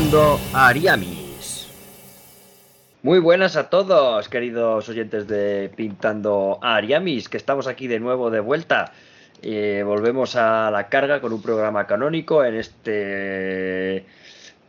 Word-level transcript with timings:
Pintando 0.00 0.40
Ariamis. 0.54 1.68
Muy 3.02 3.18
buenas 3.18 3.56
a 3.56 3.68
todos, 3.68 4.30
queridos 4.30 4.88
oyentes 4.88 5.28
de 5.28 5.70
Pintando 5.76 6.58
Ariamis, 6.62 7.28
que 7.28 7.36
estamos 7.36 7.66
aquí 7.66 7.86
de 7.86 8.00
nuevo 8.00 8.30
de 8.30 8.40
vuelta. 8.40 8.94
Eh, 9.42 9.82
volvemos 9.84 10.36
a 10.36 10.70
la 10.70 10.88
carga 10.88 11.20
con 11.20 11.34
un 11.34 11.42
programa 11.42 11.86
canónico 11.86 12.42
en 12.42 12.54
este 12.54 14.06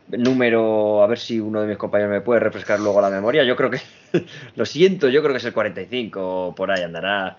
número, 0.08 1.02
a 1.02 1.06
ver 1.06 1.18
si 1.18 1.40
uno 1.40 1.62
de 1.62 1.66
mis 1.66 1.78
compañeros 1.78 2.12
me 2.12 2.20
puede 2.20 2.40
refrescar 2.40 2.78
luego 2.78 3.00
la 3.00 3.08
memoria. 3.08 3.42
Yo 3.42 3.56
creo 3.56 3.70
que, 3.70 3.80
lo 4.54 4.66
siento, 4.66 5.08
yo 5.08 5.22
creo 5.22 5.32
que 5.32 5.38
es 5.38 5.44
el 5.46 5.54
45, 5.54 6.52
por 6.54 6.70
ahí 6.70 6.82
andará. 6.82 7.38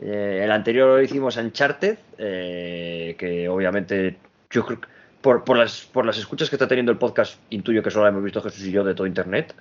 Eh, 0.00 0.40
el 0.42 0.50
anterior 0.50 0.88
lo 0.88 1.02
hicimos 1.02 1.36
Uncharted, 1.36 1.98
eh, 2.16 3.14
que 3.18 3.50
obviamente 3.50 4.16
yo 4.50 4.64
creo 4.64 4.80
que 4.80 4.93
por, 5.24 5.56
las, 5.56 5.80
por 5.86 6.04
las 6.04 6.18
escuchas 6.18 6.50
que 6.50 6.56
está 6.56 6.68
teniendo 6.68 6.92
el 6.92 6.98
podcast, 6.98 7.38
intuyo 7.48 7.82
que 7.82 7.90
solo 7.90 8.06
hemos 8.06 8.22
visto 8.22 8.42
Jesús 8.42 8.66
y 8.66 8.70
yo 8.70 8.84
de 8.84 8.94
todo 8.94 9.06
Internet. 9.06 9.54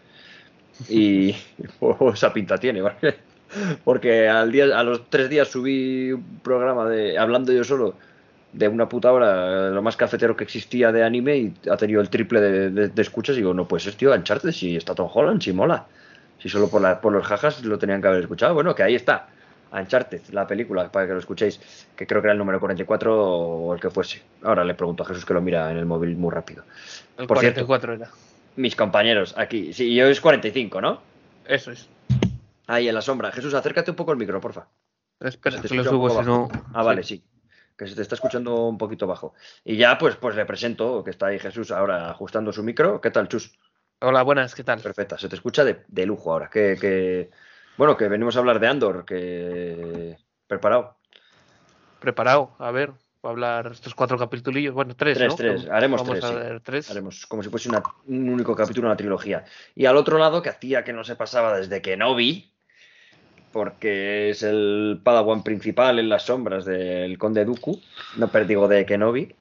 Y 0.90 1.34
esa 2.14 2.34
pinta 2.34 2.58
tiene, 2.58 2.82
¿vale? 2.82 3.16
Porque 3.84 4.28
al 4.28 4.52
día, 4.52 4.78
a 4.78 4.84
los 4.84 5.10
tres 5.10 5.30
días 5.30 5.48
subí 5.48 6.12
un 6.12 6.40
programa 6.44 6.90
de 6.90 7.18
hablando 7.18 7.54
yo 7.54 7.64
solo 7.64 7.96
de 8.52 8.68
una 8.68 8.90
puta 8.90 9.12
hora, 9.12 9.70
lo 9.70 9.82
más 9.82 9.96
cafetero 9.96 10.36
que 10.36 10.44
existía 10.44 10.92
de 10.92 11.04
anime 11.04 11.38
y 11.38 11.54
ha 11.72 11.78
tenido 11.78 12.02
el 12.02 12.10
triple 12.10 12.42
de, 12.42 13.02
escuchas. 13.02 13.36
Y 13.36 13.40
digo, 13.40 13.54
no, 13.54 13.68
pues 13.68 13.86
es 13.86 13.96
tío, 13.96 14.14
Uncharted, 14.14 14.52
si 14.52 14.76
está 14.76 14.94
Tom 14.94 15.10
Holland, 15.12 15.42
si 15.42 15.54
mola. 15.54 15.86
Si 16.40 16.50
solo 16.50 16.68
por, 16.68 16.82
la, 16.82 17.00
por 17.00 17.14
los 17.14 17.26
jajas 17.26 17.64
lo 17.64 17.78
tenían 17.80 18.02
que 18.02 18.08
haber 18.08 18.22
escuchado. 18.22 18.54
Bueno, 18.54 18.76
que 18.76 18.84
ahí 18.84 18.96
está. 18.96 19.28
Uncharted, 19.74 20.22
la 20.32 20.46
película, 20.46 20.92
para 20.92 21.08
que 21.08 21.14
lo 21.14 21.20
escuchéis, 21.20 21.88
que 21.96 22.06
creo 22.06 22.22
que 22.22 22.28
era 22.28 22.34
el 22.34 22.38
número 22.38 22.60
44 22.60 23.28
o 23.28 23.74
el 23.74 23.82
que 23.82 23.90
fuese. 23.90 24.22
Ahora 24.44 24.64
le 24.64 24.76
pregunto 24.76 25.04
a 25.04 25.06
Jesús 25.08 25.26
que 25.26 25.34
lo 25.34 25.42
mira 25.42 25.72
en 25.72 25.78
el 25.78 25.86
móvil 25.86 26.16
muy 26.16 26.32
rápido. 26.32 26.64
El 27.18 27.28
Por 27.28 27.38
44 27.38 27.94
era. 27.94 28.10
Mis 28.56 28.76
compañeros 28.76 29.34
aquí, 29.36 29.74
sí, 29.74 29.96
yo 29.96 30.06
es 30.06 30.22
45, 30.22 30.80
¿no? 30.80 31.02
Eso 31.48 31.72
es. 31.72 31.90
Ahí 32.68 32.88
en 32.88 32.96
la 32.96 33.02
sombra. 33.02 33.32
Jesús, 33.32 33.54
acércate 33.54 33.92
un 33.92 33.98
poco 33.98 34.12
al 34.12 34.18
micro, 34.18 34.40
porfa. 34.40 34.68
Espera, 35.20 35.62
que 35.62 35.74
lo 35.74 35.84
subo, 35.84 36.10
si 36.10 36.26
no. 36.26 36.50
Ah, 36.74 36.84
vale, 36.84 37.04
sí. 37.04 37.24
Que 37.78 37.88
se 37.88 37.96
te 37.96 38.02
está 38.04 38.16
escuchando 38.16 38.68
un 38.68 38.78
poquito 38.78 39.08
bajo. 39.08 39.34
Y 39.64 39.78
ya, 39.78 39.98
pues, 39.98 40.16
pues 40.16 40.36
le 40.36 40.46
presento, 40.46 41.04
que 41.04 41.10
está 41.10 41.28
ahí 41.28 41.40
Jesús 41.40 41.72
ahora 41.72 42.12
ajustando 42.12 42.54
su 42.54 42.64
micro. 42.64 43.02
¿Qué 43.02 43.10
tal, 43.10 43.28
Chus? 43.28 43.58
Hola, 44.00 44.22
buenas, 44.22 44.54
¿qué 44.54 44.64
tal? 44.64 44.80
Perfecta, 44.82 45.18
se 45.18 45.30
te 45.30 45.36
escucha 45.36 45.64
de, 45.64 46.06
lujo 46.06 46.32
ahora. 46.32 46.50
Que, 46.50 47.30
bueno, 47.78 47.98
que 47.98 48.08
venimos 48.08 48.36
a 48.36 48.40
hablar 48.40 48.60
de 48.60 48.68
Andor, 48.68 49.06
que 49.06 50.18
preparado. 50.48 50.98
Preparado, 52.00 52.52
a 52.60 52.72
ver, 52.72 52.92
a 53.24 53.30
hablar 53.30 53.72
estos 53.72 53.96
cuatro 53.96 54.18
capítulos, 54.18 54.74
bueno, 54.74 54.96
tres, 54.96 55.18
tres, 55.18 55.36
Tres, 55.36 55.68
haremos 55.70 56.04
tres, 56.64 56.92
Haremos 56.92 57.26
como 57.26 57.42
si 57.42 57.50
fuese 57.50 57.70
un 58.08 58.30
único 58.30 58.56
capítulo, 58.56 58.88
una 58.88 58.98
trilogía. 58.98 59.46
Y 59.76 59.86
al 59.86 59.98
otro 59.98 60.18
lado, 60.18 60.42
que 60.42 60.50
hacía 60.50 60.84
que 60.84 60.94
no 60.94 61.04
se 61.04 61.16
pasaba 61.16 61.58
desde 61.58 61.82
que 61.82 61.96
no 61.98 62.16
vi, 62.16 62.52
porque 63.52 64.32
es 64.32 64.44
el 64.44 65.00
Padawan 65.04 65.44
principal 65.44 66.00
en 66.00 66.10
las 66.10 66.24
sombras 66.24 66.66
del 66.66 67.18
Conde 67.18 67.46
Dooku, 67.46 67.80
no 68.18 68.28
perdigo 68.28 68.68
de 68.68 68.86
Kenobi, 68.86 69.34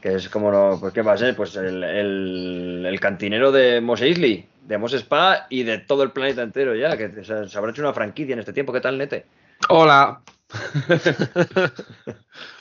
que 0.00 0.14
es 0.14 0.28
como, 0.28 0.78
pues, 0.80 0.94
¿qué 0.94 1.02
va 1.02 1.12
a 1.12 1.18
ser? 1.18 1.36
Pues 1.36 1.56
el, 1.56 2.86
el 2.86 3.00
cantinero 3.00 3.52
de 3.52 3.80
Mos 3.80 4.00
Eisley, 4.00 4.48
de 4.68 4.76
Mos 4.76 4.92
Spa 4.92 5.46
y 5.48 5.62
de 5.62 5.78
todo 5.78 6.02
el 6.02 6.10
planeta 6.10 6.42
entero 6.42 6.76
ya, 6.76 6.94
que 6.96 7.24
se, 7.24 7.56
habrá 7.56 7.70
hecho 7.70 7.80
una 7.80 7.94
franquicia 7.94 8.34
en 8.34 8.40
este 8.40 8.52
tiempo. 8.52 8.72
¿Qué 8.72 8.82
tal, 8.82 8.98
Nete? 8.98 9.24
Hola. 9.70 10.20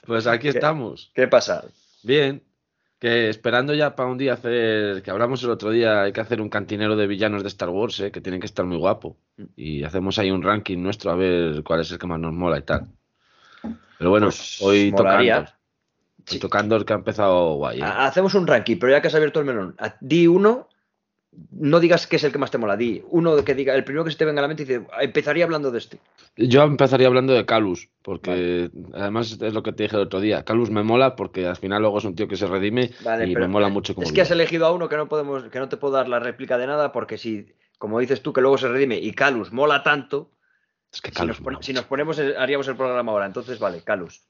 pues 0.07 0.25
aquí 0.25 0.47
estamos. 0.47 1.11
¿Qué 1.13 1.27
pasa? 1.27 1.65
Bien. 2.03 2.41
Que 2.97 3.27
esperando 3.27 3.73
ya 3.73 3.95
para 3.95 4.09
un 4.09 4.17
día 4.17 4.33
hacer, 4.33 5.03
que 5.03 5.11
hablamos 5.11 5.43
el 5.43 5.49
otro 5.49 5.69
día, 5.69 6.03
hay 6.03 6.13
que 6.13 6.21
hacer 6.21 6.39
un 6.39 6.49
cantinero 6.49 6.95
de 6.95 7.07
villanos 7.07 7.43
de 7.43 7.49
Star 7.49 7.69
Wars, 7.69 7.99
¿eh? 7.99 8.09
que 8.09 8.21
tienen 8.21 8.39
que 8.39 8.47
estar 8.47 8.65
muy 8.65 8.77
guapo. 8.77 9.17
Y 9.57 9.83
hacemos 9.83 10.17
ahí 10.17 10.31
un 10.31 10.41
ranking 10.41 10.77
nuestro 10.77 11.11
a 11.11 11.15
ver 11.15 11.61
cuál 11.61 11.81
es 11.81 11.91
el 11.91 11.99
que 11.99 12.07
más 12.07 12.19
nos 12.19 12.33
mola 12.33 12.57
y 12.57 12.61
tal. 12.61 12.87
Pero 13.97 14.09
bueno, 14.09 14.27
pues 14.27 14.61
hoy 14.61 14.93
tocando. 14.95 15.45
tocando 16.39 16.75
el 16.77 16.85
que 16.85 16.93
ha 16.93 16.95
empezado 16.95 17.55
guay. 17.55 17.81
¿eh? 17.81 17.83
Hacemos 17.83 18.33
un 18.33 18.47
ranking, 18.47 18.77
pero 18.79 18.93
ya 18.93 19.01
que 19.01 19.09
has 19.09 19.15
abierto 19.15 19.41
el 19.41 19.45
melón, 19.45 19.75
di 19.99 20.25
uno 20.25 20.69
no 21.51 21.79
digas 21.79 22.07
que 22.07 22.15
es 22.15 22.23
el 22.23 22.31
que 22.31 22.37
más 22.37 22.51
te 22.51 22.57
mola, 22.57 22.75
di 22.75 23.03
uno 23.09 23.43
que 23.43 23.53
diga, 23.53 23.75
el 23.75 23.83
primero 23.83 24.03
que 24.03 24.11
se 24.11 24.17
te 24.17 24.25
venga 24.25 24.39
a 24.39 24.43
la 24.43 24.47
mente 24.47 24.63
y 24.63 24.65
dice, 24.65 24.87
empezaría 25.01 25.43
hablando 25.43 25.71
de 25.71 25.77
este. 25.77 25.99
Yo 26.35 26.63
empezaría 26.63 27.07
hablando 27.07 27.33
de 27.33 27.45
Calus, 27.45 27.89
porque 28.01 28.71
además 28.93 29.37
es 29.41 29.53
lo 29.53 29.63
que 29.63 29.71
te 29.71 29.83
dije 29.83 29.95
el 29.95 30.03
otro 30.03 30.19
día. 30.19 30.43
Calus 30.43 30.69
me 30.69 30.83
mola 30.83 31.15
porque 31.15 31.45
al 31.45 31.55
final 31.55 31.81
luego 31.81 31.99
es 31.99 32.05
un 32.05 32.15
tío 32.15 32.27
que 32.27 32.37
se 32.37 32.47
redime 32.47 32.91
y 33.25 33.35
me 33.35 33.47
mola 33.47 33.69
mucho 33.69 33.93
como. 33.93 34.05
Es 34.05 34.13
que 34.13 34.21
has 34.21 34.31
elegido 34.31 34.65
a 34.65 34.71
uno 34.71 34.89
que 34.89 34.97
no 34.97 35.07
podemos, 35.07 35.43
que 35.45 35.59
no 35.59 35.69
te 35.69 35.77
puedo 35.77 35.93
dar 35.93 36.09
la 36.09 36.19
réplica 36.19 36.57
de 36.57 36.67
nada, 36.67 36.91
porque 36.91 37.17
si, 37.17 37.53
como 37.77 37.99
dices 37.99 38.21
tú, 38.21 38.33
que 38.33 38.41
luego 38.41 38.57
se 38.57 38.67
redime 38.67 38.97
y 38.97 39.13
Calus 39.13 39.51
mola 39.51 39.83
tanto. 39.83 40.31
Es 40.91 41.01
que 41.01 41.11
si, 41.11 41.73
nos 41.73 41.85
ponemos, 41.85 42.19
haríamos 42.37 42.67
el 42.67 42.77
programa 42.77 43.11
ahora. 43.11 43.25
Entonces, 43.25 43.59
vale, 43.59 43.81
Calus. 43.83 44.23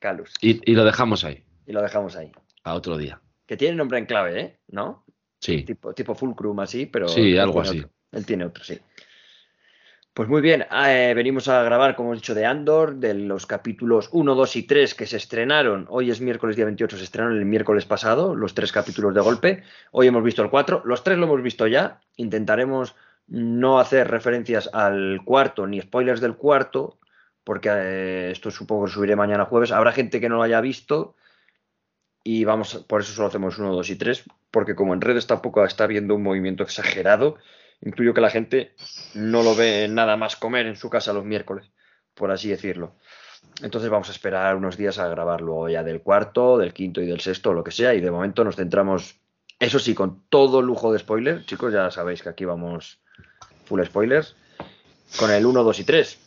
Calus. 0.00 0.34
Y, 0.40 0.70
y 0.70 0.74
lo 0.74 0.84
dejamos 0.84 1.24
ahí. 1.24 1.44
Y 1.66 1.72
lo 1.72 1.80
dejamos 1.80 2.16
ahí. 2.16 2.32
A 2.64 2.74
otro 2.74 2.98
día. 2.98 3.20
Que 3.46 3.56
tiene 3.56 3.76
nombre 3.76 3.98
en 3.98 4.06
clave, 4.06 4.40
¿eh? 4.40 4.58
¿No? 4.68 5.04
Sí. 5.44 5.62
Tipo, 5.62 5.92
tipo 5.92 6.14
Fulcrum 6.14 6.58
así, 6.60 6.86
pero. 6.86 7.06
Sí, 7.06 7.36
algo 7.36 7.60
así. 7.60 7.84
Él 8.12 8.24
tiene 8.24 8.46
otro, 8.46 8.64
sí. 8.64 8.80
Pues 10.14 10.28
muy 10.28 10.40
bien, 10.40 10.64
eh, 10.86 11.12
venimos 11.14 11.48
a 11.48 11.62
grabar, 11.64 11.96
como 11.96 12.12
he 12.12 12.16
dicho, 12.16 12.34
de 12.34 12.46
Andor, 12.46 12.94
de 12.94 13.12
los 13.12 13.44
capítulos 13.44 14.08
1, 14.12 14.34
2 14.34 14.56
y 14.56 14.62
3 14.62 14.94
que 14.94 15.06
se 15.06 15.18
estrenaron. 15.18 15.86
Hoy 15.90 16.10
es 16.10 16.20
miércoles 16.20 16.56
día 16.56 16.64
28, 16.64 16.96
se 16.96 17.04
estrenaron 17.04 17.36
el 17.36 17.44
miércoles 17.44 17.84
pasado, 17.84 18.34
los 18.34 18.54
tres 18.54 18.72
capítulos 18.72 19.12
de 19.12 19.20
golpe. 19.20 19.64
Hoy 19.90 20.06
hemos 20.06 20.22
visto 20.22 20.40
el 20.40 20.48
4, 20.48 20.82
los 20.86 21.02
tres 21.02 21.18
lo 21.18 21.24
hemos 21.26 21.42
visto 21.42 21.66
ya. 21.66 22.00
Intentaremos 22.16 22.94
no 23.26 23.80
hacer 23.80 24.08
referencias 24.08 24.70
al 24.72 25.20
cuarto 25.24 25.66
ni 25.66 25.80
spoilers 25.80 26.20
del 26.20 26.36
cuarto, 26.36 26.96
porque 27.42 27.68
eh, 27.70 28.30
esto 28.30 28.50
supongo 28.50 28.86
que 28.86 28.92
subiré 28.92 29.16
mañana 29.16 29.44
jueves. 29.44 29.72
Habrá 29.72 29.92
gente 29.92 30.20
que 30.20 30.28
no 30.28 30.36
lo 30.36 30.42
haya 30.42 30.60
visto 30.60 31.16
y 32.24 32.44
vamos, 32.44 32.82
por 32.88 33.02
eso 33.02 33.12
solo 33.12 33.28
hacemos 33.28 33.58
1, 33.58 33.70
2 33.70 33.90
y 33.90 33.96
3, 33.96 34.24
porque 34.50 34.74
como 34.74 34.94
en 34.94 35.02
redes 35.02 35.26
tampoco 35.26 35.62
está 35.64 35.84
habiendo 35.84 36.14
un 36.14 36.22
movimiento 36.22 36.62
exagerado, 36.62 37.36
incluyo 37.82 38.14
que 38.14 38.22
la 38.22 38.30
gente 38.30 38.74
no 39.12 39.42
lo 39.42 39.54
ve 39.54 39.86
nada 39.88 40.16
más 40.16 40.34
comer 40.34 40.66
en 40.66 40.76
su 40.76 40.88
casa 40.88 41.12
los 41.12 41.26
miércoles, 41.26 41.70
por 42.14 42.30
así 42.30 42.48
decirlo. 42.48 42.94
Entonces 43.62 43.90
vamos 43.90 44.08
a 44.08 44.12
esperar 44.12 44.56
unos 44.56 44.78
días 44.78 44.98
a 44.98 45.06
grabar 45.08 45.42
luego 45.42 45.68
ya 45.68 45.84
del 45.84 46.00
cuarto, 46.00 46.56
del 46.56 46.72
quinto 46.72 47.02
y 47.02 47.06
del 47.06 47.20
sexto, 47.20 47.52
lo 47.52 47.62
que 47.62 47.70
sea, 47.70 47.92
y 47.92 48.00
de 48.00 48.10
momento 48.10 48.42
nos 48.42 48.56
centramos, 48.56 49.20
eso 49.60 49.78
sí, 49.78 49.94
con 49.94 50.24
todo 50.30 50.62
lujo 50.62 50.92
de 50.94 51.00
spoilers, 51.00 51.44
chicos, 51.44 51.74
ya 51.74 51.90
sabéis 51.90 52.22
que 52.22 52.30
aquí 52.30 52.46
vamos 52.46 53.00
full 53.66 53.84
spoilers, 53.84 54.34
con 55.18 55.30
el 55.30 55.44
1, 55.44 55.62
2 55.62 55.78
y 55.78 55.84
3. 55.84 56.23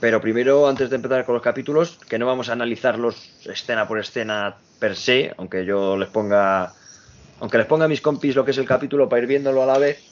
Pero 0.00 0.20
primero, 0.20 0.68
antes 0.68 0.90
de 0.90 0.96
empezar 0.96 1.24
con 1.24 1.34
los 1.34 1.42
capítulos, 1.42 1.98
que 2.08 2.18
no 2.18 2.26
vamos 2.26 2.48
a 2.48 2.52
analizarlos 2.52 3.46
escena 3.46 3.88
por 3.88 3.98
escena 3.98 4.56
per 4.78 4.96
se, 4.96 5.34
aunque 5.38 5.64
yo 5.64 5.96
les 5.96 6.08
ponga 6.08 6.74
aunque 7.40 7.58
les 7.58 7.66
ponga 7.66 7.86
a 7.86 7.88
mis 7.88 8.00
compis 8.00 8.34
lo 8.34 8.44
que 8.44 8.52
es 8.52 8.58
el 8.58 8.66
capítulo 8.66 9.08
para 9.08 9.22
ir 9.22 9.28
viéndolo 9.28 9.62
a 9.62 9.66
la 9.66 9.78
vez, 9.78 10.02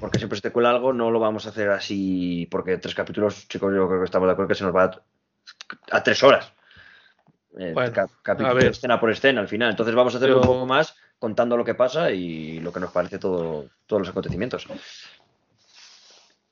porque 0.00 0.18
siempre 0.18 0.36
se 0.36 0.42
te 0.42 0.52
cuela 0.52 0.70
algo, 0.70 0.92
no 0.92 1.10
lo 1.10 1.18
vamos 1.18 1.46
a 1.46 1.50
hacer 1.50 1.70
así, 1.70 2.46
porque 2.50 2.78
tres 2.78 2.94
capítulos, 2.94 3.48
chicos, 3.48 3.74
yo 3.74 3.88
creo 3.88 4.00
que 4.00 4.04
estamos 4.04 4.28
de 4.28 4.32
acuerdo 4.32 4.48
que 4.48 4.54
se 4.54 4.64
nos 4.64 4.74
va 4.74 4.90
a, 5.90 6.02
tres 6.02 6.22
horas. 6.22 6.52
Eh, 7.58 7.74
capítulo 8.22 8.58
escena 8.58 8.98
por 8.98 9.10
escena 9.10 9.40
al 9.40 9.48
final. 9.48 9.70
Entonces 9.70 9.94
vamos 9.94 10.14
a 10.14 10.18
hacerlo 10.18 10.40
un 10.40 10.46
poco 10.46 10.66
más 10.66 10.96
contando 11.18 11.56
lo 11.56 11.64
que 11.64 11.74
pasa 11.74 12.10
y 12.10 12.58
lo 12.60 12.72
que 12.72 12.80
nos 12.80 12.90
parece 12.90 13.18
todo, 13.18 13.66
todos 13.86 14.00
los 14.00 14.08
acontecimientos. 14.08 14.66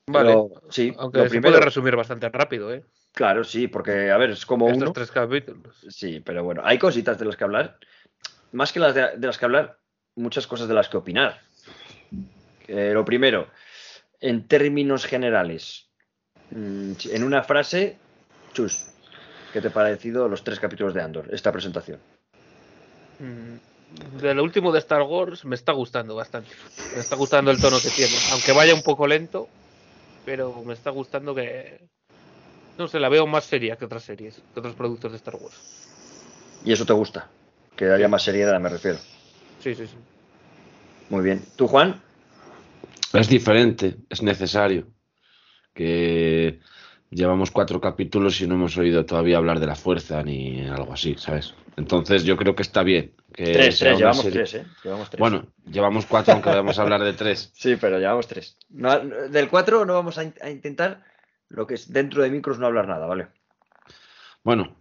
Vale, 0.07 0.35
sí, 0.69 0.93
aunque 0.97 1.29
se 1.29 1.41
puede 1.41 1.59
resumir 1.59 1.95
bastante 1.95 2.27
rápido, 2.29 2.73
¿eh? 2.73 2.83
Claro, 3.13 3.43
sí, 3.43 3.67
porque, 3.67 4.11
a 4.11 4.17
ver, 4.17 4.31
es 4.31 4.45
como 4.45 4.69
Estos 4.69 4.93
tres 4.93 5.11
capítulos. 5.11 5.77
Sí, 5.89 6.19
pero 6.19 6.43
bueno, 6.43 6.61
hay 6.65 6.77
cositas 6.77 7.17
de 7.17 7.25
las 7.25 7.37
que 7.37 7.43
hablar 7.43 7.77
más 8.53 8.71
que 8.71 8.79
las 8.79 8.95
de, 8.95 9.17
las 9.19 9.37
que 9.37 9.45
hablar, 9.45 9.77
muchas 10.15 10.47
cosas 10.47 10.67
de 10.67 10.73
las 10.73 10.87
que 10.87 10.97
opinar. 10.97 11.41
lo 12.67 13.03
primero, 13.03 13.47
en 14.21 14.47
términos 14.47 15.05
generales, 15.05 15.89
mm, 16.51 16.93
en 17.11 17.23
una 17.23 17.43
frase, 17.43 17.97
Chus, 18.53 18.85
¿qué 19.51 19.59
te 19.59 19.67
ha 19.67 19.73
parecido 19.73 20.29
los 20.29 20.43
tres 20.43 20.59
capítulos 20.59 20.93
de 20.93 21.01
Andor, 21.01 21.27
esta 21.31 21.51
presentación? 21.51 21.99
Mm, 23.19 24.19
de 24.21 24.33
lo 24.33 24.43
último 24.43 24.71
de 24.71 24.79
Star 24.79 25.01
Wars 25.01 25.45
me 25.45 25.55
está 25.55 25.71
gustando 25.71 26.15
bastante. 26.15 26.51
Me 26.93 27.01
está 27.01 27.15
gustando 27.15 27.51
el 27.51 27.59
tono 27.59 27.77
que 27.81 27.89
tiene, 27.89 28.13
aunque 28.31 28.51
vaya 28.51 28.73
un 28.73 28.83
poco 28.83 29.07
lento, 29.07 29.49
pero 30.25 30.63
me 30.63 30.73
está 30.73 30.89
gustando 30.89 31.33
que, 31.35 31.87
no 32.77 32.87
sé, 32.87 32.99
la 32.99 33.09
veo 33.09 33.27
más 33.27 33.45
seria 33.45 33.75
que 33.75 33.85
otras 33.85 34.03
series, 34.03 34.41
que 34.53 34.59
otros 34.59 34.75
productos 34.75 35.11
de 35.11 35.17
Star 35.17 35.35
Wars. 35.35 35.55
¿Y 36.65 36.71
eso 36.71 36.85
te 36.85 36.93
gusta? 36.93 37.29
que 37.75 37.85
daría 37.85 38.07
más 38.07 38.23
seriedad, 38.23 38.59
me 38.59 38.69
refiero. 38.69 38.97
Sí, 39.59 39.75
sí, 39.75 39.87
sí. 39.87 39.95
Muy 41.09 41.23
bien. 41.23 41.43
¿Tú, 41.55 41.67
Juan? 41.67 42.01
Es 43.13 43.27
diferente, 43.27 43.97
es 44.09 44.21
necesario. 44.21 44.87
Que 45.73 46.59
llevamos 47.13 47.51
cuatro 47.51 47.79
capítulos 47.81 48.39
y 48.41 48.47
no 48.47 48.55
hemos 48.55 48.77
oído 48.77 49.05
todavía 49.05 49.37
hablar 49.37 49.59
de 49.59 49.67
la 49.67 49.75
fuerza 49.75 50.21
ni 50.23 50.65
algo 50.67 50.93
así, 50.93 51.15
¿sabes? 51.17 51.53
Entonces 51.77 52.23
yo 52.23 52.37
creo 52.37 52.55
que 52.55 52.61
está 52.63 52.83
bien. 52.83 53.13
Que 53.33 53.45
Tres, 53.45 53.79
tres, 53.79 53.91
una 53.91 53.97
llevamos 53.97 54.17
serie- 54.21 54.31
tres, 54.43 54.53
¿eh? 54.55 54.65
Llevamos 54.83 55.09
tres. 55.09 55.19
Bueno, 55.19 55.47
llevamos 55.65 56.05
cuatro 56.05 56.33
aunque 56.33 56.49
vamos 56.49 56.77
a 56.77 56.81
hablar 56.83 57.03
de 57.03 57.13
tres. 57.13 57.51
Sí, 57.55 57.75
pero 57.77 57.97
llevamos 57.99 58.27
tres. 58.27 58.57
No- 58.69 58.99
del 58.99 59.49
cuatro 59.49 59.85
no 59.85 59.93
vamos 59.93 60.17
a, 60.17 60.23
in- 60.23 60.35
a 60.41 60.49
intentar 60.49 61.03
lo 61.49 61.65
que 61.65 61.73
es 61.75 61.91
dentro 61.91 62.21
de 62.23 62.29
micros 62.29 62.59
no 62.59 62.67
hablar 62.67 62.87
nada, 62.87 63.05
¿vale? 63.07 63.27
Bueno, 64.43 64.75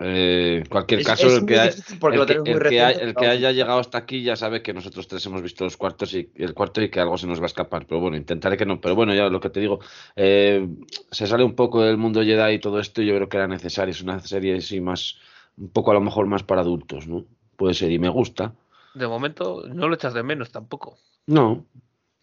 eh, 0.00 0.58
en 0.62 0.68
cualquier 0.68 1.00
Es- 1.00 1.06
caso, 1.06 1.26
es 1.26 1.34
el 1.38 1.46
que, 1.46 1.54
el 1.56 2.20
el 2.46 3.00
el 3.00 3.14
haya 3.28 3.52
llegado 3.52 3.80
hasta 3.80 3.98
aquí 3.98 4.22
ya 4.22 4.36
sabe 4.36 4.62
que 4.62 4.72
nosotros 4.72 5.08
tres 5.08 5.26
hemos 5.26 5.42
visto 5.42 5.64
los 5.64 5.76
cuartos 5.76 6.14
y 6.14 6.30
el 6.36 6.54
cuarto 6.54 6.80
y 6.80 6.88
que 6.90 7.00
algo 7.00 7.18
se 7.18 7.26
nos 7.26 7.40
va 7.40 7.44
a 7.44 7.46
escapar. 7.46 7.86
Pero 7.86 8.00
bueno, 8.00 8.16
intentaré 8.16 8.56
que 8.56 8.64
no. 8.66 8.80
Pero 8.80 8.94
bueno, 8.94 9.14
ya 9.14 9.28
lo 9.28 9.40
que 9.40 9.50
te 9.50 9.60
digo, 9.60 9.80
eh, 10.14 10.68
se 11.10 11.26
sale 11.26 11.42
un 11.44 11.54
poco 11.54 11.82
del 11.82 11.96
mundo 11.96 12.22
Jedi 12.22 12.54
y 12.54 12.58
todo 12.60 12.78
esto. 12.78 13.02
y 13.02 13.06
Yo 13.06 13.14
creo 13.16 13.28
que 13.28 13.36
era 13.38 13.48
necesario. 13.48 13.92
Es 13.92 14.02
una 14.02 14.20
serie 14.20 14.56
así 14.56 14.80
más, 14.80 15.18
un 15.56 15.70
poco 15.70 15.90
a 15.90 15.94
lo 15.94 16.00
mejor 16.00 16.26
más 16.26 16.42
para 16.44 16.60
adultos, 16.60 17.08
¿no? 17.08 17.24
Puede 17.56 17.74
ser 17.74 17.90
y 17.90 17.98
me 17.98 18.08
gusta. 18.08 18.54
De 18.94 19.06
momento 19.08 19.64
no 19.68 19.88
lo 19.88 19.94
echas 19.94 20.14
de 20.14 20.22
menos 20.22 20.50
tampoco. 20.52 20.98
No, 21.26 21.66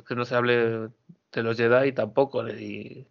Que 0.07 0.15
no 0.15 0.23
se 0.25 0.35
hable 0.35 0.89
de 1.31 1.43
los 1.43 1.57
Jedi 1.57 1.91
tampoco, 1.91 2.41
ni, 2.43 3.05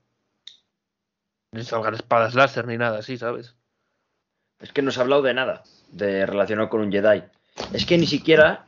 ni 1.52 1.62
salgan 1.64 1.94
espadas 1.94 2.34
láser 2.34 2.66
ni 2.66 2.76
nada 2.78 2.98
así, 2.98 3.18
¿sabes? 3.18 3.56
Es 4.60 4.72
que 4.72 4.82
no 4.82 4.90
se 4.90 5.00
ha 5.00 5.02
hablado 5.02 5.22
de 5.22 5.34
nada 5.34 5.62
de 5.92 6.26
relacionado 6.26 6.68
con 6.68 6.80
un 6.80 6.90
Jedi. 6.92 7.22
Es 7.72 7.86
que 7.86 7.98
ni 7.98 8.06
siquiera 8.06 8.66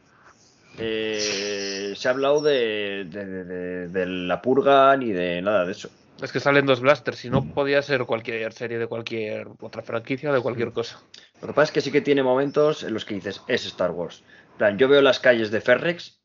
eh, 0.79 1.95
se 1.97 2.09
ha 2.09 2.11
hablado 2.11 2.41
de, 2.43 3.07
de- 3.09 3.25
de- 3.27 3.45
de- 3.45 3.89
de 3.89 4.07
la 4.07 4.43
purga 4.43 4.97
ni 4.97 5.13
de 5.13 5.41
nada 5.43 5.65
de 5.65 5.73
eso. 5.73 5.89
Es 6.23 6.33
que 6.33 6.41
salen 6.41 6.65
dos 6.67 6.81
blasters, 6.81 7.19
si 7.19 7.29
no 7.31 7.45
podía 7.45 7.83
ser 7.83 8.05
cualquier 8.05 8.53
serie 8.53 8.79
de 8.79 8.87
cualquier 8.87 9.49
otra 9.61 9.83
franquicia 9.83 10.33
de 10.33 10.41
cualquier 10.41 10.73
cosa. 10.73 10.99
Lo 11.43 11.49
que 11.49 11.53
pasa 11.55 11.65
es 11.65 11.73
que 11.73 11.81
sí 11.83 11.93
que 11.93 12.01
tiene 12.01 12.23
momentos 12.23 12.85
en 12.85 12.95
los 12.95 13.05
que 13.05 13.15
dices, 13.15 13.43
es 13.49 13.67
Star 13.67 13.91
Wars. 13.91 14.23
En 14.53 14.59
plan, 14.59 14.79
yo 14.79 14.89
veo 14.89 15.03
las 15.03 15.21
calles 15.21 15.51
de 15.51 15.61
Ferrex 15.61 16.23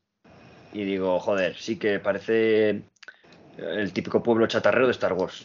y 0.72 0.84
digo, 0.84 1.18
joder, 1.20 1.56
sí 1.56 1.78
que 1.78 1.98
parece 1.98 2.84
el 3.76 3.92
típico 3.92 4.22
pueblo 4.22 4.46
chatarrero 4.46 4.86
de 4.86 4.92
Star 4.92 5.12
Wars. 5.12 5.42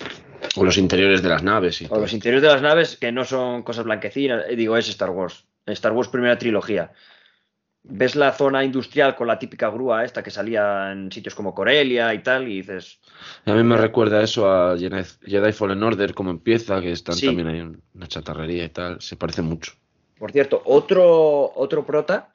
o 0.56 0.64
los 0.66 0.78
interiores 0.78 1.22
de 1.22 1.30
las 1.30 1.44
naves 1.44 1.82
y 1.82 1.86
O 1.86 1.90
todo. 1.90 2.02
los 2.02 2.14
interiores 2.14 2.42
de 2.42 2.48
las 2.50 2.62
naves 2.62 2.98
que 2.98 3.12
no 3.12 3.24
son 3.26 3.64
cosas 3.64 3.86
blanquecinas. 3.86 4.46
Y 4.50 4.56
digo, 4.56 4.76
es 4.78 4.88
Star 4.90 5.10
Wars. 5.12 5.46
Star 5.66 5.92
Wars 5.92 6.10
primera 6.10 6.38
trilogía. 6.38 6.92
Ves 7.90 8.16
la 8.18 8.34
zona 8.34 8.66
industrial 8.66 9.16
con 9.16 9.28
la 9.28 9.40
típica 9.40 9.70
grúa 9.70 10.04
esta 10.04 10.22
que 10.22 10.30
salía 10.32 10.92
en 10.92 11.10
sitios 11.12 11.34
como 11.36 11.54
Corelia 11.54 12.14
y 12.14 12.20
tal, 12.20 12.46
y 12.48 12.58
dices, 12.58 13.00
a 13.46 13.54
mí 13.54 13.64
me 13.64 13.78
recuerda 13.78 14.22
eso 14.22 14.52
a 14.52 14.76
Jedi, 14.78 15.54
Fallen 15.54 15.82
Order, 15.84 16.14
como 16.14 16.30
empieza, 16.32 16.82
que 16.82 16.92
están 16.92 17.16
Sí. 17.16 17.28
también 17.28 17.48
en 17.48 17.82
una 17.94 18.08
chatarrería 18.08 18.66
y 18.66 18.70
tal. 18.70 19.00
Se 19.02 19.16
parece 19.16 19.42
mucho. 19.42 19.72
por 20.20 20.32
cierto, 20.34 20.62
otro, 20.66 21.54
otro 21.56 21.86
prota, 21.86 22.34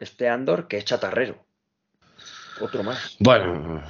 este 0.00 0.28
Andor, 0.28 0.66
que 0.66 0.78
es 0.78 0.84
chatarrero. 0.84 1.36
Otro 2.60 2.82
más. 2.82 3.16
Bueno, 3.20 3.82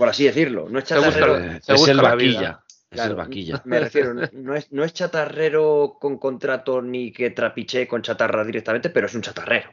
Por 0.00 0.08
así 0.08 0.24
decirlo. 0.24 0.66
No 0.70 0.78
es 0.78 0.86
chatarrero. 0.86 1.36
se 1.60 1.74
es 1.74 1.88
el 1.88 1.96
la 1.98 2.02
vaquilla. 2.04 2.38
vida. 2.40 2.64
Es 2.90 2.94
Claro, 2.96 3.10
el 3.10 3.16
vaquilla. 3.18 3.62
Me 3.66 3.80
refiero, 3.80 4.14
no 4.14 4.54
es, 4.54 4.72
no 4.72 4.82
es 4.82 4.94
chatarrero 4.94 5.98
con 6.00 6.16
contrato 6.16 6.80
ni 6.80 7.12
que 7.12 7.28
trapiche 7.28 7.86
con 7.86 8.00
chatarra 8.00 8.42
directamente, 8.42 8.88
pero 8.88 9.08
es 9.08 9.14
un 9.14 9.20
chatarrero. 9.20 9.68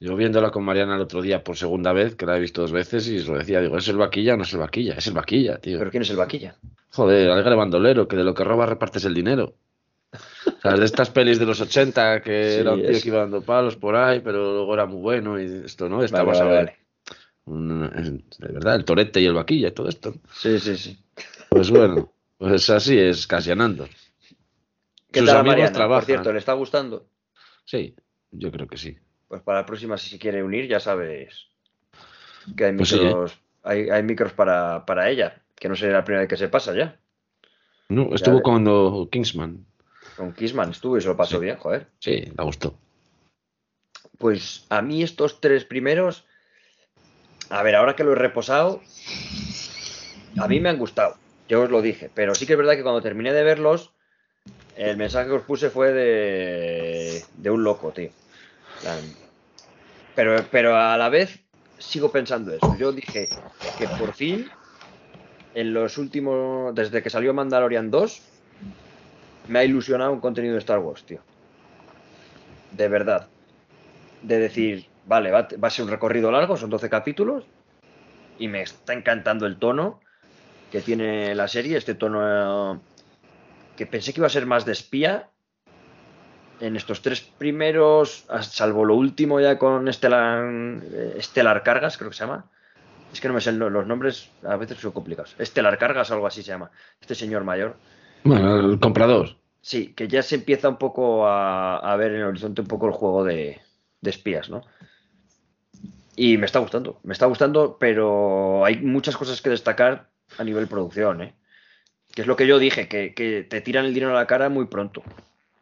Yo 0.00 0.14
viéndola 0.16 0.50
con 0.50 0.64
Mariana 0.64 0.96
el 0.96 1.00
otro 1.00 1.22
día 1.22 1.42
por 1.42 1.56
segunda 1.56 1.94
vez, 1.94 2.14
que 2.14 2.26
la 2.26 2.36
he 2.36 2.40
visto 2.40 2.60
dos 2.60 2.72
veces, 2.72 3.08
y 3.08 3.16
os 3.16 3.26
lo 3.26 3.38
decía, 3.38 3.62
digo, 3.62 3.78
¿es 3.78 3.88
el 3.88 3.96
vaquilla 3.96 4.34
o 4.34 4.36
no 4.36 4.42
es 4.42 4.52
el 4.52 4.58
vaquilla? 4.58 4.92
Es 4.98 5.06
el 5.06 5.14
vaquilla, 5.14 5.56
tío. 5.56 5.78
¿Pero 5.78 5.90
quién 5.90 6.02
es 6.02 6.10
el 6.10 6.16
vaquilla? 6.16 6.54
Joder, 6.90 7.30
alegre 7.30 7.54
bandolero, 7.54 8.06
que 8.06 8.16
de 8.16 8.24
lo 8.24 8.34
que 8.34 8.44
roba 8.44 8.66
repartes 8.66 9.06
el 9.06 9.14
dinero. 9.14 9.54
O 10.12 10.60
sea, 10.60 10.72
de 10.76 10.84
estas 10.84 11.08
pelis 11.08 11.38
de 11.38 11.46
los 11.46 11.58
80, 11.62 12.20
que 12.20 12.50
Sí, 12.56 12.60
era 12.60 12.72
un 12.74 12.82
tío 12.82 12.90
es- 12.90 13.02
que 13.02 13.08
iba 13.08 13.20
dando 13.20 13.40
palos 13.40 13.76
por 13.76 13.96
ahí, 13.96 14.20
pero 14.20 14.52
luego 14.52 14.74
era 14.74 14.84
muy 14.84 15.00
bueno 15.00 15.40
y 15.40 15.62
esto, 15.64 15.88
¿no? 15.88 15.96
Vale, 16.00 16.12
vale, 16.12 16.38
en- 16.40 16.46
vale. 16.54 16.76
De 17.46 18.52
verdad, 18.52 18.74
el 18.74 18.84
torete 18.84 19.20
y 19.20 19.26
el 19.26 19.34
vaquilla 19.34 19.68
y 19.68 19.72
todo 19.72 19.88
esto. 19.88 20.14
Sí, 20.32 20.58
sí, 20.58 20.76
sí. 20.76 20.98
Pues 21.48 21.70
bueno, 21.70 22.12
pues 22.38 22.68
así 22.70 22.98
es 22.98 23.26
Casianando. 23.26 23.88
¿Qué 25.12 25.20
Sus 25.20 25.28
tal 25.28 25.38
amigos 25.38 25.48
Mariana? 25.56 25.72
trabajan. 25.72 26.00
Por 26.00 26.06
cierto, 26.06 26.32
¿le 26.32 26.38
está 26.40 26.52
gustando? 26.54 27.06
Sí, 27.64 27.94
yo 28.32 28.50
creo 28.50 28.66
que 28.66 28.76
sí. 28.76 28.98
Pues 29.28 29.42
para 29.42 29.60
la 29.60 29.66
próxima, 29.66 29.96
si 29.96 30.10
se 30.10 30.18
quiere 30.18 30.42
unir, 30.42 30.68
ya 30.68 30.80
sabes 30.80 31.46
que 32.56 32.64
hay 32.64 32.76
Pues 32.76 32.88
sí, 32.88 32.96
¿eh? 32.96 33.00
micros, 33.04 33.38
hay, 33.62 33.88
hay 33.90 34.02
micros 34.02 34.32
para, 34.32 34.84
para 34.84 35.08
ella, 35.10 35.42
que 35.54 35.68
no 35.68 35.76
sería 35.76 35.94
la 35.94 36.04
primera 36.04 36.22
vez 36.22 36.28
que 36.28 36.36
se 36.36 36.48
pasa 36.48 36.74
ya. 36.74 36.98
No, 37.88 38.12
estuvo 38.14 38.36
de- 38.36 38.42
cuando 38.42 39.08
Kingsman. 39.10 39.64
Con 40.16 40.32
Kissman 40.32 40.70
estuvo 40.70 40.96
y 40.98 41.00
se 41.00 41.08
lo 41.08 41.16
pasó 41.16 41.38
Sí. 41.38 41.44
bien, 41.44 41.56
joder. 41.56 41.86
Sí, 42.00 42.24
le 42.36 42.44
gustó. 42.44 42.76
Pues 44.18 44.66
a 44.70 44.80
mí 44.82 45.02
estos 45.02 45.40
tres 45.40 45.64
primeros, 45.64 46.24
a 47.50 47.62
ver, 47.62 47.76
ahora 47.76 47.96
que 47.96 48.04
lo 48.04 48.12
he 48.12 48.16
reposado, 48.16 48.80
a 50.38 50.48
mí 50.48 50.60
me 50.60 50.68
han 50.68 50.78
gustado, 50.78 51.16
yo 51.48 51.62
os 51.62 51.70
lo 51.70 51.82
dije, 51.82 52.10
pero 52.14 52.34
sí 52.34 52.46
que 52.46 52.52
es 52.52 52.58
verdad 52.58 52.74
que 52.74 52.82
cuando 52.82 53.02
terminé 53.02 53.32
de 53.32 53.42
verlos, 53.42 53.92
el 54.76 54.96
mensaje 54.96 55.28
que 55.28 55.36
os 55.36 55.42
puse 55.42 55.70
fue 55.70 55.92
de, 55.92 57.24
de 57.36 57.50
un 57.50 57.64
loco, 57.64 57.92
tío. 57.92 58.10
Pero, 60.14 60.44
pero 60.50 60.76
a 60.76 60.96
la 60.96 61.08
vez 61.08 61.40
sigo 61.78 62.10
pensando 62.10 62.52
eso. 62.52 62.76
Yo 62.78 62.92
dije 62.92 63.28
que 63.78 63.88
por 63.88 64.12
fin, 64.12 64.48
en 65.54 65.72
los 65.72 65.98
últimos, 65.98 66.74
desde 66.74 67.02
que 67.02 67.10
salió 67.10 67.32
Mandalorian 67.32 67.90
2, 67.90 68.22
me 69.48 69.58
ha 69.60 69.64
ilusionado 69.64 70.12
un 70.12 70.20
contenido 70.20 70.54
de 70.54 70.60
Star 70.60 70.78
Wars, 70.78 71.04
tío. 71.04 71.20
De 72.72 72.88
verdad 72.88 73.28
de 74.26 74.38
decir, 74.38 74.86
vale, 75.06 75.30
va, 75.30 75.48
va 75.62 75.68
a 75.68 75.70
ser 75.70 75.84
un 75.84 75.90
recorrido 75.90 76.30
largo, 76.30 76.56
son 76.56 76.70
12 76.70 76.90
capítulos, 76.90 77.44
y 78.38 78.48
me 78.48 78.62
está 78.62 78.92
encantando 78.92 79.46
el 79.46 79.56
tono 79.56 80.00
que 80.70 80.80
tiene 80.80 81.34
la 81.34 81.48
serie, 81.48 81.76
este 81.78 81.94
tono 81.94 82.74
eh, 82.74 82.78
que 83.76 83.86
pensé 83.86 84.12
que 84.12 84.20
iba 84.20 84.26
a 84.26 84.30
ser 84.30 84.46
más 84.46 84.64
de 84.64 84.72
espía. 84.72 85.28
En 86.58 86.74
estos 86.74 87.02
tres 87.02 87.20
primeros, 87.20 88.24
a- 88.28 88.42
salvo 88.42 88.84
lo 88.84 88.94
último 88.94 89.40
ya 89.40 89.58
con 89.58 89.88
Estelar, 89.88 90.44
eh, 90.92 91.14
Estelar 91.18 91.62
Cargas, 91.62 91.98
creo 91.98 92.10
que 92.10 92.16
se 92.16 92.24
llama. 92.24 92.46
Es 93.12 93.20
que 93.20 93.28
no 93.28 93.34
me 93.34 93.40
sé 93.40 93.52
los 93.52 93.86
nombres, 93.86 94.30
a 94.42 94.56
veces 94.56 94.78
son 94.78 94.92
complicados. 94.92 95.34
Estelar 95.38 95.78
Cargas, 95.78 96.10
algo 96.10 96.26
así 96.26 96.42
se 96.42 96.48
llama. 96.48 96.70
Este 97.00 97.14
señor 97.14 97.44
mayor. 97.44 97.76
Bueno, 98.24 98.58
el 98.58 98.78
comprador. 98.80 99.36
Sí, 99.60 99.92
que 99.94 100.08
ya 100.08 100.22
se 100.22 100.34
empieza 100.36 100.68
un 100.68 100.76
poco 100.76 101.26
a, 101.26 101.76
a 101.78 101.96
ver 101.96 102.12
en 102.12 102.18
el 102.20 102.24
horizonte 102.26 102.62
un 102.62 102.66
poco 102.66 102.86
el 102.86 102.92
juego 102.92 103.22
de, 103.24 103.60
de 104.00 104.10
espías, 104.10 104.48
¿no? 104.48 104.62
Y 106.16 106.38
me 106.38 106.46
está 106.46 106.58
gustando, 106.60 106.98
me 107.04 107.12
está 107.12 107.26
gustando, 107.26 107.76
pero 107.78 108.64
hay 108.64 108.78
muchas 108.78 109.16
cosas 109.16 109.42
que 109.42 109.50
destacar 109.50 110.08
a 110.38 110.44
nivel 110.44 110.66
producción, 110.66 111.20
¿eh? 111.22 111.34
Que 112.14 112.22
es 112.22 112.26
lo 112.26 112.36
que 112.36 112.46
yo 112.46 112.58
dije, 112.58 112.88
que, 112.88 113.12
que 113.14 113.42
te 113.48 113.60
tiran 113.60 113.84
el 113.84 113.92
dinero 113.94 114.12
a 114.12 114.20
la 114.20 114.26
cara 114.26 114.48
muy 114.48 114.64
pronto. 114.66 115.02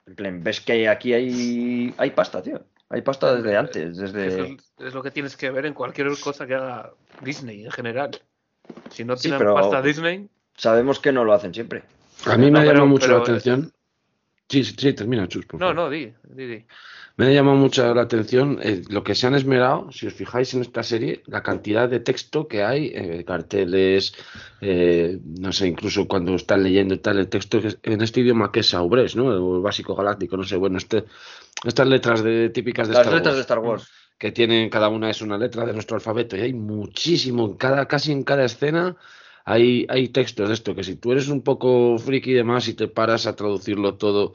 En 0.06 0.14
plan, 0.14 0.44
ves 0.44 0.60
que 0.60 0.88
aquí 0.88 1.12
hay, 1.12 1.92
hay 1.98 2.10
pasta, 2.10 2.40
tío. 2.42 2.62
Hay 2.90 3.02
pasta 3.02 3.34
desde 3.34 3.56
antes, 3.56 3.96
desde... 3.96 4.52
es, 4.52 4.72
es 4.78 4.94
lo 4.94 5.02
que 5.02 5.10
tienes 5.10 5.36
que 5.36 5.50
ver 5.50 5.66
en 5.66 5.74
cualquier 5.74 6.08
cosa 6.20 6.46
que 6.46 6.54
haga 6.54 6.92
Disney 7.22 7.64
en 7.64 7.70
general. 7.72 8.10
Si 8.90 9.04
no 9.04 9.16
Sí, 9.16 9.22
tienen 9.22 9.38
pero- 9.40 9.54
pasta 9.54 9.82
Disney, 9.82 10.28
Sabemos 10.56 11.00
que 11.00 11.10
no 11.10 11.24
lo 11.24 11.32
hacen 11.32 11.52
siempre. 11.52 11.82
A 12.26 12.36
mí 12.36 12.46
No, 12.48 12.60
me 12.60 12.60
pero- 12.60 12.72
llamado 12.74 12.86
mucho 12.86 13.06
pero- 13.06 13.16
la 13.18 13.22
atención. 13.24 13.72
Sí, 14.48 14.62
sí, 14.62 14.74
sí, 14.76 14.92
termina, 14.92 15.26
Chus, 15.26 15.46
por 15.46 15.58
no, 15.58 15.66
favor. 15.68 15.76
no, 15.84 15.90
di, 15.90 16.12
di, 16.28 16.46
di. 16.46 16.64
Me 17.16 17.26
ha 17.26 17.30
llamado 17.30 17.56
mucho 17.56 17.94
la 17.94 18.02
atención 18.02 18.58
eh, 18.62 18.82
lo 18.90 19.02
que 19.02 19.14
se 19.14 19.26
han 19.26 19.34
esmerado, 19.34 19.90
si 19.90 20.06
os 20.06 20.12
fijáis 20.14 20.52
en 20.54 20.60
esta 20.62 20.82
serie, 20.82 21.22
la 21.26 21.42
cantidad 21.42 21.88
de 21.88 22.00
texto 22.00 22.46
que 22.46 22.62
hay, 22.62 22.92
eh, 22.94 23.24
carteles, 23.24 24.14
eh, 24.60 25.18
no 25.24 25.52
sé, 25.52 25.68
incluso 25.68 26.06
cuando 26.06 26.34
están 26.34 26.62
leyendo 26.62 26.98
tal, 27.00 27.18
el 27.18 27.28
texto 27.28 27.60
que 27.62 27.68
es- 27.68 27.78
en 27.84 28.00
este 28.02 28.20
idioma 28.20 28.50
que 28.52 28.60
es 28.60 28.68
Saubres, 28.68 29.16
¿no? 29.16 29.32
El 29.32 29.62
básico 29.62 29.94
galáctico, 29.94 30.36
no 30.36 30.44
sé, 30.44 30.56
bueno, 30.56 30.76
este, 30.78 31.04
estas 31.64 31.86
letras 31.88 32.22
de, 32.22 32.50
típicas 32.50 32.88
de 32.88 32.94
Las 32.94 33.02
Star 33.02 33.14
letras 33.14 33.32
Wars, 33.32 33.36
de 33.36 33.40
Star 33.42 33.58
Wars. 33.60 33.88
que 34.18 34.32
tienen, 34.32 34.68
cada 34.68 34.88
una 34.88 35.08
es 35.08 35.22
una 35.22 35.38
letra 35.38 35.64
de 35.64 35.72
nuestro 35.72 35.94
alfabeto, 35.96 36.36
y 36.36 36.40
hay 36.40 36.52
muchísimo, 36.52 37.46
en 37.46 37.54
cada, 37.54 37.86
casi 37.86 38.12
en 38.12 38.24
cada 38.24 38.44
escena 38.44 38.96
hay, 39.44 39.86
hay 39.88 40.08
textos 40.08 40.48
de 40.48 40.54
esto, 40.54 40.74
que 40.74 40.84
si 40.84 40.96
tú 40.96 41.12
eres 41.12 41.28
un 41.28 41.42
poco 41.42 41.98
friki 41.98 42.30
y 42.30 42.34
demás 42.34 42.68
y 42.68 42.74
te 42.74 42.88
paras 42.88 43.26
a 43.26 43.36
traducirlo 43.36 43.94
todo 43.96 44.34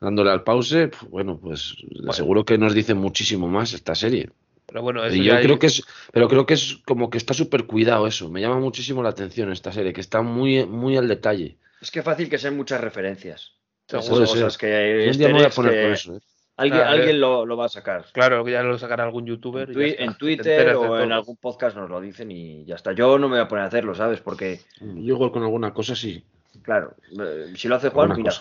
dándole 0.00 0.30
al 0.30 0.42
pause, 0.44 0.88
pues, 0.88 1.10
bueno, 1.10 1.38
pues 1.40 1.76
seguro 2.12 2.44
que 2.44 2.58
nos 2.58 2.74
dice 2.74 2.94
muchísimo 2.94 3.48
más 3.48 3.72
esta 3.72 3.94
serie. 3.94 4.30
Pero 4.66 4.82
bueno, 4.82 5.04
eso 5.04 5.16
yo 5.16 5.38
creo 5.40 5.54
hay- 5.54 5.58
que 5.58 5.66
es, 5.66 5.82
pero 6.12 6.28
creo 6.28 6.46
que 6.46 6.54
es 6.54 6.78
como 6.86 7.10
que 7.10 7.18
está 7.18 7.34
súper 7.34 7.66
cuidado 7.66 8.06
eso. 8.06 8.30
Me 8.30 8.40
llama 8.40 8.58
muchísimo 8.58 9.02
la 9.02 9.10
atención 9.10 9.52
esta 9.52 9.72
serie, 9.72 9.92
que 9.92 10.00
está 10.00 10.22
muy, 10.22 10.66
muy 10.66 10.96
al 10.96 11.08
detalle. 11.08 11.58
Es 11.80 11.90
que 11.90 12.02
fácil 12.02 12.28
que 12.28 12.38
sean 12.38 12.56
muchas 12.56 12.80
referencias. 12.80 13.52
Cosas 13.90 14.56
que 14.56 15.32
voy 15.32 15.42
a 15.42 15.50
poner 15.50 15.92
eso. 15.92 16.16
¿eh? 16.16 16.20
Alguien, 16.56 16.80
Claro, 16.80 16.92
alguien 16.92 17.16
eh. 17.16 17.18
lo, 17.18 17.46
lo 17.46 17.56
va 17.56 17.66
a 17.66 17.68
sacar. 17.68 18.04
Claro, 18.12 18.44
que 18.44 18.52
ya 18.52 18.62
lo 18.62 18.78
sacará 18.78 19.04
algún 19.04 19.26
youtuber. 19.26 19.68
En, 19.70 19.74
twi- 19.74 20.16
Twitter 20.18 20.74
o 20.76 21.00
en 21.00 21.12
algún 21.12 21.36
podcast 21.36 21.76
nos 21.76 21.88
lo 21.90 22.00
dicen 22.00 22.30
y 22.30 22.64
ya 22.64 22.74
está. 22.76 22.92
Yo 22.92 23.18
no 23.18 23.28
me 23.28 23.36
voy 23.36 23.44
a 23.44 23.48
poner 23.48 23.64
a 23.64 23.68
hacerlo, 23.68 23.94
¿sabes? 23.94 24.20
Porque 24.20 24.60
Yo 24.80 25.14
igual 25.14 25.32
con 25.32 25.42
alguna 25.42 25.72
cosa 25.74 25.94
sí. 25.96 26.24
Claro, 26.62 26.94
eh, 27.20 27.52
si 27.56 27.66
lo 27.68 27.76
hace 27.76 27.88
Juan, 27.88 28.12
mira, 28.16 28.32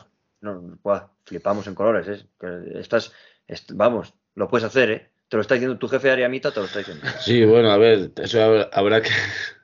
no, 0.41 0.77
buah, 0.83 1.07
flipamos 1.25 1.65
en 1.67 1.75
colores, 1.75 2.07
¿eh? 2.07 2.25
Que 2.39 2.79
Estás, 2.79 3.13
est- 3.47 3.71
vamos, 3.73 4.13
lo 4.35 4.47
puedes 4.47 4.65
hacer, 4.65 4.91
¿eh? 4.91 5.07
Te 5.29 5.37
lo 5.37 5.41
está 5.41 5.53
diciendo 5.55 5.77
tu 5.77 5.87
jefe 5.87 6.07
de 6.07 6.13
Ariamita, 6.13 6.51
te 6.51 6.59
lo 6.59 6.65
está 6.65 6.79
diciendo. 6.79 7.05
Sí, 7.21 7.45
bueno, 7.45 7.71
a 7.71 7.77
ver, 7.77 8.11
eso 8.17 8.67
habrá 8.73 9.01
que 9.01 9.09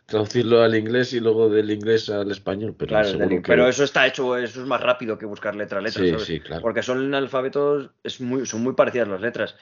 traducirlo 0.07 0.63
al 0.63 0.73
inglés 0.75 1.13
y 1.13 1.19
luego 1.19 1.49
del 1.49 1.69
inglés 1.69 2.09
al 2.09 2.31
español, 2.31 2.73
pero 2.77 2.89
Claro, 2.89 3.09
seguro 3.09 3.29
del- 3.29 3.41
que- 3.43 3.47
pero 3.47 3.67
eso 3.67 3.83
está 3.83 4.07
hecho, 4.07 4.37
eso 4.37 4.61
es 4.61 4.67
más 4.67 4.81
rápido 4.81 5.17
que 5.17 5.25
buscar 5.25 5.53
letra 5.55 5.79
a 5.79 5.81
letra, 5.81 6.01
Sí, 6.01 6.09
¿sabes? 6.09 6.25
sí, 6.25 6.39
claro. 6.39 6.61
Porque 6.61 6.81
son 6.81 7.13
alfabetos, 7.13 7.91
es 8.03 8.19
muy, 8.21 8.45
son 8.45 8.63
muy 8.63 8.73
parecidas 8.73 9.09
las 9.09 9.21
letras. 9.21 9.55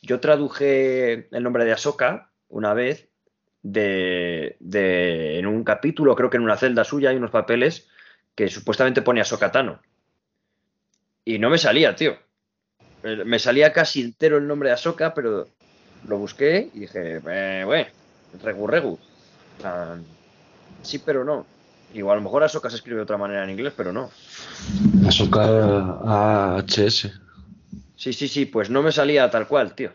Yo 0.00 0.20
traduje 0.20 1.28
el 1.36 1.42
nombre 1.42 1.64
de 1.64 1.72
Ahsoka 1.72 2.30
una 2.48 2.72
vez 2.74 3.08
de, 3.62 4.56
de- 4.60 5.40
en 5.40 5.46
un 5.46 5.64
capítulo, 5.64 6.14
creo 6.14 6.30
que 6.30 6.36
en 6.36 6.44
una 6.44 6.56
celda 6.56 6.84
suya 6.84 7.10
hay 7.10 7.16
unos 7.16 7.32
papeles 7.32 7.88
que 8.36 8.48
supuestamente 8.48 9.02
pone 9.02 9.20
Ahsoka 9.20 9.50
Tano. 9.50 9.82
Y 11.24 11.40
no 11.40 11.50
me 11.50 11.58
salía, 11.58 11.96
tío. 11.96 12.16
Me 13.02 13.38
salía 13.40 13.72
casi 13.72 14.00
entero 14.00 14.38
el 14.38 14.46
nombre 14.46 14.68
de 14.68 14.74
Ahsoka, 14.74 15.12
pero 15.12 15.48
lo 16.06 16.18
busqué 16.18 16.70
y 16.72 16.80
dije, 16.80 17.20
eh, 17.28 17.62
bueno, 17.66 17.88
regu 18.42 18.66
regu. 18.68 18.98
Ah, 19.64 19.96
sí, 20.82 20.98
pero 20.98 21.24
no. 21.24 21.46
Igual 21.94 22.14
a 22.14 22.20
lo 22.20 22.24
mejor 22.24 22.42
Ahsoka 22.44 22.68
se 22.70 22.76
escribe 22.76 22.96
de 22.98 23.02
otra 23.04 23.16
manera 23.16 23.44
en 23.44 23.50
inglés, 23.50 23.72
pero 23.76 23.92
no. 23.92 24.10
Ahsoka 25.06 25.44
AHS. 26.58 27.10
Sí, 27.96 28.12
sí, 28.12 28.28
sí, 28.28 28.46
pues 28.46 28.70
no 28.70 28.82
me 28.82 28.92
salía 28.92 29.30
tal 29.30 29.48
cual, 29.48 29.74
tío. 29.74 29.90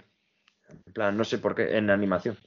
En 0.88 0.93
plan, 0.93 1.15
no 1.17 1.24
sé 1.24 1.38
por 1.38 1.55
qué, 1.55 1.77
en 1.77 1.89
animación. 1.89 2.38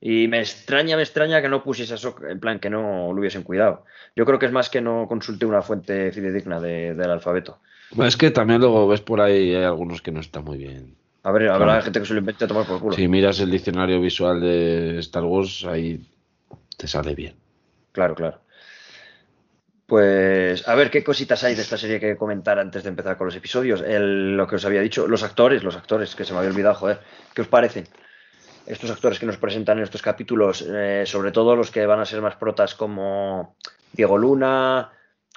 Y 0.00 0.28
me 0.28 0.38
extraña, 0.40 0.96
me 0.96 1.02
extraña 1.02 1.40
que 1.42 1.48
no 1.48 1.62
pusiese 1.64 1.94
eso, 1.94 2.14
en 2.28 2.38
plan, 2.40 2.58
que 2.58 2.70
no 2.70 3.12
lo 3.12 3.20
hubiesen 3.20 3.42
cuidado. 3.42 3.84
Yo 4.14 4.24
creo 4.24 4.38
que 4.38 4.46
es 4.46 4.52
más 4.52 4.68
que 4.70 4.80
no 4.80 5.06
consulte 5.08 5.46
una 5.46 5.62
fuente 5.62 6.12
fidedigna 6.12 6.60
de- 6.60 6.94
del 6.94 7.10
alfabeto. 7.10 7.58
Bueno, 7.90 8.08
es 8.08 8.16
que 8.16 8.30
también 8.30 8.60
luego 8.60 8.86
ves 8.88 9.00
por 9.00 9.20
ahí, 9.20 9.54
hay 9.54 9.64
algunos 9.64 10.02
que 10.02 10.10
no 10.12 10.20
están 10.20 10.44
muy 10.44 10.58
bien. 10.58 10.94
A 11.22 11.32
ver, 11.32 11.48
habrá 11.48 11.66
Claro. 11.66 11.82
gente 11.84 12.00
que 12.00 12.06
se 12.06 12.12
lo 12.14 12.20
invente 12.20 12.44
a 12.44 12.48
tomar 12.48 12.66
por 12.66 12.80
culo. 12.80 12.94
Si 12.96 13.08
miras 13.08 13.40
el 13.40 13.50
diccionario 13.50 14.00
visual 14.00 14.40
de 14.40 14.98
Star 14.98 15.24
Wars, 15.24 15.64
ahí 15.64 16.00
te 16.84 16.88
sale 16.88 17.14
bien. 17.14 17.34
Claro, 17.92 18.14
claro. 18.14 18.40
Pues, 19.86 20.68
a 20.68 20.74
ver, 20.74 20.90
¿qué 20.90 21.02
cositas 21.02 21.42
hay 21.44 21.54
de 21.54 21.62
esta 21.62 21.78
serie 21.78 21.98
que 21.98 22.16
comentar 22.16 22.58
antes 22.58 22.82
de 22.82 22.90
empezar 22.90 23.16
con 23.16 23.26
los 23.26 23.36
episodios? 23.36 23.80
El- 23.80 24.36
lo 24.36 24.46
que 24.46 24.56
os 24.56 24.64
había 24.66 24.82
dicho, 24.82 25.06
los 25.08 25.22
actores, 25.22 25.62
los 25.62 25.76
actores, 25.76 26.14
que 26.14 26.24
se 26.26 26.32
me 26.34 26.38
había 26.40 26.50
olvidado, 26.50 26.74
joder. 26.74 27.00
¿Qué 27.34 27.40
os 27.40 27.48
parecen? 27.48 27.86
Estos 28.66 28.90
actores 28.90 29.18
que 29.18 29.24
nos 29.26 29.38
presentan 29.38 29.78
en 29.78 29.84
estos 29.84 30.02
capítulos, 30.02 30.62
eh, 30.68 31.04
sobre 31.06 31.32
todo 31.32 31.56
los 31.56 31.70
que 31.70 31.86
van 31.86 32.00
a 32.00 32.04
ser 32.06 32.20
más 32.20 32.36
protas 32.36 32.74
como 32.74 33.56
Diego 33.92 34.18
Luna, 34.18 34.90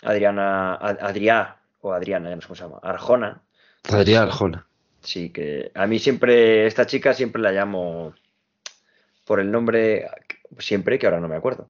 Adriana, 0.03 0.75
Ad- 0.75 0.99
Adrià, 1.01 1.55
o 1.81 1.93
Adriana, 1.93 2.29
ya 2.29 2.35
no 2.35 2.41
sé 2.41 2.47
cómo 2.47 2.55
se 2.55 2.63
llama, 2.63 2.79
Arjona. 2.83 3.41
Adrián 3.89 4.23
Arjona. 4.23 4.65
Sí, 5.01 5.29
que 5.29 5.71
a 5.75 5.87
mí 5.87 5.97
siempre, 5.99 6.67
esta 6.67 6.85
chica 6.85 7.13
siempre 7.13 7.41
la 7.41 7.51
llamo 7.53 8.13
por 9.25 9.39
el 9.41 9.51
nombre, 9.51 10.09
siempre, 10.59 10.97
que 10.99 11.05
ahora 11.05 11.19
no 11.19 11.27
me 11.27 11.35
acuerdo. 11.35 11.69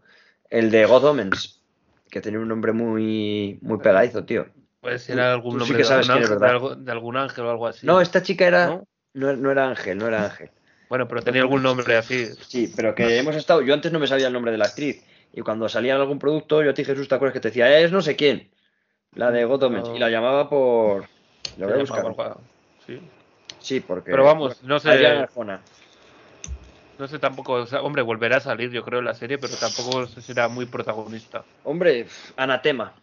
El 0.49 0.71
de 0.71 0.85
God 0.85 1.03
Omens, 1.05 1.61
que 2.09 2.21
tenía 2.21 2.39
un 2.39 2.47
nombre 2.47 2.71
muy, 2.71 3.59
muy 3.61 3.77
pegadizo, 3.79 4.23
tío. 4.25 4.47
Puede 4.79 4.99
ser 4.99 5.19
algún 5.19 5.53
sí 5.53 5.57
nombre 5.73 5.83
de, 5.83 5.93
algún 5.93 6.11
ángel, 6.11 6.43
algo- 6.43 6.75
de 6.75 6.91
algún 6.91 7.17
ángel 7.17 7.45
o 7.45 7.49
algo 7.51 7.67
así. 7.67 7.85
No, 7.85 7.99
esta 7.99 8.21
chica 8.21 8.47
era, 8.47 8.67
¿No? 8.67 8.87
no, 9.13 9.35
no 9.35 9.51
era 9.51 9.67
Ángel, 9.67 9.97
no 9.97 10.07
era 10.07 10.25
Ángel. 10.25 10.51
Bueno, 10.89 11.07
pero 11.07 11.21
tenía 11.21 11.41
algún 11.41 11.63
nombre 11.63 11.97
así. 11.97 12.27
Sí, 12.47 12.71
pero 12.75 12.95
que 12.95 13.17
hemos 13.17 13.35
estado, 13.35 13.61
yo 13.61 13.73
antes 13.73 13.91
no 13.91 13.99
me 13.99 14.07
sabía 14.07 14.27
el 14.27 14.33
nombre 14.33 14.51
de 14.53 14.57
la 14.57 14.65
actriz, 14.65 15.03
y 15.33 15.41
cuando 15.41 15.67
salía 15.67 15.95
en 15.95 16.01
algún 16.01 16.19
producto, 16.19 16.63
yo 16.63 16.69
a 16.69 16.73
ti 16.73 16.85
Jesús, 16.85 17.09
¿te 17.09 17.15
acuerdas 17.15 17.33
que 17.33 17.41
te 17.41 17.49
decía, 17.49 17.77
es 17.79 17.91
no 17.91 18.01
sé 18.01 18.15
quién? 18.15 18.49
La 19.13 19.31
de 19.31 19.43
God 19.45 19.63
Omens, 19.63 19.89
No. 19.89 19.95
y 19.95 19.99
la 19.99 20.09
llamaba 20.09 20.49
por... 20.49 21.05
Lo 21.57 21.67
voy 21.67 21.75
a 21.75 21.79
buscar. 21.79 22.05
Sí. 22.85 23.01
Sí, 23.59 23.79
porque... 23.81 24.11
Pero 24.11 24.23
vamos, 24.23 24.63
no 24.63 24.79
sé. 24.79 24.89
Adriana 24.89 25.23
Arjona. 25.23 25.61
No 26.99 27.07
sé 27.07 27.19
tampoco, 27.19 27.53
o 27.53 27.65
sea, 27.67 27.81
hombre, 27.81 28.01
volverá 28.01 28.37
a 28.37 28.41
salir 28.41 28.71
yo 28.71 28.83
creo 28.83 28.99
en 28.99 29.05
la 29.05 29.13
serie, 29.13 29.37
pero 29.37 29.53
tampoco 29.55 30.07
será 30.07 30.47
muy 30.47 30.65
protagonista. 30.65 31.45
Hombre, 31.63 32.05
pf, 32.05 32.33
anatema. 32.37 32.93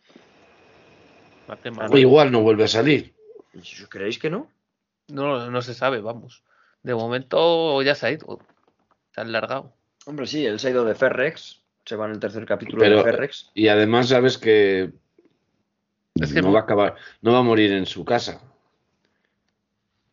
Matema. 1.46 1.86
O 1.90 1.96
igual 1.96 2.32
no 2.32 2.40
vuelve 2.40 2.64
a 2.64 2.68
salir. 2.68 3.14
¿Y 3.52 3.84
¿Creéis 3.86 4.18
que 4.18 4.30
no? 4.30 4.48
No, 5.08 5.50
no 5.50 5.62
se 5.62 5.74
sabe, 5.74 6.00
vamos. 6.00 6.42
De 6.82 6.94
momento 6.94 7.80
ya 7.82 7.94
se 7.94 8.06
ha 8.06 8.10
ido. 8.10 8.40
Se 9.14 9.20
ha 9.20 9.24
largado. 9.24 9.72
Hombre, 10.06 10.26
sí, 10.26 10.44
él 10.44 10.58
se 10.58 10.68
ha 10.68 10.70
ido 10.70 10.84
de 10.84 10.94
Ferrex. 10.94 11.62
Se 11.84 11.96
va 11.96 12.06
en 12.06 12.12
el 12.12 12.20
tercer 12.20 12.46
capítulo 12.46 12.80
Pero- 12.80 12.96
de 12.98 13.04
Ferrex. 13.04 13.50
Y 13.54 13.68
además 13.68 14.08
sabes 14.08 14.38
que, 14.38 14.90
Es 16.14 16.32
que 16.32 16.42
no 16.42 16.52
va 16.52 16.60
a 16.60 16.62
acabar, 16.62 16.96
no 17.20 17.32
va 17.32 17.38
a 17.38 17.42
morir 17.42 17.72
en 17.72 17.86
su 17.86 18.04
casa. 18.04 18.40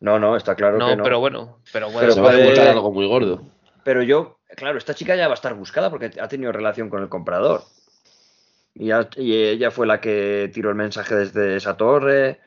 No, 0.00 0.18
no, 0.18 0.36
está 0.36 0.54
claro 0.54 0.78
no, 0.78 0.88
que 0.88 0.96
no. 0.96 1.04
pero 1.04 1.20
bueno, 1.20 1.58
pero 1.72 1.86
bueno. 1.86 2.00
Pero 2.00 2.12
Se 2.12 2.20
va 2.20 2.30
a 2.30 2.70
algo 2.72 2.92
muy 2.92 3.06
gordo. 3.06 3.42
Pero 3.84 4.02
yo, 4.02 4.38
claro, 4.56 4.78
esta 4.78 4.94
chica 4.94 5.16
ya 5.16 5.26
va 5.28 5.32
a 5.32 5.34
estar 5.34 5.54
buscada 5.54 5.90
porque 5.90 6.10
ha 6.20 6.28
tenido 6.28 6.52
relación 6.52 6.88
con 6.88 7.02
el 7.02 7.08
comprador. 7.08 7.62
Y, 8.74 8.90
ha- 8.90 9.08
y 9.16 9.34
ella 9.34 9.70
fue 9.70 9.86
la 9.86 10.00
que 10.00 10.50
tiró 10.54 10.70
el 10.70 10.76
mensaje 10.76 11.14
desde 11.14 11.56
esa 11.56 11.76
torre. 11.76 12.40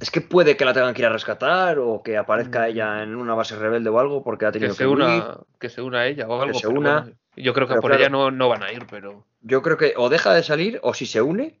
Es 0.00 0.10
que 0.10 0.20
puede 0.20 0.56
que 0.56 0.64
la 0.64 0.72
tengan 0.72 0.94
que 0.94 1.02
ir 1.02 1.06
a 1.06 1.12
rescatar 1.12 1.78
o 1.80 2.02
que 2.02 2.16
aparezca 2.16 2.60
Mm. 2.60 2.64
ella 2.70 3.02
en 3.02 3.16
una 3.16 3.34
base 3.34 3.56
rebelde 3.56 3.90
o 3.90 3.98
algo 3.98 4.22
porque 4.22 4.46
ha 4.46 4.52
que 4.52 4.58
tenido 4.60 4.74
se 4.74 4.84
que 4.84 4.86
huir. 4.86 4.96
una, 5.02 5.38
que 5.58 5.68
se 5.68 5.82
una 5.82 6.00
a 6.00 6.06
ella 6.06 6.28
o 6.28 6.40
algo. 6.40 6.58
se 6.58 6.68
pero 6.68 6.78
una. 6.80 7.00
bueno, 7.00 7.16
yo 7.36 7.54
creo 7.54 7.66
que 7.66 7.72
Pero 7.72 7.82
por 7.82 7.90
claro. 7.90 8.02
ella 8.02 8.10
no, 8.10 8.30
no 8.30 8.48
van 8.48 8.62
a 8.62 8.72
ir, 8.72 8.86
pero. 8.88 9.24
Yo 9.40 9.62
creo 9.62 9.76
que 9.76 9.94
o 9.96 10.08
deja 10.08 10.32
de 10.32 10.42
salir 10.44 10.78
o 10.82 10.94
si 10.94 11.06
se 11.06 11.20
une. 11.22 11.58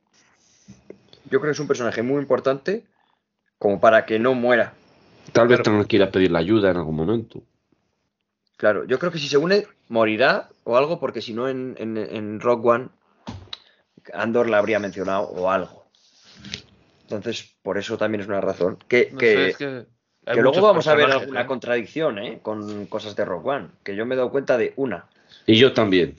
Yo 1.24 1.40
creo 1.40 1.50
que 1.50 1.50
es 1.52 1.60
un 1.60 1.66
personaje 1.66 2.02
muy 2.02 2.20
importante 2.20 2.84
como 3.58 3.80
para 3.80 4.04
que 4.06 4.18
no 4.20 4.34
muera. 4.34 4.74
Tal 5.32 5.48
vez 5.48 5.62
tengan 5.62 5.84
que 5.86 5.96
ir 5.96 6.02
a 6.02 6.10
pedirle 6.10 6.38
ayuda 6.38 6.70
en 6.70 6.76
algún 6.76 6.94
momento. 6.94 7.42
Claro, 8.56 8.84
yo 8.84 8.98
creo 8.98 9.10
que 9.10 9.18
si 9.18 9.28
se 9.28 9.36
une, 9.36 9.66
morirá 9.88 10.48
o 10.64 10.76
algo, 10.76 11.00
porque 11.00 11.20
si 11.20 11.34
no 11.34 11.48
en, 11.48 11.74
en, 11.78 11.96
en 11.96 12.40
Rock 12.40 12.64
One, 12.64 12.88
Andor 14.12 14.48
la 14.48 14.58
habría 14.58 14.78
mencionado 14.78 15.22
o 15.24 15.50
algo. 15.50 15.84
Entonces, 17.02 17.54
por 17.62 17.78
eso 17.78 17.98
también 17.98 18.20
es 18.22 18.26
una 18.28 18.40
razón. 18.40 18.78
Que, 18.88 19.10
No 19.12 19.18
que, 19.18 19.26
sé, 19.34 19.48
es 19.48 19.56
que. 19.56 19.86
luego 20.40 20.60
vamos 20.62 20.86
a 20.86 20.94
ver 20.94 21.10
alguna 21.10 21.42
¿eh? 21.42 21.46
contradicción 21.46 22.18
¿eh? 22.18 22.38
con 22.42 22.86
cosas 22.86 23.14
de 23.16 23.24
Rock 23.24 23.46
One, 23.46 23.68
que 23.82 23.96
yo 23.96 24.06
me 24.06 24.14
he 24.14 24.18
dado 24.18 24.30
cuenta 24.30 24.56
de 24.56 24.72
una. 24.76 25.06
Y 25.46 25.56
yo 25.56 25.72
también. 25.72 26.16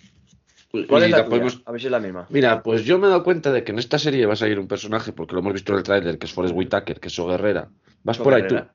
¿Cuál 0.71 1.03
Y 1.03 1.05
es 1.05 1.11
la 1.11 1.17
la 1.19 1.23
tuya? 1.25 1.29
podemos- 1.29 1.61
A 1.65 1.71
ver 1.71 1.79
si 1.81 1.87
es 1.87 1.91
la 1.91 1.99
misma. 1.99 2.27
Mira, 2.29 2.61
pues 2.61 2.83
yo 2.83 2.99
me 2.99 3.07
he 3.07 3.09
dado 3.09 3.23
cuenta 3.23 3.51
de 3.51 3.63
que 3.63 3.71
en 3.71 3.79
esta 3.79 3.97
serie 3.97 4.25
va 4.25 4.33
a 4.33 4.37
salir 4.37 4.59
un 4.59 4.67
personaje, 4.67 5.13
porque 5.13 5.33
lo 5.33 5.39
hemos 5.39 5.53
visto 5.53 5.71
en 5.71 5.77
el 5.77 5.83
tráiler, 5.83 6.17
que 6.19 6.25
es 6.25 6.33
Forrest 6.33 6.53
Whitaker, 6.55 6.99
que 6.99 7.07
es 7.07 7.15
So 7.15 7.27
Guerrera. 7.27 7.69
¿Vas 8.03 8.17
por 8.17 8.33
ahí 8.33 8.45
tú? 8.45 8.55
Eh, 8.55 8.65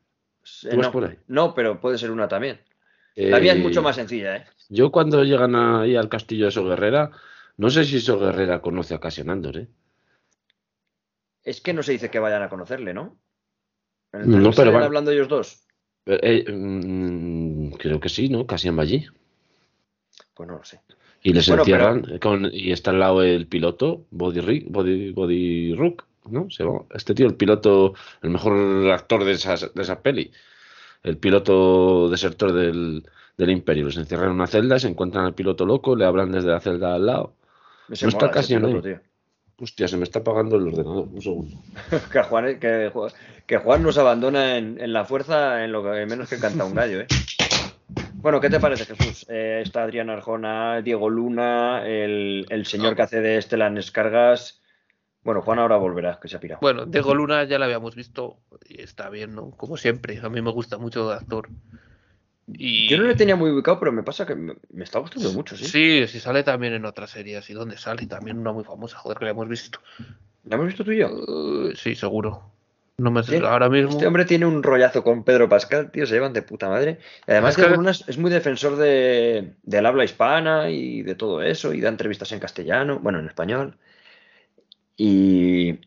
¿Tú 0.70 0.76
vas 0.78 0.86
no, 0.86 0.92
por 0.92 1.04
ahí? 1.04 1.18
no, 1.28 1.54
pero 1.54 1.78
puede 1.80 1.98
ser 1.98 2.10
una 2.10 2.26
también. 2.26 2.58
La 3.16 3.38
es 3.38 3.56
Eh, 3.56 3.58
mucho 3.58 3.82
más 3.82 3.96
sencilla, 3.96 4.36
¿eh? 4.36 4.44
Yo 4.68 4.90
cuando 4.92 5.24
llegan 5.24 5.54
ahí 5.56 5.96
al 5.96 6.08
castillo 6.08 6.46
de 6.46 6.50
So 6.52 6.64
Guerrera, 6.64 7.10
no 7.56 7.68
sé 7.70 7.84
si 7.84 8.00
So 8.00 8.18
Guerrera 8.18 8.60
conoce 8.62 8.94
a 8.94 9.00
Cassian 9.00 9.30
Andor, 9.30 9.56
¿eh? 9.58 9.68
Es 11.42 11.60
que 11.60 11.72
no 11.72 11.82
se 11.82 11.92
dice 11.92 12.10
que 12.10 12.18
vayan 12.18 12.42
a 12.42 12.48
conocerle, 12.48 12.94
¿no? 12.94 13.18
No, 14.12 14.50
pero 14.52 14.72
van- 14.72 14.82
hablando 14.84 15.10
ellos 15.10 15.28
dos. 15.28 15.66
Eh, 16.06 16.44
eh, 16.46 16.52
mm, 16.52 17.72
creo 17.72 18.00
que 18.00 18.08
sí, 18.08 18.28
¿no? 18.28 18.46
Cassian 18.46 18.76
va 18.78 18.82
allí. 18.82 19.06
Pues 20.34 20.48
no 20.48 20.56
lo 20.58 20.64
sé. 20.64 20.80
Y 21.22 21.32
les 21.32 21.46
Bueno, 21.48 21.64
pero- 21.64 21.90
encierran 21.94 22.18
con, 22.18 22.50
y 22.52 22.72
está 22.72 22.90
al 22.90 22.98
lado 23.00 23.22
el 23.22 23.46
piloto, 23.46 24.06
Body, 24.10 24.66
Body, 24.68 25.12
Body 25.12 25.74
Rook, 25.74 26.04
¿no? 26.30 26.48
Se. 26.50 26.64
Este 26.94 27.14
tío, 27.14 27.26
el 27.26 27.34
piloto, 27.36 27.94
el 28.22 28.30
mejor 28.30 28.90
actor 28.90 29.24
de, 29.24 29.32
esas- 29.32 29.72
de 29.74 29.82
esa 29.82 30.00
peli. 30.02 30.30
El 31.02 31.18
piloto 31.18 32.08
desertor 32.08 32.52
del, 32.52 33.04
del 33.36 33.50
Imperio. 33.50 33.84
Los 33.84 33.96
encierran 33.96 34.28
en 34.28 34.34
una 34.34 34.46
celda, 34.46 34.78
se 34.78 34.88
encuentran 34.88 35.24
al 35.24 35.34
piloto 35.34 35.64
loco, 35.64 35.96
le 35.96 36.04
hablan 36.04 36.32
desde 36.32 36.50
la 36.50 36.60
celda 36.60 36.94
al 36.94 37.06
lado. 37.06 37.34
No 37.88 38.08
está 38.08 38.30
casi 38.30 38.54
piloto, 38.54 38.82
tío. 38.82 39.00
Hostia, 39.58 39.88
se 39.88 39.96
me 39.98 40.04
está 40.04 40.20
apagando 40.20 40.56
el 40.56 40.68
ordenador. 40.68 41.08
Un 41.12 41.20
segundo. 41.20 41.56
que, 42.12 42.22
Juan, 42.22 42.58
que, 42.58 42.90
que 43.46 43.58
Juan 43.58 43.82
nos 43.82 43.98
abandona 43.98 44.56
en, 44.56 44.80
en 44.80 44.92
la 44.92 45.04
fuerza 45.04 45.64
en 45.64 45.72
lo 45.72 45.82
que 45.82 46.06
menos 46.06 46.30
que 46.30 46.38
canta 46.38 46.64
un 46.64 46.74
gallo, 46.74 47.00
¿eh? 47.00 47.06
Bueno, 48.14 48.40
¿qué 48.40 48.50
te 48.50 48.60
parece, 48.60 48.84
Jesús? 48.84 49.26
Eh, 49.30 49.60
está 49.62 49.82
Adrián 49.82 50.10
Arjona, 50.10 50.82
Diego 50.82 51.08
Luna, 51.08 51.86
el, 51.86 52.46
el 52.50 52.66
señor 52.66 52.94
que 52.94 53.02
hace 53.02 53.20
de 53.20 53.38
Estelan 53.38 53.78
Escargas. 53.78 54.60
Bueno, 55.22 55.42
Juan 55.42 55.58
ahora 55.58 55.76
volverá, 55.76 56.18
que 56.20 56.28
se 56.28 56.36
ha 56.36 56.40
pirado. 56.40 56.60
Bueno, 56.62 56.86
Diego 56.86 57.14
Luna 57.14 57.44
ya 57.44 57.58
la 57.58 57.66
habíamos 57.66 57.94
visto 57.94 58.38
y 58.66 58.80
está 58.80 59.10
bien, 59.10 59.34
¿no? 59.34 59.50
Como 59.50 59.76
siempre. 59.76 60.18
A 60.22 60.28
mí 60.30 60.40
me 60.40 60.50
gusta 60.50 60.78
mucho 60.78 61.08
de 61.08 61.14
actor. 61.14 61.48
Y... 62.52 62.88
Yo 62.88 62.96
no 62.96 63.04
le 63.04 63.14
tenía 63.14 63.36
muy 63.36 63.50
ubicado, 63.50 63.78
pero 63.78 63.92
me 63.92 64.02
pasa 64.02 64.26
que 64.26 64.34
me, 64.34 64.54
me 64.70 64.84
está 64.84 64.98
gustando 64.98 65.30
mucho, 65.32 65.56
¿sí? 65.56 65.66
Sí, 65.66 66.06
sí 66.08 66.20
sale 66.20 66.42
también 66.42 66.72
en 66.72 66.84
otras 66.84 67.10
series. 67.10 67.48
¿Y 67.50 67.52
dónde 67.52 67.76
sale? 67.76 68.06
También 68.06 68.38
una 68.38 68.52
muy 68.52 68.64
famosa, 68.64 68.96
joder, 68.96 69.18
que 69.18 69.26
la 69.26 69.32
hemos 69.32 69.48
visto. 69.48 69.78
¿La 70.44 70.56
hemos 70.56 70.68
visto 70.68 70.84
tú 70.84 70.92
y 70.92 70.98
yo? 70.98 71.10
Uh, 71.10 71.72
sí, 71.76 71.94
seguro. 71.94 72.50
No 72.96 73.10
me 73.10 73.22
sé, 73.22 73.32
Tiene- 73.32 73.46
ahora 73.46 73.68
mismo. 73.68 73.90
Este 73.90 74.06
hombre 74.06 74.24
tiene 74.24 74.46
un 74.46 74.62
rollazo 74.62 75.04
con 75.04 75.22
Pedro 75.22 75.48
Pascal, 75.48 75.90
tío, 75.90 76.06
se 76.06 76.14
llevan 76.14 76.32
de 76.32 76.42
puta 76.42 76.68
madre. 76.68 76.98
Y 77.26 77.30
además 77.30 77.56
Diego 77.56 77.76
Luna 77.76 77.92
es, 77.92 78.04
es 78.08 78.18
muy 78.18 78.30
defensor 78.30 78.76
de, 78.76 79.54
del 79.62 79.86
habla 79.86 80.04
hispana 80.04 80.70
y 80.70 81.02
de 81.02 81.14
todo 81.14 81.42
eso, 81.42 81.72
y 81.72 81.80
da 81.80 81.88
entrevistas 81.88 82.32
en 82.32 82.40
castellano, 82.40 82.98
bueno, 82.98 83.18
en 83.18 83.26
español. 83.26 83.76
Y, 85.02 85.80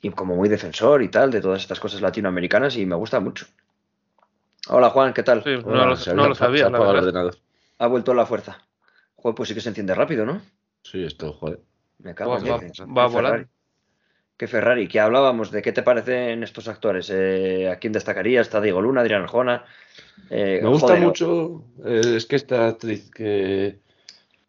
y 0.00 0.10
como 0.10 0.36
muy 0.36 0.48
defensor 0.48 1.02
y 1.02 1.08
tal 1.08 1.32
de 1.32 1.40
todas 1.40 1.60
estas 1.60 1.80
cosas 1.80 2.00
latinoamericanas 2.00 2.76
y 2.76 2.86
me 2.86 2.94
gusta 2.94 3.18
mucho. 3.18 3.46
Hola 4.68 4.90
Juan, 4.90 5.12
¿qué 5.12 5.24
tal? 5.24 5.42
Sí, 5.42 5.50
no 5.66 5.86
lo, 5.86 5.96
se 5.96 6.14
no 6.14 6.28
lo 6.28 6.34
sabía, 6.36 6.66
ha 6.66 6.70
la 6.70 6.78
apagado 6.78 6.98
el 6.98 7.04
verdad. 7.04 7.08
ordenador. 7.22 7.36
Ha 7.78 7.86
vuelto 7.88 8.14
la 8.14 8.24
fuerza. 8.24 8.58
Joder, 9.16 9.34
pues 9.34 9.48
sí 9.48 9.56
que 9.56 9.60
se 9.60 9.70
enciende 9.70 9.92
rápido, 9.94 10.24
¿no? 10.24 10.40
Sí, 10.84 11.02
esto, 11.02 11.32
joder. 11.32 11.60
Me 11.98 12.14
cago 12.14 12.32
Va- 12.34 12.38
en 12.38 12.44
va- 12.46 12.58
diez. 12.60 12.72
va 12.80 12.84
Qué 13.08 13.12
volando. 13.12 13.28
Ferrari. 13.38 13.46
Qué 14.36 14.46
Ferrari, 14.46 14.86
que 14.88 15.00
hablábamos 15.00 15.50
de 15.50 15.62
qué 15.62 15.72
te 15.72 15.82
parecen 15.82 16.44
estos 16.44 16.68
actores. 16.68 17.10
Eh, 17.12 17.68
¿A 17.70 17.76
quién 17.80 17.92
destacaría? 17.92 18.40
Está 18.40 18.60
Diego 18.60 18.80
Luna, 18.80 19.00
Adrián 19.00 19.22
Arjona. 19.22 19.64
Eh, 20.30 20.60
Me 20.62 20.68
gusta 20.68 20.86
joder, 20.88 21.02
mucho, 21.02 21.64
eh, 21.84 22.14
es 22.16 22.26
que 22.26 22.36
esta 22.36 22.68
actriz 22.68 23.10
que 23.10 23.80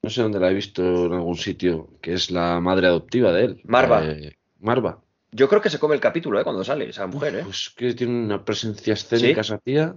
no 0.03 0.09
sé 0.09 0.21
dónde 0.21 0.39
la 0.39 0.51
he 0.51 0.53
visto 0.53 1.05
en 1.05 1.13
algún 1.13 1.37
sitio, 1.37 1.89
que 2.01 2.13
es 2.13 2.29
la 2.29 2.59
madre 2.59 2.87
adoptiva 2.87 3.31
de 3.31 3.45
él. 3.45 3.61
Marva. 3.63 4.03
Eh, 4.05 4.35
Marva. 4.59 4.99
Yo 5.31 5.47
creo 5.47 5.61
que 5.61 5.69
se 5.69 5.79
come 5.79 5.95
el 5.95 6.01
capítulo, 6.01 6.39
¿eh? 6.39 6.43
Cuando 6.43 6.63
sale 6.63 6.89
esa 6.89 7.07
mujer, 7.07 7.37
¿eh? 7.37 7.41
Pues 7.43 7.73
que 7.75 7.93
tiene 7.93 8.13
una 8.13 8.43
presencia 8.43 8.93
escénica 8.93 9.43
¿Sí? 9.43 9.53
esa 9.53 9.57
tía. 9.57 9.95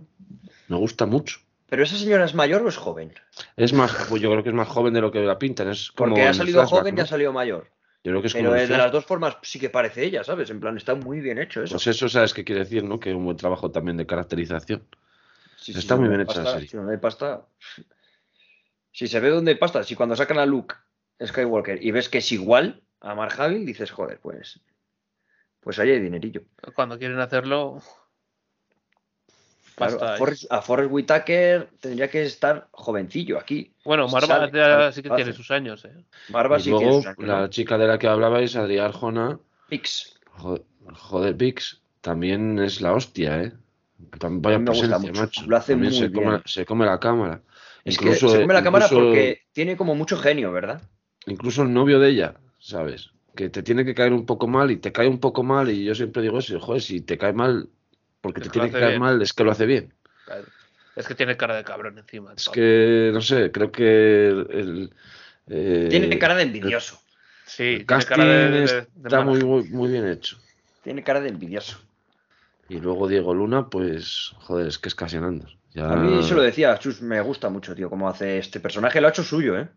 Me 0.68 0.76
gusta 0.76 1.06
mucho. 1.06 1.40
Pero 1.68 1.82
esa 1.82 1.96
señora 1.96 2.24
es 2.24 2.34
mayor 2.34 2.62
o 2.62 2.68
es 2.68 2.76
joven? 2.76 3.12
Es 3.56 3.72
más, 3.72 3.92
pues 4.08 4.22
yo 4.22 4.30
creo 4.30 4.44
que 4.44 4.50
es 4.50 4.54
más 4.54 4.68
joven 4.68 4.94
de 4.94 5.00
lo 5.00 5.10
que 5.10 5.20
la 5.20 5.38
pintan. 5.38 5.68
Es 5.68 5.90
como 5.90 6.10
Porque 6.10 6.22
ha 6.22 6.32
salido 6.32 6.60
flashback, 6.60 6.80
joven 6.80 6.98
y 6.98 7.00
ha 7.00 7.06
salido 7.06 7.32
mayor. 7.32 7.70
Yo 8.04 8.12
creo 8.12 8.20
que 8.20 8.28
es 8.28 8.34
Pero 8.34 8.50
como 8.50 8.60
de 8.60 8.68
las 8.68 8.92
dos 8.92 9.04
formas 9.04 9.36
sí 9.42 9.58
que 9.58 9.68
parece 9.68 10.04
ella, 10.04 10.22
¿sabes? 10.22 10.48
En 10.50 10.60
plan, 10.60 10.76
está 10.76 10.94
muy 10.94 11.20
bien 11.20 11.38
hecho 11.38 11.64
eso. 11.64 11.74
Pues 11.74 11.88
eso 11.88 12.08
sabes 12.08 12.32
qué 12.32 12.44
quiere 12.44 12.60
decir, 12.60 12.84
¿no? 12.84 13.00
Que 13.00 13.12
un 13.12 13.24
buen 13.24 13.36
trabajo 13.36 13.72
también 13.72 13.96
de 13.96 14.06
caracterización. 14.06 14.84
Sí, 15.56 15.72
está 15.76 15.96
muy 15.96 16.08
bien 16.08 16.20
hecha 16.20 16.44
la 16.44 16.52
serie. 16.52 16.68
Si 16.68 16.76
no 16.76 16.88
hay 16.88 16.98
pasta. 16.98 17.44
Si 18.96 19.08
se 19.08 19.20
ve 19.20 19.28
dónde 19.28 19.50
hay 19.50 19.58
pasta, 19.58 19.84
si 19.84 19.94
cuando 19.94 20.16
sacan 20.16 20.38
a 20.38 20.46
Luke 20.46 20.74
Skywalker 21.22 21.84
y 21.84 21.90
ves 21.90 22.08
que 22.08 22.16
es 22.16 22.32
igual 22.32 22.80
a 23.02 23.14
Mark 23.14 23.34
Hamill, 23.38 23.66
dices, 23.66 23.90
joder, 23.90 24.18
pues. 24.20 24.58
Pues 25.60 25.78
ahí 25.78 25.90
hay 25.90 26.00
dinerillo. 26.00 26.44
Cuando 26.74 26.98
quieren 26.98 27.20
hacerlo. 27.20 27.82
Claro, 29.74 30.02
a. 30.02 30.16
Forrest, 30.16 30.50
a 30.50 30.62
Forrest 30.62 30.90
Whitaker 30.90 31.68
tendría 31.78 32.08
que 32.08 32.22
estar 32.22 32.68
jovencillo 32.70 33.38
aquí. 33.38 33.70
Bueno, 33.84 34.08
Marva 34.08 34.26
sale, 34.28 34.50
ya 34.50 34.64
sale, 34.64 34.92
sí 34.94 35.02
que 35.02 35.08
hace. 35.08 35.16
tiene 35.16 35.32
sus 35.34 35.50
años, 35.50 35.84
¿eh? 35.84 36.06
Barba 36.30 36.58
y 36.58 36.62
sí 36.62 36.70
luego 36.70 36.94
sus 36.94 37.06
años, 37.08 37.18
la 37.18 37.50
chica 37.50 37.76
de 37.76 37.88
la 37.88 37.98
que 37.98 38.08
hablabais, 38.08 38.56
Adrián 38.56 38.86
Arjona, 38.86 39.38
Pix. 39.68 40.18
joder, 40.38 40.62
joder, 40.94 41.34
Vix, 41.34 41.82
también 42.00 42.58
es 42.60 42.80
la 42.80 42.94
hostia, 42.94 43.42
¿eh? 43.42 43.52
También 44.18 44.40
vaya 44.40 44.64
presencia, 44.64 45.12
macho. 45.12 45.44
Lo 45.46 45.58
hace 45.58 45.74
También 45.74 45.92
muy 45.92 46.00
se 46.00 46.10
come, 46.10 46.30
bien. 46.30 46.42
se 46.46 46.64
come 46.64 46.86
la 46.86 46.98
cámara. 46.98 47.42
Es 47.86 47.94
Incluso, 47.94 48.26
que 48.26 48.32
se 48.32 48.40
come 48.42 48.52
la 48.54 48.64
cámara 48.64 48.88
porque 48.88 49.42
tiene 49.52 49.76
como 49.76 49.94
mucho 49.94 50.16
genio, 50.16 50.50
¿verdad? 50.52 50.82
Incluso 51.26 51.62
el 51.62 51.72
novio 51.72 52.00
de 52.00 52.10
ella, 52.10 52.34
¿sabes? 52.58 53.10
Que 53.36 53.48
te 53.48 53.62
tiene 53.62 53.84
que 53.84 53.94
caer 53.94 54.12
un 54.12 54.26
poco 54.26 54.48
mal 54.48 54.70
y 54.72 54.76
te 54.76 54.90
cae 54.90 55.06
un 55.08 55.20
poco 55.20 55.44
mal 55.44 55.70
y 55.70 55.84
yo 55.84 55.94
siempre 55.94 56.22
digo 56.22 56.38
eso, 56.40 56.58
joder, 56.58 56.82
si 56.82 57.00
te 57.00 57.16
cae 57.16 57.32
mal 57.32 57.68
porque 58.20 58.40
te 58.40 58.50
tiene 58.50 58.68
que 58.68 58.72
caer 58.74 58.88
bien. 58.88 59.00
mal 59.00 59.22
es 59.22 59.32
que 59.32 59.44
lo 59.44 59.52
hace 59.52 59.66
bien. 59.66 59.94
Claro. 60.24 60.46
Es 60.96 61.06
que 61.06 61.14
tiene 61.14 61.36
cara 61.36 61.54
de 61.56 61.62
cabrón 61.62 61.98
encima. 61.98 62.32
Es 62.36 62.48
que, 62.48 63.10
no 63.12 63.20
sé, 63.20 63.52
creo 63.52 63.70
que 63.70 64.26
el... 64.28 64.46
el, 64.50 64.94
eh, 65.48 65.86
Tiene 65.88 66.18
cara 66.18 66.34
de 66.34 66.42
envidioso. 66.42 67.00
Sí, 67.46 67.62
el 67.62 67.68
tiene 67.68 67.86
casting 67.86 68.16
cara 68.16 68.24
de, 68.24 68.50
de- 68.50 68.60
de 68.66 68.86
está 69.04 69.20
muy, 69.20 69.44
muy, 69.44 69.62
muy 69.68 69.90
bien 69.92 70.08
hecho. 70.08 70.38
Tiene 70.82 71.04
cara 71.04 71.20
de 71.20 71.28
envidioso. 71.28 71.78
Y 72.68 72.80
luego 72.80 73.06
Diego 73.06 73.32
Luna, 73.32 73.68
pues, 73.68 74.32
joder, 74.38 74.66
es 74.66 74.78
que 74.78 74.88
es 74.88 74.94
casi 74.96 75.18
Andor. 75.18 75.50
Ya 75.76 75.90
A 75.92 75.96
mí 75.96 76.22
se 76.22 76.34
lo 76.34 76.40
decía, 76.40 76.78
Chus, 76.78 77.02
me 77.02 77.20
gusta 77.20 77.50
mucho, 77.50 77.74
tío, 77.74 77.90
cómo 77.90 78.08
hace 78.08 78.38
este 78.38 78.60
personaje. 78.60 78.98
Lo 79.00 79.08
ha 79.08 79.10
hecho 79.10 79.22
suyo, 79.22 79.58
¿eh? 79.58 79.68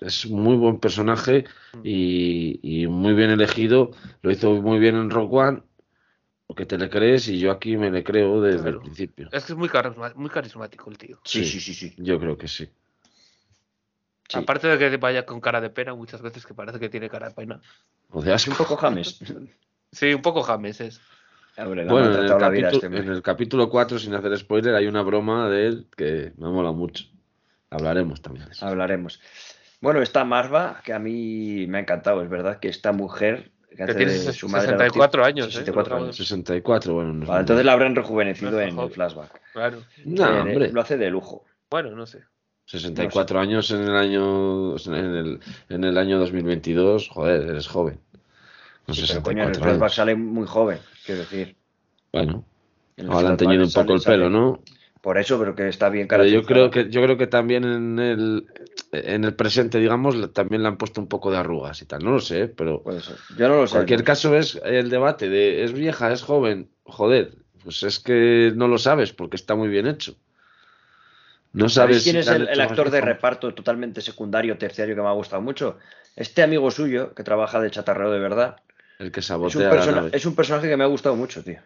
es 0.00 0.26
muy 0.26 0.54
buen 0.56 0.78
personaje 0.78 1.44
Mm. 1.72 1.80
y, 1.82 2.60
y 2.82 2.86
muy 2.86 3.12
bien 3.14 3.30
elegido. 3.30 3.90
Lo 4.22 4.30
hizo 4.30 4.52
muy 4.62 4.78
bien 4.78 4.94
en 4.94 5.10
Rock 5.10 5.32
One, 5.32 5.62
porque 6.46 6.64
te 6.64 6.78
le 6.78 6.88
crees 6.88 7.26
y 7.26 7.40
yo 7.40 7.50
aquí 7.50 7.76
me 7.76 7.90
le 7.90 8.04
creo 8.04 8.40
desde 8.40 8.60
Claro. 8.62 8.76
el 8.76 8.82
principio. 8.84 9.28
Es 9.32 9.44
que 9.44 9.52
es 9.54 9.58
muy, 9.58 9.68
carismático 9.68 10.88
el 10.90 10.96
tío. 10.98 11.18
Sí, 11.24 11.44
Sí. 11.44 11.58
sí, 11.58 11.60
sí, 11.60 11.74
sí. 11.74 11.94
Yo 11.98 12.20
creo 12.20 12.38
que 12.38 12.46
sí. 12.46 12.70
Sí. 14.28 14.38
Aparte 14.38 14.68
de 14.68 14.78
que 14.78 14.96
vaya 14.98 15.26
con 15.26 15.40
cara 15.40 15.60
de 15.60 15.70
pena, 15.70 15.94
muchas 15.94 16.22
veces 16.22 16.46
que 16.46 16.54
parece 16.54 16.78
que 16.78 16.88
tiene 16.88 17.10
cara 17.10 17.30
de 17.30 17.34
pena. 17.34 17.60
O 18.10 18.22
de 18.22 18.32
Es 18.32 18.46
un 18.46 18.54
poco 18.54 18.76
James. 18.76 19.18
Sí, 19.90 20.12
un 20.12 20.20
poco 20.20 20.42
James 20.42 20.80
es. 20.82 21.00
Hombre, 21.58 21.84
Bueno, 21.86 22.14
en 22.14 22.20
el, 22.24 22.38
la 22.38 22.48
vida 22.50 22.68
este 22.70 22.86
en 22.86 22.94
el 22.94 23.22
capítulo 23.22 23.68
4, 23.68 23.98
sin 23.98 24.14
hacer 24.14 24.36
spoiler, 24.38 24.74
hay 24.74 24.86
una 24.86 25.02
broma 25.02 25.48
de 25.48 25.66
él 25.66 25.86
que 25.96 26.32
me 26.36 26.48
mola 26.48 26.72
mucho. 26.72 27.04
Hablaremos 27.70 28.22
también 28.22 28.46
de 28.46 28.52
eso. 28.52 28.64
Hablaremos. 28.66 29.20
Bueno, 29.80 30.00
está 30.02 30.24
Marva, 30.24 30.80
que 30.84 30.92
a 30.92 30.98
mí 30.98 31.66
me 31.68 31.78
ha 31.78 31.80
encantado, 31.80 32.22
es 32.22 32.30
verdad, 32.30 32.58
que 32.60 32.68
esta 32.68 32.92
mujer 32.92 33.50
que 33.76 33.82
hace 33.82 33.94
tiene 33.94 34.12
su 34.12 34.48
madre 34.48 34.68
64 34.68 35.22
adoptiva- 35.22 35.26
años, 35.26 35.46
¿eh? 35.48 35.50
64 35.50 35.94
Pero- 35.94 36.04
años. 36.04 36.16
64, 36.16 36.94
bueno. 36.94 37.12
no 37.12 37.26
Vale, 37.26 37.40
entonces 37.40 37.66
la 37.66 37.72
habrán 37.72 37.94
rejuvenecido 37.94 38.50
No 38.52 38.60
en 38.60 38.74
joven. 38.74 38.88
el 38.88 38.94
flashback. 38.94 39.40
Claro. 39.52 39.78
No, 40.04 40.26
Eh, 40.26 40.40
hombre. 40.40 40.72
Lo 40.72 40.80
hace 40.80 40.96
de 40.96 41.10
lujo. 41.10 41.44
Bueno, 41.70 41.90
no 41.90 42.06
sé. 42.06 42.22
64 42.66 43.40
años 43.40 43.70
en 43.70 43.82
el 43.82 43.96
año 43.96 44.76
en 44.76 44.94
el, 44.94 45.40
en 45.68 45.84
el 45.84 45.96
año 45.98 46.18
2022, 46.18 47.08
joder, 47.08 47.42
eres 47.48 47.66
joven. 47.68 48.00
Con 48.84 48.94
Sí, 48.94 49.04
pero 49.08 49.22
coño, 49.22 49.42
en 49.42 49.48
el 49.50 49.54
64 49.54 49.62
flashback 49.64 49.82
años. 49.82 49.94
sale 49.94 50.14
muy 50.16 50.46
joven, 50.46 50.78
quiero 51.08 51.20
decir. 51.22 51.56
Bueno, 52.12 52.44
ahora 53.08 53.28
han 53.30 53.36
teñido 53.36 53.64
un 53.64 53.72
poco 53.72 53.94
el 53.94 54.00
sale- 54.00 54.16
pelo, 54.18 54.30
¿no? 54.30 54.62
Por 55.00 55.16
eso, 55.18 55.38
pero 55.38 55.54
que 55.54 55.68
está 55.68 55.88
bien 55.88 56.06
Pero 56.08 56.24
yo 56.24 56.42
caracterizado. 56.42 56.46
creo 56.46 56.70
que 56.70 56.90
yo 56.90 57.02
creo 57.02 57.16
que 57.16 57.26
también 57.26 57.64
en 57.64 57.98
el 57.98 58.46
en 58.92 59.24
el 59.24 59.34
presente, 59.34 59.78
digamos, 59.78 60.32
también 60.32 60.62
le 60.62 60.68
han 60.68 60.78
puesto 60.78 61.00
un 61.00 61.08
poco 61.08 61.30
de 61.30 61.38
arrugas 61.38 61.80
y 61.82 61.86
tal. 61.86 62.04
No 62.04 62.12
lo 62.12 62.20
sé, 62.20 62.48
pero 62.48 62.82
Puede 62.84 63.00
ser. 63.00 63.16
Yo 63.38 63.48
no 63.48 63.56
lo 63.56 63.62
en 63.62 63.68
sé. 63.68 63.74
cualquier 63.76 64.00
no. 64.00 64.04
caso 64.04 64.34
es 64.36 64.60
el 64.64 64.90
debate 64.90 65.28
de 65.28 65.64
es 65.64 65.72
vieja, 65.72 66.12
es 66.12 66.22
joven, 66.22 66.70
joder, 66.84 67.36
pues 67.62 67.82
es 67.82 67.98
que 68.00 68.52
no 68.56 68.68
lo 68.68 68.78
sabes 68.78 69.12
porque 69.12 69.36
está 69.36 69.54
muy 69.54 69.68
bien 69.68 69.86
hecho. 69.86 70.16
No 71.52 71.68
¿Sabéis 71.68 71.74
sabes 71.74 72.02
quién 72.04 72.16
es 72.16 72.30
el, 72.30 72.48
el 72.48 72.60
actor 72.60 72.90
de 72.90 73.00
reparto 73.00 73.54
totalmente 73.54 74.00
secundario, 74.00 74.58
terciario, 74.58 74.94
que 74.96 75.02
me 75.02 75.08
ha 75.08 75.12
gustado 75.12 75.42
mucho? 75.42 75.78
Este 76.16 76.42
amigo 76.42 76.70
suyo, 76.70 77.14
que 77.14 77.22
trabaja 77.24 77.60
de 77.60 77.70
chatarrero 77.70 78.10
de 78.10 78.18
verdad, 78.18 78.56
El 78.98 79.12
que 79.12 79.20
es 79.20 79.26
un, 79.26 79.28
sabotea 79.28 79.62
la 79.62 79.70
persona- 79.70 79.96
nave. 79.96 80.10
es 80.12 80.26
un 80.26 80.34
personaje 80.34 80.68
que 80.68 80.76
me 80.76 80.84
ha 80.84 80.88
gustado 80.88 81.14
mucho, 81.16 81.42
tío. 81.44 81.60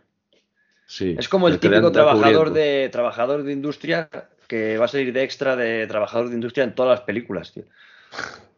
Sí, 0.86 1.16
Es 1.18 1.28
como 1.28 1.48
el 1.48 1.58
típico 1.58 1.90
trabajador 1.90 2.48
cubriendo. 2.48 2.50
de, 2.52 2.88
trabajador 2.90 3.42
de 3.44 3.52
industria 3.52 4.10
que 4.46 4.76
va 4.76 4.84
a 4.84 4.88
salir 4.88 5.12
de 5.12 5.22
extra 5.22 5.56
de 5.56 5.86
trabajador 5.86 6.28
de 6.28 6.34
industria 6.34 6.64
en 6.64 6.74
todas 6.74 6.98
las 6.98 7.06
películas, 7.06 7.52
tío. 7.52 7.64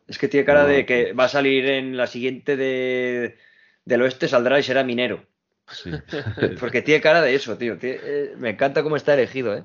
Es 0.09 0.19
que 0.19 0.27
tiene 0.27 0.45
cara 0.45 0.63
No, 0.63 0.69
de 0.69 0.85
que 0.85 1.05
pues. 1.05 1.19
va 1.19 1.25
a 1.25 1.29
salir 1.29 1.65
en 1.67 1.97
la 1.97 2.09
siguiente 2.09 2.57
de, 2.57 3.39
del 3.85 4.03
oeste, 4.03 4.27
saldrá 4.27 4.59
y 4.59 4.65
será 4.65 4.83
minero. 4.83 5.25
Sí. 5.71 5.91
Porque 6.61 6.83
tiene 6.83 7.01
cara 7.01 7.23
de 7.23 7.35
eso, 7.37 7.57
tío. 7.57 7.79
Tiene- 7.79 8.01
eh, 8.03 8.35
me 8.37 8.51
encanta 8.51 8.83
cómo 8.83 8.97
está 8.97 9.15
elegido, 9.15 9.57
¿eh? 9.57 9.63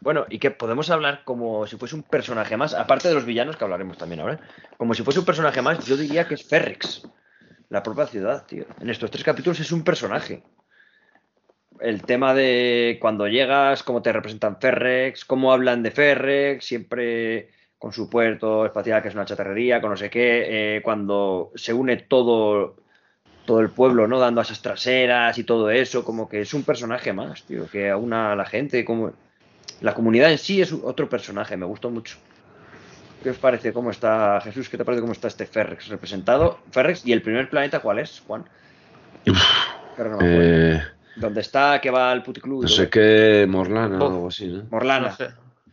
Bueno, 0.00 0.26
y 0.28 0.38
que 0.38 0.50
podemos 0.50 0.90
hablar 0.90 1.22
como 1.24 1.66
si 1.66 1.76
fuese 1.76 1.94
un 1.96 2.02
personaje 2.02 2.56
más, 2.56 2.74
aparte 2.74 3.08
de 3.08 3.14
los 3.14 3.24
villanos 3.24 3.56
que 3.56 3.64
hablaremos 3.64 3.96
también 3.96 4.20
ahora, 4.20 4.38
como 4.76 4.92
si 4.94 5.02
fuese 5.02 5.18
un 5.20 5.24
personaje 5.24 5.62
más, 5.62 5.84
yo 5.86 5.96
diría 5.96 6.28
que 6.28 6.34
es 6.34 6.44
Ferrex, 6.44 7.08
la 7.74 7.82
propia 7.82 8.06
ciudad, 8.06 8.46
tío. 8.46 8.64
En 8.80 8.88
estos 8.88 9.10
tres 9.10 9.24
capítulos 9.24 9.58
es 9.58 9.72
un 9.72 9.82
personaje. 9.82 10.44
El 11.80 12.02
tema 12.02 12.32
de 12.32 12.98
cuando 13.00 13.26
llegas, 13.26 13.82
cómo 13.82 14.00
te 14.00 14.12
representan 14.12 14.60
Ferrex, 14.60 15.24
cómo 15.24 15.52
hablan 15.52 15.82
de 15.82 15.90
Ferrex, 15.90 16.64
siempre 16.64 17.50
con 17.76 17.92
su 17.92 18.08
puerto 18.08 18.64
espacial, 18.64 19.02
que 19.02 19.08
es 19.08 19.14
una 19.14 19.24
chatarrería, 19.24 19.80
con 19.80 19.90
no 19.90 19.96
sé 19.96 20.08
qué, 20.08 20.76
eh, 20.76 20.82
cuando 20.82 21.50
se 21.56 21.72
une 21.72 21.96
todo 21.96 22.76
todo 23.44 23.60
el 23.60 23.70
pueblo, 23.70 24.06
¿no? 24.06 24.20
Dando 24.20 24.40
a 24.40 24.44
esas 24.44 24.62
traseras 24.62 25.36
y 25.36 25.44
todo 25.44 25.68
eso, 25.68 26.02
como 26.02 26.28
que 26.28 26.40
es 26.40 26.54
un 26.54 26.62
personaje 26.62 27.12
más, 27.12 27.42
tío, 27.42 27.68
que 27.68 27.90
aúna 27.90 28.32
a 28.32 28.36
la 28.36 28.46
gente, 28.46 28.84
como 28.86 29.12
la 29.82 29.94
comunidad 29.94 30.30
en 30.30 30.38
sí 30.38 30.62
es 30.62 30.72
otro 30.72 31.10
personaje, 31.10 31.56
me 31.56 31.66
gustó 31.66 31.90
mucho. 31.90 32.16
¿Qué 33.24 33.30
os 33.30 33.38
parece 33.38 33.72
cómo 33.72 33.90
está 33.90 34.38
Jesús? 34.42 34.68
¿Qué 34.68 34.76
te 34.76 34.84
parece 34.84 35.00
cómo 35.00 35.14
está 35.14 35.28
este 35.28 35.46
Ferrex 35.46 35.88
representado? 35.88 36.58
Ferrex 36.70 37.06
y 37.06 37.12
el 37.14 37.22
primer 37.22 37.48
planeta 37.48 37.80
¿cuál 37.80 37.98
es, 37.98 38.20
Juan? 38.20 38.44
No 39.24 39.32
acuerdo. 39.92 40.18
Eh, 40.20 40.82
¿Dónde 41.16 41.40
está? 41.40 41.80
¿Que 41.80 41.90
va 41.90 42.10
al 42.10 42.22
puticlub? 42.22 42.62
no 42.62 42.68
sé 42.68 42.90
qué, 42.90 43.46
Morlana 43.48 43.98
o 43.98 44.06
algo 44.08 44.28
así, 44.28 44.46
¿no? 44.48 44.64
Morlana. 44.70 45.08
No 45.08 45.16
sé. 45.16 45.28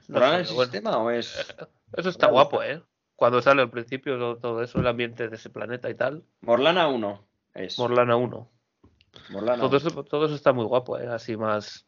No 0.08 0.14
¿Morlana 0.14 0.36
sé, 0.38 0.42
es 0.44 0.50
el 0.50 0.56
bueno. 0.56 0.72
sistema 0.72 0.98
o 0.98 1.12
es 1.12 1.56
Eso 1.98 2.10
está 2.10 2.28
guapo, 2.28 2.64
¿eh? 2.64 2.82
Cuando 3.18 3.42
sale 3.42 3.62
al 3.64 3.70
principio 3.70 4.18
todo, 4.18 4.38
todo 4.38 4.64
eso, 4.64 4.80
el 4.80 4.88
ambiente 4.88 5.28
de 5.28 5.36
ese 5.36 5.50
planeta 5.50 5.90
y 5.90 5.96
tal. 5.96 6.24
Morlana 6.40 6.88
1? 6.88 7.28
Es 7.56 7.78
Morlana 7.78 8.16
1. 8.16 8.52
Morlana 9.32 9.62
Todo 9.62 9.78
1. 9.78 9.78
eso, 9.78 10.04
todo 10.06 10.26
eso 10.26 10.36
está 10.36 10.54
muy 10.54 10.64
guapo, 10.66 10.98
¿eh? 10.98 11.08
Así 11.10 11.36
más 11.36 11.86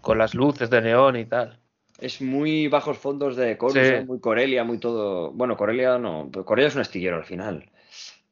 con 0.00 0.16
las 0.16 0.34
luces 0.34 0.70
de 0.70 0.80
neón 0.80 1.16
y 1.16 1.26
tal. 1.26 1.60
Es 1.98 2.20
muy 2.20 2.68
bajos 2.68 2.98
fondos 2.98 3.36
de 3.36 3.56
Corus, 3.56 3.74
Sí. 3.74 4.04
muy 4.06 4.20
Corelia, 4.20 4.64
muy 4.64 4.78
todo. 4.78 5.30
Bueno, 5.32 5.56
Corelia 5.56 5.96
no, 5.98 6.28
pero 6.30 6.44
Corelia 6.44 6.68
es 6.68 6.74
un 6.74 6.82
astillero 6.82 7.16
al 7.16 7.24
final. 7.24 7.70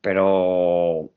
Pero 0.02 1.08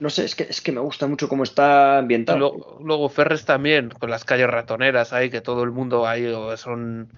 no 0.00 0.10
sé, 0.10 0.24
es 0.26 0.34
que, 0.34 0.42
es 0.44 0.60
que 0.60 0.72
me 0.72 0.80
gusta 0.80 1.06
mucho 1.06 1.28
cómo 1.28 1.42
está 1.44 1.98
ambientado. 1.98 2.38
luego, 2.38 2.78
luego 2.82 3.08
Ferres 3.08 3.44
también, 3.46 3.88
con 3.90 4.10
las 4.10 4.24
calles 4.24 4.48
ratoneras 4.48 5.12
ahí, 5.14 5.30
que 5.30 5.40
todo 5.40 5.62
el 5.62 5.70
mundo 5.70 6.06
ahí 6.06 6.26
o 6.26 6.54
son, 6.58 7.08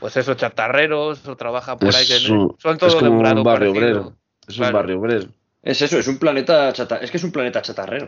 pues 0.00 0.16
eso, 0.16 0.34
chatarreros, 0.34 1.26
o 1.28 1.36
trabajan 1.36 1.78
por 1.78 1.94
ahí, 1.94 2.06
que 2.06 2.16
Es 2.16 2.28
un- 2.30 2.56
son 2.58 2.72
es 2.72 2.78
todo 2.78 2.98
como 2.98 3.10
un 3.18 3.22
barrio 3.22 3.44
parecido. 3.44 3.70
obrero. 3.78 4.12
Es 4.48 4.56
Claro. 4.56 4.70
un 4.70 4.80
barrio 4.82 4.98
obrero. 5.00 5.26
Es 5.62 5.82
eso, 5.82 5.98
es 5.98 6.08
un 6.08 6.18
planeta 6.18 6.72
chata- 6.72 6.98
es 6.98 7.10
que 7.10 7.16
es 7.18 7.24
un 7.24 7.32
planeta 7.32 7.60
chatarrero. 7.60 8.06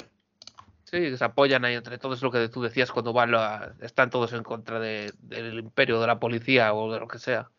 Sí, 0.90 1.16
se 1.16 1.24
apoyan 1.24 1.64
ahí 1.66 1.74
entre 1.74 1.98
todos, 1.98 2.22
lo 2.22 2.30
que 2.30 2.48
tú 2.48 2.62
decías 2.62 2.90
cuando 2.90 3.12
van 3.12 3.30
la- 3.30 3.74
están 3.82 4.08
todos 4.08 4.32
en 4.32 4.42
contra 4.42 4.80
de- 4.80 5.12
del 5.20 5.58
imperio, 5.58 6.00
de 6.00 6.06
la 6.06 6.18
policía 6.18 6.72
o 6.72 6.90
de 6.90 6.98
lo 7.00 7.06
que 7.06 7.18
sea. 7.18 7.50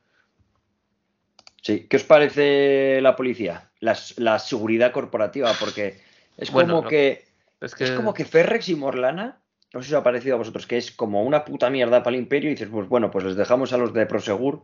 Sí, 1.61 1.85
¿qué 1.87 1.97
os 1.97 2.03
parece 2.03 2.99
la 3.01 3.15
policía? 3.15 3.69
La, 3.81 3.95
la 4.17 4.39
seguridad 4.39 4.91
corporativa, 4.91 5.51
porque 5.59 5.99
es 6.37 6.49
Bueno, 6.51 6.69
como 6.73 6.83
no. 6.83 6.89
que 6.89 7.25
Es 7.61 7.75
que 7.75 7.83
es 7.83 7.91
como 7.91 8.13
que 8.13 8.25
Ferrex 8.25 8.69
y 8.69 8.75
Morlana, 8.75 9.37
no 9.73 9.81
sé 9.83 9.89
si 9.89 9.93
os 9.93 9.99
ha 9.99 10.03
parecido 10.03 10.35
a 10.35 10.39
vosotros, 10.39 10.65
que 10.65 10.77
es 10.77 10.91
como 10.91 11.21
una 11.23 11.45
puta 11.45 11.69
mierda 11.69 12.01
para 12.01 12.15
el 12.15 12.21
imperio 12.23 12.49
y 12.49 12.53
dices, 12.55 12.69
pues 12.71 12.87
bueno, 12.87 13.11
pues 13.11 13.25
les 13.25 13.35
dejamos 13.35 13.73
a 13.73 13.77
los 13.77 13.93
de 13.93 14.07
Prosegur 14.07 14.63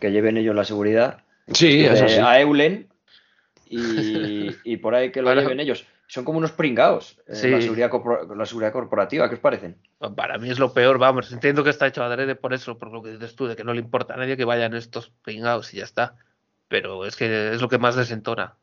que 0.00 0.10
lleven 0.10 0.36
ellos 0.36 0.54
la 0.54 0.64
seguridad, 0.64 1.22
Sí, 1.54 1.84
eso 1.84 2.04
eh, 2.04 2.08
sí. 2.08 2.20
a 2.20 2.38
Eulen 2.40 2.88
y, 3.70 4.56
y 4.64 4.76
por 4.76 4.94
ahí 4.94 5.10
que 5.10 5.22
lo 5.22 5.32
lleven 5.34 5.60
ellos. 5.60 5.86
Son 6.10 6.24
como 6.24 6.38
unos 6.38 6.52
pringados, 6.52 7.20
eh, 7.26 7.34
Sí. 7.34 7.48
la, 7.50 7.60
seguridad 7.60 7.90
la 8.34 8.46
seguridad 8.46 8.72
corporativa, 8.72 9.28
¿qué 9.28 9.34
os 9.34 9.40
parecen? 9.40 9.76
para 10.16 10.38
mí 10.38 10.48
es 10.50 10.58
lo 10.58 10.72
peor, 10.72 10.96
vamos. 10.98 11.30
Entiendo 11.32 11.62
que 11.62 11.70
está 11.70 11.86
hecho 11.86 12.02
adrede 12.02 12.34
por 12.34 12.54
eso, 12.54 12.78
por 12.78 12.90
lo 12.90 13.02
que 13.02 13.10
dices 13.12 13.36
tú, 13.36 13.46
de 13.46 13.56
que 13.56 13.64
no 13.64 13.74
le 13.74 13.80
importa 13.80 14.14
a 14.14 14.16
nadie 14.16 14.36
que 14.36 14.44
vayan 14.46 14.74
estos 14.74 15.10
pringados 15.22 15.74
y 15.74 15.78
ya 15.78 15.84
está. 15.84 16.16
Pero 16.68 17.04
es 17.04 17.14
que 17.16 17.52
es 17.52 17.60
lo 17.60 17.68
que 17.68 17.78
más 17.78 17.94
desentona. 17.94 18.54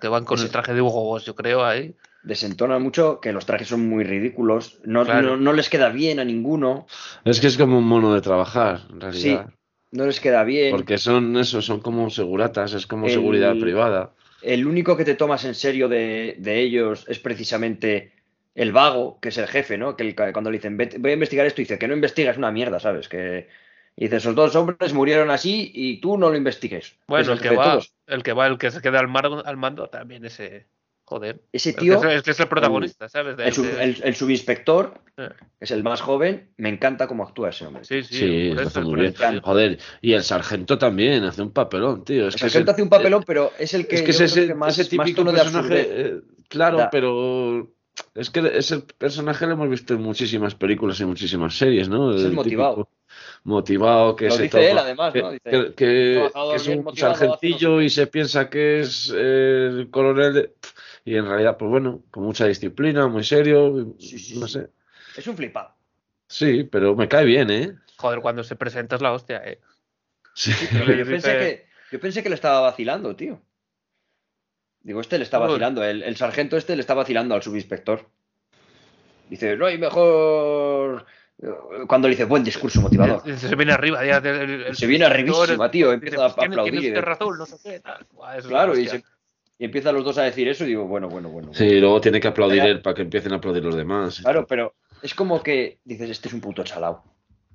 Que 0.00 0.08
van 0.08 0.24
con 0.24 0.40
el 0.40 0.50
traje 0.50 0.72
de 0.74 0.80
Hugo 0.80 1.04
Boss, 1.04 1.24
yo 1.26 1.34
creo, 1.34 1.64
ahí. 1.64 1.94
Desentona 2.22 2.78
mucho 2.78 3.20
que 3.20 3.32
los 3.32 3.46
trajes 3.46 3.68
son 3.68 3.88
muy 3.88 4.02
ridículos, 4.04 4.80
no, 4.84 5.04
Claro. 5.04 5.30
no, 5.30 5.36
no 5.36 5.52
les 5.52 5.68
queda 5.70 5.90
bien 5.90 6.18
a 6.18 6.24
ninguno, 6.24 6.86
Es 7.24 7.40
que 7.40 7.46
es 7.46 7.56
como 7.56 7.78
un 7.78 7.84
mono 7.86 8.12
de 8.14 8.20
trabajar, 8.20 8.80
en 8.90 9.00
realidad. 9.00 9.50
no 9.92 10.06
les 10.06 10.18
queda 10.20 10.42
bien. 10.44 10.70
Porque 10.70 10.98
son 10.98 11.36
eso, 11.36 11.62
son 11.62 11.80
como 11.80 12.10
seguratas, 12.10 12.72
es 12.74 12.86
como 12.86 13.06
El- 13.06 13.12
seguridad 13.12 13.56
privada. 13.58 14.12
El 14.42 14.66
único 14.66 14.96
que 14.96 15.04
te 15.04 15.14
tomas 15.14 15.44
en 15.44 15.54
serio 15.54 15.88
de, 15.88 16.36
de 16.38 16.60
ellos 16.60 17.04
es 17.08 17.18
precisamente 17.18 18.12
el 18.54 18.72
vago, 18.72 19.18
que 19.20 19.28
es 19.30 19.38
el 19.38 19.46
jefe, 19.46 19.78
¿no? 19.78 19.96
Que 19.96 20.02
el- 20.04 20.14
cuando 20.14 20.50
le 20.50 20.58
dicen, 20.58 20.76
"Vete- 20.78 20.98
voy 20.98 21.10
a 21.12 21.14
investigar 21.14 21.46
esto, 21.46 21.60
dice 21.62 21.78
que 21.78 21.88
no 21.88 21.94
investigas 21.94 22.36
una 22.36 22.50
mierda, 22.50 22.80
¿sabes? 22.80 23.08
Que 23.08 23.48
y 23.96 24.04
dice, 24.04 24.16
esos 24.16 24.34
dos 24.34 24.54
hombres 24.56 24.94
murieron 24.94 25.30
así 25.30 25.70
y 25.74 26.00
tú 26.00 26.16
no 26.16 26.30
lo 26.30 26.36
investigues. 26.36 26.96
Bueno, 27.06 27.32
Es 27.34 27.40
que 27.40 27.48
va, 27.50 27.80
el 28.06 28.22
que 28.22 28.32
va, 28.32 28.46
el 28.46 28.56
que 28.58 28.70
se 28.70 28.80
queda 28.80 28.98
al, 29.00 29.08
mar- 29.08 29.42
al 29.44 29.56
mando, 29.56 29.88
también 29.88 30.24
ese. 30.24 30.66
Joder. 31.10 31.40
Ese 31.52 31.72
tío, 31.72 31.96
es, 31.98 32.04
el 32.04 32.22
que 32.22 32.30
es 32.30 32.38
el 32.38 32.46
protagonista, 32.46 33.08
¿sabes? 33.08 33.36
De- 33.36 33.44
el, 33.48 33.52
sub- 33.52 33.66
de- 33.66 33.82
el- 33.82 34.00
el 34.04 34.14
subinspector, 34.14 34.94
Eh. 35.16 35.28
es 35.58 35.72
el 35.72 35.82
más 35.82 36.00
joven, 36.00 36.50
me 36.56 36.68
encanta 36.68 37.08
cómo 37.08 37.24
actúa 37.24 37.48
ese 37.48 37.66
hombre. 37.66 37.84
Sí, 37.84 38.04
sí, 38.04 38.14
Sí, 38.14 38.48
por 38.54 38.62
lo 38.62 38.68
hace 38.68 38.80
muy 38.82 39.00
bien. 39.00 39.40
Joder, 39.42 39.78
y 40.02 40.12
el 40.12 40.22
sargento 40.22 40.78
también 40.78 41.24
hace 41.24 41.42
un 41.42 41.50
papelón, 41.50 42.04
tío. 42.04 42.28
Es 42.28 42.34
El 42.34 42.40
que 42.40 42.46
es 42.46 42.52
sargento 42.52 42.70
el- 42.70 42.74
hace 42.76 42.82
un 42.84 42.88
papelón, 42.90 43.24
pero 43.26 43.50
es 43.58 43.74
el 43.74 43.88
que, 43.88 43.96
es 43.96 44.02
que 44.02 44.10
es 44.12 44.20
ese, 44.20 44.46
que 44.46 44.54
más, 44.54 44.78
ese 44.78 44.96
más 44.96 45.04
típico 45.04 45.16
tono 45.24 45.32
de 45.32 45.38
personaje, 45.38 45.80
absurdez. 45.80 46.06
eh, 46.06 46.20
claro, 46.48 46.76
Da. 46.78 46.90
pero 46.90 47.72
es 48.14 48.30
que 48.30 48.52
ese 48.54 48.78
personaje 48.96 49.46
lo 49.46 49.54
hemos 49.54 49.68
visto 49.68 49.94
en 49.94 50.02
muchísimas 50.02 50.54
películas 50.54 51.00
y 51.00 51.06
muchísimas 51.06 51.58
series, 51.58 51.88
¿no? 51.88 52.14
Es 52.14 52.20
el 52.20 52.26
El 52.28 52.32
motivado. 52.34 52.74
típico 52.84 52.90
motivado 53.42 54.14
que 54.16 54.26
Lo 54.26 54.30
se 54.36 54.42
dice 54.44 54.58
toma- 54.58 54.70
él, 54.70 54.78
además, 54.78 55.12
que, 55.12 55.22
¿no? 55.22 55.30
Dice, 55.32 55.50
que- 55.50 55.74
que- 55.74 56.12
"Trabajador 56.14 56.50
que 56.56 56.56
es 56.62 56.68
un 56.68 56.96
sargentillo 56.96 57.80
y 57.80 57.90
se 57.90 58.06
piensa 58.06 58.48
que 58.48 58.80
es 58.80 59.12
eh, 59.16 59.66
el 59.70 59.90
coronel 59.90 60.34
de- 60.34 60.54
y 61.04 61.16
en 61.16 61.26
realidad, 61.26 61.56
pues 61.56 61.70
bueno, 61.70 62.02
con 62.10 62.24
mucha 62.24 62.46
disciplina, 62.46 63.06
muy 63.08 63.24
serio, 63.24 63.94
Sí, 63.98 64.18
sí, 64.18 64.38
no 64.38 64.46
sé. 64.48 64.68
Es 65.16 65.26
un 65.26 65.36
flipado. 65.36 65.74
Sí, 66.26 66.64
pero 66.64 66.94
me 66.94 67.08
cae 67.08 67.24
bien, 67.24 67.50
¿eh? 67.50 67.74
Joder, 67.96 68.20
cuando 68.20 68.44
se 68.44 68.56
presenta 68.56 68.96
es 68.96 69.02
la 69.02 69.12
hostia, 69.12 69.42
eh. 69.44 69.60
Sí. 70.34 70.52
Pero 70.72 70.94
yo, 70.94 71.04
pensé 71.10 71.38
que, 71.38 71.66
yo 71.90 72.00
pensé 72.00 72.22
que 72.22 72.28
le 72.28 72.34
estaba 72.36 72.60
vacilando, 72.60 73.16
tío. 73.16 73.40
Digo, 74.82 75.00
este 75.00 75.18
le 75.18 75.24
está 75.24 75.38
vacilando. 75.38 75.84
El, 75.84 76.02
el 76.02 76.16
sargento 76.16 76.56
este 76.56 76.74
le 76.74 76.80
está 76.80 76.94
vacilando 76.94 77.34
al 77.34 77.42
subinspector. 77.42 78.08
Dice, 79.28 79.56
no 79.56 79.66
hay 79.66 79.78
mejor. 79.78 81.06
Cuando 81.86 82.08
le 82.08 82.12
dice 82.14 82.24
buen 82.24 82.44
discurso 82.44 82.80
motivador. 82.80 83.22
Se 83.38 83.54
viene 83.56 83.72
arriba, 83.72 84.04
ya, 84.04 84.18
el- 84.18 84.74
Se 84.74 84.86
viene 84.86 85.04
arribísima, 85.04 85.70
tío. 85.70 85.92
Empieza 85.92 86.26
a 86.26 86.34
pues, 86.34 86.48
aplaudir. 86.48 86.94
razón, 87.02 87.38
no 87.38 87.46
sé 87.46 87.56
qué, 87.62 87.80
tal. 87.80 88.06
Buah, 88.12 88.38
Claro, 88.40 88.76
y, 88.76 88.88
se- 88.88 89.04
y 89.60 89.66
empiezan 89.66 89.94
los 89.94 90.06
dos 90.06 90.16
a 90.16 90.22
decir 90.22 90.48
eso. 90.48 90.64
Y 90.64 90.68
digo, 90.68 90.86
bueno, 90.86 91.10
bueno, 91.10 91.28
bueno. 91.28 91.52
Sí, 91.52 91.78
luego 91.80 92.00
tiene 92.00 92.18
que 92.18 92.28
aplaudir 92.28 92.62
él 92.62 92.80
para 92.80 92.94
que 92.94 93.02
empiecen 93.02 93.34
a 93.34 93.36
aplaudir 93.36 93.62
los 93.62 93.76
demás. 93.76 94.20
Claro, 94.20 94.46
pero 94.46 94.74
es 95.02 95.14
como 95.14 95.42
que 95.42 95.80
dices, 95.84 96.08
este 96.08 96.28
es 96.28 96.34
un 96.34 96.40
puto 96.40 96.64
chalao. 96.64 97.04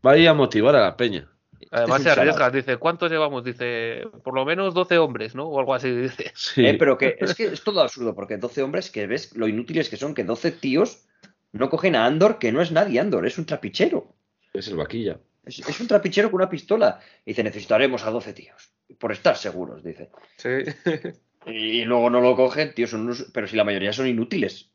Vaya 0.03 0.29
a 0.29 0.33
motivar 0.35 0.75
a 0.75 0.81
la 0.81 0.95
peña. 0.95 1.27
Además 1.71 2.01
Este 2.01 2.03
se 2.03 2.09
es 2.09 2.17
un 2.17 2.21
arriesga, 2.21 2.51
dice, 2.51 2.77
¿cuántos 2.77 3.11
llevamos? 3.11 3.43
Dice, 3.43 4.03
por 4.23 4.35
lo 4.35 4.45
menos 4.45 4.75
12 4.75 4.99
hombres, 4.99 5.33
¿no? 5.33 5.45
O 5.45 5.59
algo 5.59 5.73
así, 5.73 5.89
dice. 5.89 6.31
Sí. 6.35 6.63
Eh, 6.63 6.75
pero 6.77 6.95
que 6.95 7.15
es 7.19 7.33
que 7.33 7.45
es 7.45 7.63
todo 7.63 7.81
absurdo, 7.81 8.13
porque 8.13 8.37
12 8.37 8.61
hombres 8.61 8.91
que 8.91 9.07
ves 9.07 9.35
lo 9.35 9.47
inútiles 9.47 9.89
que 9.89 9.97
son, 9.97 10.13
que 10.13 10.23
12 10.23 10.51
tíos 10.51 11.07
no 11.53 11.71
cogen 11.71 11.95
a 11.95 12.05
Andor, 12.05 12.37
que 12.37 12.51
no 12.51 12.61
es 12.61 12.71
nadie 12.71 12.99
Andor, 12.99 13.25
es 13.25 13.39
un 13.39 13.47
trapichero. 13.47 14.13
Es 14.53 14.67
el 14.67 14.75
vaquilla. 14.75 15.17
Es, 15.43 15.57
es 15.57 15.79
un 15.79 15.87
trapichero 15.87 16.29
con 16.29 16.39
una 16.39 16.49
pistola. 16.51 16.99
Y 17.25 17.31
dice, 17.31 17.43
necesitaremos 17.43 18.03
a 18.03 18.11
12 18.11 18.33
tíos. 18.33 18.69
Por 18.99 19.11
estar 19.11 19.35
seguros, 19.35 19.83
dice. 19.83 20.11
Sí. 20.37 20.49
Y, 21.45 21.83
luego 21.85 22.09
no 22.09 22.21
lo 22.21 22.35
cogen, 22.35 22.73
tío, 22.73 22.87
son 22.87 23.01
unos... 23.01 23.27
Pero 23.33 23.47
si 23.47 23.55
la 23.55 23.63
mayoría 23.63 23.93
son 23.93 24.07
inútiles. 24.07 24.69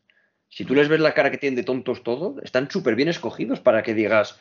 Si 0.49 0.65
tú 0.65 0.75
les 0.75 0.89
ves 0.89 1.01
la 1.01 1.15
cara 1.15 1.31
que 1.31 1.39
tienen 1.39 1.57
de 1.57 1.65
tontos 1.65 2.03
todos, 2.03 2.43
están 2.43 2.71
súper 2.71 2.95
bien 2.95 3.09
escogidos 3.09 3.61
para 3.61 3.83
que 3.83 3.95
digas... 3.95 4.41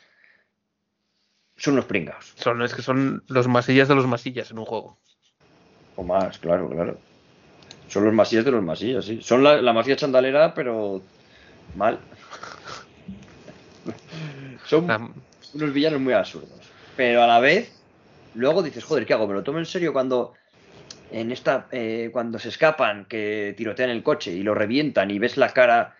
Son 1.57 1.73
unos 1.73 1.85
pringados. 1.85 2.33
Son, 2.37 2.61
es 2.61 2.73
que 2.73 2.81
son 2.81 3.23
los 3.27 3.47
masillas 3.47 3.87
de 3.87 3.95
los 3.95 4.07
masillas 4.07 4.49
en 4.51 4.59
un 4.59 4.65
juego. 4.65 4.97
O 5.95 6.03
más, 6.03 6.37
claro, 6.37 6.69
claro. 6.69 6.97
Son 7.89 8.05
los 8.05 8.13
masillas 8.13 8.45
de 8.45 8.51
los 8.51 8.63
masillas, 8.63 9.03
sí. 9.05 9.21
Son 9.21 9.43
la, 9.43 9.61
la 9.61 9.73
masilla 9.73 9.97
chandalera, 9.97 10.53
pero 10.53 11.01
mal. 11.75 11.99
Son 14.65 14.87
La- 14.87 15.09
unos 15.53 15.73
villanos 15.73 15.99
muy 15.99 16.13
absurdos. 16.13 16.51
Pero 16.95 17.23
a 17.23 17.27
la 17.27 17.39
vez, 17.39 17.73
luego 18.35 18.61
dices, 18.61 18.83
joder, 18.83 19.05
¿qué 19.05 19.13
hago? 19.13 19.27
¿Me 19.27 19.33
lo 19.33 19.43
tomo 19.43 19.57
en 19.57 19.65
serio 19.65 19.91
cuando 19.91 20.35
en 21.11 21.31
esta 21.31 21.67
eh, 21.71 22.09
cuando 22.11 22.39
se 22.39 22.49
escapan, 22.49 23.05
que 23.05 23.53
tirotean 23.57 23.89
el 23.89 24.03
coche 24.03 24.31
y 24.31 24.43
lo 24.43 24.53
revientan 24.53 25.09
y 25.11 25.19
ves 25.19 25.37
la 25.37 25.49
cara, 25.49 25.95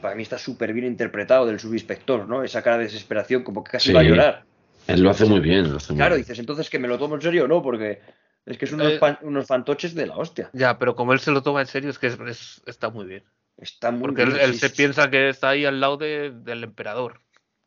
para 0.00 0.14
mí 0.14 0.22
está 0.22 0.38
súper 0.38 0.72
bien 0.72 0.86
interpretado 0.86 1.46
del 1.46 1.60
subinspector, 1.60 2.28
¿no? 2.28 2.42
Esa 2.42 2.62
cara 2.62 2.78
de 2.78 2.84
desesperación, 2.84 3.42
como 3.42 3.62
que 3.64 3.72
casi 3.72 3.88
Sí. 3.88 3.94
va 3.94 4.00
a 4.00 4.04
llorar. 4.04 4.44
Él 4.86 5.02
lo 5.02 5.10
hace 5.10 5.24
muy 5.24 5.40
bien. 5.40 5.70
Lo 5.70 5.76
hace 5.78 5.92
muy 5.92 5.98
Claro, 5.98 6.14
bien. 6.14 6.22
dices, 6.22 6.38
entonces 6.38 6.68
que 6.70 6.78
me 6.78 6.88
lo 6.88 6.98
tomo 6.98 7.14
en 7.14 7.22
serio 7.22 7.44
o 7.44 7.48
no, 7.48 7.62
porque 7.62 8.00
es 8.46 8.58
que 8.58 8.66
son 8.66 8.80
unos, 8.80 8.94
Eh. 8.94 8.98
pan- 8.98 9.18
unos 9.22 9.46
fantoches 9.46 9.94
de 9.94 10.06
la 10.06 10.16
hostia. 10.16 10.50
Ya, 10.52 10.78
pero 10.78 10.94
como 10.94 11.12
él 11.14 11.20
se 11.20 11.30
lo 11.30 11.42
toma 11.42 11.60
en 11.62 11.66
serio, 11.66 11.90
es 11.90 11.98
que 11.98 12.08
es- 12.08 12.18
es- 12.20 12.62
está 12.66 12.90
muy 12.90 13.06
bien. 13.06 13.24
Está 13.56 13.90
muy 13.92 14.00
Porque 14.02 14.22
él, 14.22 14.32
bien, 14.32 14.40
él 14.42 14.52
sí, 14.54 14.58
se 14.60 14.68
sí. 14.68 14.76
piensa 14.76 15.08
que 15.10 15.28
está 15.28 15.50
ahí 15.50 15.64
al 15.64 15.80
lado 15.80 15.96
de- 15.96 16.32
del 16.32 16.64
emperador. 16.64 17.20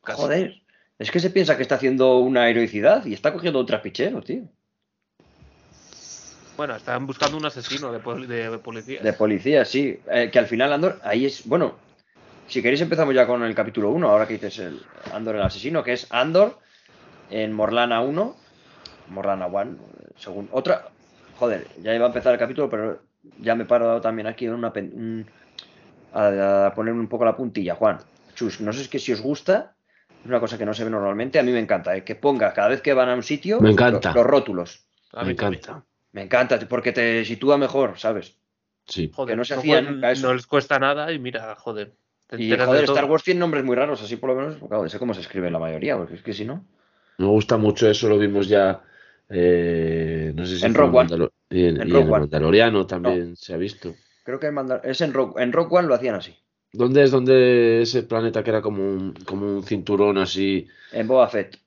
casi. 0.04 0.22
Joder, 0.22 0.62
es 1.00 1.12
que 1.12 1.20
se 1.20 1.30
piensa 1.32 1.58
que 1.58 1.64
está 1.64 1.76
haciendo 1.76 2.18
una 2.20 2.50
heroicidad 2.50 3.06
y 3.06 3.14
está 3.14 3.34
cogiendo 3.34 3.60
un 3.60 3.66
trapichero, 3.66 4.22
tío. 4.22 4.44
Bueno, 6.58 6.76
están 6.76 7.06
buscando 7.06 7.38
un 7.38 7.46
asesino 7.46 7.92
de, 7.92 8.00
poli- 8.00 8.26
de 8.26 8.58
policía. 8.58 9.02
De 9.02 9.14
policía, 9.14 9.64
sí. 9.64 10.00
Eh, 10.12 10.30
que 10.32 10.40
al 10.40 10.48
final 10.48 10.74
Andor, 10.74 11.00
ahí 11.04 11.26
es. 11.28 11.48
Bueno, 11.48 11.76
si 12.48 12.62
queréis 12.62 12.82
empezamos 12.82 13.14
ya 13.14 13.28
con 13.28 13.44
el 13.44 13.54
capítulo 13.54 13.92
1, 13.92 14.10
ahora 14.10 14.28
que 14.28 14.34
dices 14.34 14.58
el 14.60 14.82
Andor 15.14 15.36
el 15.36 15.44
asesino, 15.44 15.84
que 15.84 15.94
es 15.94 16.08
Andor 16.12 16.58
en 17.30 17.54
Morlana 17.54 18.02
1, 18.02 18.36
Morlana 19.10 19.46
1, 19.48 19.78
según. 20.18 20.50
Otra. 20.52 20.88
Joder, 21.38 21.68
ya 21.84 21.94
iba 21.94 22.06
a 22.06 22.08
empezar 22.08 22.34
el 22.34 22.40
capítulo, 22.40 22.68
pero 22.70 23.00
ya 23.40 23.54
me 23.54 23.64
he 23.64 23.68
parado 23.68 24.02
también 24.02 24.26
aquí 24.28 24.46
en 24.46 24.54
una. 24.54 24.74
pen- 24.74 24.92
un- 24.96 25.26
a, 26.14 26.68
a 26.68 26.74
poner 26.74 26.94
un 26.94 27.08
poco 27.08 27.26
la 27.26 27.36
puntilla, 27.36 27.76
Juan. 27.76 28.00
Chus, 28.34 28.62
no 28.62 28.74
sé 28.74 28.82
es 28.82 28.88
que 28.88 28.98
si 28.98 29.14
os 29.14 29.22
gusta, 29.22 29.76
es 30.22 30.26
una 30.26 30.40
cosa 30.40 30.58
que 30.58 30.66
no 30.66 30.74
se 30.74 30.84
ve 30.84 30.90
normalmente, 30.90 31.38
a 31.38 31.44
mí 31.44 31.52
me 31.52 31.60
encanta, 31.60 31.96
eh, 31.96 32.04
que 32.04 32.16
ponga 32.16 32.54
cada 32.54 32.70
vez 32.70 32.82
que 32.82 32.94
van 32.94 33.10
a 33.10 33.14
un 33.14 33.22
sitio 33.24 33.62
Me 33.62 33.70
encanta. 33.72 34.10
lo- 34.14 34.22
los 34.22 34.26
rótulos. 34.26 34.88
A 35.14 35.20
Me 35.22 35.26
mí 35.28 35.32
encanta. 35.34 35.84
Me 36.18 36.24
encanta, 36.24 36.58
porque 36.68 36.92
te 36.92 37.24
sitúa 37.26 37.60
mejor, 37.60 38.00
¿sabes? 38.00 38.36
Sí. 38.88 39.12
Joder, 39.14 39.34
que 39.34 39.38
no 39.38 39.46
se 39.46 39.54
no, 39.54 39.60
hacía 39.60 39.82
nunca 39.84 40.12
eso. 40.12 40.26
no 40.26 40.34
les 40.34 40.48
cuesta 40.48 40.80
nada 40.80 41.12
y 41.14 41.20
mira, 41.20 41.54
joder. 41.60 41.94
Y 42.36 42.50
joder. 42.58 42.86
Star 42.86 43.06
Wars 43.06 43.24
tiene 43.24 43.40
nombres 43.40 43.64
muy 43.64 43.76
raros, 43.76 44.02
así 44.02 44.16
por 44.16 44.32
lo 44.32 44.36
menos, 44.36 44.56
claro, 44.68 44.90
sé 44.90 44.98
cómo 44.98 45.14
se 45.14 45.22
escribe 45.22 45.52
la 45.52 45.60
mayoría, 45.60 45.96
porque 45.96 46.16
es 46.16 46.24
que 46.24 46.34
si 46.34 46.44
no. 46.44 46.66
Me 47.20 47.28
gusta 47.28 47.58
mucho 47.58 47.88
eso, 47.88 48.10
lo 48.10 48.18
vimos 48.18 48.48
ya. 48.48 48.82
eh, 49.30 50.32
no 50.36 50.44
sé 50.48 50.58
si 50.58 50.66
En 50.66 50.74
Rogue 50.74 50.98
One. 50.98 51.30
Y 51.52 51.68
en, 51.68 51.82
En 51.82 51.88
y 51.88 51.92
Rogue 51.92 52.06
en 52.06 52.12
One. 52.14 52.20
Mandaloriano 52.22 52.88
también 52.88 53.36
se 53.36 53.54
ha 53.54 53.58
visto. 53.58 53.94
Creo 54.24 54.40
que 54.40 54.48
en 54.48 54.56
Mandal- 54.56 54.82
es 54.86 55.00
en 55.02 55.14
Rogue, 55.14 55.40
en 55.44 55.54
Rogue 55.54 55.78
One 55.78 55.88
lo 55.88 55.94
hacían 55.94 56.16
así. 56.16 56.36
¿Dónde 56.74 57.04
es 57.04 57.12
donde 57.12 57.84
ese 57.84 58.02
planeta 58.02 58.44
que 58.44 58.50
era 58.50 58.62
como 58.64 58.82
un, 58.84 59.14
como 59.24 59.46
un 59.46 59.62
cinturón 59.64 60.18
así? 60.18 60.68
En 60.92 61.08
Boba 61.08 61.28
Fett. 61.28 61.60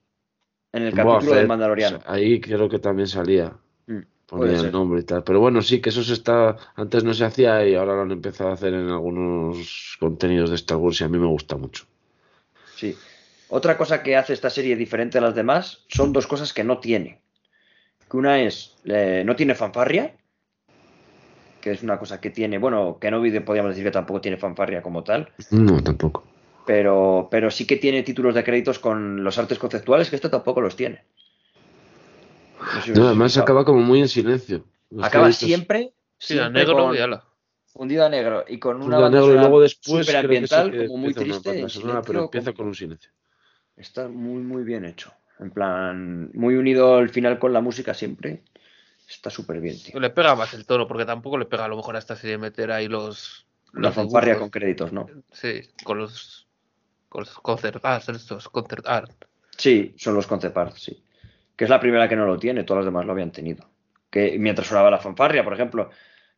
En 0.73 0.83
el 0.83 0.89
en 0.89 0.95
capítulo 0.95 1.35
del? 1.35 1.47
Mandaloriano. 1.47 1.99
Ahí 2.05 2.41
creo 2.41 2.67
que 2.69 2.79
también 2.79 3.07
salía. 3.07 3.53
Mm, 3.87 3.99
Ponía 4.31 4.61
el 4.61 4.71
nombre 4.71 5.01
y 5.01 5.03
tal. 5.03 5.25
Pero 5.25 5.41
bueno, 5.41 5.61
sí, 5.61 5.81
que 5.81 5.89
eso 5.89 6.01
se 6.05 6.13
está. 6.13 6.55
Antes 6.75 7.03
no 7.03 7.13
se 7.13 7.25
hacía 7.25 7.67
y 7.67 7.75
ahora 7.75 7.95
lo 7.95 8.03
han 8.03 8.11
empezado 8.11 8.49
a 8.49 8.53
hacer 8.53 8.73
en 8.73 8.89
algunos 8.89 9.97
contenidos 9.99 10.49
de 10.49 10.55
Star 10.55 10.77
Wars 10.77 11.01
y 11.01 11.03
a 11.03 11.09
mí 11.09 11.17
me 11.17 11.27
gusta 11.27 11.57
mucho. 11.57 11.83
Sí. 12.77 12.95
Otra 13.49 13.77
cosa 13.77 14.01
que 14.01 14.15
hace 14.15 14.31
esta 14.31 14.49
serie 14.49 14.77
diferente 14.77 15.17
a 15.17 15.21
las 15.21 15.35
demás 15.35 15.83
son 15.89 16.13
dos 16.13 16.27
cosas 16.27 16.53
que 16.53 16.63
no 16.63 16.77
tiene. 16.77 17.19
Que 18.09 18.15
una 18.15 18.41
es, 18.41 18.77
eh, 18.85 19.23
no 19.25 19.35
tiene 19.35 19.53
fanfarria. 19.53 20.15
que 21.59 21.71
es 21.71 21.83
una 21.83 21.99
cosa 21.99 22.21
que 22.21 22.29
tiene, 22.29 22.57
bueno, 22.57 22.99
que 23.01 23.11
no 23.11 23.17
podríamos 23.43 23.71
decir 23.71 23.83
que 23.83 23.91
tampoco 23.91 24.21
tiene 24.21 24.37
fanfarria 24.37 24.81
como 24.81 25.03
tal. 25.03 25.27
No, 25.49 25.83
tampoco. 25.83 26.23
Pero, 26.65 27.27
pero 27.29 27.51
sí 27.51 27.67
que 27.67 27.75
tiene 27.75 28.03
títulos 28.03 28.33
de 28.33 28.45
créditos 28.45 28.79
con 28.79 29.25
los 29.25 29.37
artes 29.37 29.59
conceptuales, 29.59 30.09
que 30.09 30.15
esto 30.15 30.29
tampoco 30.29 30.61
los 30.61 30.77
tiene. 30.77 31.03
No, 32.95 33.07
además 33.07 33.37
acaba 33.37 33.65
como 33.65 33.81
muy 33.81 33.99
en 34.01 34.07
silencio. 34.07 34.65
acaba 35.01 35.31
siempre, 35.31 35.93
sí, 36.17 36.37
a 36.39 36.49
negro 36.49 36.93
y 36.93 36.99
ala. 36.99 37.23
Fundido 37.67 38.05
a 38.05 38.09
negro 38.09 38.43
y 38.47 38.59
con 38.59 38.81
una 38.81 38.99
banda 38.99 39.19
negro 39.19 39.33
y 39.33 39.39
luego 39.39 39.61
después 39.61 40.13
ambiental, 40.13 40.87
como 40.87 40.97
muy 40.97 41.13
triste. 41.13 41.65
pero 42.05 42.23
empieza 42.23 42.53
con 42.53 42.67
un 42.67 42.75
silencio. 42.75 43.11
Está 43.77 44.07
muy, 44.07 44.43
muy 44.43 44.63
bien 44.63 44.85
hecho. 44.85 45.13
En 45.39 45.51
plan, 45.51 46.29
muy 46.33 46.55
unido 46.55 46.97
al 46.97 47.09
final 47.09 47.39
con 47.39 47.53
la 47.53 47.61
música 47.61 47.93
siempre. 47.93 48.43
Está 49.09 49.29
súper 49.29 49.59
bien, 49.59 49.81
tío. 49.81 49.99
Le 49.99 50.09
pega 50.09 50.35
más 50.35 50.53
el 50.53 50.65
tono, 50.65 50.87
porque 50.87 51.05
tampoco 51.05 51.37
le 51.37 51.45
pega 51.45 51.65
a 51.65 51.67
lo 51.67 51.77
mejor 51.77 51.95
a 51.95 51.99
esta 51.99 52.15
serie 52.15 52.37
meter 52.37 52.71
ahí 52.71 52.87
los. 52.87 53.45
La 53.73 53.91
fanfarria 53.91 54.37
con 54.37 54.49
créditos, 54.49 54.93
¿no? 54.93 55.07
Sí, 55.31 55.61
con 55.83 55.97
los. 55.97 56.47
Con 57.09 57.21
los 57.21 57.33
concert 57.39 57.83
art, 57.83 58.07
estos 58.09 58.47
concert 58.47 58.85
art. 58.87 59.11
Sí, 59.57 59.93
son 59.97 60.15
los 60.15 60.27
concept 60.27 60.57
art, 60.57 60.75
sí. 60.77 61.03
Que 61.61 61.65
es 61.65 61.69
la 61.69 61.79
primera 61.79 62.09
que 62.09 62.15
no 62.15 62.25
lo 62.25 62.39
tiene, 62.39 62.63
todas 62.63 62.83
las 62.83 62.91
demás 62.91 63.05
lo 63.05 63.11
habían 63.11 63.31
tenido. 63.31 63.69
Que 64.09 64.35
mientras 64.39 64.67
sonaba 64.67 64.89
la 64.89 64.97
fanfarria, 64.97 65.43
por 65.43 65.53
ejemplo, 65.53 65.91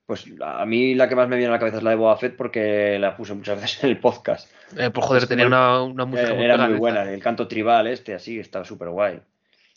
pues 0.06 0.26
a 0.42 0.66
mí 0.66 0.96
la 0.96 1.08
que 1.08 1.16
más 1.16 1.30
me 1.30 1.38
viene 1.38 1.48
a 1.48 1.54
la 1.54 1.60
cabeza 1.60 1.78
es 1.78 1.84
la 1.84 1.92
de 1.92 1.96
Boba 1.96 2.18
Fett 2.18 2.36
porque 2.36 3.00
la 3.00 3.16
puse 3.16 3.34
muchas 3.34 3.56
veces 3.62 3.82
en 3.86 3.92
el 3.92 4.02
podcast. 4.02 4.52
Eh, 4.78 4.90
pues 4.90 5.08
joder, 5.08 5.26
tenía 5.26 5.48
una, 5.48 5.82
una 5.82 6.04
música 6.04 6.34
eh, 6.34 6.44
Era 6.44 6.68
muy 6.68 6.78
buena, 6.78 7.10
el 7.10 7.24
canto 7.24 7.48
tribal 7.48 7.88
este, 7.88 8.14
así, 8.14 8.38
estaba 8.38 8.66
súper 8.66 8.90
guay. 8.90 9.22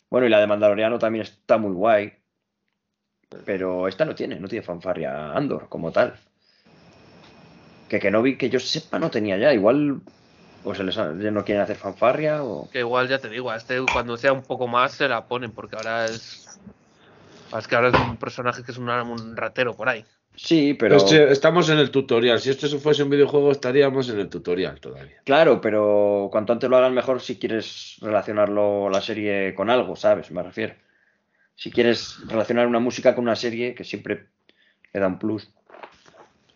Bueno, 0.09 0.27
y 0.27 0.29
la 0.29 0.41
de 0.41 0.47
Mandaloriano 0.47 0.99
también 0.99 1.21
está 1.21 1.57
muy 1.57 1.71
guay. 1.71 2.11
Pero 3.45 3.87
esta 3.87 4.03
no 4.03 4.15
tiene, 4.15 4.37
no 4.41 4.49
tiene 4.49 4.65
fanfarria 4.65 5.31
Andor 5.31 5.69
como 5.69 5.93
tal. 5.93 6.15
Que 7.87 8.01
que 8.01 8.11
no 8.11 8.21
vi, 8.21 8.35
que 8.35 8.49
yo 8.49 8.59
sepa, 8.59 8.99
no 8.99 9.09
tenía 9.09 9.37
ya. 9.37 9.53
Igual, 9.53 10.01
o 10.67 10.75
se 10.75 10.83
les 10.83 10.97
no 10.97 11.43
quieren 11.43 11.63
hacer 11.63 11.75
fanfarria 11.75 12.43
o. 12.43 12.69
Que 12.69 12.79
igual 12.79 13.07
ya 13.07 13.19
te 13.19 13.29
digo, 13.29 13.49
a 13.49 13.57
este 13.57 13.79
cuando 13.91 14.17
sea 14.17 14.33
un 14.33 14.43
poco 14.43 14.67
más 14.67 14.93
se 14.93 15.07
la 15.07 15.25
ponen, 15.25 15.51
porque 15.51 15.75
ahora 15.75 16.05
es. 16.05 16.59
Es 17.57 17.67
que 17.67 17.75
ahora 17.75 17.89
es 17.89 17.95
un 17.95 18.17
personaje 18.17 18.63
que 18.63 18.71
es 18.71 18.77
un 18.77 19.35
ratero 19.37 19.75
por 19.75 19.89
ahí. 19.89 20.03
Sí, 20.35 20.73
pero. 20.73 20.97
estamos 20.97 21.69
en 21.69 21.79
el 21.79 21.89
tutorial. 21.89 22.39
Si 22.39 22.49
esto 22.49 22.67
fuese 22.79 23.03
un 23.03 23.09
videojuego, 23.09 23.51
estaríamos 23.51 24.09
en 24.09 24.19
el 24.19 24.29
tutorial 24.29 24.79
todavía. 24.79 25.17
Claro, 25.23 25.61
pero 25.61 26.27
cuanto 26.31 26.53
antes 26.53 26.69
lo 26.69 26.77
hagan 26.77 26.93
mejor 26.93 27.21
si 27.21 27.39
quieres 27.39 27.97
relacionarlo 28.01 28.89
la 28.89 29.01
serie 29.01 29.55
con 29.55 29.69
algo, 29.69 29.95
¿sabes? 29.95 30.29
Me 30.31 30.43
refiero 30.43 30.75
si 31.57 31.71
quieres 31.71 32.19
relacionar 32.27 32.67
una 32.67 32.79
música 32.79 33.15
con 33.15 33.23
una 33.23 33.35
serie, 33.35 33.73
que 33.73 33.83
siempre 33.83 34.27
le 34.93 34.99
da 34.99 35.07
un 35.07 35.17
plus. 35.17 35.51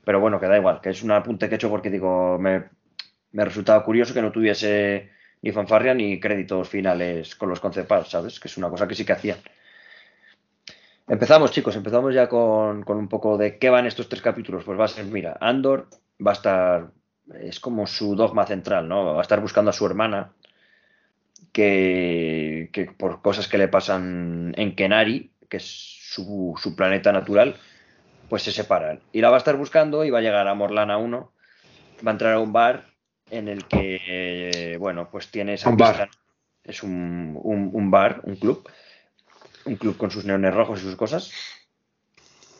Pero 0.05 0.19
bueno, 0.19 0.39
que 0.39 0.45
da 0.45 0.57
igual, 0.57 0.79
que 0.79 0.91
es 0.91 1.01
un 1.01 1.11
apunte 1.11 1.49
que 1.49 1.55
he 1.55 1.57
hecho 1.57 1.69
porque 1.69 1.89
digo, 1.89 2.37
me, 2.39 2.65
me 3.31 3.45
resultaba 3.45 3.83
curioso 3.83 4.13
que 4.13 4.21
no 4.21 4.31
tuviese 4.31 5.09
ni 5.41 5.51
fanfarria 5.51 5.93
ni 5.93 6.19
créditos 6.19 6.69
finales 6.69 7.35
con 7.35 7.49
los 7.49 7.59
conceptos, 7.59 8.09
¿sabes? 8.09 8.39
Que 8.39 8.47
es 8.47 8.57
una 8.57 8.69
cosa 8.69 8.87
que 8.87 8.95
sí 8.95 9.05
que 9.05 9.13
hacían. 9.13 9.39
Empezamos, 11.07 11.51
chicos, 11.51 11.75
empezamos 11.75 12.13
ya 12.13 12.29
con, 12.29 12.83
con, 12.83 12.97
un 12.97 13.07
poco 13.07 13.37
de 13.37 13.57
qué 13.57 13.69
van 13.69 13.85
estos 13.85 14.07
tres 14.07 14.21
capítulos. 14.21 14.63
Pues 14.63 14.79
va 14.79 14.85
a 14.85 14.87
ser, 14.87 15.05
mira, 15.05 15.37
Andor 15.41 15.87
va 16.25 16.31
a 16.31 16.33
estar, 16.35 16.91
es 17.39 17.59
como 17.59 17.87
su 17.87 18.15
dogma 18.15 18.45
central, 18.45 18.87
¿no? 18.87 19.05
Va 19.13 19.19
a 19.19 19.23
estar 19.23 19.41
buscando 19.41 19.71
a 19.71 19.73
su 19.73 19.85
hermana, 19.85 20.31
que, 21.51 22.93
por 22.97 23.21
cosas 23.21 23.47
que 23.47 23.57
le 23.57 23.67
pasan 23.67 24.53
en 24.57 24.75
Kenari, 24.75 25.31
que 25.49 25.57
es 25.57 25.65
su, 25.65 26.55
planeta 26.77 27.11
natural, 27.11 27.55
pues 28.29 28.43
se 28.43 28.51
separan. 28.51 29.01
Y 29.11 29.21
la 29.21 29.29
va 29.29 29.35
a 29.35 29.39
estar 29.39 29.57
buscando 29.57 30.05
y 30.05 30.09
va 30.09 30.19
a 30.19 30.21
llegar 30.21 30.47
a 30.47 30.53
Morlana 30.53 30.97
1, 30.97 31.31
va 32.05 32.11
a 32.11 32.13
entrar 32.13 32.33
a 32.33 32.39
un 32.39 32.53
bar 32.53 32.90
en 33.31 33.47
el 33.47 33.65
que, 33.65 34.77
bueno, 34.79 35.09
pues 35.09 35.31
tiene 35.31 35.53
esa 35.53 35.69
un 35.69 35.77
bar. 35.77 36.09
Es 36.63 36.83
un, 36.83 37.39
un, 37.41 37.89
bar, 37.89 38.21
un 38.23 38.35
club, 38.35 38.69
un 39.65 39.77
club 39.77 39.97
con 39.97 40.11
sus 40.11 40.25
neones 40.25 40.53
rojos 40.53 40.79
y 40.79 40.83
sus 40.83 40.95
cosas. 40.95 41.31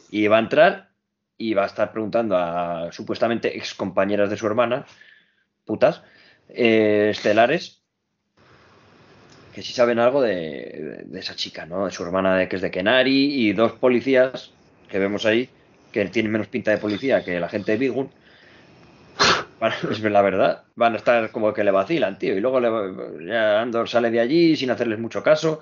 Y 0.10 0.28
va 0.28 0.38
a 0.38 0.40
entrar 0.40 0.90
y 1.38 1.54
va 1.54 1.64
a 1.64 1.68
estar 1.68 1.92
preguntando 1.92 2.36
a 2.38 2.92
supuestamente 2.92 3.56
ex 3.56 3.76
compañeras 3.76 4.30
de 4.30 4.38
su 4.38 4.48
hermana, 4.48 4.86
putas, 5.66 6.02
eh, 6.50 7.10
estelares, 7.12 7.82
que 9.54 9.62
sí 9.62 9.74
saben 9.74 10.00
algo 10.00 10.22
de, 10.22 11.06
esa 11.14 11.36
chica, 11.36 11.66
¿no? 11.66 11.86
De 11.86 11.92
su 11.92 12.04
hermana 12.04 12.38
de, 12.38 12.48
que 12.48 12.56
es 12.56 12.62
de 12.62 12.72
Kenari 12.72 13.48
y 13.48 13.54
dos 13.54 13.74
policías 13.74 14.52
que 14.90 15.00
vemos 15.00 15.26
ahí 15.26 15.50
que 15.92 16.06
tienen 16.06 16.32
menos 16.32 16.48
pinta 16.48 16.72
de 16.72 16.78
policía 16.78 17.24
que 17.24 17.40
la 17.40 17.50
gente 17.50 17.74
de 17.74 17.78
Es 19.92 20.02
la 20.02 20.22
verdad, 20.22 20.64
van 20.76 20.94
a 20.94 20.98
estar 20.98 21.32
como 21.32 21.54
que 21.54 21.64
le 21.64 21.72
vacilan, 21.72 22.18
tío. 22.18 22.36
Y 22.36 22.42
luego 22.42 22.60
le, 22.60 23.28
ya 23.28 23.62
Andor 23.62 23.88
sale 23.88 24.10
de 24.10 24.20
allí 24.20 24.56
sin 24.56 24.72
hacerles 24.72 25.00
mucho 25.00 25.24
caso. 25.24 25.60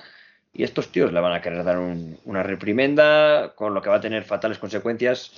Y 0.54 0.64
estos 0.64 0.92
tíos 0.92 1.14
le 1.14 1.20
van 1.20 1.34
a 1.34 1.42
querer 1.42 1.64
dar 1.64 1.78
una 1.78 2.42
reprimenda, 2.44 3.54
con 3.56 3.74
lo 3.74 3.82
que 3.82 3.90
va 3.90 3.98
a 3.98 4.02
tener 4.02 4.24
fatales 4.24 4.58
consecuencias. 4.58 5.34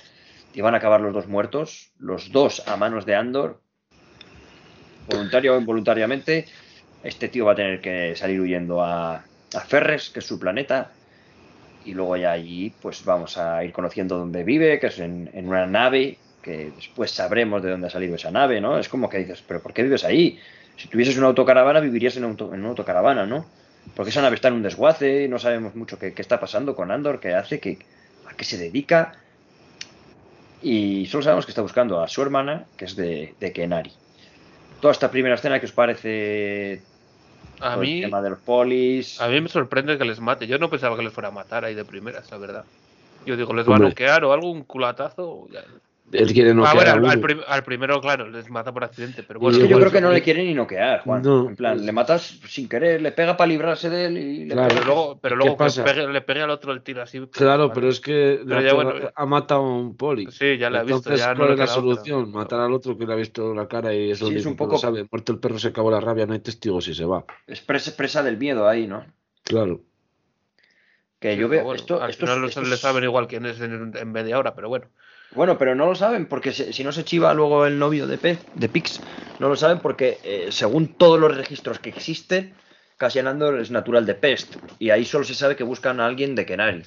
Y 0.54 0.60
van 0.60 0.74
a 0.74 0.78
acabar 0.78 1.00
los 1.00 1.12
dos 1.12 1.26
muertos, 1.26 1.92
los 1.98 2.30
dos 2.30 2.66
a 2.68 2.76
manos 2.76 3.04
de 3.04 3.14
Andor, 3.14 3.60
voluntario 5.08 5.54
o 5.54 5.58
involuntariamente. 5.58 6.46
Este 7.02 7.28
tío 7.28 7.46
va 7.46 7.52
a 7.52 7.56
tener 7.56 7.80
que 7.80 8.14
salir 8.16 8.40
huyendo 8.40 8.82
a, 8.82 9.24
Ferres, 9.66 10.10
que 10.10 10.20
es 10.20 10.26
su 10.26 10.38
planeta, 10.38 10.92
y 11.84 11.92
luego 11.92 12.16
ya 12.16 12.32
allí 12.32 12.72
pues 12.80 13.04
vamos 13.04 13.36
a 13.36 13.62
ir 13.64 13.72
conociendo 13.72 14.16
dónde 14.16 14.44
vive, 14.44 14.78
que 14.80 14.86
es 14.86 14.98
en, 14.98 15.28
una 15.34 15.66
nave, 15.66 16.16
que 16.42 16.72
después 16.76 17.10
sabremos 17.10 17.62
de 17.62 17.70
dónde 17.70 17.86
ha 17.86 17.90
salido 17.90 18.16
esa 18.16 18.30
nave, 18.30 18.60
¿no? 18.60 18.78
Es 18.78 18.88
como 18.88 19.08
que 19.08 19.18
dices, 19.18 19.42
pero 19.46 19.62
¿por 19.62 19.72
qué 19.72 19.82
vives 19.82 20.04
ahí? 20.04 20.38
Si 20.76 20.88
tuvieses 20.88 21.16
una 21.16 21.28
autocaravana, 21.28 21.80
vivirías 21.80 22.16
en, 22.16 22.24
en 22.24 22.40
una 22.42 22.68
autocaravana, 22.68 23.26
¿no? 23.26 23.46
Porque 23.94 24.10
esa 24.10 24.22
nave 24.22 24.36
está 24.36 24.48
en 24.48 24.54
un 24.54 24.62
desguace, 24.62 25.28
no 25.28 25.38
sabemos 25.38 25.74
mucho 25.74 25.98
qué, 25.98 26.12
está 26.16 26.40
pasando 26.40 26.74
con 26.74 26.90
Andor, 26.90 27.20
qué 27.20 27.34
hace, 27.34 27.60
qué, 27.60 27.78
a 28.30 28.34
qué 28.34 28.44
se 28.44 28.58
dedica. 28.58 29.14
Y 30.62 31.06
solo 31.06 31.24
sabemos 31.24 31.44
que 31.44 31.50
está 31.50 31.62
buscando 31.62 32.00
a 32.00 32.08
su 32.08 32.22
hermana, 32.22 32.66
que 32.76 32.84
es 32.84 32.96
de, 32.96 33.34
de 33.40 33.52
Kenari. 33.52 33.92
Toda 34.80 34.92
esta 34.92 35.10
primera 35.10 35.34
escena 35.34 35.60
que 35.60 35.66
os 35.66 35.72
parece 35.72 36.82
a 37.60 37.76
mí, 37.76 37.98
el 37.98 38.04
tema 38.04 38.22
de 38.22 38.30
los 38.30 38.38
polis. 38.40 39.20
A 39.20 39.28
mí 39.28 39.40
me 39.40 39.48
sorprende 39.48 39.98
que 39.98 40.04
les 40.04 40.20
mate. 40.20 40.46
Yo 40.46 40.58
no 40.58 40.70
pensaba 40.70 40.96
que 40.96 41.02
les 41.02 41.12
fuera 41.12 41.28
a 41.28 41.32
matar 41.32 41.64
ahí 41.64 41.74
de 41.74 41.84
primeras, 41.84 42.30
la 42.30 42.38
verdad. 42.38 42.64
Yo 43.26 43.36
digo, 43.36 43.54
les 43.54 43.68
va 43.68 43.76
a 43.76 43.78
noquear 43.78 44.24
o 44.24 44.32
algo, 44.32 44.50
un 44.50 44.64
culatazo. 44.64 45.48
Ya. 45.50 45.60
Él 46.12 46.32
quiere 46.32 46.54
noquear. 46.54 46.88
Ah, 46.88 46.94
bueno, 47.00 47.42
al, 47.46 47.64
primero, 47.64 48.00
claro, 48.00 48.28
les 48.28 48.50
mata 48.50 48.72
por 48.72 48.84
accidente. 48.84 49.22
Pero 49.22 49.40
bueno, 49.40 49.56
es 49.56 49.64
que 49.64 49.68
yo 49.68 49.78
creo 49.78 49.90
que 49.90 50.00
no 50.00 50.12
le 50.12 50.22
quiere 50.22 50.44
ni 50.44 50.52
noquear, 50.52 51.02
Juan. 51.02 51.24
en 51.24 51.56
plan, 51.56 51.84
le 51.84 51.92
matas 51.92 52.38
sin 52.46 52.68
querer, 52.68 53.00
le 53.00 53.12
pega 53.12 53.36
para 53.36 53.48
librarse 53.48 53.88
de 53.88 54.06
él 54.06 54.18
y 54.18 54.44
le 54.44 54.54
claro, 54.54 54.68
Pero 54.68 54.84
luego, 54.84 55.18
pero 55.20 55.36
luego 55.36 55.56
le, 56.12 56.20
pegue, 56.20 56.42
al 56.42 56.50
otro 56.50 56.72
el 56.72 56.82
tiro 56.82 57.02
así. 57.02 57.20
Claro, 57.30 57.72
pero 57.72 57.88
es 57.88 58.00
que 58.00 58.40
ha 59.14 59.26
matado 59.26 59.62
a 59.62 59.76
un 59.76 59.96
poli. 59.96 60.30
Sí, 60.30 60.58
ya 60.58 60.68
le 60.68 60.78
ha 60.78 60.82
visto. 60.82 61.14
Ya 61.14 61.34
¿cuál 61.34 61.52
es 61.52 61.58
la 61.58 61.66
solución? 61.66 62.30
Matar 62.30 62.60
al 62.60 62.72
otro 62.72 62.96
que 62.98 63.06
le 63.06 63.12
ha 63.12 63.16
visto 63.16 63.54
la 63.54 63.66
cara 63.66 63.94
y 63.94 64.10
eso 64.10 64.30
es 64.30 64.46
un 64.46 64.56
poco. 64.56 64.78
sabe. 64.78 65.06
Muerto 65.10 65.32
el 65.32 65.38
perro 65.38 65.58
se 65.58 65.68
acabó 65.68 65.90
la 65.90 66.00
rabia, 66.00 66.26
no 66.26 66.32
hay 66.32 66.40
testigos 66.40 66.88
y 66.88 66.94
se 66.94 67.04
va. 67.04 67.24
Es 67.46 67.60
presa, 67.60 68.22
del 68.22 68.36
miedo 68.36 68.68
ahí, 68.68 68.86
¿no? 68.86 69.04
Claro. 69.44 69.80
Que 71.18 71.36
yo 71.36 71.48
veo. 71.48 71.72
esto, 71.74 72.02
al 72.02 72.10
esto, 72.10 72.26
final 72.26 72.70
le 72.70 72.76
saben 72.76 73.04
igual 73.04 73.28
quién 73.28 73.46
es 73.46 73.60
en, 73.60 73.92
en 73.96 74.12
media 74.12 74.38
hora, 74.38 74.54
pero 74.54 74.68
bueno. 74.68 74.86
Bueno, 75.34 75.56
pero 75.58 75.74
no 75.74 75.86
lo 75.86 75.94
saben 75.94 76.26
porque 76.26 76.52
si, 76.52 76.84
no 76.84 76.92
se 76.92 77.04
chiva 77.04 77.32
luego 77.34 77.66
el 77.66 77.78
novio 77.78 78.06
de, 78.06 78.18
P, 78.18 78.38
de 78.54 78.68
Pix, 78.68 79.00
no 79.38 79.48
lo 79.48 79.56
saben 79.56 79.78
porque 79.78 80.18
eh, 80.24 80.48
según 80.50 80.88
todos 80.88 81.18
los 81.18 81.36
registros 81.36 81.78
que 81.78 81.88
existen, 81.88 82.54
Cassian 82.98 83.26
Andor 83.26 83.58
es 83.58 83.70
natural 83.70 84.04
de 84.04 84.14
Pest 84.14 84.56
y 84.78 84.90
ahí 84.90 85.04
solo 85.04 85.24
se 85.24 85.34
sabe 85.34 85.56
que 85.56 85.64
buscan 85.64 86.00
a 86.00 86.06
alguien 86.06 86.34
de 86.34 86.44
Kenari. 86.44 86.82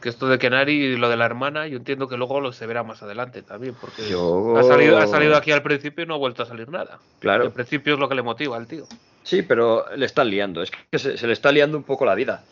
Que 0.00 0.08
esto 0.08 0.26
de 0.28 0.38
Kenari 0.38 0.72
y 0.72 0.96
lo 0.96 1.08
de 1.08 1.16
la 1.16 1.26
hermana, 1.26 1.66
yo 1.66 1.78
entiendo 1.78 2.08
que 2.08 2.16
luego 2.16 2.40
lo 2.40 2.52
se 2.52 2.66
verá 2.66 2.82
más 2.82 3.02
adelante 3.02 3.42
también, 3.42 3.74
porque 3.80 4.02
ha, 4.02 4.62
salido, 4.62 4.98
ha 4.98 5.06
salido 5.06 5.36
aquí 5.36 5.52
al 5.52 5.62
principio 5.62 6.04
y 6.04 6.06
no 6.06 6.14
ha 6.14 6.18
vuelto 6.18 6.42
a 6.42 6.46
salir 6.46 6.68
nada. 6.68 6.98
Claro. 7.18 7.44
Al 7.44 7.52
principio 7.52 7.94
es 7.94 8.00
lo 8.00 8.08
que 8.08 8.14
le 8.14 8.22
motiva 8.22 8.56
al 8.56 8.66
tío. 8.66 8.86
Sí, 9.22 9.42
pero 9.42 9.84
le 9.96 10.06
están 10.06 10.30
liando, 10.30 10.62
es 10.62 10.70
que 10.70 10.98
se, 10.98 11.16
se 11.16 11.26
le 11.26 11.32
está 11.32 11.50
liando 11.50 11.76
un 11.76 11.84
poco 11.84 12.04
la 12.04 12.14
vida 12.14 12.44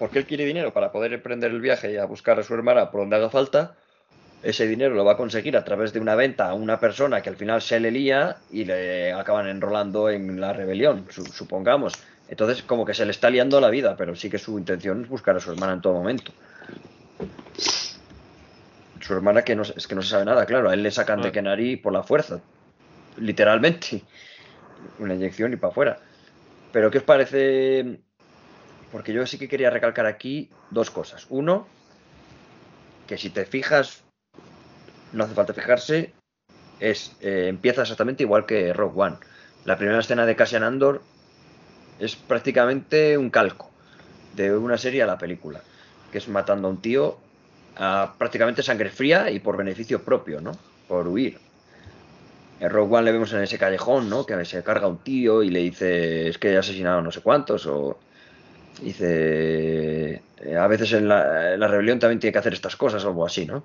porque 0.00 0.18
él 0.18 0.24
quiere 0.24 0.46
dinero 0.46 0.72
para 0.72 0.90
poder 0.90 1.12
emprender 1.12 1.50
el 1.50 1.60
viaje 1.60 1.92
y 1.92 1.98
a 1.98 2.06
buscar 2.06 2.40
a 2.40 2.42
su 2.42 2.54
hermana 2.54 2.90
por 2.90 3.02
donde 3.02 3.16
haga 3.16 3.28
falta. 3.28 3.76
Ese 4.42 4.66
dinero 4.66 4.94
lo 4.94 5.04
va 5.04 5.12
a 5.12 5.16
conseguir 5.16 5.56
a 5.56 5.64
través 5.64 5.92
de 5.92 6.00
una 6.00 6.14
venta 6.14 6.48
a 6.48 6.54
una 6.54 6.80
persona 6.80 7.20
que 7.20 7.28
al 7.28 7.36
final 7.36 7.60
se 7.60 7.78
le 7.78 7.90
lía 7.90 8.38
y 8.50 8.64
le 8.64 9.12
acaban 9.12 9.48
enrolando 9.48 10.08
en 10.08 10.40
la 10.40 10.52
rebelión, 10.52 11.06
supongamos. 11.10 11.94
Entonces, 12.28 12.62
como 12.62 12.86
que 12.86 12.94
se 12.94 13.04
le 13.04 13.10
está 13.10 13.28
liando 13.28 13.60
la 13.60 13.70
vida, 13.70 13.96
pero 13.96 14.14
sí 14.14 14.30
que 14.30 14.38
su 14.38 14.58
intención 14.58 15.02
es 15.02 15.08
buscar 15.08 15.36
a 15.36 15.40
su 15.40 15.52
hermana 15.52 15.74
en 15.74 15.80
todo 15.80 15.94
momento. 15.94 16.32
Su 19.00 19.14
hermana 19.14 19.42
que 19.42 19.56
no, 19.56 19.62
es 19.62 19.86
que 19.86 19.94
no 19.94 20.02
se 20.02 20.10
sabe 20.10 20.24
nada, 20.24 20.46
claro, 20.46 20.70
a 20.70 20.74
él 20.74 20.82
le 20.82 20.90
sacan 20.90 21.20
de 21.20 21.28
ah. 21.28 21.32
Kenari 21.32 21.76
por 21.76 21.92
la 21.92 22.02
fuerza, 22.02 22.40
literalmente. 23.18 24.02
Una 24.98 25.14
inyección 25.14 25.52
y 25.52 25.56
para 25.56 25.72
afuera. 25.72 25.98
Pero 26.72 26.90
¿qué 26.90 26.98
os 26.98 27.04
parece 27.04 28.00
porque 28.92 29.12
yo 29.12 29.26
sí 29.26 29.38
que 29.38 29.48
quería 29.48 29.70
recalcar 29.70 30.06
aquí 30.06 30.50
dos 30.70 30.90
cosas. 30.90 31.26
Uno, 31.28 31.66
que 33.06 33.18
si 33.18 33.30
te 33.30 33.44
fijas, 33.44 34.04
no 35.12 35.24
hace 35.24 35.34
falta 35.34 35.54
fijarse, 35.54 36.12
es 36.80 37.16
eh, 37.20 37.46
empieza 37.48 37.82
exactamente 37.82 38.22
igual 38.22 38.46
que 38.46 38.72
Rock 38.72 38.96
One. 38.96 39.16
La 39.64 39.76
primera 39.76 40.00
escena 40.00 40.26
de 40.26 40.36
Cassian 40.36 40.62
Andor 40.62 41.02
es 41.98 42.16
prácticamente 42.16 43.18
un 43.18 43.30
calco 43.30 43.70
de 44.34 44.56
una 44.56 44.78
serie 44.78 45.02
a 45.02 45.06
la 45.06 45.18
película, 45.18 45.60
que 46.10 46.18
es 46.18 46.28
matando 46.28 46.68
a 46.68 46.70
un 46.70 46.80
tío 46.80 47.18
a 47.76 48.14
prácticamente 48.18 48.62
sangre 48.62 48.90
fría 48.90 49.30
y 49.30 49.40
por 49.40 49.56
beneficio 49.56 50.02
propio, 50.02 50.40
¿no? 50.40 50.52
Por 50.88 51.06
huir. 51.08 51.38
En 52.60 52.68
Rogue 52.68 52.96
One 52.96 53.04
le 53.04 53.12
vemos 53.12 53.32
en 53.32 53.42
ese 53.42 53.58
callejón, 53.58 54.10
¿no? 54.10 54.26
Que 54.26 54.44
se 54.44 54.62
carga 54.62 54.86
un 54.86 54.98
tío 54.98 55.42
y 55.42 55.50
le 55.50 55.60
dice, 55.60 56.28
es 56.28 56.38
que 56.38 56.52
he 56.52 56.58
asesinado 56.58 57.00
no 57.00 57.10
sé 57.10 57.20
cuántos, 57.22 57.66
o 57.66 57.98
dice, 58.82 60.22
a 60.58 60.66
veces 60.66 60.92
en 60.92 61.08
la, 61.08 61.54
en 61.54 61.60
la 61.60 61.68
rebelión 61.68 61.98
también 61.98 62.20
tiene 62.20 62.32
que 62.32 62.38
hacer 62.38 62.52
estas 62.52 62.76
cosas, 62.76 63.04
o 63.04 63.08
algo 63.08 63.24
así, 63.24 63.46
¿no? 63.46 63.64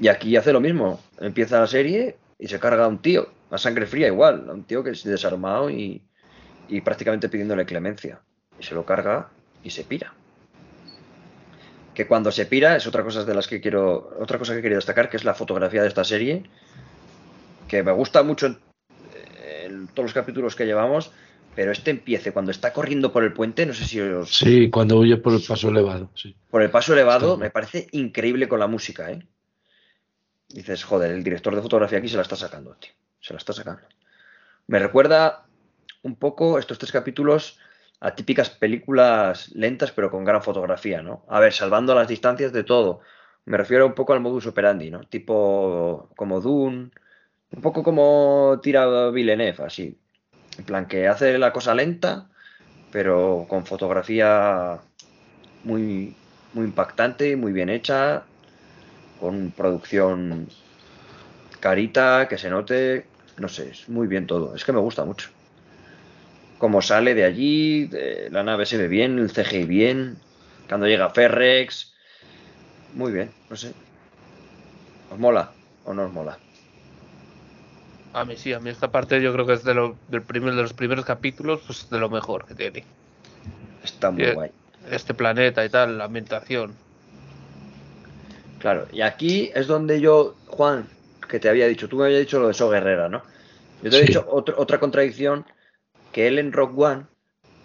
Y 0.00 0.08
aquí 0.08 0.34
hace 0.36 0.52
lo 0.52 0.60
mismo, 0.60 1.00
empieza 1.20 1.60
la 1.60 1.66
serie 1.66 2.16
y 2.38 2.48
se 2.48 2.58
carga 2.58 2.86
a 2.86 2.88
un 2.88 3.02
tío, 3.02 3.28
a 3.50 3.58
sangre 3.58 3.86
fría 3.86 4.06
igual, 4.06 4.46
a 4.48 4.52
un 4.54 4.64
tío 4.64 4.82
que 4.82 4.90
es 4.90 5.04
desarmado 5.04 5.68
y, 5.68 6.02
y 6.68 6.80
prácticamente 6.80 7.28
pidiéndole 7.28 7.66
clemencia. 7.66 8.20
Y 8.58 8.62
se 8.62 8.74
lo 8.74 8.86
carga 8.86 9.28
y 9.62 9.70
se 9.70 9.84
pira. 9.84 10.14
Que 11.94 12.06
cuando 12.06 12.32
se 12.32 12.46
pira 12.46 12.76
es 12.76 12.86
otra 12.86 13.04
cosa 13.04 13.24
de 13.24 13.34
las 13.34 13.46
que 13.46 13.60
quiero, 13.60 14.16
otra 14.18 14.38
cosa 14.38 14.54
que 14.54 14.62
quería 14.62 14.78
destacar, 14.78 15.10
que 15.10 15.18
es 15.18 15.24
la 15.24 15.34
fotografía 15.34 15.82
de 15.82 15.88
esta 15.88 16.04
serie, 16.04 16.44
que 17.68 17.82
me 17.82 17.92
gusta 17.92 18.22
mucho 18.22 18.46
en, 18.46 18.58
en 19.64 19.86
todos 19.88 20.06
los 20.06 20.14
capítulos 20.14 20.56
que 20.56 20.64
llevamos, 20.64 21.12
pero 21.54 21.72
este 21.72 21.90
empiece 21.90 22.32
cuando 22.32 22.52
está 22.52 22.72
corriendo 22.72 23.12
por 23.12 23.22
el 23.22 23.34
puente, 23.34 23.66
no 23.66 23.74
sé 23.74 23.84
si 23.84 24.00
os... 24.00 24.34
Sí, 24.34 24.70
cuando 24.70 24.98
huye 24.98 25.18
por 25.18 25.34
el 25.34 25.42
paso 25.46 25.68
elevado, 25.68 26.10
sí. 26.14 26.34
Por 26.48 26.62
el 26.62 26.70
paso 26.70 26.94
elevado, 26.94 27.36
me 27.36 27.50
parece 27.50 27.88
increíble 27.92 28.48
con 28.48 28.60
la 28.60 28.66
música, 28.66 29.10
¿eh? 29.10 29.26
Dices, 30.52 30.84
joder, 30.84 31.12
el 31.12 31.22
director 31.22 31.54
de 31.54 31.62
fotografía 31.62 31.98
aquí 31.98 32.08
se 32.08 32.16
la 32.16 32.22
está 32.22 32.36
sacando, 32.36 32.74
tío. 32.74 32.92
Se 33.20 33.32
la 33.32 33.38
está 33.38 33.52
sacando. 33.52 33.82
Me 34.66 34.78
recuerda 34.78 35.46
un 36.02 36.16
poco 36.16 36.58
estos 36.58 36.78
tres 36.78 36.92
capítulos 36.92 37.58
a 38.00 38.14
típicas 38.14 38.50
películas 38.50 39.50
lentas 39.54 39.92
pero 39.92 40.10
con 40.10 40.24
gran 40.24 40.42
fotografía, 40.42 41.02
¿no? 41.02 41.24
A 41.28 41.38
ver, 41.40 41.52
salvando 41.52 41.94
las 41.94 42.08
distancias 42.08 42.52
de 42.52 42.64
todo. 42.64 43.00
Me 43.44 43.56
refiero 43.56 43.86
un 43.86 43.94
poco 43.94 44.12
al 44.12 44.20
modus 44.20 44.46
operandi, 44.46 44.90
¿no? 44.90 45.00
Tipo 45.00 46.08
como 46.16 46.40
Dune, 46.40 46.90
un 47.52 47.62
poco 47.62 47.82
como 47.82 48.58
tira 48.62 49.10
Villeneuve, 49.10 49.64
así. 49.64 49.98
En 50.58 50.64
plan 50.64 50.86
que 50.86 51.08
hace 51.08 51.38
la 51.38 51.52
cosa 51.52 51.74
lenta, 51.74 52.28
pero 52.90 53.46
con 53.48 53.66
fotografía 53.66 54.80
muy, 55.64 56.14
muy 56.54 56.64
impactante, 56.64 57.36
muy 57.36 57.52
bien 57.52 57.68
hecha, 57.68 58.24
con 59.20 59.52
producción 59.52 60.48
carita, 61.60 62.26
que 62.28 62.38
se 62.38 62.50
note, 62.50 63.06
no 63.38 63.48
sé, 63.48 63.70
es 63.70 63.88
muy 63.88 64.06
bien 64.06 64.26
todo. 64.26 64.54
Es 64.54 64.64
que 64.64 64.72
me 64.72 64.80
gusta 64.80 65.04
mucho. 65.04 65.28
Como 66.58 66.82
sale 66.82 67.14
de 67.14 67.24
allí, 67.24 67.86
de- 67.86 68.28
la 68.30 68.42
nave 68.42 68.66
se 68.66 68.76
ve 68.76 68.88
bien, 68.88 69.18
el 69.18 69.30
CGI 69.30 69.64
bien, 69.64 70.18
cuando 70.68 70.86
llega 70.86 71.10
Ferrex, 71.10 71.94
muy 72.94 73.12
bien, 73.12 73.30
no 73.48 73.56
sé. 73.56 73.74
¿Os 75.12 75.18
mola 75.24 75.44
o 75.88 75.90
no 75.94 76.02
os 76.06 76.12
mola? 76.16 76.34
A 78.20 78.24
mí 78.24 78.36
sí, 78.36 78.52
a 78.52 78.60
mí 78.60 78.70
esta 78.70 78.92
parte 78.92 79.20
yo 79.20 79.32
creo 79.32 79.46
que 79.46 79.54
es 79.54 79.64
de, 79.64 79.74
lo, 79.74 79.98
del 80.06 80.22
primer, 80.24 80.54
de 80.54 80.62
los 80.62 80.74
primeros 80.74 81.04
capítulos, 81.04 81.62
pues 81.66 81.88
de 81.90 81.98
lo 81.98 82.08
mejor 82.10 82.46
que 82.46 82.54
tiene. 82.54 82.86
Está 83.82 84.10
muy 84.10 84.32
guay. 84.32 84.50
Este 84.90 85.14
planeta 85.14 85.64
y 85.64 85.70
tal, 85.70 85.98
la 85.98 86.04
ambientación. 86.04 86.78
Claro, 88.60 88.86
y 88.92 89.00
aquí 89.00 89.50
es 89.54 89.66
donde 89.66 90.00
yo, 90.00 90.36
Juan, 90.46 90.86
que 91.28 91.40
te 91.40 91.48
había 91.48 91.66
dicho, 91.66 91.88
tú 91.88 91.96
me 91.96 92.04
habías 92.04 92.20
dicho 92.20 92.38
lo 92.38 92.48
de 92.48 92.54
So 92.54 92.68
Guerrera, 92.68 93.08
¿no? 93.08 93.22
Yo 93.82 93.90
te 93.90 93.96
he 93.96 94.02
dicho 94.02 94.24
otro- 94.28 94.54
otra 94.58 94.78
contradicción, 94.78 95.46
que 96.12 96.28
él 96.28 96.38
en 96.38 96.52
Rock 96.52 96.78
One, 96.78 97.06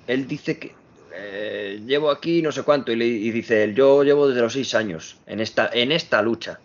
él 0.07 0.27
dice 0.27 0.59
que 0.59 0.75
eh, 1.17 1.81
llevo 1.85 2.11
aquí 2.11 2.41
no 2.41 2.51
sé 2.51 2.63
cuánto, 2.63 2.91
y, 2.91 2.95
le- 2.97 3.05
y 3.07 3.31
dice, 3.31 3.63
él, 3.63 3.75
yo 3.75 4.03
llevo 4.03 4.27
desde 4.27 4.41
los 4.41 4.53
seis 4.53 4.75
años 4.75 5.17
en 5.25 5.39
esta, 5.39 5.69
en 5.73 5.91
esta 5.91 6.21
lucha. 6.21 6.59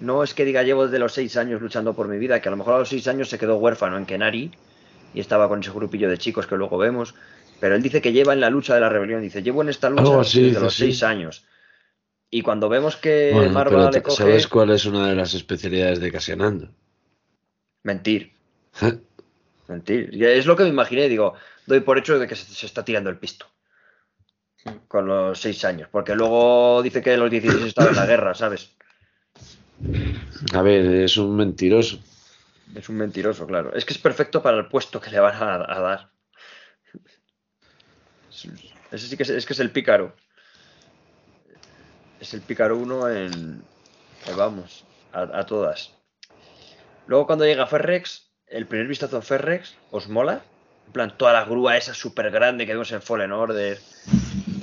No 0.00 0.22
es 0.24 0.34
que 0.34 0.44
diga 0.44 0.62
llevo 0.62 0.84
desde 0.84 0.98
los 0.98 1.12
seis 1.12 1.36
años 1.36 1.60
luchando 1.60 1.94
por 1.94 2.08
mi 2.08 2.18
vida, 2.18 2.40
que 2.40 2.48
a 2.48 2.52
lo 2.52 2.56
mejor 2.56 2.74
a 2.74 2.78
los 2.78 2.88
seis 2.88 3.06
años 3.08 3.28
se 3.28 3.38
quedó 3.38 3.56
huérfano 3.58 3.96
en 3.98 4.06
Kenari 4.06 4.50
y 5.14 5.20
estaba 5.20 5.48
con 5.48 5.60
ese 5.60 5.70
grupillo 5.70 6.08
de 6.08 6.18
chicos 6.18 6.46
que 6.46 6.56
luego 6.56 6.78
vemos, 6.78 7.14
pero 7.60 7.74
él 7.74 7.82
dice 7.82 8.00
que 8.00 8.12
lleva 8.12 8.32
en 8.32 8.40
la 8.40 8.50
lucha 8.50 8.74
de 8.74 8.80
la 8.80 8.88
rebelión, 8.88 9.22
dice, 9.22 9.42
llevo 9.42 9.62
en 9.62 9.68
esta 9.68 9.90
lucha 9.90 10.16
desde 10.18 10.48
dice, 10.48 10.60
los 10.60 10.74
sí. 10.74 10.82
seis 10.84 11.02
años. 11.02 11.44
Y 12.30 12.42
cuando 12.42 12.68
vemos 12.68 12.96
que 12.96 13.32
Bueno, 13.34 13.52
Marva 13.54 13.70
pero 13.70 13.84
le 13.86 13.90
te- 13.92 14.02
coge... 14.02 14.16
¿sabes 14.16 14.46
cuál 14.46 14.70
es 14.70 14.84
una 14.86 15.08
de 15.08 15.16
las 15.16 15.34
especialidades 15.34 16.00
de 16.00 16.12
Casianando? 16.12 16.70
Mentir, 17.82 18.32
mentir. 19.68 20.10
Y 20.12 20.24
es 20.24 20.46
lo 20.46 20.54
que 20.54 20.62
me 20.64 20.68
imaginé, 20.68 21.08
digo, 21.08 21.34
doy 21.66 21.80
por 21.80 21.98
hecho 21.98 22.18
de 22.18 22.26
que 22.28 22.36
se, 22.36 22.44
se 22.54 22.66
está 22.66 22.84
tirando 22.84 23.10
el 23.10 23.18
pisto. 23.18 23.46
Con 24.88 25.06
los 25.06 25.40
seis 25.40 25.64
años. 25.64 25.88
Porque 25.90 26.14
luego 26.14 26.82
dice 26.82 27.00
que 27.00 27.16
los 27.16 27.30
16 27.30 27.64
estaba 27.64 27.88
en 27.90 27.96
la 27.96 28.06
guerra, 28.06 28.34
¿sabes? 28.34 28.70
A 30.52 30.62
ver, 30.62 30.84
es 30.86 31.16
un 31.16 31.34
mentiroso. 31.34 31.98
Es 32.74 32.88
un 32.88 32.96
mentiroso, 32.96 33.46
claro. 33.46 33.74
Es 33.74 33.84
que 33.84 33.94
es 33.94 33.98
perfecto 33.98 34.42
para 34.42 34.58
el 34.58 34.68
puesto 34.68 35.00
que 35.00 35.10
le 35.10 35.18
van 35.18 35.34
a, 35.42 35.54
a 35.54 35.80
dar. 35.80 36.10
Ese 38.92 39.06
sí 39.08 39.16
que 39.16 39.22
es, 39.22 39.30
es 39.30 39.46
que 39.46 39.52
es 39.54 39.60
el 39.60 39.70
pícaro. 39.70 40.14
Es 42.20 42.34
el 42.34 42.42
pícaro 42.42 42.76
uno 42.76 43.08
en. 43.08 43.62
vamos, 44.36 44.84
a, 45.12 45.22
a 45.22 45.46
todas. 45.46 45.94
Luego 47.06 47.26
cuando 47.26 47.44
llega 47.46 47.66
Ferrex, 47.66 48.30
el 48.46 48.66
primer 48.66 48.86
vistazo 48.86 49.16
a 49.16 49.22
Ferrex, 49.22 49.74
¿os 49.90 50.08
mola? 50.08 50.42
En 50.86 50.92
plan, 50.92 51.16
toda 51.16 51.32
la 51.32 51.44
grúa 51.44 51.76
esa 51.76 51.94
súper 51.94 52.30
grande 52.30 52.66
que 52.66 52.72
vemos 52.72 52.90
en 52.92 53.00
Fallen 53.02 53.32
Order. 53.32 53.78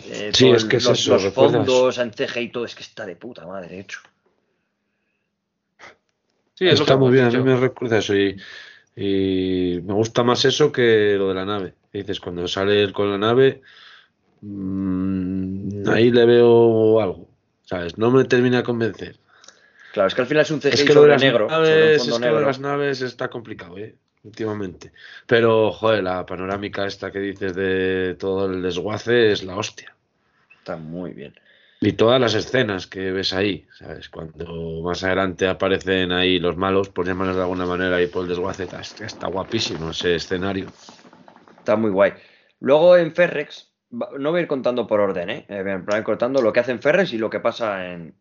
eh, 0.10 0.32
Sí, 0.34 0.50
es 0.50 0.65
que 0.65 0.78
es 0.78 0.86
los, 0.86 1.00
eso, 1.00 1.13
los 1.13 1.34
fondos 1.34 1.98
en 1.98 2.12
CG 2.12 2.38
y 2.41 2.50
todo, 2.50 2.65
es 2.65 2.76
que 2.76 2.84
está 2.84 3.06
de 3.06 3.15
puta 3.15 3.46
madre 3.46 3.80
hecho. 3.80 4.00
Sí, 6.54 6.67
es 6.67 6.80
Está 6.80 6.98
muy 6.98 7.12
bien, 7.12 7.26
a 7.26 7.30
mí 7.30 7.38
me 7.39 7.56
recuerda 7.56 8.00
eso 8.00 8.15
y, 8.15 8.36
y 8.96 9.80
me 9.84 9.93
gusta 9.93 10.24
más 10.24 10.43
eso 10.46 10.72
que 10.72 11.15
lo 11.17 11.30
de 11.30 11.36
la 11.36 11.46
nave. 11.46 11.76
Dices, 11.93 12.20
cuando 12.20 12.48
sale 12.48 12.82
él 12.82 12.93
con 12.93 13.12
la 13.12 13.17
nave, 13.17 13.62
mm, 14.41 15.88
ahí 15.89 16.12
le 16.12 16.26
veo 16.26 17.00
algo, 17.00 17.27
¿sabes? 17.67 17.97
No 17.97 18.10
me 18.12 18.23
termina 18.23 18.58
de 18.58 18.63
convencer. 18.63 19.17
Claro, 19.93 20.08
es 20.08 20.15
que 20.15 20.21
al 20.21 20.27
final 20.27 20.43
es 20.43 20.51
un 20.51 20.60
CGI 20.60 20.69
Es 20.73 20.84
que 20.84 20.93
lo 20.93 21.01
de 21.03 21.08
sobre 21.08 21.12
las 21.12 21.21
negro. 21.21 21.47
naves, 21.47 21.95
es 21.95 22.03
que 22.03 22.10
lo 22.10 22.19
de 22.19 22.25
negro. 22.25 22.41
las 22.41 22.60
naves 22.60 23.01
está 23.01 23.30
complicado, 23.30 23.77
¿eh? 23.77 23.95
Últimamente. 24.23 24.91
Pero, 25.25 25.71
joder, 25.71 26.03
la 26.03 26.25
panorámica 26.25 26.86
esta 26.86 27.12
que 27.12 27.19
dices 27.19 27.56
de 27.56 28.15
todo 28.19 28.47
el 28.47 28.62
desguace 28.62 29.32
es 29.32 29.43
la 29.43 29.56
hostia. 29.56 29.95
Está 30.58 30.75
muy 30.75 31.12
bien. 31.13 31.34
Y 31.80 31.93
todas 31.93 32.19
las 32.19 32.34
escenas 32.34 32.88
que 32.88 33.12
ves 33.12 33.34
ahí, 33.34 33.67
¿sabes? 33.77 34.10
Cuando 34.10 34.82
más 34.84 35.03
adelante 35.03 35.47
aparecen 35.47 36.12
ahí 36.12 36.39
los 36.39 36.58
malos, 36.58 36.89
por 36.89 37.06
llamarlos 37.06 37.36
de 37.36 37.43
alguna 37.43 37.65
manera, 37.65 37.97
ahí 37.97 38.08
por 38.08 38.23
el 38.23 38.30
desguace, 38.30 38.63
está, 38.63 38.82
está 38.82 39.27
guapísimo 39.27 39.91
ese 39.91 40.15
escenario. 40.15 40.67
Está 41.60 41.75
muy 41.75 41.91
guay. 41.91 42.13
Luego 42.60 42.97
en 42.97 43.13
Ferrex, 43.13 43.66
no 43.91 44.32
voy 44.32 44.39
a 44.39 44.41
ir 44.43 44.47
contando 44.47 44.86
por 44.88 45.00
orden, 45.00 45.30
¿eh? 45.30 45.45
Eh, 45.50 45.63
En 45.65 45.86
plan, 45.86 46.04
contando 46.04 46.41
lo 46.41 46.52
que 46.54 46.60
hace 46.60 46.71
en 46.71 46.82
Ferrex 46.82 47.13
y 47.13 47.17
lo 47.17 47.30
que 47.30 47.39
pasa 47.39 47.91
en, 47.93 48.13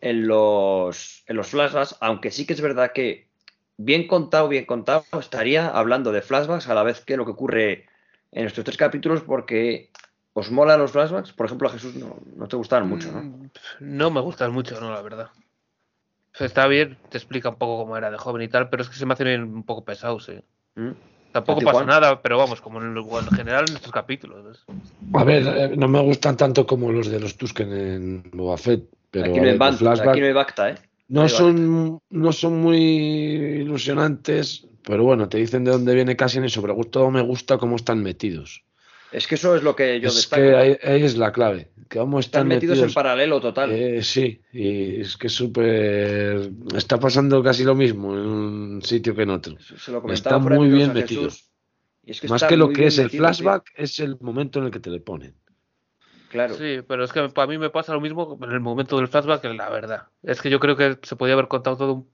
en, 0.00 0.26
los, 0.26 1.24
en 1.26 1.36
los 1.36 1.48
flashbacks, 1.48 1.96
aunque 2.00 2.30
sí 2.30 2.46
que 2.46 2.52
es 2.52 2.60
verdad 2.60 2.92
que 2.92 3.28
bien 3.76 4.06
contado, 4.06 4.48
bien 4.48 4.64
contado, 4.64 5.04
estaría 5.18 5.68
hablando 5.68 6.12
de 6.12 6.22
flashbacks 6.22 6.68
a 6.68 6.74
la 6.74 6.82
vez 6.82 7.04
que 7.04 7.16
lo 7.16 7.24
que 7.24 7.32
ocurre 7.32 7.86
en 8.30 8.46
estos 8.46 8.64
tres 8.64 8.76
capítulos 8.76 9.22
porque 9.22 9.90
os 10.32 10.50
molan 10.50 10.78
los 10.80 10.92
flashbacks. 10.92 11.32
Por 11.32 11.46
ejemplo, 11.46 11.68
a 11.68 11.72
Jesús 11.72 11.94
no, 11.96 12.18
no 12.36 12.48
te 12.48 12.56
gustaban 12.56 12.88
mucho, 12.88 13.10
¿no? 13.12 13.22
Mm, 13.22 13.50
No 13.80 14.10
me 14.10 14.20
gustan 14.20 14.52
mucho, 14.52 14.80
no, 14.80 14.90
la 14.92 15.02
verdad. 15.02 15.30
O 16.34 16.38
sea, 16.38 16.46
Está 16.46 16.66
bien, 16.66 16.96
te 17.10 17.18
explica 17.18 17.50
un 17.50 17.56
poco 17.56 17.78
cómo 17.82 17.96
era 17.96 18.10
de 18.10 18.16
joven 18.16 18.42
y 18.42 18.48
tal, 18.48 18.70
pero 18.70 18.82
es 18.82 18.88
que 18.88 18.96
se 18.96 19.04
me 19.04 19.12
hacen 19.12 19.42
un 19.42 19.64
poco 19.64 19.84
pesados, 19.84 20.24
sí. 20.24 20.40
¿Mm? 20.76 20.92
Tampoco 21.32 21.56
¿A 21.56 21.60
ti, 21.60 21.64
pasa 21.64 21.84
nada, 21.84 22.20
pero 22.20 22.38
vamos, 22.38 22.60
como 22.60 22.80
en, 22.80 22.96
el- 22.96 22.98
en 22.98 23.32
general 23.32 23.64
en 23.68 23.76
estos 23.76 23.90
capítulos. 23.92 24.66
A 25.14 25.24
ver, 25.24 25.42
eh, 25.46 25.76
no 25.76 25.88
me 25.88 26.00
gustan 26.00 26.36
tanto 26.36 26.66
como 26.66 26.92
los 26.92 27.08
de 27.08 27.20
los 27.20 27.36
Tusken 27.36 27.72
en 27.72 28.22
Boba 28.32 28.56
Fett, 28.56 28.84
pero 29.10 29.26
aquí, 29.26 29.40
no 29.40 29.46
hay 29.46 29.72
flashback 29.72 30.08
aquí 30.08 30.20
no 30.20 30.26
hay 30.26 30.32
Bacta, 30.32 30.70
¿eh? 30.70 30.74
no 31.08 31.22
hay 31.22 31.28
son, 31.28 31.98
no 32.10 32.32
son 32.32 32.60
muy 32.60 32.78
ilusionantes, 32.78 34.66
pero 34.82 35.04
bueno, 35.04 35.28
te 35.28 35.38
dicen 35.38 35.64
de 35.64 35.72
dónde 35.72 35.94
viene 35.94 36.16
Cassian 36.16 36.44
y 36.44 36.48
sobre 36.48 36.74
todo 36.90 37.10
me 37.10 37.22
gusta 37.22 37.58
cómo 37.58 37.76
están 37.76 38.02
metidos. 38.02 38.64
Es 39.12 39.26
que 39.26 39.34
eso 39.34 39.54
es 39.54 39.62
lo 39.62 39.76
que 39.76 40.00
yo 40.00 40.08
es 40.08 40.16
destaco. 40.16 40.42
que 40.42 40.56
ahí, 40.56 40.78
ahí 40.82 41.02
es 41.02 41.16
la 41.16 41.32
clave, 41.32 41.70
que 41.88 41.98
cómo 41.98 42.18
Están 42.18 42.48
metidos 42.48 42.78
metidos. 42.78 42.90
en 42.90 42.94
paralelo 42.94 43.40
total. 43.40 43.70
Eh, 43.72 44.02
sí, 44.02 44.40
y 44.52 45.00
es 45.02 45.16
que 45.16 45.26
es 45.26 45.32
súper. 45.32 46.50
Está 46.74 46.98
pasando 46.98 47.42
casi 47.42 47.64
lo 47.64 47.74
mismo 47.74 48.14
en 48.14 48.20
un 48.26 48.82
sitio 48.82 49.14
que 49.14 49.22
en 49.22 49.30
otro. 49.30 49.56
Se 49.60 49.92
lo 49.92 50.00
de 50.00 50.38
muy 50.38 50.68
bien 50.68 50.92
y 52.04 52.10
es 52.10 52.20
que 52.20 52.28
Más 52.28 52.42
está 52.42 52.48
que 52.48 52.56
lo 52.56 52.70
que 52.70 52.86
es 52.86 52.98
el 52.98 53.04
metido, 53.04 53.10
tío. 53.10 53.28
flashback, 53.28 53.72
es 53.76 54.00
el 54.00 54.18
momento 54.20 54.58
en 54.58 54.66
el 54.66 54.70
que 54.72 54.80
te 54.80 54.90
le 54.90 55.00
ponen. 55.00 55.36
Claro. 56.30 56.54
Sí, 56.54 56.80
pero 56.88 57.04
es 57.04 57.12
que 57.12 57.28
para 57.28 57.46
mí 57.46 57.58
me 57.58 57.70
pasa 57.70 57.92
lo 57.92 58.00
mismo 58.00 58.38
en 58.42 58.50
el 58.50 58.60
momento 58.60 58.96
del 58.96 59.06
flashback, 59.06 59.44
la 59.44 59.68
verdad. 59.68 60.08
Es 60.22 60.40
que 60.40 60.50
yo 60.50 60.58
creo 60.58 60.76
que 60.76 60.98
se 61.02 61.14
podía 61.14 61.34
haber 61.34 61.46
contado 61.48 61.76
todo 61.76 62.06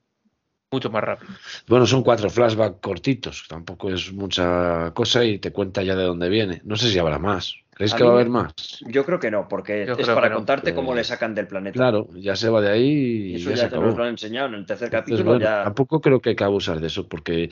mucho 0.71 0.91
más 0.91 1.03
rápido. 1.03 1.33
Bueno, 1.67 1.87
son 1.87 2.03
cuatro 2.03 2.29
flashbacks 2.31 2.79
cortitos, 2.81 3.47
tampoco 3.49 3.91
es 3.91 4.13
mucha 4.13 4.91
cosa 4.95 5.25
y 5.25 5.39
te 5.39 5.51
cuenta 5.53 5.83
ya 5.83 5.97
de 5.97 6.05
dónde 6.05 6.29
viene. 6.29 6.61
No 6.65 6.77
sé 6.77 6.91
si 6.91 6.99
habrá 6.99 7.19
más. 7.19 7.55
¿Crees 7.75 7.95
A 7.95 7.97
que 7.97 8.03
mí 8.03 8.09
va 8.09 8.15
a 8.15 8.17
haber 8.17 8.29
más? 8.29 8.53
Yo 8.89 9.05
creo 9.05 9.21
que 9.21 9.31
no, 9.31 9.47
porque 9.49 9.87
Yo 9.87 9.95
es 9.95 10.07
para 10.09 10.29
no. 10.29 10.37
contarte 10.37 10.75
cómo 10.75 10.93
Eh, 10.93 10.97
le 10.97 11.05
sacan 11.05 11.35
del 11.35 11.47
planeta. 11.47 11.75
Claro, 11.75 12.09
ya 12.15 12.35
se 12.37 12.49
va 12.51 12.61
de 12.61 12.71
ahí 12.71 13.33
Y 13.33 13.35
eso 13.37 13.51
ya, 13.51 13.57
ya, 13.57 13.63
se 13.63 13.69
te 13.69 13.77
acabó. 13.77 13.87
nos 13.87 13.97
lo 13.97 14.03
han 14.03 14.11
enseñado 14.11 14.49
en 14.49 14.55
el 14.55 14.67
tercer 14.67 14.87
Entonces, 14.93 15.17
capítulo. 15.17 15.31
bueno, 15.31 15.45
ya... 15.45 15.65
Tampoco 15.65 16.01
creo 16.01 16.21
que 16.21 16.31
hay 16.31 16.37
que 16.37 16.45
abusar 16.45 16.81
de 16.81 16.89
eso, 16.89 17.09
porque 17.09 17.51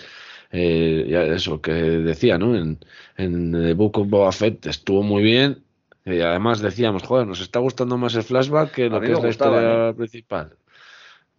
eh, 0.51 1.07
ya 1.09 1.23
eso 1.23 1.61
que 1.62 1.73
decía, 1.73 2.39
¿no? 2.39 2.57
En, 2.57 2.79
en 3.17 3.53
The 3.53 3.75
Book 3.75 3.99
of 3.99 4.09
Boba 4.09 4.33
Fett 4.33 4.67
estuvo 4.67 5.03
muy 5.03 5.23
bien. 5.23 5.62
Y 6.05 6.21
además 6.21 6.61
decíamos, 6.61 7.03
joder, 7.05 7.27
nos 7.27 7.41
está 7.41 7.59
gustando 7.61 7.97
más 7.97 8.14
el 8.17 8.23
flashback 8.25 8.73
que 8.73 8.89
lo 8.89 9.01
que 9.01 9.12
es 9.12 9.23
la 9.23 9.29
historia 9.29 9.93
principal. 9.97 10.57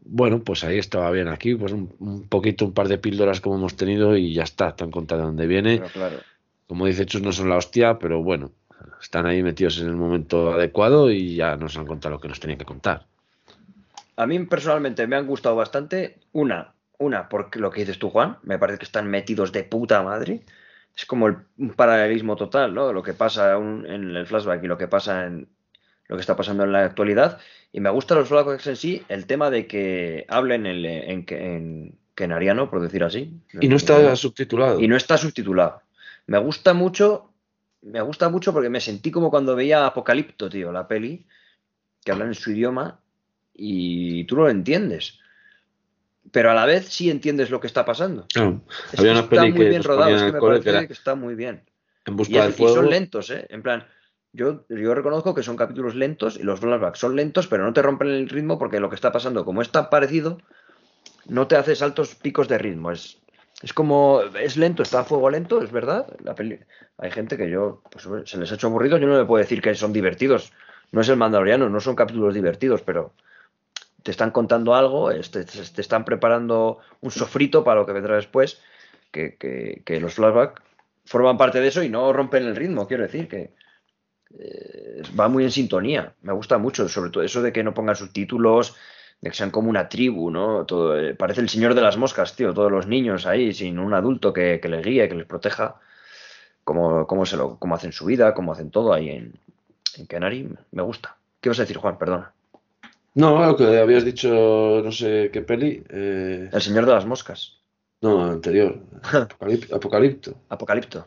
Bueno, 0.10 0.40
pues 0.40 0.64
ahí 0.64 0.78
estaba 0.78 1.12
bien. 1.12 1.28
Aquí, 1.28 1.56
pues 1.56 1.74
un, 1.74 1.94
un 2.00 2.28
poquito, 2.28 2.66
un 2.66 2.74
par 2.74 2.88
de 2.88 2.98
píldoras 2.98 3.42
como 3.42 3.58
hemos 3.58 3.76
tenido 3.76 4.16
y 4.16 4.34
ya 4.34 4.44
está, 4.44 4.76
te 4.76 4.84
han 4.84 4.92
contado 4.92 5.22
de 5.22 5.28
dónde 5.28 5.48
viene. 5.48 5.78
Pero 5.78 5.90
claro. 5.90 6.20
Como 6.68 6.86
dice 6.86 7.06
Chus, 7.06 7.22
no 7.22 7.32
son 7.32 7.50
la 7.50 7.58
hostia, 7.58 7.98
pero 8.00 8.24
bueno, 8.24 8.52
están 9.02 9.26
ahí 9.26 9.44
metidos 9.44 9.80
en 9.80 9.88
el 9.88 9.96
momento 9.96 10.54
adecuado 10.54 11.12
y 11.12 11.36
ya 11.36 11.56
nos 11.56 11.78
han 11.78 11.86
contado 11.86 12.16
lo 12.16 12.20
que 12.22 12.28
nos 12.28 12.40
tenían 12.40 12.60
que 12.60 12.66
contar. 12.66 13.06
A 14.16 14.26
mí 14.26 14.40
personalmente 14.46 15.06
me 15.08 15.16
han 15.16 15.28
gustado 15.28 15.56
bastante. 15.56 16.18
Una, 16.32 16.74
una, 16.98 17.30
porque 17.30 17.60
lo 17.60 17.70
que 17.70 17.82
dices 17.82 18.00
tú, 18.00 18.10
Juan, 18.10 18.38
me 18.44 18.58
parece 18.58 18.80
que 18.80 18.86
están 18.86 19.10
metidos 19.10 19.52
de 19.52 19.64
puta 19.64 20.02
madre. 20.04 20.42
Es 20.96 21.06
como 21.06 21.28
el- 21.28 21.38
un 21.60 21.70
paralelismo 21.74 22.36
total, 22.36 22.74
¿no? 22.74 22.92
Lo 22.92 23.04
que 23.04 23.14
pasa 23.14 23.58
un- 23.58 23.86
en 23.86 24.16
el 24.16 24.26
flashback 24.26 24.64
y 24.64 24.68
lo 24.68 24.78
que 24.78 24.88
pasa 24.88 25.26
en 25.26 25.48
lo 26.08 26.16
que 26.16 26.22
está 26.22 26.36
pasando 26.36 26.64
en 26.64 26.72
la 26.72 26.86
actualidad. 26.86 27.40
Y 27.72 27.80
me 27.80 27.90
gustan 27.90 28.18
los 28.20 28.30
flashbacks 28.30 28.68
en 28.68 28.76
sí, 28.76 29.04
el 29.10 29.26
tema 29.26 29.50
de 29.50 29.68
que 29.68 30.26
hablen 30.30 30.66
en, 30.66 30.86
en, 30.86 31.26
en 31.30 31.98
kenariano, 32.16 32.70
por 32.70 32.82
decir 32.82 33.04
así. 33.04 33.34
Y 33.60 33.68
no 33.68 33.76
está 33.76 34.16
subtitulado. 34.16 34.80
y 34.80 34.88
no 34.88 34.96
está 34.96 35.18
subtitulado. 35.18 35.82
Me 36.26 36.38
gusta 36.40 36.74
mucho, 36.74 37.32
me 37.82 38.02
gusta 38.02 38.30
mucho 38.30 38.54
porque 38.54 38.70
me 38.70 38.82
sentí 38.82 39.12
como 39.12 39.30
cuando 39.30 39.56
veía 39.56 39.86
Apocalipto, 39.86 40.50
tío, 40.50 40.72
la 40.72 40.88
peli, 40.88 41.26
que 42.04 42.12
hablan 42.12 42.30
en 42.30 42.36
su 42.36 42.52
idioma 42.52 43.00
y 43.54 44.24
tú 44.26 44.36
no 44.36 44.44
lo 44.44 44.50
entiendes. 44.50 45.20
Pero 46.32 46.52
a 46.52 46.54
la 46.54 46.66
vez 46.66 46.88
sí 46.90 47.10
entiendes 47.10 47.50
lo 47.50 47.60
que 47.62 47.68
está 47.68 47.86
pasando. 47.86 48.26
Había 48.36 49.12
una 49.12 49.22
está 49.22 49.30
peli 49.30 49.52
muy 49.52 49.60
que 49.60 49.70
bien 49.70 49.84
rodado, 49.84 50.16
es 50.16 50.22
que 50.24 50.32
me 50.32 50.40
que 50.40 50.46
parece 50.46 50.88
que 50.88 50.94
está 50.94 51.16
muy 51.16 51.36
bien. 51.36 51.64
En 52.06 52.14
Y, 52.14 52.18
busca 52.18 52.44
del 52.44 52.52
y 52.52 52.54
fuego. 52.54 52.76
son 52.76 52.90
lentos, 52.90 53.30
¿eh? 53.30 53.46
En 53.50 53.62
plan, 53.62 53.86
yo, 54.38 54.94
reconozco 54.96 55.34
que 55.36 55.44
son 55.44 55.58
capítulos 55.58 55.96
lentos 55.96 56.38
y 56.38 56.44
los 56.44 56.60
flashbacks 56.60 57.00
son 57.00 57.16
lentos, 57.16 57.48
pero 57.48 57.64
no 57.66 57.74
te 57.74 57.82
rompen 57.82 58.08
el 58.10 58.30
ritmo 58.30 58.58
porque 58.60 58.80
lo 58.80 58.90
que 58.90 58.96
está 58.96 59.12
pasando, 59.12 59.44
como 59.44 59.62
es 59.62 59.72
tan 59.72 59.90
parecido, 59.90 60.38
no 61.28 61.48
te 61.48 61.56
hace 61.56 61.76
saltos 61.76 62.16
picos 62.16 62.48
de 62.48 62.58
ritmo. 62.58 62.92
Es, 62.92 63.20
es 63.62 63.74
como, 63.74 64.22
es 64.40 64.58
lento, 64.58 64.84
está 64.84 65.00
a 65.02 65.04
fuego 65.04 65.30
lento, 65.30 65.62
es 65.62 65.72
verdad. 65.72 66.08
La 66.24 66.36
hay 67.00 67.12
gente 67.12 67.38
que 67.38 67.50
yo, 67.50 67.82
pues 67.92 68.08
se 68.30 68.38
les 68.38 68.52
ha 68.52 68.56
hecho 68.56 68.68
aburrido, 68.68 68.98
yo 68.98 69.08
no 69.08 69.18
le 69.18 69.26
puedo 69.26 69.42
decir 69.42 69.62
que 69.62 69.76
son 69.76 69.94
divertidos. 69.94 70.54
No 70.92 71.02
es 71.02 71.10
el 71.10 71.18
mandaloriano, 71.18 71.70
no 71.70 71.80
son 71.80 71.96
capítulos 71.96 72.34
divertidos, 72.34 72.82
pero 72.82 73.14
te 74.04 74.12
están 74.12 74.32
contando 74.32 74.74
algo, 74.76 75.12
este, 75.12 75.44
te 75.46 75.82
están 75.82 76.06
preparando 76.06 76.80
un 77.02 77.12
sofrito 77.12 77.64
para 77.64 77.80
lo 77.82 77.86
que 77.86 77.94
vendrá 77.94 78.16
después, 78.16 78.62
que, 79.12 79.36
que- 79.38 79.82
que 79.86 80.00
los 80.00 80.14
flashbacks 80.16 80.62
forman 81.06 81.38
parte 81.38 81.60
de 81.60 81.68
eso 81.68 81.84
y 81.84 81.90
no 81.90 82.14
rompen 82.14 82.46
el 82.46 82.56
ritmo, 82.56 82.88
quiero 82.88 83.04
decir, 83.04 83.28
que 83.28 83.52
eh, 84.40 85.02
va 85.20 85.28
muy 85.28 85.44
en 85.44 85.52
sintonía. 85.52 86.14
Me 86.22 86.34
gusta 86.34 86.58
mucho, 86.58 86.88
sobre 86.90 87.12
todo 87.12 87.24
eso 87.24 87.42
de 87.42 87.52
que 87.54 87.64
no 87.64 87.74
pongan 87.74 87.96
subtítulos, 87.96 88.76
de 89.22 89.30
que 89.30 89.36
sean 89.36 89.52
como 89.52 89.70
una 89.70 89.90
tribu, 89.90 90.30
¿no? 90.32 90.66
Todo, 90.66 90.98
eh, 91.00 91.16
parece 91.16 91.42
el 91.42 91.50
señor 91.50 91.74
de 91.76 91.82
las 91.82 91.98
moscas, 91.98 92.36
tío, 92.36 92.54
todos 92.54 92.72
los 92.72 92.88
niños 92.88 93.26
ahí, 93.26 93.54
sin 93.54 93.80
un 93.80 93.94
adulto 93.94 94.34
que, 94.34 94.60
que 94.62 94.70
les 94.70 94.86
guíe, 94.86 95.08
que 95.10 95.16
les 95.16 95.26
proteja, 95.26 95.76
cómo, 96.64 97.08
cómo, 97.08 97.26
se 97.26 97.38
lo, 97.38 97.58
cómo 97.58 97.76
hacen 97.76 97.92
su 97.92 98.06
vida, 98.06 98.34
cómo 98.34 98.52
hacen 98.54 98.70
todo 98.72 98.94
ahí 98.94 99.10
en, 99.10 99.34
en 99.98 100.06
Canary. 100.06 100.48
Me 100.72 100.84
gusta. 100.84 101.16
¿Qué 101.42 101.50
vas 101.50 101.60
a 101.60 101.64
decir, 101.64 101.78
Juan? 101.78 101.98
Perdona. 101.98 102.34
No, 103.16 103.44
lo 103.44 103.56
que 103.58 103.80
habías 103.80 104.06
dicho, 104.06 104.82
no 104.84 104.92
sé 104.92 105.30
qué 105.34 105.42
peli. 105.42 105.84
eh, 105.90 106.50
El 106.52 106.62
señor 106.62 106.86
de 106.86 106.94
las 106.94 107.06
moscas. 107.06 107.58
No, 108.02 108.24
anterior. 108.26 108.80
Apocalip- 109.02 109.74
Apocalipto. 109.74 110.36
Apocalipto. 110.50 111.06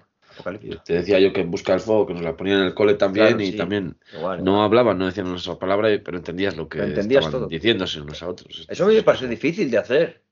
Te 0.84 0.92
decía 0.94 1.18
yo 1.18 1.32
que 1.32 1.40
en 1.42 1.50
busca 1.50 1.72
del 1.72 1.80
fuego, 1.80 2.06
que 2.06 2.14
nos 2.14 2.22
la 2.22 2.36
ponían 2.36 2.60
en 2.60 2.66
el 2.66 2.74
cole 2.74 2.94
también 2.94 3.26
Claro, 3.28 3.42
y 3.42 3.50
sí. 3.52 3.56
también 3.56 3.96
Igual. 4.12 4.42
No 4.44 4.62
hablaban, 4.62 4.98
no 4.98 5.06
decían 5.06 5.26
una 5.28 5.38
sola 5.38 5.58
palabra, 5.58 5.88
pero 6.04 6.16
entendías 6.18 6.56
lo 6.56 6.68
que 6.68 6.78
entendías 6.78 7.24
estaban 7.24 7.30
todo. 7.40 7.48
diciéndose 7.48 8.00
unos 8.00 8.22
a 8.22 8.28
otros. 8.28 8.66
Eso 8.68 8.84
a 8.84 8.88
mí 8.88 8.94
me 8.94 9.02
parece 9.02 9.26
difícil 9.28 9.70
de 9.70 9.78
hacer. 9.78 10.22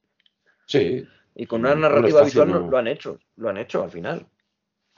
Sí. 0.67 1.05
Y 1.35 1.47
con 1.47 1.61
una 1.61 1.75
No, 1.75 1.81
narrativa 1.83 2.21
no 2.21 2.25
visual 2.27 2.49
no- 2.51 2.71
lo 2.71 2.79
han 2.79 2.89
hecho. 2.89 3.19
Lo 3.37 3.49
han 3.49 3.57
hecho 3.59 3.83
al 3.83 3.91
final. 3.91 4.27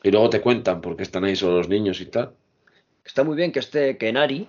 Y 0.03 0.11
luego 0.11 0.31
te 0.31 0.41
cuentan 0.41 0.81
por 0.81 0.97
qué 0.97 1.03
están 1.03 1.25
ahí 1.25 1.37
solo 1.37 1.59
los 1.59 1.69
niños 1.69 2.01
y 2.01 2.07
tal. 2.07 2.33
Está 3.05 3.25
muy 3.25 3.37
bien 3.37 3.53
que 3.53 3.59
esté 3.59 3.99
Kenari, 3.99 4.49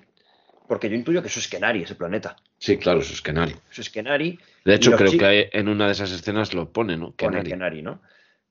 porque 0.68 0.90
yo 0.90 0.96
intuyo 0.96 1.22
que 1.22 1.28
eso 1.28 1.40
es 1.40 1.48
Kenari, 1.48 1.84
ese 1.84 1.96
planeta. 1.96 2.38
Sí, 2.58 2.78
claro, 2.78 3.02
eso 3.02 3.14
es 3.14 3.22
Kenari. 3.22 3.56
Eso 3.72 3.82
es 3.82 3.90
Kenari. 3.90 4.40
De 4.64 4.76
hecho, 4.76 4.92
creo 4.96 5.12
que 5.12 5.50
en 5.52 5.68
una 5.68 5.88
de 5.88 5.92
esas 5.94 6.12
escenas 6.12 6.54
lo 6.54 6.72
pone, 6.72 6.96
¿no? 6.96 7.08
Pone 7.12 7.18
Kenari. 7.44 7.50
Kenari, 7.50 7.82
¿no? 7.82 8.02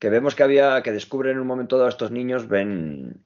Que 0.01 0.11
vemos 0.11 0.35
que 0.35 0.43
había, 0.43 0.83
que 0.83 0.91
descubren 0.93 1.35
en 1.35 1.41
un 1.41 1.47
momento 1.47 1.77
dado 1.77 1.89
estos 1.89 2.11
niños, 2.11 2.49
ven 2.49 3.23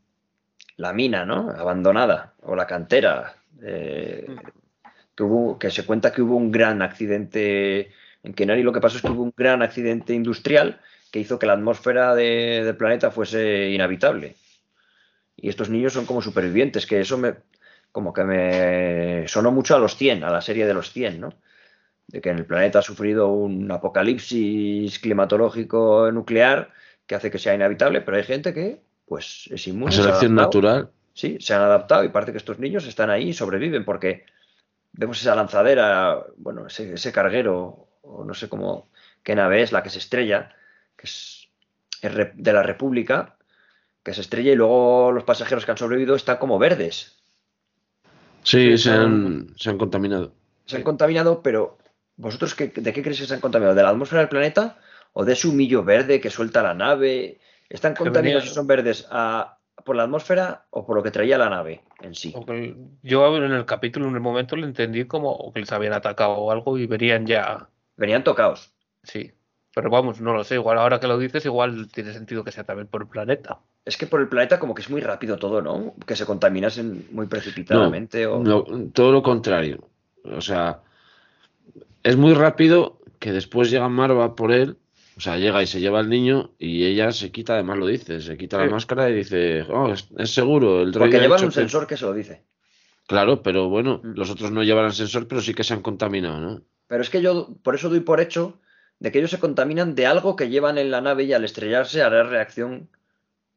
la 0.77 0.93
mina, 0.93 1.25
¿no? 1.25 1.51
Abandonada, 1.51 2.35
o 2.43 2.55
la 2.57 2.67
cantera. 2.67 3.37
eh, 3.63 4.27
que, 5.59 5.71
se 5.71 5.87
cuenta 5.87 6.13
que 6.13 6.21
hubo 6.21 6.37
un 6.37 6.51
gran 6.51 6.83
accidente 6.83 7.93
en 8.25 8.35
Kenari. 8.35 8.63
Lo 8.63 8.73
que 8.73 8.81
pasó 8.81 8.97
es 8.97 9.03
que 9.03 9.11
hubo 9.13 9.23
un 9.23 9.33
gran 9.37 9.63
accidente 9.63 10.13
industrial 10.13 10.81
que 11.13 11.21
hizo 11.21 11.39
que 11.39 11.47
la 11.47 11.53
atmósfera 11.55 12.15
de- 12.15 12.63
del 12.65 12.77
planeta 12.77 13.11
fuese 13.13 13.71
inhabitable. 13.71 14.35
Y 15.37 15.49
estos 15.49 15.71
niños 15.71 15.93
son 15.93 16.05
como 16.07 16.21
supervivientes, 16.21 16.87
que 16.87 17.01
eso 17.01 17.17
me, 17.17 17.35
como 17.93 18.13
que 18.13 18.25
me 18.25 19.29
sonó 19.29 19.53
mucho 19.53 19.77
a 19.77 19.79
los 19.79 19.97
100, 19.97 20.25
a 20.25 20.31
la 20.31 20.41
serie 20.41 20.67
de 20.67 20.75
los 20.75 20.91
100, 20.91 21.21
¿no? 21.21 21.33
De 22.07 22.21
que 22.21 22.31
en 22.31 22.39
el 22.39 22.47
planeta 22.47 22.81
ha 22.81 22.83
sufrido 22.83 23.29
un 23.29 23.71
apocalipsis 23.71 24.99
climatológico 24.99 26.11
nuclear 26.13 26.71
que 27.07 27.15
hace 27.15 27.31
que 27.31 27.39
sea 27.39 27.55
inhabitable, 27.55 28.01
pero 28.01 28.17
hay 28.17 28.25
gente 28.25 28.53
que, 28.55 28.81
pues, 29.07 29.49
es 29.51 29.67
inmune. 29.67 29.93
selección 29.93 30.35
natural. 30.35 30.91
Sí, 31.13 31.39
se 31.41 31.55
han 31.55 31.63
adaptado 31.63 32.05
y 32.05 32.09
parece 32.09 32.33
que 32.33 32.39
estos 32.39 32.59
niños 32.59 32.87
están 32.87 33.11
ahí 33.11 33.29
y 33.29 33.33
sobreviven 33.33 33.85
porque 33.85 34.25
vemos 34.93 35.21
esa 35.21 35.35
lanzadera, 35.35 36.25
bueno, 36.37 36.67
ese, 36.67 36.95
ese 36.95 37.13
carguero, 37.13 37.89
o 38.03 38.25
no 38.25 38.35
sé 38.35 38.49
cómo, 38.49 38.89
qué 39.23 39.35
nave 39.35 39.63
es 39.63 39.73
la 39.73 39.83
que 39.83 39.91
se 39.91 39.99
estrella, 39.99 40.55
que 40.97 41.07
es 41.07 41.45
es 42.05 42.15
de 42.35 42.53
la 42.53 42.63
República, 42.63 43.37
que 44.03 44.13
se 44.13 44.21
estrella 44.21 44.53
y 44.53 44.57
luego 44.57 45.11
los 45.13 45.25
pasajeros 45.25 45.65
que 45.65 45.71
han 45.71 45.79
sobrevivido 45.79 46.15
están 46.15 46.37
como 46.37 46.59
verdes. 46.59 47.17
Sí, 48.43 48.77
se, 48.77 48.91
han, 48.91 49.55
se 49.57 49.71
han 49.71 49.79
contaminado. 49.79 50.33
Se 50.67 50.77
han 50.77 50.83
contaminado, 50.83 51.43
pero 51.43 51.79
¿vosotros 52.17 52.55
qué- 52.55 52.69
de 52.69 52.93
qué 52.93 53.03
creéis 53.03 53.21
que 53.21 53.27
se 53.27 53.35
han 53.35 53.41
contaminado? 53.41 53.75
¿De 53.75 53.83
la 53.83 53.91
atmósfera 53.91 54.21
del 54.21 54.29
planeta 54.29 54.79
o 55.13 55.25
de 55.25 55.33
ese 55.33 55.49
humillo 55.49 55.83
verde 55.85 56.21
que 56.21 56.31
suelta 56.31 56.63
la 56.63 56.75
nave? 56.75 57.41
¿Están 57.69 57.95
contaminados 57.95 58.43
venía- 58.43 58.49
si 58.49 58.55
son 58.55 58.67
verdes 58.67 59.07
a- 59.11 59.59
por 59.85 59.97
la 59.97 60.05
atmósfera 60.05 60.67
o 60.71 60.87
por 60.87 60.97
lo 60.97 61.03
que 61.03 61.11
traía 61.11 61.37
la 61.39 61.51
nave 61.51 61.83
en 62.03 62.15
sí? 62.15 62.35
Yo 63.03 63.37
en 63.37 63.53
el 63.53 63.65
capítulo, 63.67 64.09
en 64.09 64.15
el 64.15 64.21
momento, 64.21 64.57
lo 64.57 64.65
entendí 64.67 65.05
como 65.07 65.53
que 65.53 65.61
les 65.61 65.73
habían 65.73 65.93
atacado 65.93 66.33
o 66.33 66.51
algo 66.51 66.79
y 66.79 66.87
venían 66.87 67.27
ya. 67.27 67.69
Venían 67.97 68.23
tocados. 68.25 68.73
Sí. 69.03 69.33
Pero 69.75 69.91
vamos, 69.91 70.21
no 70.21 70.33
lo 70.35 70.45
sé. 70.45 70.55
Igual 70.55 70.79
ahora 70.79 71.01
que 71.01 71.09
lo 71.09 71.19
dices, 71.19 71.45
igual 71.47 71.89
tiene 71.93 72.13
sentido 72.13 72.45
que 72.45 72.53
sea 72.53 72.63
también 72.63 72.87
por 72.87 73.03
el 73.03 73.09
planeta. 73.09 73.59
Es 73.85 73.97
que 73.97 74.07
por 74.07 74.21
el 74.21 74.29
planeta 74.29 74.61
como 74.61 74.73
que 74.73 74.83
es 74.83 74.89
muy 74.89 75.01
rápido 75.01 75.37
todo, 75.37 75.61
¿no? 75.61 75.95
Que 76.07 76.15
se 76.15 76.25
contaminasen 76.25 77.09
muy 77.11 77.27
precipitadamente 77.27 78.25
o... 78.29 78.39
No, 78.39 78.65
todo 78.93 79.11
lo 79.11 79.23
contrario. 79.25 79.89
O 80.25 80.41
sea, 80.41 80.81
es 82.05 82.17
muy 82.17 82.35
rápido 82.35 83.01
que 83.19 83.33
después 83.33 83.71
llega 83.71 83.89
Marva 83.89 84.37
por 84.37 84.53
él. 84.53 84.77
O 85.17 85.21
sea, 85.21 85.37
llega 85.39 85.63
y 85.63 85.67
se 85.69 85.81
lleva 85.81 86.01
al 86.01 86.09
niño 86.11 86.51
y 86.59 86.85
ella 86.87 87.13
se 87.13 87.31
quita, 87.31 87.55
además 87.55 87.79
lo 87.79 87.87
dice, 87.87 88.21
se 88.21 88.37
quita 88.37 88.59
Sí. 88.59 88.65
la 88.67 88.71
máscara 88.73 89.09
y 89.11 89.15
dice, 89.15 89.63
oh, 89.63 89.93
es, 89.93 90.09
es 90.19 90.35
seguro, 90.35 90.83
el 90.83 90.91
droide 90.91 91.11
Porque 91.13 91.21
llevan 91.25 91.43
un 91.45 91.49
que-". 91.51 91.55
sensor 91.55 91.87
que 91.87 91.97
se 91.97 92.05
lo 92.05 92.13
dice. 92.13 92.43
Claro, 93.07 93.43
pero 93.43 93.69
bueno, 93.69 94.01
Mm. 94.03 94.15
los 94.17 94.31
otros 94.31 94.51
no 94.51 94.63
llevarán 94.65 94.93
sensor, 94.93 95.29
pero 95.29 95.41
sí 95.41 95.55
que 95.55 95.63
se 95.63 95.73
han 95.75 95.83
contaminado, 95.83 96.41
¿no? 96.41 96.63
Pero 96.89 97.01
es 97.03 97.11
que 97.11 97.23
yo 97.23 97.49
por 97.63 97.75
eso 97.77 97.89
doy 97.89 98.01
por 98.01 98.21
hecho 98.21 98.59
de 98.99 99.13
que 99.13 99.19
ellos 99.19 99.31
se 99.31 99.39
contaminan 99.39 99.95
de 99.95 100.07
algo 100.07 100.35
que 100.37 100.49
llevan 100.49 100.79
en 100.79 100.91
la 100.91 101.01
nave 101.01 101.25
y 101.25 101.33
al 101.33 101.45
estrellarse 101.45 102.03
hará 102.03 102.25
reacción 102.25 102.89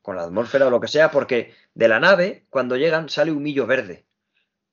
con 0.04 0.16
la 0.16 0.24
atmósfera 0.24 0.68
o 0.68 0.70
lo 0.70 0.80
que 0.80 0.88
sea, 0.88 1.10
porque 1.12 1.54
de 1.74 1.88
la 1.88 2.00
nave, 2.00 2.46
cuando 2.52 2.78
llegan, 2.78 3.10
sale 3.10 3.32
humillo 3.32 3.66
verde. 3.66 4.06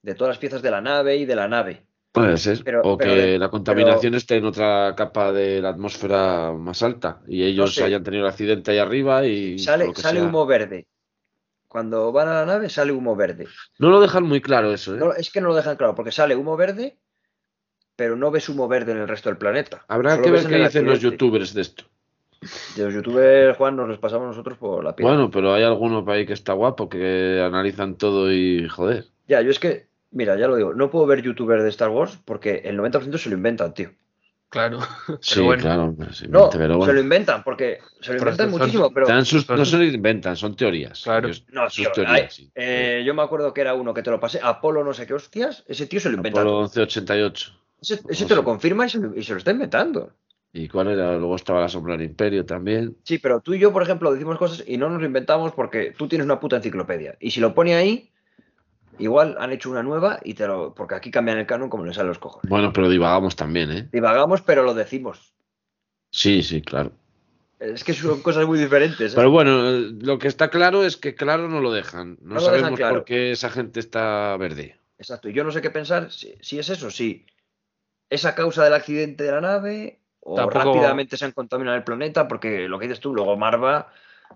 De 0.02 0.14
todas 0.14 0.32
las 0.32 0.38
piezas 0.38 0.60
de 0.60 0.70
la 0.70 0.80
nave 0.82 1.16
y 1.16 1.24
de 1.24 1.34
la 1.34 1.48
nave. 1.48 1.86
Puede 2.14 2.36
ser. 2.36 2.62
Pero- 2.64 2.80
o 2.82 2.96
pero 2.96 3.12
que 3.12 3.38
la 3.40 3.50
contaminación 3.50 4.14
esté 4.14 4.36
en 4.36 4.44
otra 4.44 4.94
capa 4.96 5.32
de 5.32 5.60
la 5.60 5.70
atmósfera 5.70 6.52
más 6.52 6.80
alta 6.84 7.20
y 7.26 7.42
ellos 7.42 7.74
sé. 7.74 7.82
hayan 7.82 8.04
tenido 8.04 8.22
el 8.24 8.30
accidente 8.30 8.70
ahí 8.70 8.78
arriba 8.78 9.26
y 9.26 9.58
Sale, 9.58 9.92
sea. 9.92 10.22
humo 10.22 10.46
verde 10.46 10.86
cuando 11.66 12.12
van 12.12 12.28
a 12.28 12.34
la 12.34 12.46
nave 12.46 12.70
sale 12.70 12.92
humo 12.92 13.16
verde. 13.16 13.48
No 13.80 13.90
lo 13.90 14.00
dejan 14.00 14.22
muy 14.22 14.40
claro 14.40 14.72
eso, 14.72 14.94
¿eh? 14.94 14.98
No, 14.98 15.12
es 15.12 15.32
que 15.32 15.40
no 15.40 15.48
lo 15.48 15.56
dejan 15.56 15.74
claro, 15.74 15.96
porque 15.96 16.12
sale 16.12 16.36
humo 16.36 16.56
verde, 16.56 16.98
pero 17.96 18.14
no 18.14 18.30
ves 18.30 18.48
humo 18.48 18.68
verde 18.68 18.92
en 18.92 18.98
el 18.98 19.08
resto 19.08 19.28
del 19.28 19.36
planeta. 19.38 19.84
Habrá 19.88 20.12
Solo 20.12 20.22
que 20.22 20.30
ver 20.30 20.46
qué 20.46 20.58
dicen 20.58 20.86
los 20.86 21.00
youtubers 21.00 21.52
de 21.52 21.62
esto. 21.62 21.82
De 22.76 22.84
los 22.84 22.94
youtubers, 22.94 23.56
Juan, 23.56 23.74
nos 23.74 23.88
los 23.88 23.98
pasamos 23.98 24.28
nosotros 24.28 24.56
por 24.56 24.84
la 24.84 24.94
piel. 24.94 25.08
Bueno, 25.08 25.32
pero 25.32 25.52
hay 25.52 25.64
alguno 25.64 26.04
por 26.04 26.14
ahí 26.14 26.24
que 26.24 26.34
está 26.34 26.52
guapo, 26.52 26.88
que 26.88 27.42
analizan 27.44 27.96
todo 27.96 28.32
y 28.32 28.68
joder. 28.68 29.06
Ya, 29.26 29.40
yo 29.40 29.50
es 29.50 29.58
que, 29.58 29.88
mira, 30.14 30.36
ya 30.38 30.46
lo 30.48 30.56
digo, 30.56 30.72
no 30.74 30.90
puedo 30.90 31.06
ver 31.06 31.20
youtubers 31.22 31.62
de 31.62 31.68
Star 31.68 31.90
Wars 31.90 32.18
porque 32.24 32.62
el 32.64 32.78
90% 32.78 33.18
se 33.18 33.28
lo 33.28 33.34
inventan, 33.36 33.74
tío. 33.74 33.90
Claro. 34.48 34.78
Sí, 35.20 35.40
bueno. 35.42 35.60
claro, 35.62 35.96
sí, 36.12 36.26
No, 36.28 36.48
pero 36.50 36.84
se 36.84 36.92
lo 36.92 37.00
inventan 37.00 37.42
porque 37.42 37.78
se 38.00 38.12
lo 38.12 38.18
Pero 38.18 38.30
inventan 38.30 38.50
son- 38.50 38.58
muchísimo, 38.60 38.90
pero... 38.94 39.24
Sus- 39.24 39.44
son- 39.44 39.56
no 39.58 39.64
se 39.64 39.76
lo 39.78 39.84
inventan, 39.84 40.36
son 40.36 40.54
teorías. 40.56 41.02
Claro. 41.02 41.26
Ellos- 41.28 41.44
No, 41.50 41.68
sus 41.68 41.76
tío, 41.84 41.92
teorías, 41.92 42.14
hay- 42.20 42.30
sí. 42.30 42.50
eh, 42.54 43.02
yo 43.04 43.14
me 43.14 43.22
acuerdo 43.22 43.52
que 43.52 43.60
era 43.62 43.74
uno 43.74 43.92
que 43.92 44.02
te 44.02 44.10
lo 44.10 44.20
pasé, 44.20 44.38
Apolo 44.42 44.84
no 44.84 44.94
sé 44.94 45.06
qué 45.06 45.14
hostias, 45.14 45.64
ese 45.66 45.86
tío 45.86 45.98
se 46.00 46.08
lo 46.08 46.16
inventa. 46.16 46.40
Apolo 46.40 46.60
1188. 46.62 47.52
Ese, 47.80 48.24
te 48.26 48.34
lo 48.34 48.44
confirma 48.44 48.86
y 48.86 48.90
se, 48.90 48.98
lo- 48.98 49.14
y 49.14 49.22
se 49.24 49.32
lo 49.32 49.38
está 49.38 49.50
inventando. 49.50 50.12
¿Y 50.52 50.68
cuál 50.68 50.86
era? 50.88 51.16
Luego 51.16 51.34
estaba 51.34 51.60
la 51.60 51.68
sombra 51.68 51.96
del 51.96 52.06
imperio 52.06 52.46
también. 52.46 52.96
Sí, 53.02 53.18
pero 53.18 53.40
tú 53.40 53.54
y 53.54 53.58
yo, 53.58 53.72
por 53.72 53.82
ejemplo, 53.82 54.12
decimos 54.12 54.38
cosas 54.38 54.62
y 54.66 54.76
no 54.78 54.88
nos 54.88 55.00
lo 55.00 55.06
inventamos 55.06 55.52
porque 55.52 55.92
tú 55.98 56.06
tienes 56.06 56.24
una 56.26 56.38
puta 56.38 56.56
enciclopedia. 56.56 57.16
Y 57.18 57.32
si 57.32 57.40
lo 57.40 57.52
pone 57.54 57.74
ahí, 57.74 58.12
igual 58.98 59.36
han 59.38 59.52
hecho 59.52 59.70
una 59.70 59.82
nueva 59.82 60.20
y 60.24 60.34
te 60.34 60.46
lo. 60.46 60.74
Porque 60.74 60.94
aquí 60.94 61.10
cambian 61.10 61.38
el 61.38 61.46
canon 61.46 61.68
como 61.70 61.84
les 61.84 61.96
sale 61.96 62.08
los 62.08 62.18
cojones. 62.18 62.48
Bueno, 62.48 62.72
pero 62.72 62.88
divagamos 62.88 63.36
también, 63.36 63.70
¿eh? 63.70 63.88
Divagamos, 63.92 64.42
pero 64.42 64.62
lo 64.62 64.74
decimos. 64.74 65.34
Sí, 66.10 66.42
sí, 66.42 66.62
claro. 66.62 66.92
Es 67.58 67.82
que 67.84 67.92
son 67.94 68.20
cosas 68.20 68.46
muy 68.46 68.58
diferentes. 68.58 69.12
¿eh? 69.12 69.16
Pero 69.16 69.30
bueno, 69.30 69.62
lo 69.70 70.18
que 70.18 70.28
está 70.28 70.48
claro 70.50 70.84
es 70.84 70.96
que 70.96 71.14
claro 71.14 71.48
no 71.48 71.60
lo 71.60 71.72
dejan. 71.72 72.18
No, 72.20 72.34
No 72.34 72.34
lo 72.34 72.40
dejan 72.42 72.60
sabemos 72.60 72.78
claro. 72.78 72.94
por 72.96 73.04
qué 73.04 73.32
esa 73.32 73.48
gente 73.50 73.80
está 73.80 74.36
verde. 74.36 74.78
Exacto. 74.98 75.28
Y 75.28 75.32
yo 75.32 75.44
no 75.44 75.50
sé 75.50 75.62
qué 75.62 75.70
pensar 75.70 76.10
si, 76.12 76.34
si 76.40 76.58
es 76.58 76.68
eso, 76.68 76.90
si 76.90 77.26
es 78.10 78.24
a 78.26 78.34
causa 78.34 78.64
del 78.64 78.74
accidente 78.74 79.24
de 79.24 79.32
la 79.32 79.40
nave 79.40 80.00
o 80.20 80.36
Tampoco- 80.36 80.72
rápidamente 80.74 81.16
se 81.16 81.24
han 81.24 81.32
contaminado 81.32 81.76
el 81.76 81.84
planeta, 81.84 82.28
porque 82.28 82.68
lo 82.68 82.78
que 82.78 82.86
dices 82.86 83.00
tú, 83.00 83.14
luego 83.14 83.36
Marva, 83.36 83.88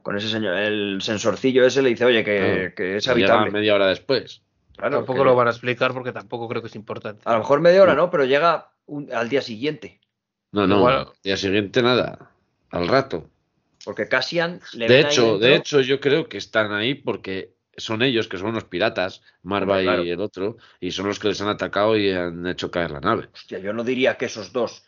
con 0.03 0.17
ese 0.17 0.29
señor, 0.29 0.55
el 0.57 0.99
sensorcillo 1.03 1.65
ese, 1.65 1.83
le 1.83 1.91
dice, 1.91 2.05
oye, 2.05 2.25
que, 2.25 2.73
que 2.77 2.97
es 2.97 3.09
habitable. 3.09 3.51
media 3.51 3.75
hora 3.75 3.87
después. 3.89 4.43
Claro, 4.79 4.99
Tampoco 4.99 5.19
que- 5.19 5.25
lo 5.25 5.35
van 5.35 5.49
a 5.49 5.51
explicar 5.51 5.93
porque 5.93 6.13
tampoco 6.13 6.49
creo 6.49 6.63
que 6.63 6.69
es 6.69 6.77
importante. 6.77 7.23
A 7.25 7.33
lo 7.33 7.39
mejor 7.41 7.61
media 7.61 7.83
hora, 7.83 7.95
¿no? 7.95 8.11
Pero 8.11 8.25
llega 8.25 8.71
un- 8.87 9.13
al 9.13 9.29
día 9.29 9.43
siguiente. 9.43 10.01
No, 10.53 10.67
no, 10.67 10.79
Igual- 10.79 11.09
día 11.23 11.37
siguiente 11.37 11.83
nada. 11.83 12.31
Al 12.71 12.89
rato. 12.89 13.29
Porque 13.85 14.09
Cassian 14.09 14.61
le 14.75 14.87
De 14.89 15.01
hecho, 15.01 15.39
de 15.39 15.55
hecho, 15.55 15.81
yo 15.81 16.01
creo 16.01 16.29
que 16.29 16.39
están 16.39 16.73
ahí 16.73 16.95
porque 16.95 17.55
son 17.77 18.03
ellos, 18.03 18.29
que 18.29 18.39
son 18.39 18.49
unos 18.49 18.65
piratas, 18.65 19.23
Marva 19.43 19.81
claro. 19.81 20.05
y 20.05 20.11
el 20.11 20.21
otro, 20.21 20.57
y 20.81 20.91
son 20.91 21.07
los 21.07 21.19
que 21.19 21.29
les 21.29 21.41
han 21.41 21.49
atacado 21.49 21.97
y 21.97 22.11
han 22.11 22.47
hecho 22.47 22.71
caer 22.71 22.91
la 22.91 23.01
nave. 23.01 23.29
Hostia, 23.33 23.59
yo 23.59 23.73
no 23.73 23.85
diría 23.85 24.17
que 24.17 24.27
esos 24.27 24.53
dos 24.53 24.85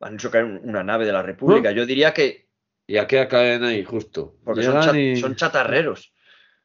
han 0.00 0.14
hecho 0.14 0.30
caer 0.30 0.44
una 0.44 0.82
nave 0.82 1.06
de 1.06 1.12
la 1.12 1.22
República. 1.22 1.70
Yo 1.72 1.86
diría 1.86 2.12
que. 2.12 2.48
¿Y 2.86 2.96
a 2.98 3.06
qué 3.06 3.26
caen 3.28 3.62
ahí, 3.64 3.84
justo? 3.84 4.34
Porque 4.44 4.62
son, 4.62 4.72
Llegan 4.74 4.90
cha- 4.90 4.98
y- 4.98 5.16
son 5.16 5.36
chatarreros. 5.36 6.12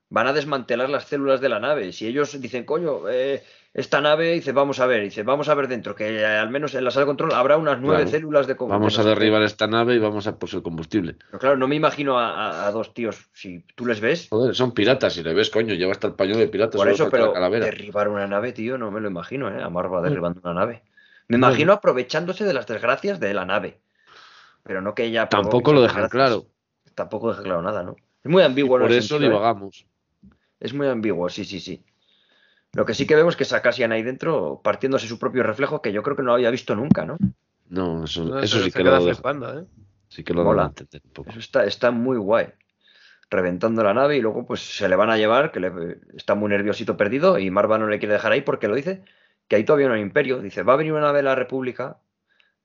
Van 0.10 0.28
a 0.28 0.34
desmantelar 0.34 0.90
las 0.90 1.06
células 1.06 1.42
de 1.42 1.50
la 1.50 1.60
nave. 1.60 1.92
Si 1.92 2.08
ellos 2.08 2.40
dicen, 2.40 2.64
coño, 2.64 3.10
eh, 3.10 3.44
esta 3.74 4.00
nave, 4.00 4.32
dice, 4.32 4.54
vamos 4.54 4.80
a 4.80 4.86
ver, 4.86 5.04
dice, 5.04 5.24
vamos 5.24 5.50
a 5.50 5.54
ver 5.56 5.68
dentro, 5.68 5.96
que 5.96 6.22
eh, 6.22 6.26
al 6.26 6.50
menos 6.50 6.74
en 6.76 6.86
la 6.86 6.92
sala 6.92 7.02
de 7.06 7.08
control 7.08 7.34
habrá 7.34 7.58
unas 7.58 7.80
nueve 7.82 8.04
Claro. 8.04 8.12
células 8.12 8.48
de 8.48 8.56
com- 8.56 8.70
Vamos 8.70 8.98
a 8.98 9.04
no 9.04 9.04
sé 9.04 9.14
qué". 9.14 9.20
derribar 9.20 9.42
esta 9.44 9.68
nave 9.68 9.96
y 9.96 10.00
vamos 10.00 10.26
a 10.28 10.40
por 10.40 10.48
su 10.48 10.64
combustible. 10.64 11.18
Pero 11.28 11.40
claro, 11.40 11.58
no 11.58 11.68
me 11.68 11.76
imagino 11.76 12.18
a, 12.18 12.30
a- 12.34 12.68
a 12.68 12.72
dos 12.72 12.94
tíos. 12.94 13.30
Si 13.34 13.66
tú 13.76 13.86
les 13.86 14.00
ves, 14.00 14.28
Joder, 14.30 14.56
son 14.56 14.72
piratas, 14.72 15.14
si 15.14 15.24
le 15.24 15.34
ves, 15.34 15.50
coño, 15.50 15.74
lleva 15.74 15.92
hasta 15.92 16.08
el 16.08 16.14
paño 16.14 16.38
de 16.38 16.48
piratas. 16.48 16.80
por 16.80 16.88
eso, 16.90 17.04
la 17.06 17.10
pero 17.10 17.34
calavera. 17.34 17.66
derribar 17.66 18.08
una 18.08 18.28
nave, 18.28 18.54
tío, 18.54 18.78
no 18.78 18.90
me 18.92 19.02
lo 19.02 19.10
imagino, 19.10 19.50
¿eh? 19.50 19.62
A 19.62 19.70
Marva 19.70 20.02
derribando 20.02 20.40
una 20.42 20.54
nave. 20.54 20.84
Me 21.28 21.36
imagino 21.36 21.74
aprovechándose 21.74 22.46
de 22.46 22.54
las 22.54 22.66
desgracias 22.66 23.20
de 23.20 23.34
la 23.34 23.44
nave. 23.44 23.82
Pero 24.64 24.82
no 24.82 24.96
que 24.96 25.04
ella. 25.04 25.28
Tampoco 25.28 25.74
lo 25.74 25.82
dejan 25.82 26.08
claro. 26.08 26.46
Tampoco 26.96 27.30
deja 27.32 27.44
claro 27.44 27.62
nada, 27.62 27.84
¿no? 27.84 27.96
Es 28.24 28.32
muy 28.32 28.42
Y 28.42 28.46
ambiguo 28.46 28.78
en 28.78 28.82
por 28.84 28.92
eso 28.92 29.20
sentido, 29.20 29.32
¿eh? 29.34 29.68
Es 30.60 30.74
muy 30.74 30.88
ambiguo, 30.88 31.30
sí, 31.30 31.46
sí, 31.46 31.60
sí. 31.60 31.84
Lo 32.74 32.86
que 32.86 32.94
sí 32.94 33.08
que 33.08 33.16
vemos 33.16 33.34
es 33.34 33.38
que 33.38 33.44
es 33.44 33.54
a 33.54 33.62
Cassian 33.62 33.92
ahí 33.92 34.04
dentro 34.04 34.62
partiéndose 34.64 35.08
su 35.08 35.18
propio 35.20 35.44
reflejo, 35.44 35.82
que 35.82 35.92
yo 35.94 36.04
creo 36.04 36.16
que 36.16 36.22
no 36.24 36.28
lo 36.28 36.34
había 36.34 36.52
visto 36.52 36.76
nunca, 36.76 37.06
¿no? 37.06 37.18
No, 37.70 38.04
eso, 38.06 38.26
No, 38.26 38.40
eso 38.40 38.58
se- 38.58 38.64
sí 38.66 38.72
se 38.72 38.78
que 38.78 38.84
queda 38.84 38.98
lo 39.00 39.06
deja- 39.06 39.16
flipando, 39.16 39.60
¿eh? 39.60 39.66
sí 40.10 40.24
que 40.24 40.34
lo 40.34 40.44
Mola. 40.44 40.74
un 40.80 41.12
poco. 41.14 41.30
Eso 41.30 41.40
está, 41.40 41.66
está 41.66 41.92
muy 41.92 42.18
guay. 42.18 42.48
Reventando 43.30 43.84
la 43.84 43.94
nave 43.94 44.18
y 44.18 44.22
luego 44.22 44.46
pues 44.46 44.62
se 44.62 44.88
le 44.88 44.96
van 44.96 45.10
a 45.10 45.18
llevar, 45.18 45.52
que 45.52 45.60
le- 45.60 45.98
está 46.16 46.34
muy 46.36 46.50
nerviosito 46.50 46.96
perdido 46.98 47.38
y 47.40 47.50
Marva 47.52 47.78
no 47.78 47.88
le 47.88 48.00
quiere 48.00 48.14
dejar 48.14 48.32
ahí 48.32 48.42
porque 48.42 48.68
lo 48.70 48.76
dice, 48.76 49.04
que 49.48 49.58
ahí 49.58 49.64
todavía 49.66 49.88
no 49.90 49.96
hay 49.96 50.02
imperio. 50.02 50.40
Dice, 50.40 50.64
va 50.64 50.74
a 50.74 50.78
venir 50.78 50.94
una 50.94 51.02
nave 51.02 51.18
de 51.20 51.24
la 51.24 51.36
República 51.36 51.98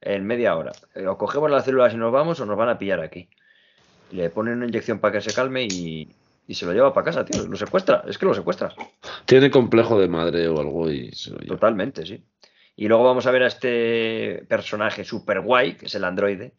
en 0.00 0.24
media 0.26 0.56
hora. 0.56 0.72
Eh, 0.94 1.06
O 1.06 1.18
cogemos 1.18 1.50
las 1.50 1.64
células 1.64 1.94
y 1.94 1.96
nos 1.96 2.12
vamos 2.12 2.38
o 2.40 2.46
nos 2.46 2.56
van 2.56 2.68
a 2.68 2.78
pillar 2.78 3.00
aquí. 3.00 3.28
Le 4.12 4.30
ponen 4.30 4.54
una 4.58 4.66
inyección 4.66 4.98
para 5.00 5.12
que 5.14 5.20
se 5.20 5.34
calme 5.34 5.64
y, 5.64 6.08
y 6.46 6.54
se 6.54 6.66
lo 6.66 6.72
lleva 6.72 6.92
para 6.92 7.04
casa, 7.06 7.24
tío. 7.24 7.42
Lo 7.46 7.56
secuestra, 7.56 8.04
es 8.06 8.18
que 8.18 8.26
lo 8.26 8.34
secuestra. 8.34 8.74
Tiene 9.26 9.50
complejo 9.50 9.98
de 10.00 10.08
madre 10.08 10.48
o 10.48 10.60
algo 10.60 10.90
y 10.90 11.10
se 11.12 11.30
lo 11.30 11.38
lleva. 11.38 11.54
Totalmente, 11.54 12.04
sí. 12.06 12.22
Y 12.76 12.88
luego 12.88 13.04
vamos 13.04 13.26
a 13.26 13.30
ver 13.30 13.42
a 13.42 13.46
este 13.48 14.44
personaje 14.48 15.04
super 15.04 15.40
guay, 15.40 15.74
que 15.76 15.86
es 15.86 15.94
el 15.94 16.04
androide, 16.04 16.54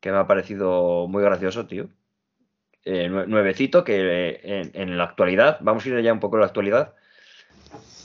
que 0.00 0.10
me 0.10 0.18
ha 0.18 0.26
parecido 0.26 1.06
muy 1.08 1.22
gracioso, 1.22 1.66
tío. 1.66 1.88
Eh, 2.84 3.08
nue- 3.10 3.26
nuevecito, 3.26 3.84
que 3.84 3.96
eh, 4.00 4.40
en, 4.42 4.70
en 4.74 4.98
la 4.98 5.04
actualidad, 5.04 5.58
vamos 5.60 5.84
a 5.84 5.88
ir 5.90 6.00
ya 6.02 6.12
un 6.12 6.20
poco 6.20 6.36
a 6.36 6.40
la 6.40 6.46
actualidad, 6.46 6.94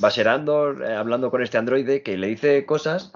va 0.03 0.09
a 0.09 0.11
ser 0.11 0.27
Andor 0.27 0.83
eh, 0.83 0.93
hablando 0.95 1.31
con 1.31 1.41
este 1.41 1.57
androide 1.57 2.03
que 2.03 2.17
le 2.17 2.27
dice 2.27 2.65
cosas 2.65 3.13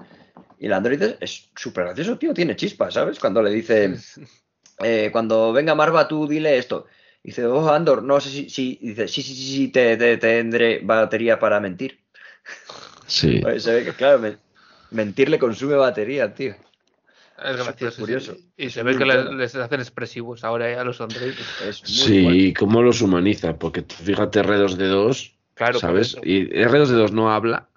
y 0.58 0.66
el 0.66 0.72
androide 0.72 1.18
es 1.20 1.50
súper 1.54 1.84
gracioso, 1.84 2.16
tío, 2.18 2.32
tiene 2.34 2.56
chispas, 2.56 2.94
¿sabes? 2.94 3.18
Cuando 3.20 3.42
le 3.42 3.50
dice, 3.50 3.94
eh, 4.82 5.10
cuando 5.12 5.52
venga 5.52 5.74
Marva, 5.74 6.08
tú 6.08 6.26
dile 6.26 6.56
esto. 6.58 6.86
Dice, 7.22 7.44
oh, 7.46 7.68
Andor, 7.70 8.02
no 8.02 8.18
sé 8.20 8.30
si, 8.30 8.48
si, 8.48 8.78
dice, 8.80 9.06
sí, 9.08 9.22
sí, 9.22 9.34
sí, 9.34 9.56
sí, 9.56 9.68
te, 9.68 9.96
te- 9.96 10.16
tendré 10.16 10.80
batería 10.82 11.38
para 11.38 11.60
mentir. 11.60 12.00
Sí. 13.06 13.40
Pues 13.42 13.62
se 13.64 13.74
ve 13.74 13.84
que, 13.84 13.92
claro, 13.92 14.18
me- 14.18 14.38
mentir 14.90 15.28
le 15.28 15.38
consume 15.38 15.74
batería, 15.74 16.32
tío. 16.34 16.54
Es 17.42 17.56
gracioso. 17.56 17.96
sí. 17.96 18.00
curioso. 18.02 18.36
Y 18.56 18.70
se 18.70 18.80
Es 18.80 18.84
ve 18.84 18.96
que 18.96 19.04
le- 19.04 19.16
bueno. 19.24 19.32
les 19.34 19.54
hacen 19.54 19.80
expresivos 19.80 20.44
ahora 20.44 20.70
eh, 20.70 20.76
a 20.76 20.84
los 20.84 21.00
androides. 21.00 21.38
Es 21.66 21.82
muy 21.82 21.92
Sí, 21.92 22.22
guay. 22.22 22.46
y 22.46 22.54
cómo 22.54 22.82
los 22.82 23.00
humaniza, 23.02 23.58
porque 23.58 23.82
tú 23.82 23.94
fíjate 23.96 24.40
R2D2, 24.42 25.34
Claro, 25.54 25.78
¿sabes? 25.78 26.16
Y 26.22 26.46
R2D2 26.54 27.12
no 27.12 27.30
habla 27.32 27.68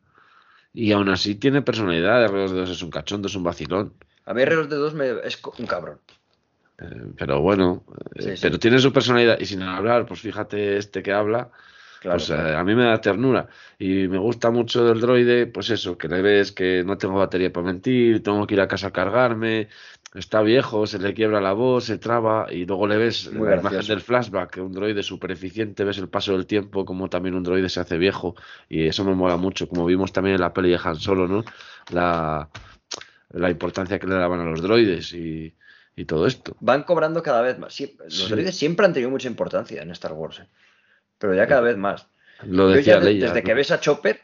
y 0.74 0.92
aún 0.94 1.10
así 1.10 1.36
tiene 1.36 1.62
personalidad. 1.62 2.26
R2D2 2.30 2.70
es 2.72 2.82
un 2.82 2.90
cachondo, 2.92 3.28
es 3.28 3.36
un 3.36 3.44
vacilón. 3.44 3.94
A 4.26 4.34
mí 4.34 4.42
R2 4.42 4.68
de 4.70 4.76
2 4.78 4.94
me, 4.94 5.10
es 5.26 5.40
un 5.58 5.66
cabrón. 5.68 6.00
Eh, 6.84 7.14
pero 7.18 7.42
bueno, 7.42 7.84
eh, 8.16 8.36
Sí, 8.36 8.42
pero 8.42 8.60
tiene 8.60 8.80
su 8.80 8.92
personalidad 8.92 9.40
y 9.40 9.46
sin 9.46 9.62
hablar, 9.62 10.06
pues 10.06 10.22
fíjate 10.22 10.78
este 10.78 11.02
que 11.02 11.14
habla, 11.14 11.50
Claro, 12.02 12.18
pues 12.18 12.30
eh, 12.32 12.34
claro. 12.36 12.58
a 12.58 12.64
mí 12.66 12.76
me 12.76 12.84
da 12.84 13.00
ternura 13.00 13.48
y 13.80 14.10
me 14.10 14.18
gusta 14.18 14.52
mucho 14.52 14.84
del 14.84 15.00
droide, 15.00 15.48
pues 15.48 15.70
eso, 15.70 15.98
que 15.98 16.10
le 16.10 16.22
ves 16.22 16.52
que 16.52 16.84
no 16.84 16.98
tengo 16.98 17.16
batería 17.16 17.54
para 17.54 17.68
mentir, 17.68 18.22
tengo 18.22 18.46
que 18.46 18.56
ir 18.56 18.62
a 18.62 18.68
casa 18.68 18.88
a 18.88 18.92
cargarme, 18.92 19.70
está 20.14 20.42
viejo, 20.42 20.86
se 20.86 21.00
le 21.00 21.14
quiebra 21.14 21.40
la 21.40 21.54
voz, 21.54 21.86
se 21.86 21.98
traba 21.98 22.48
y 22.52 22.66
luego 22.66 22.88
le 22.88 22.98
ves 22.98 23.32
Muy 23.32 23.48
la 23.48 23.56
imagen 23.56 23.88
del 23.88 24.02
flashback, 24.02 24.58
un 24.58 24.74
droide 24.74 25.02
súper 25.02 25.32
eficiente, 25.32 25.86
ves 25.86 25.98
el 25.98 26.10
paso 26.10 26.34
del 26.34 26.46
tiempo, 26.46 26.84
como 26.84 27.10
también 27.10 27.36
un 27.36 27.44
droide 27.44 27.70
se 27.70 27.80
hace 27.80 27.98
viejo 27.98 28.36
y 28.68 28.86
eso 28.86 29.06
me 29.06 29.16
mola 29.16 29.38
mucho, 29.38 29.70
como 29.70 29.86
vimos 29.86 30.12
también 30.12 30.36
en 30.36 30.42
la 30.42 30.52
peli 30.52 30.72
de 30.72 30.80
Han 30.84 30.98
Solo, 30.98 31.26
¿no? 31.30 31.46
La, 31.94 32.50
la 33.30 33.50
importancia 33.50 33.98
que 33.98 34.08
le 34.08 34.16
daban 34.16 34.42
a 34.42 34.44
los 34.44 34.62
droides 34.62 35.14
y, 35.14 35.56
y 35.96 36.06
todo 36.06 36.26
esto. 36.28 36.56
Van 36.60 36.84
cobrando 36.84 37.22
cada 37.24 37.42
vez 37.42 37.58
más. 37.60 37.74
Siempre- 37.74 38.06
los 38.06 38.16
Sí. 38.18 38.30
droides 38.30 38.58
siempre 38.58 38.86
han 38.86 38.94
tenido 38.94 39.10
mucha 39.12 39.28
importancia 39.28 39.82
en 39.82 39.92
Star 39.92 40.14
Wars, 40.14 40.40
¿eh? 40.40 40.48
pero 41.18 41.34
ya 41.34 41.48
cada 41.48 41.62
vez 41.62 41.78
más. 41.78 42.08
Lo 42.44 42.68
decía 42.70 42.96
ya 42.96 43.00
de- 43.00 43.06
Leia, 43.14 43.26
desde 43.28 43.42
¿no? 43.42 43.46
que 43.46 43.54
ves 43.54 43.72
a 43.72 43.80
Chopper, 43.80 44.20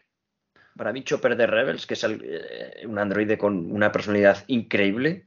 para 0.75 0.91
mí 0.93 1.03
Chopper 1.03 1.35
de 1.37 1.47
Rebels, 1.47 1.85
que 1.85 1.93
es 1.93 2.03
el- 2.03 2.21
eh, 2.23 2.85
un 2.85 2.97
androide 2.99 3.37
con 3.37 3.71
una 3.71 3.91
personalidad 3.91 4.43
increíble, 4.47 5.25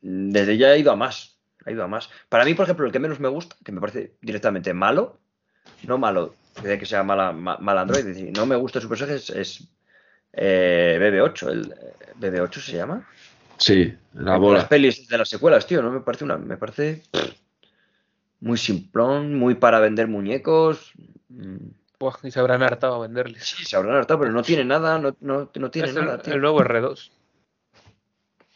desde 0.00 0.56
ya 0.56 0.68
ha 0.68 0.76
ido 0.76 0.92
a 0.92 0.96
más. 0.96 1.36
Ha 1.64 1.72
ido 1.72 1.82
a 1.82 1.88
más. 1.88 2.08
Para 2.28 2.44
mí, 2.44 2.54
por 2.54 2.64
ejemplo, 2.64 2.86
el 2.86 2.92
que 2.92 2.98
menos 2.98 3.20
me 3.20 3.28
gusta, 3.28 3.56
que 3.64 3.72
me 3.72 3.80
parece 3.80 4.14
directamente 4.20 4.72
malo, 4.72 5.18
no 5.84 5.98
malo 5.98 6.34
que 6.62 6.86
sea 6.86 7.04
mala, 7.04 7.30
ma- 7.32 7.58
mal 7.58 7.78
androide, 7.78 8.10
es 8.10 8.16
decir, 8.16 8.36
no 8.36 8.44
me 8.44 8.56
gusta 8.56 8.80
su 8.80 8.88
personaje, 8.88 9.16
es, 9.18 9.30
es, 9.30 9.68
eh, 10.32 10.98
BB8. 11.00 11.48
El, 11.50 11.70
eh, 11.72 12.12
¿BB8 12.18 12.60
se 12.60 12.72
llama? 12.76 13.08
Sí, 13.58 13.92
la 14.14 14.32
Las 14.32 14.40
bola. 14.40 14.68
pelis 14.68 15.08
de 15.08 15.18
las 15.18 15.28
secuelas, 15.28 15.66
tío, 15.66 15.82
no 15.82 15.90
me 15.90 16.00
parece 16.00 16.24
una, 16.24 16.36
me 16.38 16.56
parece 16.56 17.02
muy 18.40 18.56
simplón, 18.56 19.34
muy 19.34 19.54
para 19.54 19.80
vender 19.80 20.06
muñecos. 20.06 20.92
Buah, 21.98 22.14
y 22.22 22.30
se 22.30 22.38
habrán 22.38 22.62
hartado 22.62 22.94
a 22.94 22.98
venderles. 23.00 23.44
Sí, 23.44 23.64
se 23.64 23.76
habrán 23.76 23.96
hartado, 23.96 24.20
pero 24.20 24.32
no 24.32 24.42
tiene 24.42 24.64
nada, 24.64 24.98
no, 24.98 25.16
no, 25.20 25.50
no 25.52 25.70
tiene 25.70 25.88
Es 25.88 25.96
el, 25.96 26.04
nada, 26.04 26.22
tío. 26.22 26.34
el 26.34 26.40
nuevo 26.40 26.60
R2. 26.60 27.10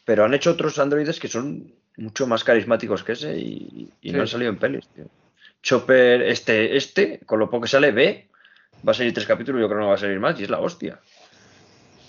Pero 0.05 0.25
han 0.25 0.33
hecho 0.33 0.51
otros 0.51 0.79
androides 0.79 1.19
que 1.19 1.27
son 1.27 1.73
mucho 1.97 2.25
más 2.25 2.43
carismáticos 2.43 3.03
que 3.03 3.11
ese 3.13 3.37
y, 3.37 3.91
y 4.01 4.09
Sí. 4.09 4.15
no 4.15 4.21
han 4.21 4.27
salido 4.27 4.49
en 4.51 4.57
pelis, 4.57 4.87
tío. 4.89 5.05
Chopper, 5.61 6.21
este, 6.23 6.75
este, 6.75 7.19
con 7.25 7.39
lo 7.39 7.49
poco 7.49 7.63
que 7.63 7.69
sale, 7.69 7.91
ve, 7.91 8.27
va 8.87 8.91
a 8.91 8.93
salir 8.93 9.13
tres 9.13 9.25
capítulos, 9.27 9.61
yo 9.61 9.67
creo 9.67 9.77
que 9.79 9.83
no 9.83 9.89
va 9.89 9.95
a 9.95 9.99
salir 9.99 10.19
más, 10.19 10.37
y 10.39 10.43
es 10.43 10.49
la 10.49 10.59
hostia. 10.59 10.99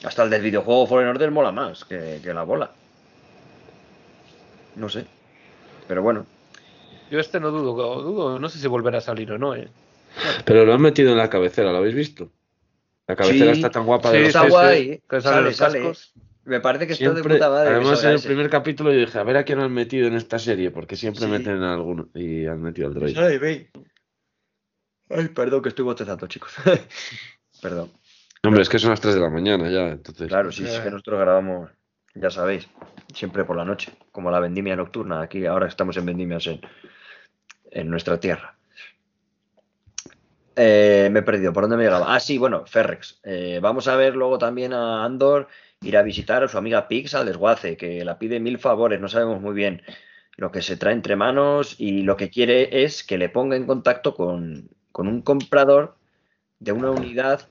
Hasta 0.05 0.25
el 0.25 0.31
del 0.31 0.43
videojuego 0.43 0.87
Fallen 0.87 1.09
Order 1.09 1.31
mola 1.31 1.53
más 1.53 1.85
que, 1.85 2.21
que 2.23 2.35
la 2.35 2.43
bola. 2.43 2.71
No 4.77 4.89
sé. 4.89 5.07
Pero 5.89 6.03
bueno, 6.03 6.27
Yo 7.11 7.21
este 7.21 7.39
no 7.39 7.51
dudo, 7.51 8.03
dudo, 8.03 8.39
no 8.39 8.49
sé 8.49 8.59
si 8.59 8.67
volverá 8.67 8.99
a 8.99 9.01
salir 9.03 9.31
o 9.33 9.39
no, 9.39 9.55
¿eh? 9.55 9.69
Pero 10.45 10.65
lo 10.65 10.73
han 10.75 10.81
metido 10.81 11.13
en 11.13 11.19
la 11.19 11.29
cabecera, 11.31 11.71
¿lo 11.71 11.79
habéis 11.79 11.95
visto? 11.95 12.31
La 13.07 13.15
cabecera 13.15 13.53
Sí. 13.53 13.59
está 13.61 13.71
tan 13.71 13.85
guapa 13.85 14.11
Sí, 14.11 14.17
de 14.19 14.27
está 14.27 14.43
sí, 14.45 14.49
guay. 14.49 15.03
que 15.09 15.21
Sale, 15.21 15.43
los 15.43 15.57
sale. 15.57 15.79
cascos. 15.81 16.13
me 16.47 16.61
parece 16.61 16.87
que 16.87 16.93
está 16.95 17.05
de 17.07 17.13
Siempre- 17.15 17.35
puta 17.35 17.51
madre. 17.51 17.71
además, 17.75 18.03
en 18.05 18.11
el 18.11 18.17
ese. 18.17 18.27
primer 18.29 18.49
capítulo 18.51 18.93
yo 18.93 18.99
dije, 19.01 19.19
a 19.19 19.23
ver 19.23 19.37
a 19.37 19.45
quién 19.45 19.61
han 19.61 19.73
metido 19.73 20.09
en 20.09 20.15
esta 20.15 20.39
serie, 20.39 20.71
porque 20.71 20.97
siempre 20.97 21.23
Sí. 21.25 21.31
meten 21.31 21.63
a 21.63 21.75
alguno. 21.75 22.09
Y 22.15 22.47
han 22.47 22.61
metido 22.63 22.89
al 22.89 22.95
droid. 22.95 23.15
Sale. 23.15 23.71
Ay, 25.11 25.29
perdón 25.29 25.63
que 25.63 25.69
estoy 25.69 25.85
botezando, 25.85 26.27
chicos. 26.27 26.53
perdón. 27.63 27.91
Hombre, 28.43 28.63
es 28.63 28.69
que 28.69 28.79
son 28.79 28.91
las 28.91 29.01
3 29.01 29.15
de 29.15 29.21
la 29.21 29.31
mañana 29.31 29.71
ya, 29.71 29.89
entonces. 29.91 30.29
Claro, 30.29 30.51
sí, 30.53 30.65
es 30.65 30.79
que 30.81 30.91
nosotros 30.91 31.21
grabamos, 31.21 31.71
ya 32.15 32.31
sabéis, 32.31 32.69
siempre 33.13 33.45
por 33.45 33.57
la 33.57 33.65
noche, 33.65 33.93
como 34.13 34.31
la 34.31 34.41
vendimia 34.41 34.77
nocturna. 34.77 35.21
Aquí 35.21 35.47
ahora 35.47 35.67
estamos 35.67 35.97
en 35.97 36.07
vendimias 36.07 36.47
en, 36.47 36.61
en 37.71 37.91
nuestra 37.91 38.19
tierra. 38.19 38.57
Eh, 40.57 41.09
me 41.11 41.21
he 41.21 41.23
perdido, 41.23 41.53
¿por 41.53 41.65
dónde 41.65 41.77
me 41.77 41.85
llegaba? 41.85 42.15
Ah, 42.15 42.21
sí, 42.21 42.39
bueno, 42.39 42.65
Ferrex. 42.67 43.21
Eh, 43.25 43.59
vamos 43.61 43.89
a 43.89 43.97
ver 43.97 44.15
luego 44.15 44.39
también 44.39 44.73
a 44.73 45.05
Andor 45.05 45.49
ir 45.81 45.97
a 45.97 46.03
visitar 46.03 46.45
a 46.45 46.49
su 46.49 46.57
amiga 46.57 46.89
Pix 46.89 47.15
al 47.15 47.27
desguace, 47.27 47.77
que 47.77 48.05
la 48.05 48.19
pide 48.19 48.41
mil 48.41 48.59
favores, 48.59 49.01
no 49.01 49.09
sabemos 49.09 49.41
muy 49.41 49.55
bien 49.55 49.83
lo 50.37 50.51
que 50.51 50.63
se 50.63 50.77
trae 50.77 50.95
entre 50.95 51.17
manos 51.17 51.77
y 51.79 52.03
lo 52.03 52.17
que 52.17 52.31
quiere 52.31 52.85
es 52.85 53.05
que 53.05 53.19
le 53.19 53.29
ponga 53.29 53.57
en 53.57 53.67
contacto 53.67 54.15
con, 54.15 54.69
con 54.93 55.07
un 55.07 55.23
comprador 55.23 55.97
de 56.59 56.73
una 56.73 56.91
unidad 56.91 57.49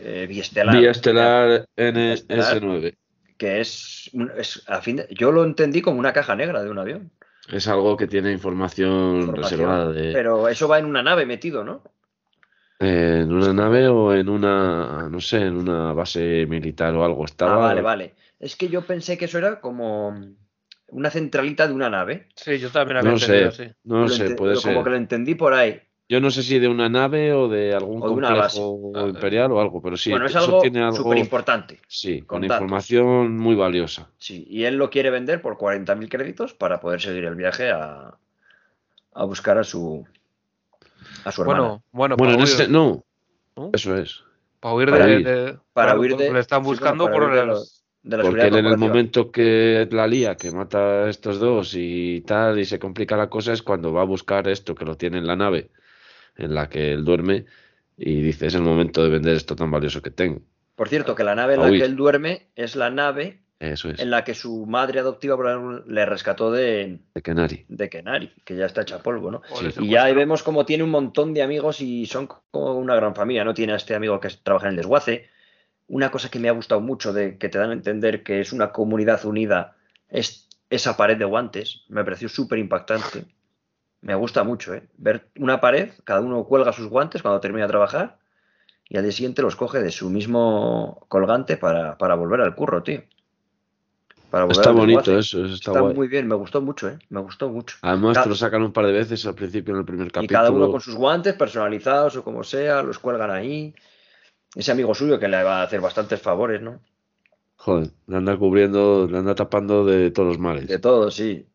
eh, 0.00 0.26
biestelar. 0.28 0.76
Vía 0.76 0.90
estelar 0.90 1.66
NS9. 1.76 2.96
Que 3.38 3.60
es, 3.60 4.10
un- 4.12 4.30
es 4.36 4.62
a 4.68 4.82
fin 4.82 4.96
de- 4.96 5.08
yo 5.10 5.32
lo 5.32 5.44
entendí 5.44 5.80
como 5.80 5.98
una 5.98 6.12
caja 6.12 6.34
negra 6.36 6.62
de 6.62 6.70
un 6.70 6.78
avión. 6.78 7.10
Es 7.50 7.66
algo 7.68 7.96
que 7.96 8.06
tiene 8.06 8.30
información, 8.32 9.20
Información, 9.20 9.60
reservada 9.60 9.92
de, 9.92 10.12
Pero 10.12 10.48
eso 10.48 10.68
va 10.68 10.78
en 10.78 10.84
una 10.84 11.02
nave 11.02 11.24
metido, 11.24 11.64
¿no? 11.64 11.82
eh, 12.80 13.20
en 13.24 13.32
una 13.32 13.52
nave 13.52 13.88
o 13.88 14.14
en 14.14 14.28
una, 14.28 15.08
no 15.10 15.20
sé, 15.20 15.38
en 15.42 15.56
una 15.56 15.92
base 15.94 16.46
militar 16.46 16.94
o 16.94 17.04
algo. 17.04 17.22
Ah, 17.22 17.26
Estaba. 17.26 17.56
vale, 17.56 17.80
vale. 17.82 18.14
Es 18.38 18.54
que 18.54 18.68
yo 18.68 18.82
pensé 18.82 19.18
que 19.18 19.24
eso 19.24 19.38
era 19.38 19.60
como 19.60 20.14
una 20.90 21.10
centralita 21.10 21.66
de 21.66 21.74
una 21.74 21.90
nave. 21.90 22.28
Sí, 22.36 22.58
yo 22.58 22.70
también 22.70 22.98
había 22.98 23.10
No 23.10 23.16
entendido 23.16 23.50
sé, 23.50 23.64
así. 23.64 23.72
no 23.84 24.02
Lo 24.02 24.08
sé, 24.08 24.30
puede 24.36 24.54
lo- 24.54 24.60
Como 24.62 24.74
ser. 24.74 24.84
que 24.84 24.90
lo 24.90 24.96
entendí 24.96 25.34
por 25.34 25.54
ahí. 25.54 25.80
Yo 26.10 26.20
no 26.20 26.30
sé 26.30 26.42
si 26.42 26.58
de 26.58 26.68
una 26.68 26.88
nave 26.88 27.34
o 27.34 27.48
de 27.48 27.74
algún 27.74 28.02
O 28.02 28.08
de 28.08 28.14
una 28.14 28.32
base. 28.32 28.58
complejo 28.60 29.08
imperial 29.08 29.52
o 29.52 29.60
algo, 29.60 29.82
pero 29.82 29.96
sí, 29.96 30.10
bueno, 30.10 30.24
es 30.26 30.34
eso 30.34 30.44
algo 30.46 30.60
tiene 30.62 30.80
algo, 30.80 30.96
súper 30.96 31.18
importante. 31.18 31.80
sí, 31.86 32.22
con 32.22 32.40
datos. 32.40 32.56
información 32.56 33.36
muy 33.36 33.54
valiosa. 33.54 34.08
Sí, 34.16 34.46
y 34.48 34.64
él 34.64 34.76
lo 34.76 34.88
quiere 34.88 35.10
vender 35.10 35.42
por 35.42 35.58
40.000 35.58 36.08
créditos 36.08 36.54
para 36.54 36.80
poder 36.80 37.02
seguir 37.02 37.24
el 37.26 37.34
viaje 37.34 37.70
a, 37.70 38.16
a 39.12 39.24
buscar 39.24 39.58
a 39.58 39.64
su 39.64 40.06
a 41.26 41.32
su 41.32 41.42
hermana. 41.42 41.60
Bueno, 41.60 41.82
bueno, 41.92 42.16
Bueno, 42.16 42.32
para, 42.34 42.44
ese, 42.44 42.62
huir, 42.62 42.70
no, 42.70 43.04
¿no? 43.56 43.70
eso 43.74 43.96
es. 43.96 44.22
para 44.60 44.74
huir 44.74 44.90
para 44.90 45.06
de, 45.06 45.14
huir. 45.16 45.26
de- 45.26 45.58
Para 45.74 45.98
huir 45.98 46.16
de- 46.16 46.32
Le 46.32 46.40
están 46.40 46.62
sí, 46.62 46.68
buscando 46.70 47.04
bueno, 47.04 47.16
para 47.18 47.26
por 47.26 47.32
huir 47.32 47.40
de 47.40 47.46
las- 47.46 47.58
los- 47.58 47.84
de 48.02 48.16
la 48.16 48.22
Porque 48.22 48.46
él 48.46 48.56
en 48.56 48.66
el 48.66 48.78
momento 48.78 49.30
que 49.30 49.86
la 49.90 50.06
lía, 50.06 50.36
que 50.36 50.50
mata 50.52 51.04
a 51.04 51.10
estos 51.10 51.38
dos 51.38 51.74
y 51.76 52.22
tal, 52.22 52.58
y 52.58 52.64
se 52.64 52.78
complica 52.78 53.14
la 53.16 53.28
cosa, 53.28 53.52
es 53.52 53.62
cuando 53.62 53.92
va 53.92 54.00
a 54.00 54.04
buscar 54.06 54.48
esto 54.48 54.74
que 54.74 54.86
lo 54.86 54.96
tiene 54.96 55.18
en 55.18 55.26
la 55.26 55.36
nave 55.36 55.70
en 56.38 56.54
la 56.54 56.68
que 56.68 56.92
él 56.92 57.04
duerme 57.04 57.44
y 57.96 58.22
dice, 58.22 58.46
es 58.46 58.54
el 58.54 58.62
momento 58.62 59.02
de 59.02 59.10
vender 59.10 59.34
esto 59.34 59.56
tan 59.56 59.70
valioso 59.70 60.00
que 60.00 60.10
tengo. 60.10 60.40
Por 60.76 60.88
cierto, 60.88 61.14
que 61.16 61.24
la 61.24 61.34
nave 61.34 61.54
en 61.54 61.60
la 61.60 61.68
huir. 61.68 61.80
que 61.80 61.86
él 61.86 61.96
duerme 61.96 62.46
es 62.54 62.76
la 62.76 62.90
nave 62.90 63.40
Eso 63.58 63.90
es, 63.90 63.98
en 63.98 64.10
la 64.10 64.22
que 64.22 64.34
su 64.34 64.64
madre 64.66 65.00
adoptiva 65.00 65.36
le 65.86 66.06
rescató 66.06 66.52
de, 66.52 67.00
de 67.12 67.22
Kenari. 67.22 67.64
de 67.68 67.88
Kenari, 67.90 68.32
que 68.44 68.54
ya 68.54 68.66
está 68.66 68.82
hecha 68.82 69.02
polvo, 69.02 69.32
¿no? 69.32 69.42
le 69.60 69.84
Y 69.84 69.90
ya 69.90 70.04
ahí 70.04 70.14
vemos 70.14 70.44
como 70.44 70.64
tiene 70.64 70.84
un 70.84 70.90
montón 70.90 71.34
de 71.34 71.42
amigos 71.42 71.80
y 71.80 72.06
son 72.06 72.28
como 72.28 72.74
una 72.74 72.94
gran 72.94 73.16
familia, 73.16 73.44
¿no? 73.44 73.52
Tiene 73.52 73.72
a 73.72 73.76
este 73.76 73.96
amigo 73.96 74.20
que 74.20 74.28
trabaja 74.40 74.66
en 74.66 74.70
el 74.70 74.76
desguace. 74.76 75.28
Una 75.88 76.12
cosa 76.12 76.30
que 76.30 76.38
me 76.38 76.48
ha 76.48 76.52
gustado 76.52 76.80
mucho, 76.80 77.12
de 77.12 77.38
que 77.38 77.48
te 77.48 77.58
dan 77.58 77.70
a 77.70 77.72
entender 77.72 78.22
que 78.22 78.40
es 78.40 78.52
una 78.52 78.70
comunidad 78.70 79.24
unida, 79.24 79.76
es 80.08 80.48
esa 80.70 80.96
pared 80.96 81.16
de 81.16 81.24
guantes. 81.24 81.82
Me 81.88 82.04
pareció 82.04 82.28
súper 82.28 82.60
impactante. 82.60 83.24
Me 84.00 84.14
gusta 84.14 84.44
mucho, 84.44 84.74
¿eh? 84.74 84.88
Ver 84.96 85.28
una 85.38 85.60
pared, 85.60 85.90
cada 86.04 86.20
uno 86.20 86.44
cuelga 86.44 86.72
sus 86.72 86.86
guantes 86.88 87.22
cuando 87.22 87.40
termina 87.40 87.64
de 87.66 87.70
trabajar 87.70 88.18
y 88.88 88.96
al 88.96 89.02
día 89.02 89.12
siguiente 89.12 89.42
los 89.42 89.56
coge 89.56 89.80
de 89.80 89.90
su 89.90 90.08
mismo 90.08 91.04
colgante 91.08 91.56
para, 91.56 91.98
para 91.98 92.14
volver 92.14 92.40
al 92.40 92.54
curro, 92.54 92.82
tío. 92.82 93.02
Para 94.30 94.44
volver 94.44 94.58
Está 94.58 94.70
bonito 94.72 95.18
eso, 95.18 95.44
eso 95.44 95.54
está, 95.54 95.70
Está 95.72 95.80
guay. 95.80 95.94
muy 95.94 96.06
bien, 96.08 96.28
me 96.28 96.34
gustó 96.36 96.60
mucho, 96.60 96.88
¿eh? 96.88 96.98
Me 97.08 97.20
gustó 97.20 97.48
mucho. 97.48 97.76
Además 97.82 98.22
te 98.22 98.28
lo 98.28 98.34
sacan 98.34 98.62
un 98.62 98.72
par 98.72 98.86
de 98.86 98.92
veces 98.92 99.24
al 99.26 99.34
principio 99.34 99.74
en 99.74 99.80
el 99.80 99.86
primer 99.86 100.06
Y 100.06 100.10
capítulo. 100.10 100.38
cada 100.38 100.50
uno 100.50 100.70
con 100.70 100.80
sus 100.80 100.94
guantes 100.94 101.34
personalizados 101.34 102.16
o 102.16 102.22
como 102.24 102.44
sea, 102.44 102.82
los 102.82 102.98
cuelgan 102.98 103.30
ahí. 103.30 103.74
Ese 104.54 104.70
amigo 104.72 104.94
suyo 104.94 105.18
que 105.18 105.28
le 105.28 105.42
va 105.42 105.60
a 105.60 105.62
hacer 105.64 105.80
bastantes 105.80 106.20
favores, 106.22 106.62
¿no? 106.62 106.80
Joder, 107.56 107.90
le 108.06 108.16
anda 108.16 108.36
cubriendo, 108.36 109.08
le 109.10 109.18
anda 109.18 109.34
tapando 109.34 109.84
de 109.84 110.10
todos 110.12 110.28
los 110.28 110.38
males. 110.38 110.68
De 110.68 110.78
todo, 110.78 111.10
sí. 111.10 111.46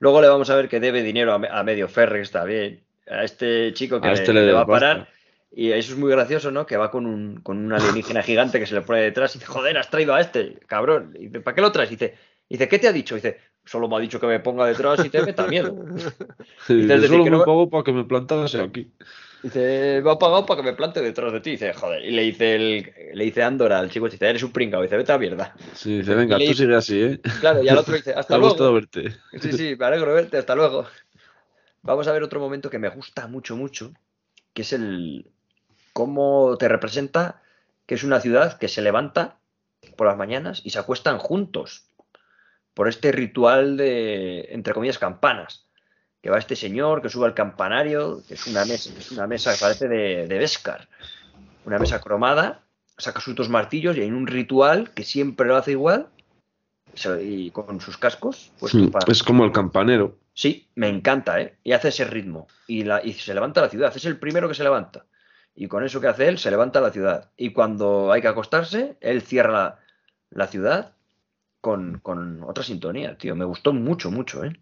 Luego 0.00 0.20
le 0.20 0.28
vamos 0.28 0.50
a 0.50 0.56
ver 0.56 0.68
que 0.68 0.80
debe 0.80 1.02
dinero 1.02 1.32
a, 1.32 1.60
a 1.60 1.62
medio 1.62 1.86
Ferrex 1.88 2.22
está 2.28 2.44
bien. 2.44 2.80
A 3.08 3.22
este 3.24 3.72
chico 3.72 4.00
que 4.00 4.08
A 4.08 4.10
le, 4.12 4.14
este 4.18 4.32
le 4.32 4.44
le 4.46 4.52
va 4.52 4.62
a 4.62 4.66
pasta. 4.66 4.86
parar. 4.94 5.08
Y 5.52 5.72
eso 5.72 5.92
es 5.92 5.98
muy 5.98 6.10
gracioso, 6.10 6.50
¿no? 6.50 6.64
Que 6.66 6.76
va 6.76 6.90
con 6.90 7.06
un, 7.06 7.40
con 7.40 7.58
un 7.58 7.72
alienígena 7.72 8.22
gigante 8.22 8.58
que 8.60 8.66
se 8.66 8.74
le 8.74 8.82
pone 8.82 9.00
detrás 9.02 9.34
y 9.34 9.38
dice, 9.38 9.50
joder, 9.50 9.76
has 9.78 9.90
traído 9.90 10.14
a 10.14 10.20
este, 10.20 10.58
cabrón. 10.66 11.14
Y 11.18 11.26
dice, 11.26 11.40
¿para 11.40 11.54
qué 11.54 11.60
lo 11.60 11.72
traes? 11.72 11.90
Y 11.90 11.96
dice, 11.96 12.14
dice, 12.48 12.68
¿qué 12.68 12.78
te 12.78 12.86
ha 12.88 12.92
dicho? 12.92 13.14
Y 13.14 13.18
dice, 13.18 13.38
solo 13.64 13.88
me 13.88 13.96
ha 13.96 13.98
dicho 13.98 14.20
que 14.20 14.26
me 14.28 14.38
ponga 14.40 14.64
detrás 14.66 15.04
y 15.04 15.10
te 15.10 15.22
meta 15.22 15.46
miedo. 15.48 15.74
Y 16.68 16.74
dice, 16.82 17.08
solo 17.08 17.24
que 17.24 17.30
me 17.30 17.38
no- 17.38 17.44
pago 17.44 17.68
para 17.68 17.82
que 17.84 17.92
me 17.92 18.04
plantase 18.04 18.60
aquí. 18.60 18.92
Dice, 19.42 20.00
me 20.04 20.10
ha 20.10 20.18
pagado 20.18 20.44
para 20.44 20.60
que 20.60 20.66
me 20.70 20.74
plante 20.74 21.00
detrás 21.00 21.32
de 21.32 21.40
ti. 21.40 21.52
Dice, 21.52 21.72
joder. 21.72 22.04
Y 22.04 22.10
le 22.10 22.22
dice 22.22 22.54
el, 22.56 22.92
le 23.14 23.24
dice 23.24 23.42
Andor 23.42 23.72
al 23.72 23.90
chico, 23.90 24.08
dice, 24.08 24.28
eres 24.28 24.42
un 24.42 24.52
pringao. 24.52 24.82
Dice, 24.82 24.96
vete 24.96 25.12
a 25.12 25.14
la 25.14 25.18
mierda. 25.20 25.54
Sí, 25.74 25.98
dice, 25.98 26.14
venga, 26.14 26.36
tú 26.36 26.42
dice- 26.42 26.54
sigue 26.54 26.76
así, 26.76 27.02
¿eh? 27.02 27.20
Claro, 27.40 27.62
y 27.62 27.68
al 27.68 27.78
otro 27.78 27.94
dice, 27.94 28.12
Me 28.14 28.20
hasta 28.20 28.34
ha 28.34 28.38
gustado 28.38 28.72
luego. 28.72 28.74
verte. 28.74 29.16
Sí, 29.40 29.52
sí, 29.52 29.76
me 29.78 29.86
alegro 29.86 30.14
verte, 30.14 30.36
hasta 30.38 30.54
luego. 30.54 30.86
Vamos 31.82 32.06
a 32.08 32.12
ver 32.12 32.22
otro 32.22 32.40
momento 32.40 32.68
que 32.68 32.78
me 32.78 32.88
gusta 32.90 33.26
mucho, 33.26 33.56
mucho, 33.56 33.92
que 34.52 34.62
es 34.62 34.72
el 34.74 35.30
cómo 35.92 36.56
te 36.58 36.68
representa 36.68 37.42
que 37.86 37.94
es 37.94 38.04
una 38.04 38.20
ciudad 38.20 38.58
que 38.58 38.68
se 38.68 38.82
levanta 38.82 39.38
por 39.96 40.06
las 40.06 40.16
mañanas 40.16 40.60
y 40.64 40.70
se 40.70 40.78
acuestan 40.78 41.18
juntos 41.18 41.86
por 42.74 42.88
este 42.88 43.10
ritual 43.12 43.76
de, 43.76 44.48
entre 44.50 44.74
comillas, 44.74 44.98
campanas. 44.98 45.66
Que 46.22 46.30
va 46.30 46.38
este 46.38 46.56
señor 46.56 47.00
que 47.02 47.08
sube 47.08 47.26
al 47.26 47.34
campanario, 47.34 48.22
que 48.28 48.34
es 48.34 48.46
una 48.46 48.64
mesa, 48.64 48.92
que 48.92 48.98
es 49.00 49.10
una 49.12 49.26
mesa 49.26 49.52
que 49.54 49.60
parece 49.60 49.88
de, 49.88 50.26
de 50.26 50.38
Beskar, 50.38 50.88
una 51.64 51.78
mesa 51.78 52.00
cromada, 52.00 52.60
saca 52.98 53.20
sus 53.20 53.34
dos 53.34 53.48
martillos 53.48 53.96
y 53.96 54.00
hay 54.02 54.10
un 54.10 54.26
ritual 54.26 54.90
que 54.92 55.04
siempre 55.04 55.46
lo 55.46 55.56
hace 55.56 55.70
igual 55.72 56.08
y 57.22 57.50
con 57.52 57.80
sus 57.80 57.96
cascos 57.96 58.50
para- 58.90 59.10
Es 59.10 59.22
como 59.22 59.44
el 59.44 59.52
campanero. 59.52 60.18
Sí, 60.34 60.68
me 60.74 60.88
encanta, 60.88 61.40
¿eh? 61.40 61.56
Y 61.64 61.72
hace 61.72 61.88
ese 61.88 62.04
ritmo. 62.04 62.46
Y, 62.66 62.84
la, 62.84 63.04
y 63.04 63.12
se 63.14 63.32
levanta 63.34 63.60
la 63.60 63.68
ciudad. 63.68 63.92
Es 63.94 64.04
el 64.04 64.18
primero 64.18 64.48
que 64.48 64.54
se 64.54 64.62
levanta. 64.62 65.06
Y 65.54 65.68
con 65.68 65.84
eso 65.84 66.00
que 66.00 66.06
hace 66.08 66.28
él, 66.28 66.38
se 66.38 66.50
levanta 66.50 66.80
la 66.80 66.90
ciudad. 66.90 67.30
Y 67.36 67.52
cuando 67.52 68.12
hay 68.12 68.20
que 68.22 68.28
acostarse, 68.28 68.96
él 69.00 69.22
cierra 69.22 69.52
la, 69.52 69.78
la 70.30 70.46
ciudad 70.46 70.92
con, 71.60 71.98
con 72.00 72.42
otra 72.44 72.64
sintonía, 72.64 73.16
tío. 73.18 73.34
Me 73.36 73.44
gustó 73.44 73.72
mucho, 73.72 74.10
mucho, 74.10 74.44
¿eh? 74.44 74.52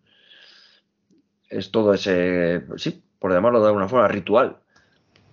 Es 1.49 1.71
todo 1.71 1.95
ese, 1.95 2.63
sí, 2.77 3.03
por 3.19 3.33
llamarlo 3.33 3.61
de 3.61 3.69
alguna 3.69 3.89
forma, 3.89 4.09
ritual. 4.09 4.59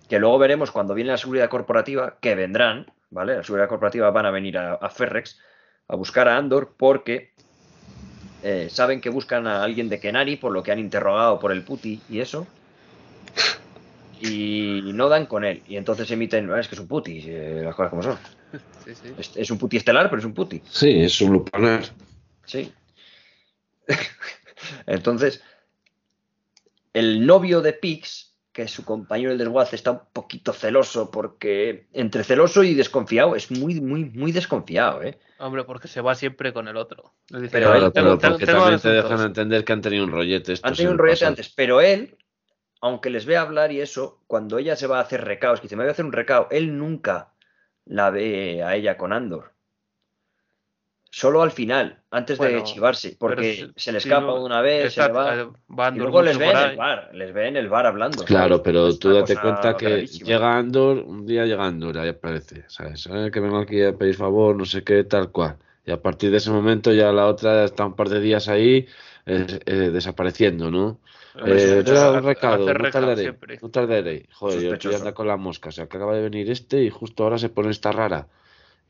Que 0.08 0.18
luego 0.18 0.38
veremos 0.38 0.70
cuando 0.70 0.94
viene 0.94 1.10
la 1.10 1.18
seguridad 1.18 1.48
corporativa, 1.48 2.16
que 2.20 2.34
vendrán, 2.34 2.86
¿vale? 3.10 3.36
La 3.36 3.42
seguridad 3.42 3.68
corporativa 3.68 4.10
van 4.10 4.26
a 4.26 4.30
venir 4.30 4.56
a, 4.56 4.74
a 4.74 4.88
Ferrex 4.90 5.38
a 5.88 5.96
buscar 5.96 6.28
a 6.28 6.36
Andor 6.36 6.74
porque 6.76 7.32
eh, 8.42 8.68
saben 8.70 9.00
que 9.00 9.10
buscan 9.10 9.46
a 9.46 9.62
alguien 9.62 9.88
de 9.88 10.00
Kenari 10.00 10.36
por 10.36 10.52
lo 10.52 10.62
que 10.62 10.72
han 10.72 10.78
interrogado 10.78 11.38
por 11.38 11.52
el 11.52 11.62
puti 11.62 12.00
y 12.08 12.20
eso. 12.20 12.46
Y 14.20 14.80
no 14.94 15.08
dan 15.08 15.26
con 15.26 15.44
él. 15.44 15.62
Y 15.68 15.76
entonces 15.76 16.10
emiten, 16.10 16.50
"Ah, 16.50 16.58
es 16.60 16.68
que 16.68 16.74
es 16.74 16.80
un 16.80 16.88
puti, 16.88 17.22
eh, 17.26 17.60
las 17.64 17.74
cosas 17.74 17.90
como 17.90 18.02
son. 18.02 18.18
Sí, 18.86 18.94
sí. 18.94 19.12
Es, 19.18 19.36
es 19.36 19.50
un 19.50 19.58
puti 19.58 19.76
estelar, 19.78 20.08
pero 20.08 20.20
es 20.20 20.24
un 20.24 20.32
puti. 20.32 20.62
Sí, 20.64 21.00
es 21.02 21.20
un 21.20 21.32
lupanar. 21.32 21.82
Sí. 22.44 22.72
entonces, 24.86 25.42
el 26.98 27.26
novio 27.26 27.60
de 27.60 27.72
Pix, 27.74 28.34
que 28.52 28.62
es 28.62 28.70
su 28.70 28.84
compañero 28.84 29.30
del 29.30 29.38
desguace, 29.38 29.76
está 29.76 29.90
un 29.92 30.00
poquito 30.12 30.52
celoso 30.52 31.10
porque 31.10 31.88
entre 31.92 32.24
celoso 32.24 32.62
y 32.64 32.74
desconfiado, 32.74 33.36
es 33.36 33.50
muy, 33.50 33.80
muy, 33.82 34.06
muy 34.06 34.32
desconfiado, 34.32 35.02
¿eh? 35.02 35.18
Hombre, 35.38 35.64
porque 35.64 35.88
se 35.88 36.00
va 36.00 36.14
siempre 36.14 36.54
con 36.54 36.66
el 36.68 36.76
otro. 36.78 37.12
Dice, 37.28 37.48
Pero 37.50 37.72
"Oye, 37.72 37.84
él- 37.86 37.92
pero 37.92 38.16
tengo- 38.18 38.30
porque 38.32 38.46
tengo 38.46 38.58
también 38.60 38.80
te 38.80 38.88
asuntos". 38.88 39.10
dejan 39.10 39.26
entender 39.26 39.64
que 39.64 39.72
han 39.74 39.82
tenido 39.82 40.04
un 40.04 40.10
rollete. 40.12 40.54
estos 40.54 40.70
Han 40.70 40.74
tenido 40.74 40.90
en 40.92 40.94
un 40.94 40.94
el 40.94 40.98
rollete 41.00 41.16
pasado. 41.20 41.30
antes, 41.32 41.48
pero 41.50 41.80
él 41.80 42.16
aunque 42.82 43.10
les 43.10 43.24
ve 43.26 43.36
hablar 43.36 43.72
y 43.72 43.80
eso, 43.80 44.22
cuando 44.26 44.58
ella 44.58 44.76
se 44.76 44.86
va 44.86 44.98
a 44.98 45.02
hacer 45.02 45.24
recaos, 45.24 45.60
que 45.60 45.64
dice, 45.64 45.76
me 45.76 45.82
voy 45.82 45.88
a 45.88 45.92
hacer 45.92 46.04
un 46.04 46.12
recao, 46.12 46.46
él 46.50 46.78
nunca 46.78 47.32
la 47.84 48.10
ve 48.10 48.62
a 48.62 48.76
ella 48.76 48.96
con 48.96 49.12
Andor. 49.12 49.52
Solo 51.16 51.40
al 51.40 51.50
final, 51.50 51.96
antes 52.10 52.38
de 52.38 52.62
chivarse, 52.62 53.16
porque 53.18 53.70
se 53.74 53.90
le 53.90 54.00
si 54.00 54.08
escapa 54.08 54.26
no- 54.26 54.44
una 54.44 54.60
vez, 54.60 54.92
se 54.92 55.00
le 55.00 55.12
va. 55.12 55.34
eh, 55.34 55.46
va 55.70 55.88
Y 55.88 55.98
luego 55.98 56.20
les 56.20 56.38
ve 56.38 56.50
en 56.50 56.56
el 56.58 56.76
bar, 56.76 57.10
les 57.14 57.32
ve 57.32 57.48
en 57.48 57.56
el 57.56 57.68
bar 57.70 57.86
hablando. 57.86 58.22
Claro, 58.26 58.56
¿sabes? 58.56 58.62
pero 58.64 58.88
Es 58.88 58.98
tú 58.98 59.14
date 59.14 59.34
cuenta 59.34 59.78
que 59.78 59.86
gravísima. 59.86 60.28
llega 60.28 60.58
Andor, 60.58 60.98
un 60.98 61.24
día 61.24 61.46
llega 61.46 61.64
Andor, 61.64 61.96
ahí 61.96 62.10
aparece, 62.10 62.64
¿sabes? 62.68 63.08
Eh, 63.10 63.30
Que 63.32 63.40
vengo 63.40 63.56
aquí 63.56 63.82
a 63.82 63.96
pedir 63.96 64.14
favor, 64.14 64.54
no 64.54 64.66
sé 64.66 64.84
qué, 64.84 65.04
tal 65.04 65.32
cual. 65.32 65.56
Y 65.86 65.90
a 65.90 66.02
partir 66.02 66.30
de 66.30 66.36
ese 66.36 66.50
momento 66.50 66.92
ya 66.92 67.10
la 67.12 67.28
otra 67.28 67.64
está 67.64 67.86
un 67.86 67.96
par 67.96 68.10
de 68.10 68.20
días 68.20 68.48
ahí 68.48 68.86
eh, 69.24 69.46
eh, 69.64 69.72
desapareciendo, 69.90 70.70
¿no? 70.70 71.00
Eh, 71.46 71.82
un 71.86 72.24
recado, 72.24 72.74
no 72.74 72.90
tardaré, 72.90 73.22
siempre. 73.22 73.58
no 73.62 73.70
tardaré. 73.70 74.28
Joder, 74.34 74.60
yo 74.64 74.72
estoy 74.74 74.94
anda 74.94 75.14
con 75.14 75.26
la 75.26 75.38
mosca, 75.38 75.70
o 75.70 75.72
sea, 75.72 75.86
que 75.86 75.96
acaba 75.96 76.14
de 76.14 76.20
venir 76.28 76.50
este 76.50 76.82
y 76.84 76.90
justo 76.90 77.24
ahora 77.24 77.38
se 77.38 77.48
pone 77.48 77.70
esta 77.70 77.90
rara 77.90 78.28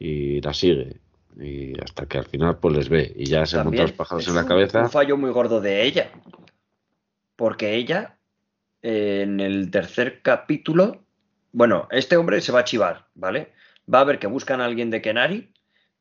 y 0.00 0.40
la 0.40 0.52
sigue. 0.52 0.96
Y 1.38 1.78
hasta 1.82 2.06
que 2.06 2.18
al 2.18 2.24
final 2.24 2.58
pues 2.58 2.74
les 2.76 2.88
ve 2.88 3.12
y 3.14 3.26
ya 3.26 3.44
se 3.44 3.56
monta 3.56 3.64
También 3.68 3.82
los 3.84 3.92
pájaros 3.92 4.26
en 4.28 4.34
la 4.34 4.42
un- 4.42 4.48
cabeza. 4.48 4.82
Un 4.82 4.90
fallo 4.90 5.16
muy 5.16 5.30
gordo 5.30 5.60
de 5.60 5.82
ella. 5.84 6.10
Porque 7.36 7.74
ella, 7.74 8.18
eh, 8.82 9.20
en 9.22 9.40
el 9.40 9.70
tercer 9.70 10.22
capítulo, 10.22 11.04
bueno, 11.52 11.88
este 11.90 12.16
hombre 12.16 12.40
se 12.40 12.52
va 12.52 12.60
a 12.60 12.64
chivar, 12.64 13.06
¿vale? 13.14 13.52
Va 13.92 14.00
a 14.00 14.04
ver 14.04 14.18
que 14.18 14.26
buscan 14.26 14.60
a 14.60 14.64
alguien 14.64 14.90
de 14.90 15.02
Kenari, 15.02 15.52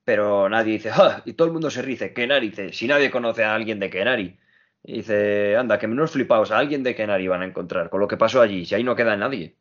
pero 0.04 0.48
nadie 0.50 0.74
dice, 0.74 0.90
¡ah! 0.94 1.22
Y 1.26 1.34
todo 1.34 1.48
el 1.48 1.54
mundo 1.54 1.70
se 1.70 1.84
dice, 1.84 2.14
Kenari, 2.14 2.50
dice, 2.50 2.72
si 2.74 2.88
nadie 2.88 3.12
conoce 3.12 3.44
a 3.44 3.54
alguien 3.56 3.80
de 3.80 3.90
Kenari. 3.90 4.38
Y 4.84 4.98
dice, 4.98 5.58
anda, 5.58 5.80
que 5.80 5.88
menos 5.88 6.12
flipaos, 6.12 6.52
a 6.52 6.60
alguien 6.60 6.84
de 6.84 6.96
Kenari 6.96 7.28
van 7.28 7.42
a 7.42 7.46
encontrar, 7.46 7.90
con 7.90 8.00
lo 8.00 8.08
que 8.08 8.18
pasó 8.18 8.40
allí, 8.42 8.66
si 8.66 8.76
ahí 8.76 8.84
no 8.84 8.96
queda 8.96 9.18
nadie. 9.18 9.56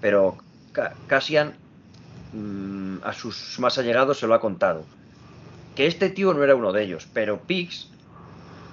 Pero 0.00 0.36
Ca- 0.72 0.94
Cassian 1.06 1.54
mm, 2.32 2.98
a 3.04 3.14
sus 3.14 3.56
más 3.60 3.78
allegados 3.78 4.18
se 4.20 4.26
lo 4.28 4.34
ha 4.34 4.40
contado 4.40 4.90
que 5.74 5.86
este 5.86 6.10
tío 6.10 6.34
no 6.34 6.44
era 6.44 6.54
uno 6.56 6.72
de 6.72 6.82
ellos, 6.84 7.08
pero 7.12 7.46
Pix 7.46 7.92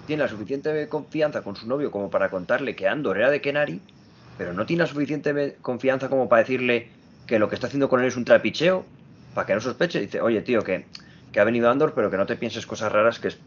tiene 0.06 0.24
la 0.24 0.30
suficiente 0.30 0.90
confianza 0.90 1.44
con 1.44 1.56
su 1.56 1.68
novio 1.68 1.92
como 1.92 2.10
para 2.10 2.30
contarle 2.30 2.76
que 2.76 2.88
Andor 2.88 3.18
era 3.18 3.32
de 3.32 3.42
Kenari, 3.42 3.88
pero 4.36 4.54
no 4.54 4.66
tiene 4.66 4.84
la 4.84 4.88
suficiente 4.88 5.60
confianza 5.62 6.10
como 6.10 6.30
para 6.30 6.42
decirle 6.44 6.94
que 7.26 7.40
lo 7.40 7.50
que 7.50 7.56
está 7.56 7.68
haciendo 7.68 7.90
con 7.90 8.02
él 8.02 8.08
es 8.08 8.18
un 8.18 8.26
trapicheo, 8.26 8.94
para 9.34 9.46
que 9.48 9.54
no 9.56 9.62
sospeche. 9.62 10.00
Dice, 10.02 10.22
oye 10.22 10.42
tío, 10.42 10.64
que, 10.64 10.92
que 11.32 11.40
ha 11.40 11.44
venido 11.44 11.70
Andor, 11.70 11.94
pero 11.94 12.10
que 12.12 12.18
no 12.18 12.26
te 12.26 12.38
pienses 12.38 12.66
cosas 12.68 12.92
raras, 12.92 13.20
que, 13.20 13.30
es- 13.30 13.44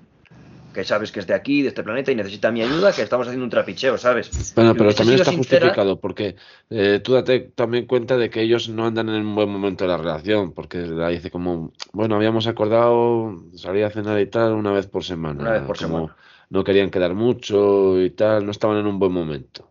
que 0.72 0.84
sabes 0.84 1.12
que 1.12 1.20
es 1.20 1.26
de 1.26 1.34
aquí, 1.34 1.62
de 1.62 1.68
este 1.68 1.82
planeta 1.82 2.10
y 2.12 2.14
necesita 2.16 2.50
mi 2.50 2.62
ayuda, 2.62 2.92
que 2.92 3.02
estamos 3.02 3.26
haciendo 3.26 3.44
un 3.44 3.50
trapicheo, 3.50 3.98
¿sabes? 3.98 4.54
Bueno, 4.54 4.74
pero 4.74 4.94
también 4.94 5.16
está 5.18 5.30
sincera- 5.30 5.60
justificado 5.68 6.00
porque 6.00 6.36
eh, 6.70 7.00
tú 7.02 7.12
date 7.14 7.52
también 7.54 7.86
cuenta 7.86 8.16
de 8.16 8.30
que 8.30 8.42
ellos 8.42 8.68
no 8.68 8.86
andan 8.86 9.08
en 9.08 9.26
un 9.26 9.34
buen 9.34 9.48
momento 9.48 9.84
de 9.84 9.88
la 9.88 9.96
relación, 9.96 10.52
porque 10.52 10.78
la 10.78 11.08
dice 11.08 11.30
como, 11.30 11.72
bueno, 11.92 12.16
habíamos 12.16 12.46
acordado 12.46 13.36
salir 13.54 13.84
a 13.84 13.90
cenar 13.90 14.20
y 14.20 14.26
tal 14.26 14.52
una 14.52 14.72
vez 14.72 14.86
por 14.86 15.04
semana. 15.04 15.42
Una 15.42 15.52
vez 15.52 15.62
por 15.62 15.76
como 15.76 15.98
semana. 15.98 16.16
No 16.50 16.64
querían 16.64 16.90
quedar 16.90 17.14
mucho 17.14 18.00
y 18.00 18.10
tal, 18.10 18.44
no 18.44 18.50
estaban 18.50 18.76
en 18.78 18.86
un 18.86 18.98
buen 18.98 19.12
momento. 19.12 19.70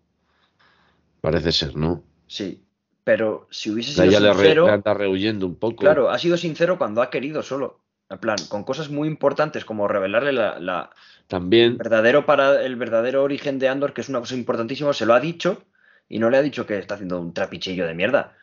Parece 1.22 1.52
ser, 1.52 1.76
¿no? 1.76 2.04
Sí, 2.28 2.64
pero 3.04 3.48
si 3.52 3.70
hubiese 3.72 3.92
sido 3.94 4.06
le, 4.20 4.34
re- 4.34 4.34
sincero... 4.34 4.66
le 4.66 4.72
anda 4.72 4.94
rehuyendo 4.94 5.46
un 5.46 5.56
poco. 5.56 5.78
Claro, 5.84 6.10
ha 6.10 6.18
sido 6.18 6.38
sincero 6.38 6.78
cuando 6.78 7.02
ha 7.02 7.10
querido 7.10 7.44
solo. 7.44 7.81
En 8.12 8.18
plan, 8.20 8.36
con 8.50 8.64
cosas 8.64 8.90
muy 8.90 9.08
importantes 9.08 9.64
como 9.66 9.88
revelarle 9.88 10.34
la, 10.34 10.60
la- 10.60 10.90
También, 11.28 11.78
verdadero 11.78 12.26
para 12.26 12.62
el 12.64 12.76
verdadero 12.76 13.24
origen 13.24 13.58
de 13.58 13.70
Andor, 13.70 13.94
que 13.94 14.02
es 14.02 14.10
una 14.10 14.20
cosa 14.20 14.36
importantísima, 14.36 14.92
se 14.94 15.06
lo 15.06 15.14
ha 15.14 15.20
dicho 15.22 15.64
y 16.10 16.20
no 16.20 16.30
le 16.30 16.38
ha 16.38 16.42
dicho 16.42 16.66
que 16.66 16.78
está 16.78 16.96
haciendo 16.96 17.20
un 17.22 17.34
trapichillo 17.34 17.88
de 17.88 17.94
mierda. 17.94 18.34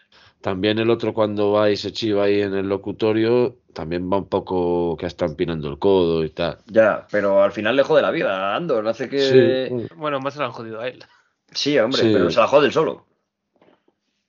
también 0.40 0.78
el 0.78 0.88
otro 0.88 1.12
cuando 1.12 1.50
va 1.52 1.68
y 1.68 1.76
se 1.76 1.92
chiva 1.92 2.24
ahí 2.24 2.40
en 2.40 2.54
el 2.54 2.66
locutorio, 2.68 3.56
también 3.74 4.10
va 4.10 4.16
un 4.18 4.28
poco 4.28 4.96
que 4.96 5.04
está 5.06 5.26
empinando 5.26 5.68
el 5.68 5.78
codo 5.78 6.24
y 6.24 6.30
tal. 6.30 6.58
Ya, 6.66 7.06
pero 7.10 7.42
al 7.42 7.52
final 7.52 7.76
le 7.76 7.82
jode 7.82 8.00
la 8.02 8.10
vida 8.10 8.52
a 8.52 8.56
Andor, 8.56 8.86
hace 8.88 9.08
que. 9.10 9.20
Sí, 9.68 9.94
Bueno, 9.96 10.18
más 10.20 10.32
se 10.34 10.40
la 10.40 10.46
han 10.46 10.52
jodido 10.52 10.80
a 10.80 10.88
él. 10.88 11.04
Sí, 11.52 11.78
hombre, 11.78 12.00
Sí. 12.02 12.10
pero 12.12 12.30
se 12.30 12.40
la 12.40 12.46
jode 12.46 12.66
él 12.66 12.72
solo. 12.72 13.04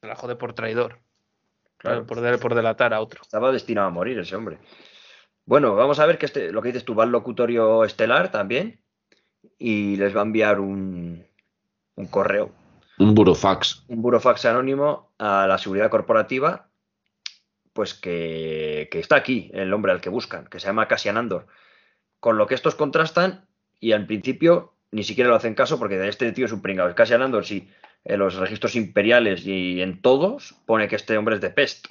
Se 0.02 0.08
la 0.08 0.16
jode 0.16 0.36
por 0.36 0.54
traidor. 0.54 0.98
Claro. 1.78 2.06
Por, 2.06 2.20
de- 2.22 2.38
por 2.40 2.56
delatar 2.56 2.94
a 2.94 3.00
otro. 3.02 3.22
Estaba 3.22 3.52
destinado 3.54 3.88
a 3.88 3.92
morir 3.92 4.20
ese 4.20 4.36
hombre. 4.36 4.58
Bueno, 5.50 5.74
vamos 5.74 6.00
a 6.00 6.06
ver 6.06 6.20
que 6.20 6.28
este, 6.28 6.52
lo 6.52 6.62
que 6.62 6.68
dices 6.68 6.86
tú, 6.86 6.93
va 6.93 7.06
al 7.06 7.10
locutorio 7.10 7.84
estelar 7.84 8.32
también 8.32 8.84
y 9.58 9.95
les 9.95 10.16
va 10.16 10.20
a 10.20 10.24
enviar 10.26 10.60
un, 10.60 11.26
un 11.95 12.06
correo, 12.06 12.52
un 13.00 13.16
burofax. 13.16 13.84
un 13.88 14.00
burofax 14.04 14.45
anónimo 14.45 15.12
a 15.18 15.47
la 15.47 15.58
seguridad 15.58 15.89
corporativa, 15.89 16.70
pues 17.74 17.95
que, 17.95 18.89
que 18.91 19.00
está 19.00 19.16
aquí, 19.16 19.50
el 19.56 19.74
hombre 19.74 19.91
al 19.91 20.02
que 20.02 20.12
buscan, 20.12 20.45
que 20.45 20.60
se 20.60 20.68
llama 20.68 20.88
Cassian 20.88 21.18
Andor. 21.18 21.47
Con 22.20 22.38
lo 22.38 22.45
que 22.45 22.54
estos 22.54 22.76
contrastan 22.76 23.47
y 23.80 23.93
al 23.93 24.06
principio 24.06 24.76
ni 24.91 25.02
siquiera 25.02 25.32
lo 25.32 25.36
hacen 25.36 25.56
caso 25.56 25.80
porque 25.80 25.97
de 25.97 26.10
este 26.10 26.32
tío 26.32 26.45
es 26.45 26.52
un 26.52 26.62
pringado. 26.62 26.93
Cassian 26.93 27.24
Andor, 27.24 27.43
sí, 27.43 27.68
en 28.06 28.20
los 28.20 28.36
registros 28.36 28.76
imperiales 28.76 29.47
y 29.47 29.82
en 29.82 30.00
todos 30.00 30.54
pone 30.68 30.88
que 30.88 30.95
este 30.95 31.18
hombre 31.18 31.34
es 31.34 31.41
de 31.41 31.50
Pest. 31.50 31.88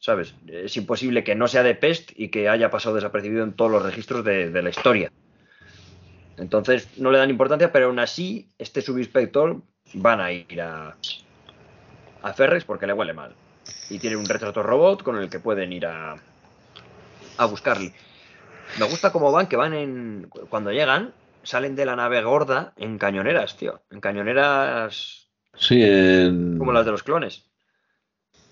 ¿Sabes? 0.00 0.34
Es 0.46 0.76
imposible 0.78 1.22
que 1.22 1.34
no 1.34 1.46
sea 1.46 1.62
de 1.62 1.74
Pest 1.74 2.10
y 2.16 2.28
que 2.28 2.48
haya 2.48 2.70
pasado 2.70 2.94
desapercibido 2.94 3.44
en 3.44 3.52
todos 3.52 3.70
los 3.70 3.82
registros 3.82 4.24
de, 4.24 4.50
de 4.50 4.62
la 4.62 4.70
historia. 4.70 5.12
Entonces 6.38 6.88
no 6.98 7.10
le 7.10 7.18
dan 7.18 7.28
importancia, 7.28 7.70
pero 7.70 7.86
aún 7.86 7.98
así 7.98 8.48
este 8.58 8.80
subinspector 8.80 9.60
van 9.92 10.20
a 10.20 10.32
ir 10.32 10.60
a, 10.62 10.96
a 12.22 12.32
Ferrex 12.32 12.64
porque 12.64 12.86
le 12.86 12.94
huele 12.94 13.12
mal. 13.12 13.34
Y 13.90 13.98
tiene 13.98 14.16
un 14.16 14.24
retrato 14.24 14.62
robot 14.62 15.02
con 15.02 15.18
el 15.18 15.28
que 15.28 15.38
pueden 15.38 15.70
ir 15.72 15.84
a, 15.84 16.16
a 17.36 17.44
buscarle. 17.44 17.92
Me 18.78 18.86
gusta 18.86 19.12
cómo 19.12 19.30
van, 19.32 19.48
que 19.48 19.56
van 19.56 19.74
en. 19.74 20.30
Cuando 20.48 20.72
llegan, 20.72 21.12
salen 21.42 21.76
de 21.76 21.84
la 21.84 21.96
nave 21.96 22.22
gorda 22.22 22.72
en 22.76 22.96
cañoneras, 22.96 23.58
tío. 23.58 23.82
En 23.90 24.00
cañoneras 24.00 25.28
Sí, 25.56 25.82
en... 25.82 26.56
como 26.56 26.72
las 26.72 26.86
de 26.86 26.92
los 26.92 27.02
clones. 27.02 27.49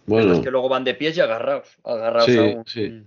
Bueno, 0.08 0.30
Las 0.30 0.40
que 0.40 0.50
luego 0.50 0.68
van 0.68 0.84
de 0.84 0.94
pies 0.94 1.16
y 1.16 1.20
agarrados. 1.20 1.68
agarrados 1.84 2.30
Sí, 2.30 2.38
a 2.38 2.42
un- 2.42 2.64
sí. 2.66 3.02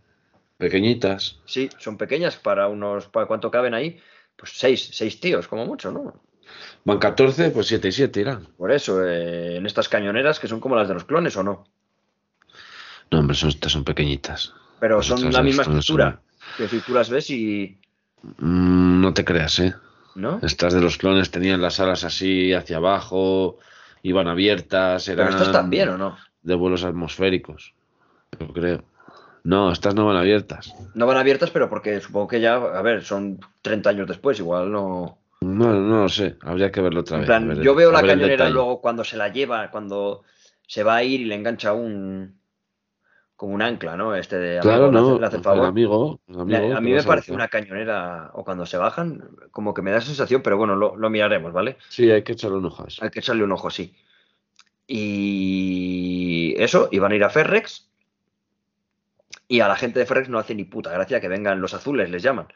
pequeñitas. 0.58 1.40
Sí, 1.46 1.70
son 1.80 1.98
pequeñas 1.98 2.36
para 2.38 2.68
unos. 2.68 3.08
¿Para 3.08 3.26
cuánto 3.26 3.50
caben 3.50 3.74
ahí? 3.74 4.00
Pues 4.36 4.52
seis, 4.56 4.90
seis 4.94 5.20
tíos, 5.20 5.48
como 5.48 5.66
mucho, 5.66 5.92
¿no? 5.92 6.22
Van 6.84 7.00
14, 7.00 7.50
pues 7.52 7.68
7 7.68 7.88
y 7.88 7.92
7 7.92 8.20
irán. 8.22 8.48
Por 8.58 8.72
eso, 8.72 9.04
eh, 9.06 9.58
en 9.58 9.66
estas 9.66 9.88
cañoneras 9.90 10.40
que 10.40 10.48
son 10.48 10.60
como 10.60 10.76
las 10.76 10.88
de 10.88 10.94
los 10.94 11.06
clones, 11.06 11.36
¿o 11.38 11.44
no? 11.44 11.64
No, 13.10 13.20
hombre, 13.20 13.36
son, 13.36 13.50
estas 13.50 13.72
son 13.72 13.84
pequeñitas. 13.84 14.54
Pero 14.80 15.02
son 15.02 15.32
la 15.32 15.42
misma 15.44 15.64
estructura. 15.64 16.22
Que 16.58 16.68
si 16.68 16.80
tú 16.82 16.94
las 16.94 17.10
ves 17.10 17.30
y. 17.30 17.80
Mm, 18.38 19.02
no 19.02 19.14
te 19.14 19.24
creas, 19.26 19.60
¿eh? 19.60 19.74
¿No? 20.16 20.40
Estas 20.44 20.74
de 20.74 20.82
los 20.82 20.98
clones 20.98 21.32
tenían 21.32 21.62
las 21.62 21.80
alas 21.80 22.04
así 22.04 22.54
hacia 22.54 22.78
abajo, 22.78 23.58
iban 24.04 24.28
abiertas, 24.28 25.06
Pero 25.06 25.22
eran 25.22 25.34
estas 25.34 25.52
también, 25.52 25.90
¿o 25.90 25.98
no? 25.98 26.18
De 26.44 26.56
vuelos 26.56 26.84
atmosféricos. 26.84 27.74
Yo 28.40 28.48
creo. 28.54 28.84
No, 29.44 29.72
estas 29.72 29.96
no 29.96 30.06
van 30.06 30.18
abiertas. 30.18 30.74
No 30.94 31.08
van 31.08 31.18
abiertas, 31.18 31.50
pero 31.52 31.70
porque 31.70 32.00
supongo 32.00 32.28
que 32.28 32.40
ya, 32.42 32.56
a 32.56 32.82
ver, 32.82 33.04
son 33.04 33.40
30 33.62 33.90
años 33.90 34.08
después, 34.08 34.38
igual 34.40 34.72
no. 34.72 35.18
No, 35.42 35.74
no 35.74 36.04
lo 36.04 36.10
sé. 36.10 36.38
Habría 36.42 36.72
que 36.72 36.82
verlo 36.82 37.02
otra 37.02 37.16
En 37.18 37.22
vez. 37.22 37.28
plan, 37.28 37.48
ver- 37.48 37.62
yo 37.62 37.74
veo 37.74 37.92
la 37.92 38.04
cañonera 38.04 38.50
luego 38.50 38.80
cuando 38.82 39.04
se 39.04 39.18
la 39.18 39.30
lleva, 39.30 39.72
cuando 39.72 40.24
se 40.68 40.84
va 40.84 40.96
a 40.98 41.04
ir 41.04 41.22
y 41.22 41.26
le 41.26 41.36
engancha 41.36 41.74
un. 41.74 42.40
como 43.36 43.56
un 43.56 43.64
ancla, 43.64 43.98
¿no? 43.98 44.16
Este 44.16 44.38
de. 44.38 44.60
amigo, 44.60 44.62
Claro, 44.62 44.92
le 44.92 45.00
hace- 45.00 45.10
no. 45.10 45.20
le 45.20 45.26
hace 45.26 45.38
el 45.38 45.44
favor. 45.44 45.66
amigo, 45.66 46.20
el 46.28 46.36
Le- 46.48 46.58
amigo 46.58 46.78
a 46.78 46.82
mí 46.82 46.92
me 46.94 47.02
parece 47.04 47.34
una 47.34 47.48
cañonera, 47.48 48.30
o 48.36 48.44
cuando 48.46 48.68
se 48.68 48.78
bajan, 48.78 49.28
como 49.50 49.74
que 49.74 49.82
me 49.82 49.90
da 49.90 50.00
sensación, 50.02 50.44
pero 50.44 50.58
bueno, 50.58 50.76
lo, 50.76 50.96
lo 50.96 51.10
miraremos, 51.10 51.52
¿vale? 51.52 51.78
Sí, 51.90 52.12
hay 52.12 52.22
que 52.24 52.34
echarle 52.34 52.58
un 52.58 52.66
ojo 52.66 52.84
a 52.84 52.88
eso. 52.88 53.04
Hay 53.04 53.10
que 53.10 53.20
echarle 53.22 53.44
un 53.44 53.52
ojo, 53.52 53.72
sí. 53.72 53.96
Y 54.86 56.21
eso, 56.58 56.90
y 56.92 57.00
van 57.00 57.12
a 57.12 57.16
ir 57.16 57.24
a 57.24 57.30
Ferrex. 57.30 57.88
Y 59.48 59.60
a 59.60 59.68
la 59.68 59.76
gente 59.76 60.00
de 60.00 60.06
Ferrex 60.06 60.30
no 60.30 60.40
hace 60.40 60.56
ni 60.56 60.64
puta 60.64 60.92
gracia 60.92 61.20
que 61.20 61.28
vengan 61.28 61.62
los 61.62 61.74
azules, 61.74 62.10
les 62.10 62.24
llaman. 62.24 62.48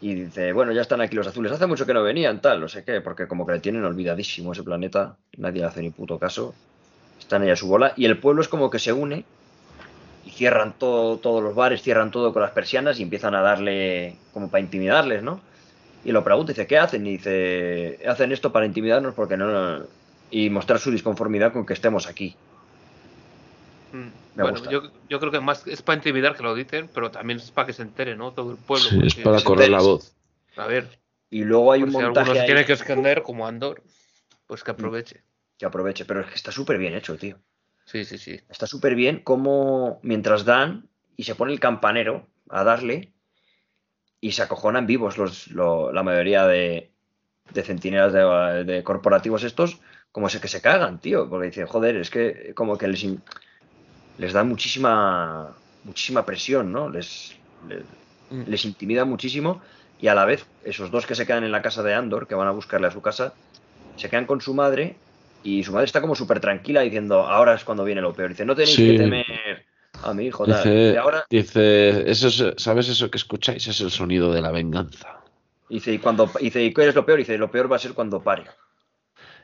Y 0.00 0.14
dice, 0.14 0.52
bueno, 0.52 0.72
ya 0.72 0.80
están 0.80 1.00
aquí 1.00 1.14
los 1.14 1.26
azules. 1.26 1.52
Hace 1.52 1.66
mucho 1.66 1.84
que 1.84 1.92
no 1.92 2.02
venían, 2.02 2.40
tal, 2.40 2.60
no 2.60 2.68
sé 2.68 2.84
qué, 2.84 3.00
porque 3.00 3.28
como 3.28 3.46
que 3.46 3.52
le 3.52 3.60
tienen 3.60 3.84
olvidadísimo 3.84 4.52
ese 4.52 4.62
planeta. 4.62 5.16
Nadie 5.36 5.60
le 5.60 5.66
hace 5.66 5.82
ni 5.82 5.90
puto 5.90 6.18
caso. 6.18 6.54
Están 7.18 7.42
ahí 7.42 7.50
a 7.50 7.56
su 7.56 7.68
bola. 7.68 7.92
Y 7.96 8.06
el 8.06 8.18
pueblo 8.18 8.40
es 8.40 8.48
como 8.48 8.70
que 8.70 8.78
se 8.78 8.92
une 8.92 9.24
y 10.24 10.30
cierran 10.30 10.72
todo, 10.78 11.18
todos 11.18 11.42
los 11.42 11.54
bares, 11.54 11.82
cierran 11.82 12.10
todo 12.10 12.32
con 12.32 12.40
las 12.42 12.52
persianas 12.52 12.98
y 12.98 13.02
empiezan 13.02 13.34
a 13.34 13.42
darle, 13.42 14.16
como 14.32 14.50
para 14.50 14.62
intimidarles, 14.62 15.22
¿no? 15.22 15.40
Y 16.02 16.12
lo 16.12 16.24
pregunta, 16.24 16.52
dice, 16.52 16.66
¿qué 16.66 16.78
hacen? 16.78 17.06
Y 17.06 17.18
dice, 17.18 18.00
hacen 18.08 18.32
esto 18.32 18.52
para 18.52 18.66
intimidarnos 18.66 19.14
porque 19.14 19.36
no... 19.36 19.82
Y 20.30 20.48
mostrar 20.48 20.78
su 20.78 20.90
disconformidad 20.90 21.52
con 21.52 21.66
que 21.66 21.74
estemos 21.74 22.06
aquí. 22.06 22.36
Mm. 23.92 23.96
Me 24.36 24.42
bueno, 24.42 24.50
gusta. 24.58 24.70
yo, 24.70 24.82
yo 25.08 25.18
creo 25.20 25.32
que 25.32 25.40
más 25.40 25.66
es 25.66 25.82
para 25.82 25.96
intimidar 25.96 26.36
que 26.36 26.42
lo 26.42 26.54
dicen, 26.54 26.88
pero 26.94 27.10
también 27.10 27.38
es 27.40 27.50
para 27.50 27.66
que 27.66 27.72
se 27.72 27.82
entere, 27.82 28.16
¿no? 28.16 28.32
Todo 28.32 28.52
el 28.52 28.56
pueblo. 28.58 28.88
Sí, 28.88 29.00
es 29.04 29.14
para 29.16 29.42
correr 29.42 29.68
la 29.70 29.80
voz. 29.80 30.14
A 30.56 30.66
ver, 30.66 30.98
Y 31.30 31.44
luego 31.44 31.72
hay 31.72 31.82
un 31.82 31.90
si 31.90 31.96
montaje 31.98 32.38
ahí- 32.40 32.46
tiene 32.46 32.64
que 32.64 32.72
esconder 32.74 33.22
como 33.22 33.46
Andor. 33.46 33.82
Pues 34.46 34.64
que 34.64 34.70
aproveche. 34.72 35.22
Que 35.58 35.66
aproveche. 35.66 36.04
Pero 36.04 36.20
es 36.20 36.26
que 36.26 36.34
está 36.34 36.50
súper 36.52 36.76
bien 36.78 36.94
hecho, 36.94 37.16
tío. 37.16 37.38
Sí, 37.84 38.04
sí, 38.04 38.18
sí. 38.18 38.40
Está 38.48 38.66
súper 38.66 38.94
bien 38.94 39.20
como 39.20 40.00
mientras 40.02 40.44
dan 40.44 40.88
y 41.16 41.24
se 41.24 41.34
pone 41.34 41.52
el 41.52 41.60
campanero 41.60 42.26
a 42.48 42.64
darle 42.64 43.12
y 44.20 44.32
se 44.32 44.42
acojonan 44.42 44.86
vivos 44.86 45.18
los, 45.18 45.48
lo- 45.48 45.92
la 45.92 46.02
mayoría 46.02 46.46
de, 46.46 46.90
de 47.52 47.62
centinelas 47.62 48.12
de, 48.12 48.64
de 48.64 48.82
corporativos 48.82 49.44
estos, 49.44 49.80
como 50.12 50.28
se 50.28 50.40
que 50.40 50.48
se 50.48 50.60
cagan, 50.60 51.00
tío, 51.00 51.28
porque 51.28 51.46
dicen, 51.46 51.66
joder, 51.66 51.96
es 51.96 52.10
que 52.10 52.52
como 52.54 52.76
que 52.76 52.88
les, 52.88 53.02
in- 53.04 53.22
les 54.18 54.32
da 54.32 54.44
muchísima 54.44 55.56
muchísima 55.82 56.26
presión, 56.26 56.72
¿no? 56.72 56.88
Les, 56.90 57.32
les, 57.68 57.84
Mm. 58.30 58.44
les 58.46 58.64
intimida 58.64 59.04
muchísimo 59.04 59.60
y 59.98 60.06
a 60.06 60.14
la 60.14 60.24
vez 60.24 60.46
esos 60.64 60.90
dos 60.92 61.04
que 61.04 61.16
se 61.16 61.26
quedan 61.26 61.42
en 61.42 61.50
la 61.50 61.62
casa 61.62 61.82
de 61.82 61.94
Andor, 61.94 62.28
que 62.28 62.36
van 62.36 62.46
a 62.46 62.52
buscarle 62.52 62.86
a 62.86 62.90
su 62.92 63.02
casa, 63.02 63.34
se 63.96 64.08
quedan 64.08 64.26
con 64.26 64.40
su 64.40 64.54
madre 64.54 64.96
y 65.42 65.64
su 65.64 65.72
madre 65.72 65.86
está 65.86 66.00
como 66.00 66.14
súper 66.14 66.38
tranquila 66.38 66.82
diciendo, 66.82 67.26
ahora 67.26 67.54
es 67.54 67.64
cuando 67.64 67.82
viene 67.82 68.00
lo 68.00 68.12
peor. 68.12 68.28
Dice, 68.30 68.44
no 68.44 68.54
tenéis 68.54 68.76
Sí. 68.76 68.86
que 68.92 68.98
temer 68.98 69.66
a 70.04 70.14
mi 70.14 70.26
hijo. 70.26 70.46
tal". 70.46 70.56
Dice, 70.62 70.98
ahora, 70.98 71.24
dice 71.28 72.08
eso 72.10 72.28
es- 72.28 72.62
¿sabes 72.62 72.88
eso 72.88 73.10
que 73.10 73.18
escucháis? 73.18 73.66
Es 73.66 73.80
el 73.80 73.90
sonido 73.90 74.32
de 74.32 74.42
la 74.42 74.52
venganza. 74.52 75.16
dice, 75.68 75.92
y 75.92 75.98
cuando 75.98 76.30
dice, 76.40 76.62
¿y 76.64 76.72
qué 76.72 76.88
es 76.88 76.94
lo 76.94 77.04
peor? 77.06 77.18
Dice, 77.18 77.38
lo 77.38 77.50
peor 77.50 77.70
va 77.70 77.76
a 77.76 77.78
ser 77.80 77.94
cuando 77.94 78.22
pare. 78.22 78.44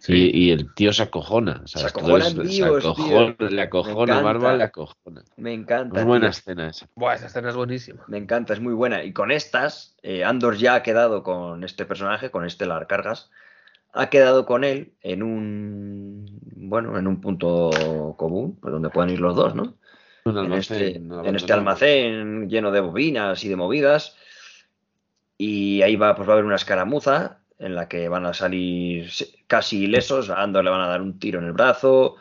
Sí. 0.07 0.31
Y, 0.33 0.45
y 0.47 0.51
el 0.53 0.73
tío 0.75 0.93
se 0.93 1.03
acojona. 1.03 1.63
¿sabes? 1.67 1.93
Todo 1.93 2.17
acojonan 2.17 2.27
es- 2.27 2.57
vivos, 2.57 2.83
se 2.83 2.89
acojona, 2.89 3.37
tío. 3.37 3.49
le 3.49 3.57
Me 3.57 3.63
acojona, 3.63 4.03
encanta. 4.13 4.23
Marva 4.23 4.57
le 4.57 4.65
acojona. 4.65 5.23
Me 5.37 5.53
encanta. 5.53 6.01
Es 6.01 6.07
buena 6.07 6.27
tío. 6.27 6.31
escena 6.31 6.69
esa. 6.71 6.87
Buah, 6.95 7.15
esa 7.15 7.27
escena 7.27 7.49
es 7.51 7.57
buenísima. 7.57 8.05
Me 8.07 8.19
encanta, 8.19 8.53
es 8.53 8.61
muy 8.61 8.73
buena. 8.75 9.03
Y 9.05 9.13
con 9.13 9.31
estas, 9.31 9.97
eh, 10.03 10.23
Andor 10.25 10.57
ya 10.57 10.77
ha 10.77 10.83
quedado 10.83 11.23
con 11.23 11.65
este 11.65 11.85
personaje, 11.87 12.31
con 12.31 12.45
Estelar 12.47 12.87
Cargas, 12.87 13.31
ha 13.93 14.09
quedado 14.11 14.47
con 14.47 14.63
él 14.65 14.93
en 15.01 15.23
un 15.23 16.41
bueno, 16.69 16.99
en 16.99 17.07
un 17.07 17.21
punto 17.21 18.15
común, 18.17 18.59
pues 18.61 18.73
donde 18.73 18.91
puedan 18.91 19.11
ir 19.11 19.21
los 19.21 19.35
dos, 19.37 19.55
¿no? 19.55 19.75
Un 20.25 20.37
En 20.39 20.53
este, 20.55 20.97
almacén 20.97 21.27
en 21.27 21.37
este 21.37 21.53
almacén 21.53 22.49
lleno 22.49 22.71
de 22.73 22.81
bobinas 22.81 23.43
y 23.45 23.49
de 23.49 23.57
movidas. 23.57 24.17
Y 25.39 25.83
ahí 25.83 25.97
va, 25.97 26.15
pues 26.17 26.29
va 26.29 26.33
a 26.33 26.35
haber 26.35 26.45
una 26.45 26.57
escaramuza 26.57 27.39
en 27.59 27.75
la 27.75 27.89
que 27.89 28.09
van 28.09 28.27
a 28.27 28.35
salir 28.35 29.11
casi 29.47 29.85
ilesos. 29.85 30.31
A 30.31 30.43
Andor 30.43 30.65
le 30.65 30.71
van 30.71 30.83
a 30.83 30.89
dar 30.89 31.03
un 31.03 31.19
tiro 31.19 31.39
en 31.39 31.47
el 31.47 31.53
brazo. 31.53 32.17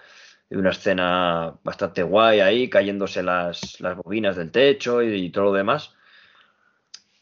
Y 0.50 0.56
una 0.56 0.70
escena 0.70 1.56
bastante 1.64 2.04
guay 2.04 2.40
ahí, 2.40 2.70
cayéndose 2.70 3.24
las, 3.24 3.80
las 3.82 3.98
bobinas 3.98 4.36
del 4.36 4.52
techo 4.52 5.02
y, 5.02 5.30
todo 5.32 5.46
lo 5.46 5.54
demás. 5.54 5.96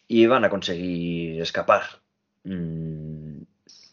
Y 0.07 0.25
van 0.27 0.43
a 0.45 0.49
conseguir 0.49 1.41
escapar. 1.41 1.83
Mm, 2.43 3.43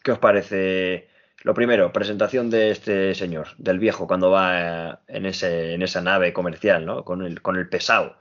¿Qué 0.03 0.11
os 0.11 0.19
parece? 0.19 1.09
Lo 1.43 1.53
primero, 1.53 1.91
presentación 1.91 2.49
de 2.49 2.71
este 2.71 3.15
señor, 3.15 3.47
del 3.57 3.79
viejo, 3.79 4.05
cuando 4.07 4.29
va 4.29 4.91
eh, 4.91 4.95
en, 5.07 5.25
ese, 5.25 5.73
en 5.73 5.81
esa 5.81 6.01
nave 6.01 6.33
comercial, 6.33 6.85
¿no? 6.85 7.03
Con 7.05 7.23
el, 7.23 7.41
con 7.41 7.55
el 7.55 7.69
pesado. 7.69 8.17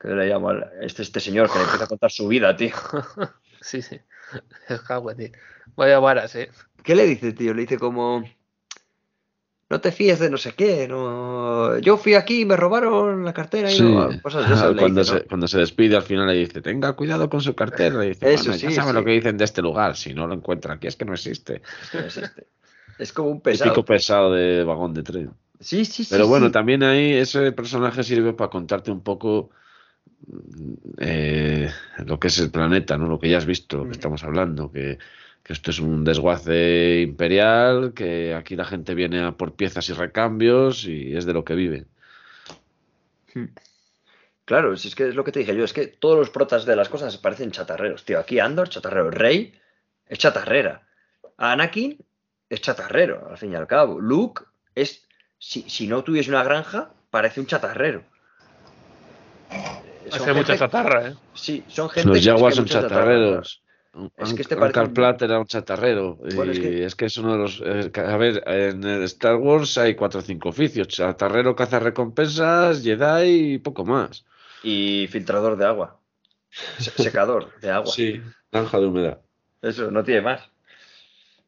Que 0.00 0.08
le 0.08 0.26
llamo 0.26 0.52
este, 0.80 1.02
este 1.02 1.20
señor 1.20 1.50
que 1.50 1.58
le 1.58 1.64
empieza 1.64 1.84
a 1.84 1.88
contar 1.88 2.10
su 2.10 2.28
vida, 2.28 2.56
tío. 2.56 2.74
Sí, 3.58 3.82
sí. 3.82 3.98
Vaya 5.76 5.98
varas, 5.98 6.34
eh. 6.36 6.50
¿Qué 6.82 6.94
le 6.94 7.06
dice, 7.06 7.32
tío? 7.32 7.54
Le 7.54 7.62
dice 7.62 7.78
como. 7.78 8.24
No 9.68 9.80
te 9.80 9.90
fíes 9.90 10.20
de 10.20 10.30
no 10.30 10.36
sé 10.36 10.52
qué, 10.52 10.86
no. 10.86 11.76
Yo 11.78 11.96
fui 11.96 12.14
aquí 12.14 12.42
y 12.42 12.44
me 12.44 12.56
robaron 12.56 13.24
la 13.24 13.32
cartera 13.32 13.68
y 13.70 13.74
Sí. 13.76 13.82
no. 13.82 14.08
Cosas 14.22 14.48
de 14.48 14.54
esas 14.54 14.70
le 14.72 14.80
cuando, 14.80 15.00
dice, 15.00 15.12
¿no? 15.14 15.18
se, 15.18 15.26
cuando 15.26 15.48
se 15.48 15.58
despide 15.58 15.96
al 15.96 16.04
final 16.04 16.28
le 16.28 16.34
dice, 16.34 16.62
tenga 16.62 16.92
cuidado 16.92 17.28
con 17.28 17.40
su 17.40 17.54
cartera. 17.56 18.04
Y 18.04 18.10
dice, 18.10 18.32
Eso 18.32 18.44
bueno, 18.44 18.58
ya 18.58 18.68
sí, 18.68 18.74
sabe 18.76 18.90
sí. 18.90 18.94
lo 18.94 19.04
que 19.04 19.10
dicen 19.10 19.36
de 19.36 19.44
este 19.44 19.62
lugar. 19.62 19.96
Si 19.96 20.14
no 20.14 20.28
lo 20.28 20.34
encuentra 20.34 20.74
aquí 20.74 20.86
es 20.86 20.94
que 20.94 21.04
no 21.04 21.14
existe. 21.14 21.62
Es, 21.92 22.16
este. 22.16 22.46
Es 22.98 23.12
como 23.12 23.28
un 23.30 23.40
pesado. 23.40 23.70
Típico 23.72 23.84
pesado 23.84 24.32
de 24.32 24.62
vagón 24.62 24.94
de 24.94 25.02
tren. 25.02 25.30
Sí, 25.58 25.84
sí, 25.84 26.04
sí. 26.04 26.10
Pero 26.10 26.28
bueno, 26.28 26.46
sí. 26.46 26.52
también 26.52 26.84
ahí 26.84 27.14
ese 27.14 27.50
personaje 27.50 28.04
sirve 28.04 28.34
para 28.34 28.50
contarte 28.50 28.92
un 28.92 29.02
poco 29.02 29.50
eh, 30.98 31.70
lo 32.04 32.18
que 32.18 32.28
es 32.28 32.38
el 32.38 32.50
planeta, 32.50 32.96
¿no? 32.98 33.06
Lo 33.08 33.18
que 33.18 33.28
ya 33.28 33.38
has 33.38 33.46
visto, 33.46 33.78
lo 33.78 33.82
que 33.84 33.90
Mm. 33.90 33.92
estamos 33.92 34.24
hablando, 34.24 34.70
que, 34.72 34.98
que 35.42 35.52
esto 35.52 35.70
es 35.70 35.78
un 35.80 36.04
desguace 36.04 37.00
imperial, 37.02 37.92
que 37.94 38.34
aquí 38.34 38.56
la 38.56 38.64
gente 38.64 38.94
viene 38.94 39.22
a 39.22 39.32
por 39.32 39.54
piezas 39.54 39.88
y 39.88 39.92
recambios 39.92 40.84
y 40.86 41.16
es 41.16 41.24
de 41.26 41.32
lo 41.32 41.44
que 41.44 41.54
vive. 41.54 41.84
Claro, 44.44 44.76
si 44.76 44.88
es 44.88 44.94
que 44.94 45.08
es 45.08 45.14
lo 45.14 45.24
que 45.24 45.32
te 45.32 45.40
dije 45.40 45.56
yo, 45.56 45.64
es 45.64 45.72
que 45.72 45.86
todos 45.88 46.16
los 46.18 46.30
protas 46.30 46.64
de 46.64 46.76
las 46.76 46.88
cosas 46.88 47.16
parecen 47.18 47.50
chatarreros, 47.50 48.04
tío. 48.04 48.18
Aquí 48.18 48.38
Andor, 48.38 48.68
chatarrero. 48.68 49.10
Rey 49.10 49.52
es 50.08 50.18
chatarrera. 50.18 50.82
Anakin 51.36 51.98
es 52.48 52.60
chatarrero, 52.60 53.28
al 53.28 53.36
fin 53.38 53.52
y 53.52 53.56
al 53.56 53.66
cabo. 53.66 54.00
Luke 54.00 54.44
es, 54.74 55.04
si, 55.38 55.68
si 55.68 55.86
no 55.88 56.02
tuviese 56.04 56.30
una 56.30 56.44
granja, 56.44 56.90
parece 57.10 57.40
un 57.40 57.46
chatarrero. 57.46 58.04
Son 60.10 60.22
Hace 60.22 60.34
mucha 60.34 60.56
chatarra, 60.56 61.08
eh. 61.08 61.14
Sí, 61.34 61.64
son 61.68 61.88
gente 61.88 62.08
Los 62.10 62.24
Jaguars 62.24 62.56
son 62.56 62.66
chatarreros. 62.66 63.62
Es 64.18 64.34
que 64.34 64.42
este 64.42 64.56
parece 64.56 64.86
Platt 64.90 65.22
era 65.22 65.38
un 65.38 65.46
chatarrero. 65.46 66.16
Bueno, 66.16 66.52
es 66.52 66.58
y 66.58 66.60
que- 66.60 66.84
es 66.84 66.94
que 66.94 67.06
es 67.06 67.16
uno 67.16 67.32
de 67.32 67.38
los. 67.38 67.62
eh, 67.64 67.90
a 67.98 68.16
ver, 68.18 68.42
en 68.46 68.84
el 68.84 69.02
Star 69.04 69.36
Wars 69.36 69.78
hay 69.78 69.94
cuatro 69.94 70.20
o 70.20 70.22
cinco 70.22 70.50
oficios: 70.50 70.88
chatarrero, 70.88 71.56
recompensas, 71.56 72.82
Jedi 72.82 73.54
y 73.54 73.58
poco 73.58 73.84
más. 73.86 74.24
Y 74.62 75.06
filtrador 75.10 75.56
de 75.56 75.64
agua. 75.64 75.98
Se- 76.78 76.90
Secador 76.90 77.58
de 77.60 77.70
agua. 77.70 77.90
Sí, 77.90 78.20
granja 78.52 78.78
de 78.78 78.86
humedad. 78.86 79.20
Eso, 79.62 79.90
no 79.90 80.04
tiene 80.04 80.20
más. 80.20 80.42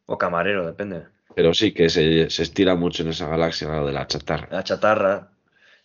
O 0.07 0.17
camarero, 0.17 0.67
depende. 0.67 1.05
Pero 1.35 1.53
sí 1.53 1.73
que 1.73 1.91
se, 1.91 2.31
se 2.31 2.43
estira 2.43 2.75
mucho 2.75 3.03
en 3.03 3.11
esa 3.11 3.29
galaxia 3.29 3.69
lo 3.69 3.87
de 3.87 3.93
la 3.93 4.07
chatarra. 4.07 4.49
La 4.51 4.65
chatarra 4.65 5.31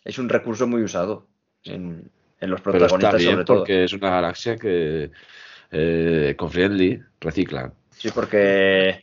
es 0.02 0.18
un 0.18 0.28
recurso 0.30 0.66
muy 0.66 0.82
usado 0.82 1.26
en, 1.64 2.10
en 2.44 2.50
los 2.50 2.60
Pero 2.60 2.76
está 2.76 2.86
protagonistas, 2.86 3.20
bien 3.20 3.32
sobre 3.32 3.44
todo. 3.44 3.56
porque 3.58 3.84
es 3.84 3.92
una 3.92 4.10
galaxia 4.10 4.56
que 4.56 5.10
eh, 5.70 6.28
eco-friendly, 6.30 7.02
reciclan. 7.20 7.74
Sí, 7.90 8.10
porque. 8.14 9.02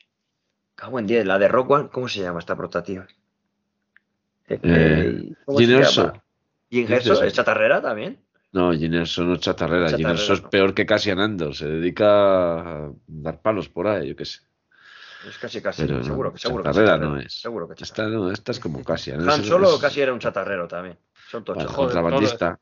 Cago 0.76 0.98
en 1.00 1.06
10, 1.08 1.26
la 1.26 1.38
de 1.38 1.48
Rock 1.48 1.70
One, 1.72 1.90
¿cómo 1.92 2.08
se 2.08 2.22
llama 2.22 2.40
esta 2.40 2.56
prota, 2.56 2.82
tío? 2.82 3.04
Eh, 4.48 4.60
Eh, 4.64 5.34
¿cómo 5.46 5.58
se 5.60 5.66
Gin 5.66 5.76
Erso. 5.78 6.06
llama? 6.08 6.24
¿Gin 6.70 6.92
Erso? 6.92 7.14
Dices- 7.14 7.28
¿Es 7.28 7.34
chatarrera 7.34 7.82
también? 7.82 8.20
No, 8.54 8.74
Ginerso 8.74 9.24
no 9.24 9.36
es 9.36 9.40
chatarrera. 9.40 9.86
Chatarrera, 9.86 9.98
Ginerso 10.10 10.34
es 10.34 10.44
no. 10.44 10.50
peor 10.50 10.74
que 10.74 10.86
Cassian 10.86 11.20
Andor. 11.20 11.56
Se 11.56 11.68
dedica 11.68 12.60
a 12.88 12.92
dar 13.08 13.42
palos 13.42 13.70
por 13.70 13.88
ahí, 13.88 14.10
yo 14.10 14.16
qué 14.16 14.26
sé. 14.26 14.40
Es 15.30 15.38
casi, 15.38 15.62
casi. 15.62 15.84
Pero 15.84 16.00
no, 16.00 16.04
seguro 16.04 16.34
que 16.34 16.40
seguro 16.40 16.64
que 16.64 16.70
chatarrera 16.70 16.98
no 16.98 17.18
es. 17.18 17.32
Seguro 17.40 17.68
que 17.68 17.74
Esta, 17.76 17.86
chatarrera. 17.86 18.18
no, 18.18 18.32
esta 18.32 18.52
es 18.52 18.60
como 18.60 18.84
Cassian. 18.84 19.30
Han 19.30 19.44
Solo 19.44 19.76
es- 19.76 19.80
casi 19.82 20.02
era 20.02 20.12
un 20.14 20.20
chatarrero 20.20 20.68
también. 20.68 20.98
Son 21.30 21.44
todos, 21.46 21.58
bueno, 21.64 21.74
contrabandista. 21.78 22.60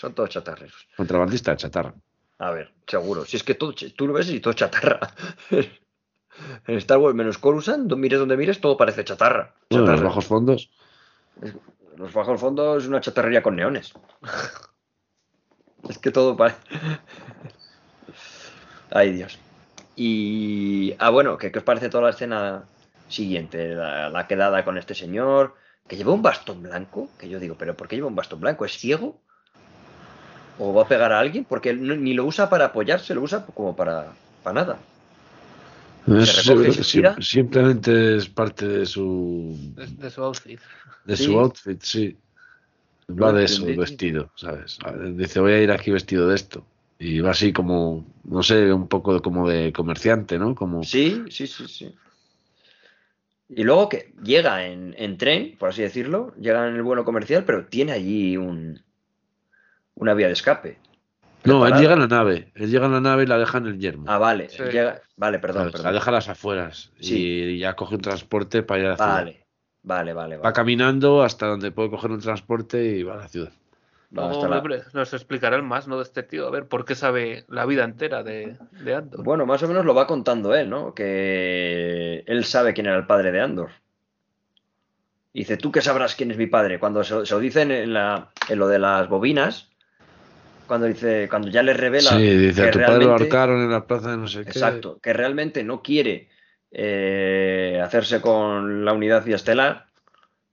Son 0.00 0.14
todos 0.14 0.30
chatarreros. 0.30 0.88
Contrabandista 0.96 1.50
de 1.50 1.58
chatarra. 1.58 1.92
A 2.38 2.50
ver, 2.52 2.72
seguro. 2.86 3.26
Si 3.26 3.36
es 3.36 3.44
que 3.44 3.54
todo, 3.54 3.74
tú 3.74 4.06
lo 4.06 4.14
ves 4.14 4.30
y 4.30 4.40
todo 4.40 4.54
chatarra. 4.54 4.98
en 5.50 6.76
Star 6.78 6.96
Wars, 6.96 7.14
menos 7.14 7.36
Coruscant, 7.36 7.92
mires 7.92 8.18
donde 8.18 8.38
mires, 8.38 8.62
todo 8.62 8.78
parece 8.78 9.04
chatarra. 9.04 9.54
Bueno, 9.68 9.84
los 9.84 9.90
Chatarra. 9.90 10.08
bajos 10.08 10.24
fondos. 10.24 10.70
Los 11.98 12.14
bajos 12.14 12.40
fondos 12.40 12.82
es 12.82 12.88
una 12.88 13.02
chatarrería 13.02 13.42
con 13.42 13.56
neones. 13.56 13.92
es 15.90 15.98
que 15.98 16.10
todo 16.10 16.34
parece. 16.34 16.60
Ay, 18.90 19.12
Dios. 19.12 19.38
Y. 19.96 20.94
Ah, 20.98 21.10
bueno, 21.10 21.36
¿qué, 21.36 21.52
qué 21.52 21.58
os 21.58 21.64
parece 21.64 21.90
toda 21.90 22.04
la 22.04 22.10
escena 22.10 22.64
siguiente? 23.08 23.74
La, 23.74 24.08
la 24.08 24.26
quedada 24.26 24.64
con 24.64 24.78
este 24.78 24.94
señor, 24.94 25.56
que 25.86 25.96
lleva 25.96 26.14
un 26.14 26.22
bastón 26.22 26.62
blanco. 26.62 27.10
Que 27.18 27.28
yo 27.28 27.38
digo, 27.38 27.56
¿pero 27.58 27.76
por 27.76 27.86
qué 27.86 27.96
lleva 27.96 28.08
un 28.08 28.16
bastón 28.16 28.40
blanco? 28.40 28.64
¿Es 28.64 28.78
ciego? 28.78 29.20
¿O 30.58 30.74
va 30.74 30.82
a 30.82 30.88
pegar 30.88 31.12
a 31.12 31.20
alguien? 31.20 31.44
Porque 31.44 31.72
ni 31.74 32.14
lo 32.14 32.24
usa 32.24 32.48
para 32.50 32.66
apoyarse, 32.66 33.14
lo 33.14 33.22
usa 33.22 33.44
como 33.46 33.74
para, 33.74 34.12
para 34.42 34.54
nada. 34.60 34.78
Es- 36.06 36.30
se 36.30 37.22
simplemente 37.22 38.16
es 38.16 38.28
parte 38.28 38.66
de 38.66 38.86
su 38.86 39.56
De, 39.76 39.86
de 39.86 40.10
su 40.10 40.22
outfit. 40.22 40.60
de 41.04 41.16
Sí. 41.16 41.24
su 41.24 41.38
outfit, 41.38 41.82
sí. 41.82 42.16
Va 43.10 43.32
de 43.32 43.44
eso, 43.44 43.64
el 43.64 43.70
entendí. 43.70 43.80
vestido, 43.80 44.30
¿sabes? 44.36 44.78
Dice, 45.16 45.40
voy 45.40 45.52
a 45.52 45.62
ir 45.62 45.70
aquí 45.72 45.90
vestido 45.90 46.28
de 46.28 46.34
esto. 46.36 46.64
Y 46.98 47.20
va 47.20 47.30
así 47.30 47.52
como, 47.52 48.04
no 48.24 48.42
sé, 48.42 48.72
un 48.72 48.86
poco 48.86 49.20
como 49.22 49.48
de 49.48 49.72
comerciante, 49.72 50.38
¿no? 50.38 50.54
Como, 50.54 50.84
Sí, 50.84 51.24
sí, 51.30 51.46
sí, 51.46 51.66
sí. 51.66 51.94
Y 53.48 53.64
luego 53.64 53.88
que 53.88 54.12
llega 54.22 54.66
en, 54.66 54.94
en 54.96 55.16
tren, 55.18 55.56
por 55.58 55.70
así 55.70 55.82
decirlo, 55.82 56.32
llega 56.38 56.68
en 56.68 56.76
el 56.76 56.82
vuelo 56.82 57.04
comercial, 57.04 57.44
pero 57.44 57.66
tiene 57.66 57.92
allí 57.92 58.36
un, 58.36 58.80
una 60.00 60.14
vía 60.14 60.26
de 60.26 60.32
escape. 60.32 60.78
no, 61.44 61.66
él 61.66 61.74
llega 61.74 61.94
en 61.94 62.00
la 62.00 62.06
nave. 62.08 62.50
Él 62.54 62.70
llega 62.70 62.86
en 62.86 62.92
la 62.92 63.00
nave 63.00 63.22
y 63.22 63.26
la 63.26 63.38
deja 63.38 63.58
en 63.58 63.66
el 63.66 63.78
yermo. 63.78 64.04
Ah, 64.08 64.18
vale, 64.18 64.48
Sí. 64.50 64.62
llega- 64.64 65.00
vale, 65.16 65.38
perdón, 65.38 65.62
¿sabes? 65.62 65.72
La 65.74 65.78
perdón. 65.78 65.94
deja 65.94 66.10
a 66.10 66.14
las 66.14 66.28
afueras. 66.28 66.92
Sí. 67.00 67.16
Y 67.18 67.58
ya 67.58 67.76
coge 67.76 67.94
un 67.94 68.00
transporte 68.02 68.62
para 68.62 68.80
ir 68.80 68.86
a 68.86 68.90
la 68.90 68.96
ciudad. 68.96 69.14
Vale, 69.14 69.46
vale, 69.82 70.12
vale, 70.12 70.36
Va 70.36 70.42
vale. 70.42 70.54
caminando 70.54 71.22
hasta 71.22 71.46
donde 71.46 71.70
puede 71.70 71.90
coger 71.90 72.10
un 72.10 72.20
transporte 72.20 72.82
y 72.84 73.02
va 73.02 73.14
a 73.14 73.18
la 73.18 73.28
ciudad. 73.28 73.52
Nos 74.10 75.14
explicarán 75.14 75.64
más, 75.64 75.86
¿no? 75.86 75.96
De 75.96 76.02
este 76.02 76.24
tío, 76.24 76.46
a 76.46 76.50
ver, 76.50 76.66
¿por 76.66 76.84
qué 76.84 76.96
sabe 76.96 77.44
la 77.48 77.64
vida 77.64 77.84
entera 77.84 78.24
de, 78.24 78.56
de, 78.82 78.94
Andor? 78.96 79.22
Bueno, 79.22 79.46
más 79.46 79.62
o 79.62 79.68
menos 79.68 79.84
lo 79.84 79.94
va 79.94 80.08
contando 80.08 80.52
él, 80.54 80.68
¿no? 80.68 80.94
Que 80.94 82.24
él 82.26 82.44
sabe 82.44 82.74
quién 82.74 82.86
era 82.86 82.96
el 82.96 83.06
padre 83.06 83.30
de 83.30 83.40
Andor. 83.40 83.70
dice, 85.32 85.56
¿tú 85.56 85.70
qué 85.70 85.80
sabrás 85.80 86.16
quién 86.16 86.32
es 86.32 86.36
mi 86.36 86.46
padre? 86.48 86.80
Cuando 86.80 87.04
se, 87.04 87.14
lo 87.32 87.38
dicen 87.38 87.70
en, 87.70 87.94
la, 87.94 88.30
en 88.48 88.58
lo 88.58 88.66
de 88.66 88.80
las 88.80 89.08
bobinas, 89.08 89.69
cuando 90.70 90.86
dice, 90.86 91.26
cuando 91.28 91.48
ya 91.48 91.64
le 91.64 91.74
revela. 91.74 92.10
Sí, 92.10 92.36
dice, 92.36 92.66
que 92.66 92.70
tu 92.70 92.78
padre 92.78 93.04
lo 93.04 93.14
arcaron 93.16 93.60
en 93.60 93.72
la 93.72 93.88
plaza 93.88 94.12
de 94.12 94.18
no 94.18 94.28
sé 94.28 94.44
qué. 94.44 94.50
Exacto, 94.50 95.00
que 95.02 95.12
realmente 95.12 95.64
no 95.64 95.82
quiere 95.82 96.28
eh, 96.70 97.80
hacerse 97.82 98.20
con 98.20 98.84
la 98.84 98.92
unidad 98.92 99.26
estelar, 99.26 99.86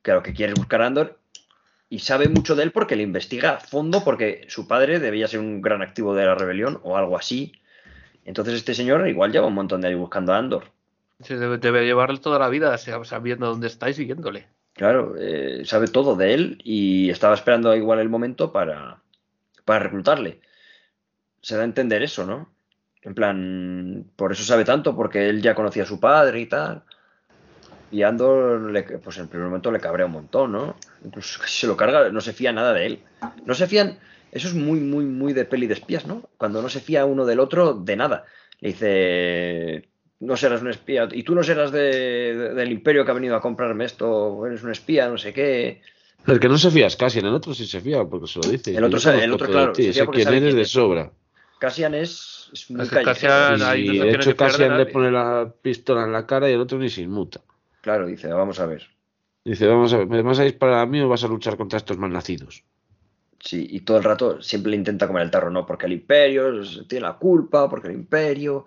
que 0.02 0.14
lo 0.14 0.24
que 0.24 0.34
quiere 0.34 0.54
es 0.54 0.58
buscar 0.58 0.82
a 0.82 0.88
Andor, 0.88 1.20
y 1.88 2.00
sabe 2.00 2.30
mucho 2.30 2.56
de 2.56 2.64
él 2.64 2.72
porque 2.72 2.96
le 2.96 3.04
investiga 3.04 3.58
a 3.58 3.60
fondo, 3.60 4.04
porque 4.04 4.48
su 4.48 4.68
padre 4.68 5.00
debía 5.00 5.28
ser 5.28 5.40
un 5.40 5.62
gran 5.62 5.84
activo 5.84 6.16
de 6.16 6.26
la 6.26 6.34
rebelión 6.34 6.80
o 6.82 6.98
algo 6.98 7.16
así. 7.16 7.52
Entonces 8.26 8.56
este 8.56 8.74
señor 8.74 9.08
igual 9.08 9.32
lleva 9.32 9.46
un 9.46 9.54
montón 9.54 9.82
de 9.82 9.90
años 9.90 10.00
buscando 10.00 10.34
a 10.34 10.40
Andor. 10.40 10.64
Sí, 11.22 11.36
debe, 11.36 11.60
debe 11.60 11.86
llevarle 11.86 12.18
toda 12.18 12.40
la 12.40 12.50
vida 12.50 12.76
sabiendo 12.80 13.46
dónde 13.46 13.68
está 13.68 13.88
y 13.88 13.94
siguiéndole. 13.94 14.48
Claro, 14.74 15.14
eh, 15.20 15.62
sabe 15.66 15.88
todo 15.88 16.16
de 16.16 16.34
él 16.34 16.62
y 16.64 17.12
estaba 17.12 17.36
esperando 17.36 17.76
igual 17.76 18.00
el 18.00 18.10
momento 18.10 18.52
para, 18.52 19.04
para 19.68 19.84
reclutarle. 19.84 20.40
Se 21.42 21.56
da 21.58 21.64
a 21.64 21.66
entender 21.66 22.02
eso, 22.02 22.26
¿no? 22.26 22.50
En 23.02 23.14
plan, 23.14 24.06
por 24.16 24.32
eso 24.32 24.44
sabe 24.44 24.64
tanto, 24.64 24.96
porque 24.96 25.28
él 25.28 25.42
ya 25.42 25.56
conocía 25.56 25.84
a 25.84 25.86
su 25.86 26.00
padre 26.00 26.40
y 26.40 26.46
tal. 26.46 26.84
Y 27.92 28.04
Andor, 28.04 28.72
pues 29.04 29.18
en 29.18 29.24
el 29.24 29.30
primer 29.30 29.48
momento 29.48 29.70
le 29.70 29.82
cabrea 29.82 30.06
un 30.06 30.14
montón, 30.14 30.54
¿no? 30.54 30.78
Incluso 31.04 31.42
se 31.46 31.68
lo 31.68 31.76
carga, 31.76 32.10
no 32.10 32.22
se 32.22 32.32
fía 32.32 32.54
nada 32.54 32.72
de 32.72 32.86
él. 32.86 33.00
No 33.46 33.54
se 33.54 33.68
fían, 33.68 34.00
eso 34.32 34.48
es 34.48 34.54
muy, 34.54 34.80
muy, 34.80 35.04
muy 35.04 35.34
de 35.34 35.44
peli 35.44 35.68
de 35.68 35.74
espías, 35.74 36.08
¿no? 36.08 36.30
Cuando 36.38 36.62
no 36.62 36.70
se 36.70 36.80
fía 36.80 37.06
uno 37.06 37.26
del 37.26 37.42
otro 37.42 37.74
de 37.74 37.98
nada. 37.98 38.24
Le 38.62 38.70
dice, 38.70 39.90
no 40.22 40.38
serás 40.38 40.62
un 40.62 40.70
espía, 40.70 41.10
y 41.12 41.24
tú 41.24 41.36
no 41.36 41.44
serás 41.44 41.74
del 41.74 42.72
imperio 42.72 43.04
que 43.04 43.12
ha 43.12 43.16
venido 43.16 43.36
a 43.36 43.42
comprarme 43.42 43.84
esto, 43.84 44.46
eres 44.48 44.64
un 44.64 44.72
espía, 44.72 45.10
no 45.10 45.18
sé 45.18 45.34
qué. 45.34 45.82
El 46.26 46.40
que 46.40 46.50
no 46.50 46.58
se 46.58 46.72
fía 46.72 46.88
es 46.88 46.96
Cassian, 46.96 47.26
el 47.26 47.34
otro 47.34 47.54
sí 47.54 47.66
se 47.66 47.80
fía, 47.80 48.04
porque 48.04 48.28
se 48.28 48.40
lo 48.40 48.50
dice. 48.50 48.76
El 48.76 48.84
otro, 48.84 49.12
el 49.12 49.34
otro 49.34 49.48
claro. 49.48 49.72
Ti, 49.72 49.94
sé 49.94 50.06
quién 50.08 50.28
eres 50.34 50.56
de 50.56 50.66
sobra. 50.66 51.12
Cassian 51.60 51.96
es, 51.96 52.50
es 52.54 52.70
muy 52.70 52.86
y 52.86 54.00
de 54.00 54.12
hecho 54.12 54.36
Cassian 54.36 54.78
le 54.78 54.86
pone 54.88 55.12
la 55.12 55.52
pistola 55.62 56.04
en 56.04 56.12
la 56.12 56.26
cara 56.28 56.50
y 56.50 56.54
el 56.54 56.62
otro 56.62 56.78
ni 56.78 56.90
se 56.90 57.02
inmuta. 57.02 57.42
Claro, 57.82 58.06
dice, 58.06 58.28
vamos 58.28 58.60
a 58.60 58.66
ver. 58.66 58.88
Dice, 59.44 59.66
vamos 59.66 59.94
a 59.94 59.98
ver, 60.00 60.08
¿me 60.08 60.22
vas 60.22 60.40
a 60.40 60.44
disparar 60.44 60.80
a 60.80 60.86
mí 60.86 61.00
o 61.00 61.08
vas 61.08 61.24
a 61.24 61.28
luchar 61.28 61.56
contra 61.56 61.78
estos 61.78 61.98
malnacidos? 61.98 62.64
Sí, 63.40 63.66
y 63.70 63.82
todo 63.82 63.98
el 63.98 64.04
rato 64.04 64.42
siempre 64.42 64.72
le 64.72 64.78
intenta 64.78 65.08
comer 65.08 65.24
el 65.24 65.32
tarro, 65.32 65.50
¿no? 65.50 65.66
Porque 65.66 65.86
el 65.86 65.94
imperio 65.94 66.62
tiene 66.88 67.08
la 67.08 67.14
culpa, 67.14 67.70
porque 67.70 67.88
el 67.88 67.94
imperio, 67.94 68.66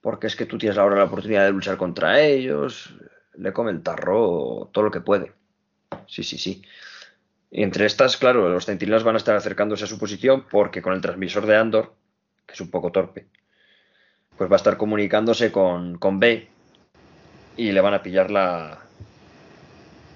porque 0.00 0.28
es 0.28 0.34
que 0.36 0.46
tú 0.46 0.56
tienes 0.56 0.78
ahora 0.78 0.96
la 0.96 1.04
oportunidad 1.04 1.44
de 1.44 1.52
luchar 1.52 1.76
contra 1.76 2.20
ellos. 2.20 2.94
Le 3.34 3.52
come 3.52 3.70
el 3.70 3.82
tarro 3.82 4.70
todo 4.72 4.84
lo 4.84 4.90
que 4.90 5.00
puede. 5.00 5.32
Sí, 6.06 6.22
sí, 6.22 6.38
sí. 6.38 6.62
Entre 7.50 7.86
estas, 7.86 8.16
claro, 8.16 8.48
los 8.48 8.66
centinelas 8.66 9.04
van 9.04 9.14
a 9.14 9.18
estar 9.18 9.36
acercándose 9.36 9.84
a 9.84 9.86
su 9.86 9.98
posición 9.98 10.44
porque 10.50 10.82
con 10.82 10.92
el 10.92 11.00
transmisor 11.00 11.46
de 11.46 11.56
Andor, 11.56 11.94
que 12.46 12.54
es 12.54 12.60
un 12.60 12.70
poco 12.70 12.90
torpe, 12.90 13.26
pues 14.36 14.50
va 14.50 14.56
a 14.56 14.56
estar 14.56 14.76
comunicándose 14.76 15.52
con, 15.52 15.98
con 15.98 16.18
B 16.18 16.48
y 17.56 17.70
le 17.70 17.80
van 17.80 17.94
a 17.94 18.02
pillar 18.02 18.30
la, 18.30 18.80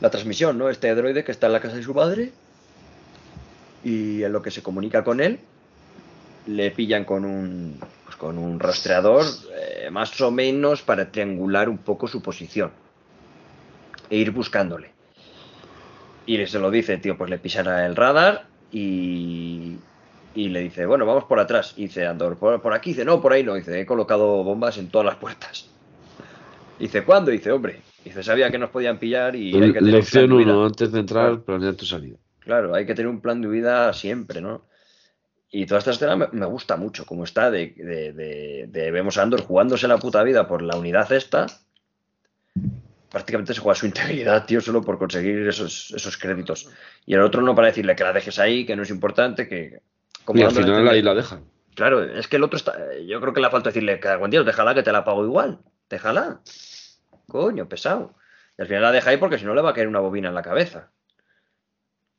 la 0.01 0.11
transmisión, 0.11 0.59
¿no? 0.59 0.69
Este 0.69 0.93
droide 0.95 1.25
que 1.25 1.33
está 1.33 1.47
en 1.47 1.53
la 1.53 1.61
casa 1.61 1.77
de 1.77 1.83
su 1.83 1.95
padre 1.95 2.33
y 3.85 4.23
en 4.25 4.33
lo 4.33 4.43
que 4.43 4.51
se 4.51 4.63
comunica 4.63 5.05
con 5.05 5.21
él 5.21 5.39
le 6.47 6.71
pillan 6.71 7.05
con 7.05 7.25
un, 7.25 7.79
pues 8.05 8.17
con 8.17 8.39
un 8.39 8.59
rastreador 8.59 9.25
eh, 9.55 9.91
más 9.91 10.19
o 10.21 10.31
menos 10.31 10.83
para 10.83 11.13
triangular 11.13 11.69
un 11.69 11.79
poco 11.79 12.09
su 12.09 12.23
posición 12.23 12.73
e 14.11 14.17
ir 14.17 14.31
buscándole. 14.31 14.98
Y 16.29 16.47
se 16.47 16.59
lo 16.59 16.71
dice, 16.71 16.99
tío, 16.99 17.17
pues 17.17 17.31
le 17.31 17.39
pisará 17.39 17.87
el 17.87 17.97
radar 17.97 18.45
y, 18.71 19.79
y 20.35 20.49
le 20.51 20.61
dice, 20.61 20.85
bueno, 20.85 21.07
vamos 21.07 21.25
por 21.25 21.41
atrás. 21.41 21.73
Y 21.79 21.85
dice 21.85 22.07
Andor, 22.07 22.37
por, 22.37 22.75
aquí. 22.75 22.91
dice, 22.91 23.03
no, 23.03 23.19
por 23.23 23.33
ahí 23.33 23.43
no. 23.43 23.55
Dice, 23.55 23.81
he 23.81 23.87
colocado 23.87 24.45
bombas 24.45 24.77
en 24.77 24.91
todas 24.91 25.07
las 25.07 25.17
puertas. 25.17 25.71
dice, 26.79 27.03
¿cuándo? 27.03 27.31
dice, 27.31 27.51
hombre. 27.51 27.81
Dice, 28.05 28.23
sabía 28.23 28.51
que 28.51 28.59
nos 28.59 28.69
podían 28.69 28.99
pillar 28.99 29.35
y 29.37 29.55
hay 29.55 29.73
que 29.73 29.79
tener 29.79 29.95
Lección 29.95 30.31
1, 30.31 30.67
antes 30.67 30.93
de 30.93 31.01
entrar, 31.01 31.41
planear 31.41 31.75
tu 31.77 31.87
salida. 31.87 32.19
Claro, 32.41 32.75
hay 32.75 32.85
que 32.85 32.95
tener 32.95 33.09
un 33.09 33.23
plan 33.23 33.41
de 33.41 33.49
huida 33.49 33.91
siempre, 33.95 34.43
¿no? 34.43 34.67
Y 35.51 35.65
toda 35.65 35.79
esta 35.79 35.93
escena 35.93 36.29
me, 36.31 36.47
gusta 36.47 36.77
mucho, 36.77 37.07
como 37.07 37.25
está, 37.25 37.51
de, 37.51 37.73
de, 37.75 38.67
de, 38.69 38.91
vemos 38.91 39.17
a 39.17 39.23
Andor 39.23 39.41
jugándose 39.41 39.89
la 39.89 39.97
puta 39.97 40.23
vida 40.23 40.47
por 40.47 40.61
la 40.61 40.77
unidad 40.77 41.11
esta, 41.11 41.47
prácticamente 43.11 43.55
se 43.55 43.61
juega 43.61 43.75
su 43.75 43.87
integridad, 43.93 44.45
tío, 44.47 44.61
solo 44.61 44.83
por 44.83 44.99
conseguir 44.99 45.47
esos, 45.49 45.93
esos 45.95 46.17
créditos. 46.17 46.69
Y 47.07 47.15
el 47.15 47.21
otro 47.21 47.43
no 47.43 47.55
para 47.55 47.69
decirle 47.69 47.97
que 47.97 48.05
la 48.05 48.13
dejes 48.13 48.39
ahí, 48.39 48.65
que 48.67 48.77
no 48.77 48.83
es 48.83 48.91
importante, 48.91 49.49
que... 49.49 49.81
Como 50.25 50.41
y 50.41 50.43
al 50.43 50.53
final 50.53 50.89
ahí 50.89 51.01
la 51.01 51.15
dejan. 51.15 51.45
Claro, 51.75 52.03
es 52.03 52.29
que 52.29 52.37
el 52.37 52.45
otro 52.45 52.57
está... 52.57 52.77
Yo 53.07 53.21
creo 53.21 53.33
que 53.33 53.41
le 53.41 53.51
falta 53.51 53.71
decirle, 53.71 54.01
que 54.01 54.17
buen 54.17 54.31
día, 54.31 54.43
déjala 54.43 54.75
que 54.75 54.83
te 54.83 54.93
la 54.93 55.05
pago 55.05 55.25
igual. 55.25 55.61
Déjala. 55.89 56.41
Coño, 57.29 57.69
pesado. 57.69 58.15
Y 58.59 58.63
al 58.63 58.69
final 58.69 58.83
la 58.83 58.93
deja 58.93 59.11
ahí 59.11 59.17
porque 59.17 59.39
si 59.39 59.45
no 59.45 59.55
le 59.55 59.63
va 59.63 59.71
a 59.71 59.75
caer 59.75 59.89
una 59.89 60.01
bobina 60.01 60.29
en 60.29 60.35
la 60.35 60.43
cabeza. 60.43 60.91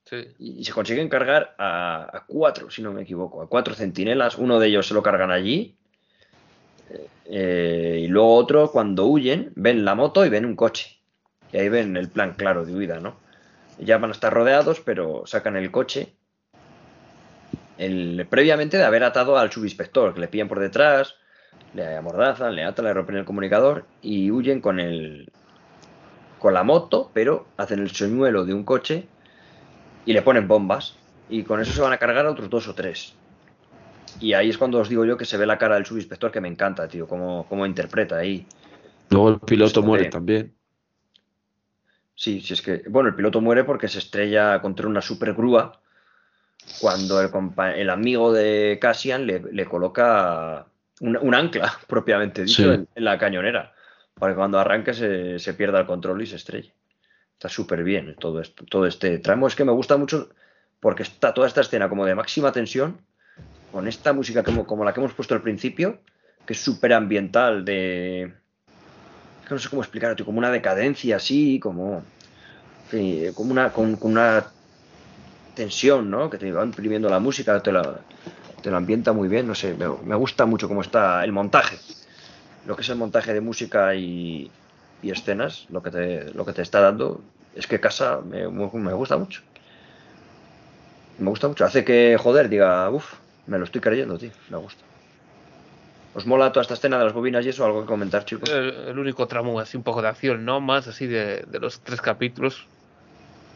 Sí. 0.06 0.34
Y, 0.40 0.66
se 0.66 0.72
consiguen 0.72 1.08
cargar 1.08 1.56
a, 1.60 2.18
a, 2.18 2.26
cuatro, 2.26 2.72
si 2.72 2.82
no 2.82 2.92
me 2.92 3.04
equivoco, 3.04 3.44
a 3.44 3.50
cuatro 3.50 3.76
centinelas. 3.76 4.40
Uno 4.40 4.60
de 4.60 4.68
ellos 4.68 4.88
se 4.88 4.96
lo 4.96 5.04
cargan 5.04 5.30
allí 5.30 5.78
eh, 7.26 8.02
y 8.04 8.08
luego 8.08 8.36
otro, 8.36 8.72
cuando 8.72 9.06
huyen, 9.06 9.52
ven 9.56 9.86
la 9.86 9.96
moto 9.96 10.26
y 10.26 10.30
ven 10.30 10.46
un 10.46 10.56
coche. 10.56 11.00
Y 11.52 11.58
ahí 11.58 11.70
ven 11.70 11.96
el 11.98 12.10
plan 12.10 12.34
claro 12.34 12.66
de 12.66 12.74
huida, 12.74 13.00
¿no? 13.00 13.16
Ya 13.80 13.98
van 13.98 14.10
a 14.10 14.14
estar 14.14 14.34
rodeados, 14.34 14.82
pero 14.82 15.24
sacan 15.26 15.56
el 15.56 15.72
coche. 15.72 16.14
El, 17.78 18.28
previamente 18.30 18.78
de 18.78 18.84
haber 18.84 19.04
atado 19.04 19.38
al 19.38 19.52
subinspector, 19.52 20.14
que 20.14 20.20
le 20.20 20.28
pillan 20.28 20.50
por 20.50 20.60
detrás, 20.60 21.16
le 21.74 21.96
amordazan, 21.96 22.56
le 22.56 22.64
atan, 22.64 22.86
le 22.86 22.94
rompen 22.94 23.18
el 23.18 23.26
comunicador 23.26 23.86
y 24.02 24.32
huyen 24.32 24.60
con 24.60 24.80
el 24.80 25.32
con 26.40 26.54
la 26.54 26.64
moto, 26.64 27.12
pero 27.14 27.48
hacen 27.58 27.80
el 27.80 27.92
soñuelo 27.92 28.46
de 28.46 28.54
un 28.54 28.64
coche 28.64 29.08
y 30.06 30.14
le 30.14 30.22
ponen 30.22 30.48
bombas. 30.48 30.96
Y 31.30 31.44
con 31.44 31.62
eso 31.62 31.74
se 31.74 31.82
van 31.82 31.94
a 31.94 31.98
cargar 31.98 32.26
a 32.26 32.32
otros 32.32 32.50
dos 32.50 32.68
o 32.68 32.74
tres. 32.74 33.14
Y 34.20 34.34
ahí 34.34 34.50
es 34.50 34.58
cuando 34.58 34.80
os 34.80 34.90
digo 34.90 35.06
yo 35.06 35.18
que 35.18 35.26
se 35.26 35.38
ve 35.38 35.46
la 35.46 35.58
cara 35.58 35.76
del 35.76 35.86
subinspector 35.86 36.32
que 36.32 36.42
me 36.42 36.48
encanta, 36.48 36.88
tío, 36.88 37.08
cómo, 37.08 37.46
cómo 37.48 37.66
interpreta 37.66 38.18
ahí. 38.18 38.46
Luego 39.10 39.30
el 39.30 39.40
piloto 39.40 39.82
muere 39.82 40.10
también. 40.10 40.54
Sí, 42.16 42.42
sí, 42.42 42.54
es 42.54 42.62
que, 42.62 42.84
bueno, 42.90 43.10
el 43.10 43.16
piloto 43.16 43.40
muere 43.40 43.64
porque 43.64 43.88
se 43.88 44.00
estrella 44.00 44.62
contra 44.62 44.88
una 44.88 45.02
super 45.02 45.34
grúa 45.34 45.80
cuando 46.82 47.22
el, 47.22 47.32
el 47.76 47.90
amigo 47.90 48.34
de 48.34 48.78
Cassian 48.82 49.26
le, 49.26 49.66
coloca 49.66 50.68
un, 51.00 51.34
ancla, 51.34 51.74
propiamente 51.88 52.44
dicho, 52.44 52.74
en, 52.74 52.88
la 52.96 53.18
cañonera, 53.18 53.74
para 54.16 54.34
que 54.34 54.38
cuando 54.38 54.60
arranque 54.60 54.94
se, 54.94 55.40
se 55.40 55.54
pierda 55.54 55.80
el 55.80 55.86
control 55.86 56.22
y 56.22 56.26
se 56.26 56.36
estrelle. 56.36 56.74
Está 57.34 57.48
súper 57.48 57.86
bien 57.86 58.16
todo, 58.20 58.42
esto, 58.42 58.66
todo 58.66 58.86
este 58.86 59.18
tramo. 59.20 59.48
Es 59.48 59.56
que 59.56 59.64
me 59.64 59.72
gusta 59.72 59.96
mucho 59.96 60.30
porque 60.82 61.04
está 61.04 61.34
toda 61.34 61.48
esta 61.48 61.62
escena 61.62 61.88
como 61.88 62.06
de 62.06 62.16
máxima 62.16 62.52
tensión 62.52 63.00
con 63.72 63.88
esta 63.88 64.14
música 64.14 64.44
como, 64.44 64.66
como 64.66 64.84
la 64.84 64.94
que 64.94 65.00
hemos 65.00 65.14
puesto 65.14 65.36
al 65.36 65.42
principio, 65.42 66.00
que 66.46 66.54
es 66.54 66.60
súper 66.60 66.94
ambiental, 66.94 67.64
de... 67.66 68.34
no 69.50 69.60
sé 69.60 69.70
cómo 69.70 69.82
explicar, 69.82 70.22
como 70.24 70.40
una 70.40 70.52
decadencia 70.52 71.18
así, 71.18 71.60
como, 71.60 72.04
como 73.36 73.52
una, 73.52 73.72
con, 73.72 73.98
una 74.02 74.48
tensión, 75.56 76.10
¿no? 76.10 76.30
Que 76.30 76.38
te 76.38 76.52
va 76.52 76.64
imprimiendo 76.64 77.10
la 77.10 77.20
música, 77.20 77.62
te, 77.62 77.72
la, 77.72 78.00
te 78.62 78.72
lo 78.72 78.78
ambienta 78.78 79.14
muy 79.14 79.28
bien, 79.28 79.48
no 79.48 79.56
sé, 79.56 79.76
me, 79.76 80.16
gusta 80.16 80.46
mucho 80.46 80.68
cómo 80.68 80.82
está 80.82 81.24
el 81.24 81.32
montaje, 81.32 81.78
lo 82.66 82.76
que 82.76 82.82
es 82.82 82.90
el 82.90 82.98
montaje 82.98 83.34
de 83.34 83.42
música 83.42 83.94
y, 83.96 84.50
y 85.02 85.12
escenas, 85.12 85.68
lo 85.70 85.84
que, 85.84 85.92
te, 85.92 86.34
lo 86.34 86.46
que 86.46 86.54
te 86.54 86.62
está 86.62 86.82
dando, 86.82 87.22
es 87.56 87.68
que 87.68 87.80
Casa 87.80 88.22
me, 88.22 88.48
me 88.48 88.94
gusta 88.94 89.18
mucho. 89.18 89.42
Me 91.20 91.30
gusta 91.30 91.50
mucho, 91.50 91.66
hace 91.66 91.84
que, 91.84 92.18
joder, 92.18 92.48
diga, 92.48 92.90
uff, 92.90 93.14
me 93.50 93.58
lo 93.58 93.66
estoy 93.66 93.82
creyendo, 93.82 94.18
tío. 94.18 94.32
Me 94.50 94.58
gusta. 94.58 94.84
¿Os 96.14 96.26
mola 96.26 96.52
toda 96.52 96.62
esta 96.62 96.74
escena 96.74 96.98
de 96.98 97.06
las 97.06 97.14
bobinas 97.14 97.46
y 97.46 97.50
eso? 97.50 97.66
¿Algo 97.66 97.82
que 97.82 97.88
comentar, 97.88 98.26
chicos? 98.26 98.50
El, 98.50 98.98
único 98.98 99.28
tramo 99.28 99.60
así 99.60 99.78
un 99.78 99.84
poco 99.84 100.02
de 100.02 100.08
acción, 100.08 100.44
¿no? 100.44 100.60
Más 100.60 100.88
así 100.88 101.08
de, 101.08 101.46
los 101.60 101.82
tres 101.82 102.02
capítulos. 102.02 102.68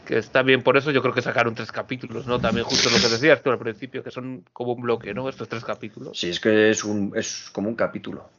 Que 0.06 0.18
está 0.18 0.42
bien, 0.42 0.62
por 0.62 0.76
eso 0.76 0.92
yo 0.92 1.02
creo 1.02 1.14
que 1.14 1.22
sacaron 1.22 1.56
tres 1.56 1.72
capítulos, 1.72 2.28
¿no? 2.28 2.40
También 2.40 2.66
justo 2.66 2.90
lo 2.90 2.98
que 2.98 3.08
decías 3.08 3.42
tú 3.42 3.52
al 3.52 3.58
principio, 3.58 4.04
que 4.04 4.12
son 4.12 4.44
como 4.52 4.74
un 4.74 4.82
bloque, 4.82 5.14
¿no? 5.14 5.30
Estos 5.30 5.48
tres 5.48 5.64
capítulos. 5.64 6.20
Sí, 6.20 6.30
es 6.30 6.40
que 6.40 6.70
es, 6.70 6.84
un, 6.84 7.14
es 7.16 7.50
como 7.52 7.70
un 7.70 7.76
capítulo. 7.76 8.30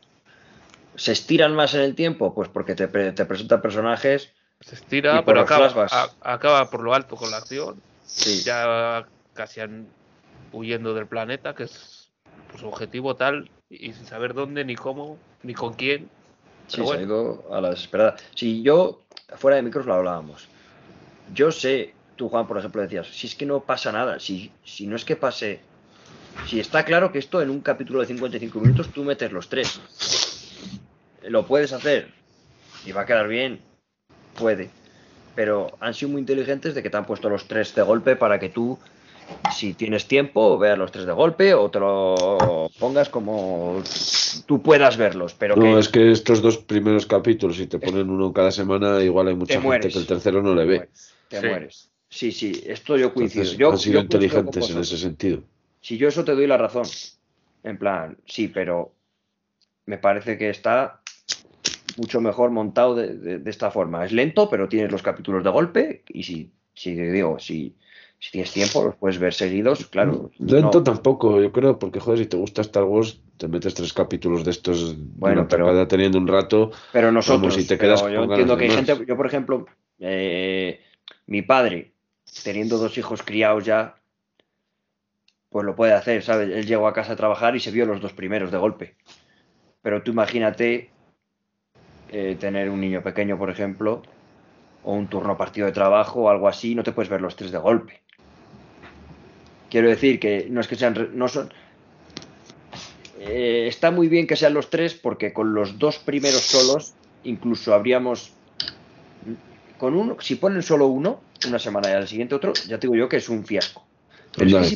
¿Se 0.95 1.13
estiran 1.13 1.55
más 1.55 1.75
en 1.75 1.81
el 1.81 1.95
tiempo? 1.95 2.35
Pues 2.35 2.49
porque 2.51 2.75
te, 2.75 2.87
te 2.87 3.25
presentan 3.25 3.63
personajes. 3.63 4.31
Se 4.61 4.75
estira, 4.75 5.25
pero 5.25 5.41
acaba, 5.41 5.89
acaba 6.21 6.71
por 6.71 6.83
lo 6.83 6.95
alto 6.95 7.17
con 7.17 7.31
la 7.31 7.39
acción. 7.39 7.81
Sí. 8.07 8.43
Ya 8.45 9.07
Cassian 9.33 9.89
huyendo 10.55 10.95
del 10.95 11.07
planeta, 11.07 11.55
que 11.55 11.65
es 11.65 12.11
pues, 12.49 12.61
su 12.61 12.69
objetivo 12.69 13.17
tal, 13.17 13.51
y 13.69 13.93
sin 13.93 14.07
saber 14.07 14.35
dónde, 14.35 14.65
ni 14.65 14.77
cómo, 14.77 15.19
ni 15.43 15.55
con 15.55 15.75
quién. 15.75 16.09
Sí, 16.69 16.85
se 16.87 16.93
ha 16.93 17.03
ido 17.03 17.45
a 17.53 17.61
la 17.61 17.71
desesperada. 17.71 18.17
Si 18.35 18.63
yo, 18.63 19.03
fuera 19.37 19.57
de 19.57 19.63
micros 19.63 19.87
lo 19.87 19.95
hablábamos. 19.95 20.49
Yo 21.35 21.51
sé, 21.51 21.95
tú 22.17 22.29
Juan, 22.29 22.47
por 22.47 22.59
ejemplo, 22.59 22.81
decías, 22.83 23.07
si 23.09 23.27
es 23.27 23.35
que 23.35 23.47
no 23.47 23.61
pasa 23.61 23.93
nada, 23.93 24.21
si, 24.21 24.51
si 24.65 24.87
no 24.87 24.97
es 24.97 25.05
que 25.05 25.17
pase, 25.17 25.61
si 26.47 26.61
está 26.61 26.85
claro 26.85 27.13
que 27.13 27.19
esto 27.19 27.43
en 27.43 27.51
un 27.51 27.61
capítulo 27.61 28.01
de 28.01 28.07
55 28.07 28.61
minutos 28.61 28.89
tú 28.89 29.05
metes 29.05 29.33
los 29.33 29.49
tres, 29.49 29.81
lo 31.23 31.47
puedes 31.47 31.73
hacer 31.73 32.13
y 32.85 32.93
va 32.93 33.03
a 33.03 33.07
quedar 33.07 33.29
bien, 33.29 33.61
puede. 34.39 34.71
Pero 35.35 35.77
han 35.81 35.95
sido 35.95 36.13
muy 36.13 36.21
inteligentes 36.21 36.75
de 36.75 36.83
que 36.83 36.91
te 36.91 36.97
han 36.97 37.07
puesto 37.07 37.29
los 37.29 37.49
tres 37.49 37.75
de 37.75 37.83
golpe 37.83 38.17
para 38.17 38.39
que 38.39 38.49
tú, 38.49 38.79
si 39.55 39.75
tienes 39.75 40.07
tiempo, 40.07 40.59
veas 40.59 40.79
los 40.79 40.91
tres 40.93 41.07
de 41.07 41.13
golpe 41.13 41.55
o 41.55 41.71
te 41.71 41.81
lo 41.81 42.71
pongas 42.79 43.09
como 43.09 43.83
tú 44.47 44.63
puedas 44.63 44.97
verlos. 44.97 45.35
Pero 45.35 45.57
no, 45.57 45.79
es 45.79 45.89
que 45.89 46.11
estos 46.11 46.43
dos 46.43 46.59
primeros 46.59 47.07
capítulos, 47.07 47.57
si 47.57 47.67
te 47.67 47.79
ponen 47.79 48.11
uno 48.11 48.33
cada 48.33 48.51
semana, 48.51 49.03
igual 49.03 49.29
hay 49.29 49.35
mucha 49.37 49.61
gente 49.61 49.89
que 49.89 49.99
el 49.99 50.07
tercero 50.07 50.43
no 50.43 50.55
le 50.55 50.65
ve. 50.65 50.89
te 51.29 51.41
mueres. 51.41 51.91
Sí, 52.09 52.31
sí, 52.31 52.63
esto 52.67 52.97
yo 52.97 53.13
coincido. 53.13 53.45
yo, 53.55 53.73
han 53.73 53.79
sido 53.79 54.01
inteligentes 54.01 54.71
en 54.71 54.79
ese 54.79 54.97
sentido. 54.97 55.43
Si 55.81 55.99
yo 55.99 56.09
eso 56.09 56.25
te 56.25 56.33
doy 56.33 56.47
la 56.47 56.57
razón, 56.57 56.87
en 57.65 57.79
plan, 57.79 58.17
sí, 58.25 58.49
pero 58.49 58.93
me 59.87 59.99
parece 59.99 60.39
que 60.39 60.49
está 60.49 61.01
mucho 61.97 62.21
mejor 62.21 62.51
montado 62.51 62.95
de, 62.95 63.43
esta 63.47 63.71
forma. 63.71 64.05
Es 64.05 64.13
lento, 64.13 64.49
pero 64.49 64.69
tienes 64.69 64.93
los 64.93 65.03
capítulos 65.03 65.45
de 65.45 65.51
golpe 65.51 66.05
y 66.09 66.23
si, 66.23 66.51
si 66.75 66.95
digo, 66.95 67.39
si, 67.39 67.75
si 68.19 68.31
tienes 68.31 68.53
tiempo, 68.53 68.83
los 68.83 68.97
puedes 68.97 69.19
ver 69.19 69.35
seguidos, 69.35 69.87
claro. 69.87 70.31
Lento 70.39 70.83
tampoco, 70.83 71.41
yo 71.43 71.53
creo, 71.53 71.79
porque 71.79 72.01
joder, 72.01 72.21
si 72.21 72.27
te 72.27 72.37
gusta 72.37 72.63
Star 72.63 72.85
Wars, 72.85 73.21
te 73.37 73.49
metes 73.49 73.75
tres 73.75 73.93
capítulos 73.93 74.45
de 74.45 74.51
estos 74.51 74.97
bueno, 74.99 75.47
pero 75.49 75.87
teniendo 75.87 76.19
un 76.19 76.27
rato. 76.27 76.71
Pero 76.93 77.13
nosotros, 77.13 77.55
si 77.55 77.67
te 77.67 77.77
quedas 77.77 78.01
yo 78.03 78.25
entiendo 78.25 78.57
que 78.57 78.65
hay 78.65 78.71
gente, 78.71 79.05
yo 79.07 79.17
por 79.17 79.27
ejemplo, 79.27 79.67
eh, 79.99 80.81
mi 81.27 81.43
padre, 81.43 81.93
teniendo 82.43 82.79
dos 82.79 82.97
hijos 82.97 83.23
criados 83.23 83.65
ya, 83.65 83.97
pues 85.51 85.67
lo 85.67 85.77
puede 85.77 85.93
hacer, 85.93 86.23
¿sabes? 86.23 86.51
Él 86.51 86.67
llegó 86.67 86.89
a 86.89 86.95
casa 86.95 87.13
a 87.13 87.17
trabajar 87.17 87.55
y 87.55 87.61
se 87.61 87.71
vio 87.71 87.87
los 87.87 88.01
dos 88.01 88.13
primeros 88.13 88.51
de 88.51 88.59
golpe. 88.59 88.97
Pero 89.83 90.03
tú 90.03 90.13
imagínate 90.13 90.91
eh, 92.11 92.37
tener 92.41 92.71
un 92.71 92.81
niño 92.81 93.03
pequeño, 93.03 93.37
por 93.37 93.51
ejemplo, 93.51 94.03
o 94.83 94.95
un 94.95 95.09
turno 95.09 95.37
partido 95.37 95.67
de 95.67 95.73
trabajo 95.73 96.23
o 96.23 96.29
algo 96.29 96.49
así, 96.49 96.75
no 96.75 96.83
te 96.83 96.93
puedes 96.93 97.11
ver 97.11 97.21
los 97.21 97.37
tres 97.37 97.53
de 97.53 97.59
golpe. 97.59 98.04
Quiero 99.75 99.89
decir 99.89 100.21
que 100.21 100.47
no 100.49 100.61
es 100.61 100.69
que 100.69 100.77
sean, 100.77 101.11
no 101.15 101.27
son, 101.27 101.53
eh, 103.19 103.65
está 103.67 103.91
muy 103.91 104.07
bien 104.07 104.29
que 104.29 104.37
sean 104.37 104.55
los 104.55 104.71
tres 104.71 104.95
porque 104.95 105.33
con 105.33 105.53
los 105.53 105.81
dos 105.81 105.99
primeros 105.99 106.43
solos 106.43 106.95
incluso 107.25 107.75
habríamos, 107.75 108.31
con 109.77 109.97
uno, 109.97 110.17
si 110.21 110.37
ponen 110.37 110.63
solo 110.63 110.87
uno, 110.87 111.23
una 111.49 111.59
semana 111.59 111.91
y 111.91 111.95
al 111.95 112.07
siguiente 112.07 112.37
otro, 112.37 112.53
ya 112.69 112.79
te 112.79 112.87
digo 112.87 112.95
yo 112.95 113.09
que 113.09 113.17
es 113.17 113.29
un 113.29 113.45
fiasco. 113.45 113.85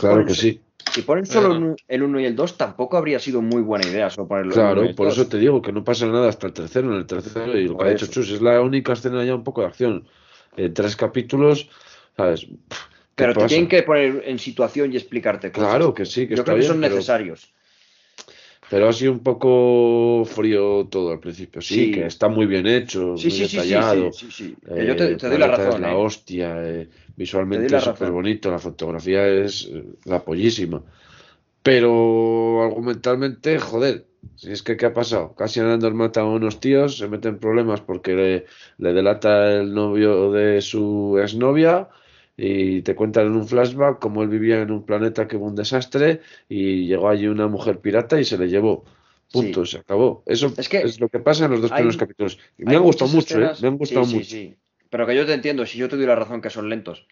claro 0.01 0.25
que 0.25 0.35
sí. 0.35 0.61
Si 0.93 1.03
ponen 1.03 1.27
solo 1.27 1.77
el 1.87 2.03
1 2.03 2.19
y 2.19 2.25
el 2.25 2.35
2, 2.35 2.57
tampoco 2.57 2.97
habría 2.97 3.21
sido 3.21 3.41
muy 3.41 3.63
buena 3.63 3.87
idea 3.87 4.11
solo 4.11 4.27
ponerlo 4.27 4.53
Claro, 4.53 4.95
por 4.97 5.07
eso 5.07 5.29
te 5.29 5.39
digo 5.39 5.63
que 5.63 5.71
no 5.71 5.85
pasa 5.85 6.07
nada 6.07 6.29
hasta 6.29 6.49
el 6.49 6.53
tercero. 6.55 6.91
En 6.91 6.99
el 6.99 7.07
tercero, 7.07 7.57
y 7.57 7.69
lo 7.69 7.79
que 7.79 7.85
ha 7.85 7.93
hecho 7.93 8.09
Chus, 8.09 8.33
es 8.33 8.43
la 8.43 8.61
única 8.61 8.95
escena 8.95 9.25
ya 9.25 9.37
un 9.37 9.45
poco 9.45 9.61
de 9.61 9.69
acción. 9.69 10.09
En 10.57 10.75
tres 10.75 10.97
capítulos, 10.97 11.71
¿sabes? 12.17 12.49
Pero 13.19 13.35
te 13.35 13.47
tienen 13.47 13.69
que 13.69 13.83
poner 13.83 14.23
en 14.27 14.39
situación 14.39 14.93
y 14.93 14.97
explicarte 14.97 15.51
cosas. 15.51 15.71
Claro 15.71 15.93
que 15.93 16.07
sí, 16.07 16.29
que 16.29 16.37
Yo 16.37 16.45
creo 16.45 16.57
que 16.57 16.63
son 16.63 16.81
necesarios. 16.81 17.53
Pero 18.71 18.89
ha 18.89 18.93
sido 18.93 19.13
un 19.13 19.21
poco 19.21 20.25
frío 20.27 20.87
todo 20.91 21.13
al 21.13 21.21
principio. 21.21 21.61
Sí, 21.61 21.91
que 21.91 22.07
está 22.07 22.29
muy 22.29 22.47
bien 22.47 22.67
hecho, 22.67 23.15
muy 23.15 23.39
detallado. 23.39 24.13
Sí, 24.13 24.29
sí, 24.31 24.57
eh, 24.69 24.85
Yo 24.87 24.95
te, 24.95 25.17
doy 25.17 25.39
la 25.39 25.49
razón. 25.49 25.81
La 25.81 25.93
eh. 25.93 25.97
hostia, 25.97 26.63
eh, 26.63 26.89
visualmente 27.17 27.75
es 27.75 27.83
súper 27.83 28.11
bonito, 28.11 28.51
la 28.51 28.59
fotografía 28.59 29.27
es 29.27 29.71
la 30.05 30.23
pollísima. 30.23 30.83
Pero 31.63 32.63
argumentalmente, 32.63 33.59
joder, 33.59 34.05
si 34.37 34.53
es 34.53 34.63
que 34.63 34.77
¿qué 34.77 34.87
ha 34.87 34.95
pasado? 34.95 35.35
Casi 35.35 35.61
Andor 35.61 35.95
mata 35.95 36.21
a 36.21 36.25
unos 36.25 36.61
tíos, 36.61 36.99
se 36.99 37.09
meten 37.09 37.39
problemas 37.39 37.81
porque 37.81 38.15
le, 38.15 38.47
le 38.77 38.93
delata 38.93 39.51
el 39.51 39.73
novio 39.73 40.31
de 40.31 40.61
su 40.61 41.19
exnovia 41.21 41.89
y 42.41 42.83
te 42.83 42.95
cuentan 42.95 43.27
en 43.27 43.33
un 43.33 43.49
flashback 43.49 43.99
cómo 43.99 44.23
él 44.23 44.29
vivía 44.29 44.63
en 44.63 44.71
un 44.71 44.85
planeta 44.85 45.27
que 45.27 45.37
hubo 45.37 45.47
un 45.47 45.57
desastre 45.57 46.21
y 46.49 46.87
llegó 46.87 47.09
allí 47.09 47.27
una 47.27 47.49
mujer 47.49 47.81
pirata 47.81 48.21
y 48.21 48.25
se 48.25 48.39
le 48.39 48.49
llevó. 48.49 48.85
Punto, 49.33 49.67
se 49.67 49.79
acabó. 49.79 50.23
Eso 50.25 50.55
es, 50.57 51.01
lo 51.01 51.09
que 51.09 51.19
pasa 51.19 51.47
en 51.47 51.51
los 51.51 51.63
dos 51.63 51.73
primeros 51.73 51.97
capítulos. 51.97 52.39
Y 52.57 52.65
me 52.65 52.77
han 52.77 52.83
gustado 52.83 53.11
mucho, 53.11 53.43
¿eh? 53.43 53.51
Me 53.61 53.69
han 53.69 53.77
gustado 53.77 54.07
mucho. 54.07 54.25
Sí, 54.25 54.57
Pero 54.89 55.05
que 55.05 55.17
yo 55.17 55.27
te 55.27 55.35
entiendo, 55.35 55.67
si 55.67 55.79
yo 55.79 55.89
te 55.89 55.97
doy 55.97 56.07
la 56.07 56.15
razón 56.15 56.41
que 56.41 56.49
son 56.49 56.71
lentos. 56.71 57.07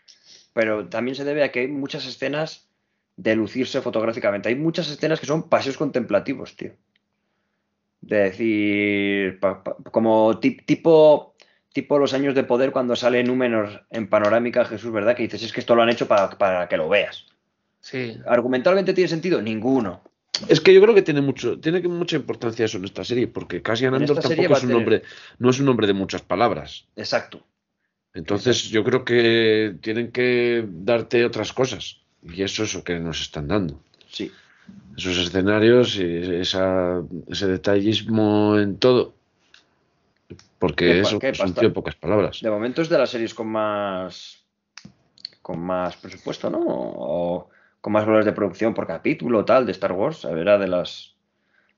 Pero 0.54 0.88
también 0.88 1.16
se 1.16 1.24
debe 1.24 1.42
a 1.42 1.50
que 1.50 1.60
hay 1.60 1.68
muchas 1.68 2.06
escenas 2.06 2.68
de 3.16 3.34
lucirse 3.34 3.80
fotográficamente. 3.82 4.48
Hay 4.48 4.54
muchas 4.54 4.88
escenas 4.88 5.18
que 5.18 5.26
son 5.26 5.48
paseos 5.48 5.76
contemplativos, 5.76 6.54
tío. 6.54 6.70
De 8.00 8.16
decir, 8.16 9.40
como 9.90 10.38
tipo 10.38 11.35
tipo 11.76 11.98
los 11.98 12.14
años 12.14 12.34
de 12.34 12.42
poder 12.42 12.72
cuando 12.72 12.96
sale 12.96 13.22
Númenor 13.22 13.84
en 13.90 14.08
panorámica 14.08 14.64
Jesús, 14.64 14.90
¿verdad? 14.90 15.14
Que 15.14 15.24
dices, 15.24 15.42
es 15.42 15.52
que 15.52 15.60
esto 15.60 15.74
lo 15.74 15.82
han 15.82 15.90
hecho 15.90 16.08
para, 16.08 16.66
que 16.70 16.76
lo 16.78 16.88
veas. 16.88 17.26
Sí. 17.80 18.16
¿Argumentalmente 18.26 18.94
tiene 18.94 19.08
sentido? 19.08 19.42
Ninguno. 19.42 20.00
Es 20.48 20.62
que 20.62 20.72
yo 20.72 20.80
creo 20.80 20.94
que 20.94 21.02
tiene 21.02 21.20
mucho, 21.20 21.60
tiene 21.60 21.82
mucha 21.82 22.16
importancia 22.16 22.64
eso 22.64 22.78
en 22.78 22.86
esta 22.86 23.04
serie, 23.04 23.26
porque 23.26 23.60
Cassian 23.60 23.92
Andor 23.92 24.20
tampoco 24.20 24.56
es 24.56 24.64
un 24.64 24.70
nombre, 24.70 25.02
no 25.38 25.50
es 25.50 25.60
un 25.60 25.66
nombre 25.66 25.86
de 25.86 25.92
muchas 25.92 26.22
palabras. 26.22 26.86
Exacto. 26.96 27.44
Entonces 28.14 28.70
yo 28.70 28.82
creo 28.82 29.04
que 29.04 29.74
tienen 29.82 30.12
que 30.12 30.64
darte 30.66 31.26
otras 31.26 31.52
cosas. 31.52 32.00
Y 32.22 32.42
eso 32.42 32.62
es 32.62 32.72
lo 32.72 32.84
que 32.84 32.98
nos 32.98 33.20
están 33.20 33.48
dando. 33.48 33.82
Sí. 34.10 34.32
Esos 34.96 35.18
escenarios 35.18 35.96
y 35.96 36.40
ese 36.40 37.46
detallismo 37.46 38.58
en 38.58 38.78
todo. 38.78 39.15
Porque 40.58 41.00
eso 41.00 41.18
son 41.34 41.72
pocas 41.72 41.94
palabras. 41.94 42.40
De 42.40 42.50
momento 42.50 42.82
es 42.82 42.88
de 42.88 42.98
las 42.98 43.10
series 43.10 43.34
con 43.34 43.48
más 43.48 44.44
con 45.42 45.60
más 45.60 45.96
presupuesto, 45.96 46.50
¿no? 46.50 46.60
O 46.66 47.50
con 47.80 47.92
más 47.92 48.04
valores 48.04 48.26
de 48.26 48.32
producción 48.32 48.74
por 48.74 48.86
capítulo, 48.86 49.44
tal, 49.44 49.64
de 49.64 49.70
Star 49.72 49.92
Wars. 49.92 50.24
Era 50.24 50.58
de 50.58 50.66
las 50.66 51.14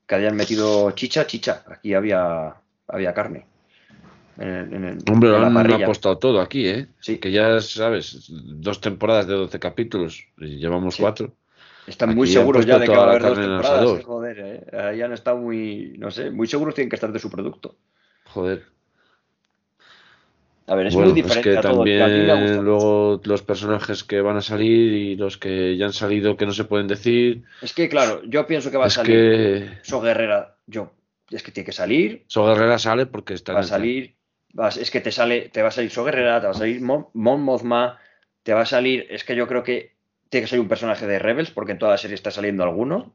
que 0.06 0.14
habían 0.14 0.36
metido 0.36 0.90
chicha, 0.92 1.26
chicha. 1.26 1.64
Aquí 1.66 1.92
había, 1.92 2.54
había 2.86 3.12
carne. 3.12 3.44
Hombre, 4.38 5.30
lo 5.30 5.36
han 5.36 5.82
apostado 5.82 6.16
todo 6.16 6.40
aquí, 6.40 6.66
¿eh? 6.66 6.86
Sí. 7.00 7.18
Que 7.18 7.30
ya 7.30 7.60
sabes, 7.60 8.26
dos 8.30 8.80
temporadas 8.80 9.26
de 9.26 9.34
12 9.34 9.58
capítulos 9.58 10.24
y 10.38 10.56
llevamos 10.56 10.96
cuatro. 10.96 11.34
Están 11.86 12.14
muy 12.14 12.28
seguros 12.28 12.64
ya 12.64 12.78
de 12.78 12.86
que 12.86 12.96
va 12.96 13.04
a 13.04 13.10
haber 13.10 13.22
dos 13.22 13.38
temporadas. 13.38 14.04
Joder, 14.04 14.38
¿eh? 14.40 14.96
Ya 14.96 15.04
han 15.04 15.12
estado 15.12 15.36
muy, 15.36 15.96
no 15.98 16.10
sé, 16.10 16.30
muy 16.30 16.46
seguros 16.46 16.74
tienen 16.74 16.88
que 16.88 16.96
estar 16.96 17.12
de 17.12 17.18
su 17.18 17.30
producto. 17.30 17.76
Joder. 18.28 18.64
A 20.68 20.74
ver, 20.74 20.88
es 20.88 20.94
muy 20.94 21.12
diferente. 21.12 21.50
Es 21.50 21.56
que 21.56 21.62
también 21.62 22.62
luego 22.62 23.20
los 23.24 23.42
personajes 23.42 24.04
que 24.04 24.20
van 24.20 24.36
a 24.36 24.42
salir 24.42 24.92
y 24.92 25.16
los 25.16 25.38
que 25.38 25.76
ya 25.78 25.86
han 25.86 25.94
salido 25.94 26.36
que 26.36 26.44
no 26.44 26.52
se 26.52 26.64
pueden 26.64 26.86
decir. 26.86 27.44
Es 27.62 27.72
que, 27.72 27.88
claro, 27.88 28.22
yo 28.24 28.46
pienso 28.46 28.70
que 28.70 28.76
va 28.76 28.86
a 28.86 28.90
salir. 28.90 29.14
Que... 29.14 29.78
So 29.82 30.00
Guerrera, 30.02 30.56
yo. 30.66 30.92
Es 31.30 31.42
que 31.42 31.52
tiene 31.52 31.64
que 31.64 31.72
salir. 31.72 32.24
So 32.26 32.46
Guerrera 32.46 32.78
sale 32.78 33.06
porque 33.06 33.32
está. 33.32 33.54
Va 33.54 33.60
a 33.60 33.62
salir. 33.62 34.16
es 34.78 34.90
que 34.90 35.00
te 35.00 35.10
sale, 35.10 35.48
te 35.48 35.62
va 35.62 35.68
a 35.68 35.72
salir 35.72 35.90
So 35.90 36.04
Guerrera, 36.04 36.40
te 36.40 36.46
va 36.46 36.52
a 36.52 36.54
salir 36.54 36.82
Mon, 36.82 37.06
Mothma, 37.14 37.98
te 38.42 38.52
va 38.52 38.60
a 38.60 38.66
salir. 38.66 39.06
Es 39.08 39.24
que 39.24 39.34
yo 39.34 39.48
creo 39.48 39.62
que 39.62 39.96
tiene 40.28 40.44
que 40.44 40.50
salir 40.50 40.60
un 40.60 40.68
personaje 40.68 41.06
de 41.06 41.18
Rebels, 41.18 41.50
porque 41.50 41.72
en 41.72 41.78
toda 41.78 41.92
la 41.92 41.98
serie 41.98 42.14
está 42.14 42.30
saliendo 42.30 42.62
alguno. 42.62 43.14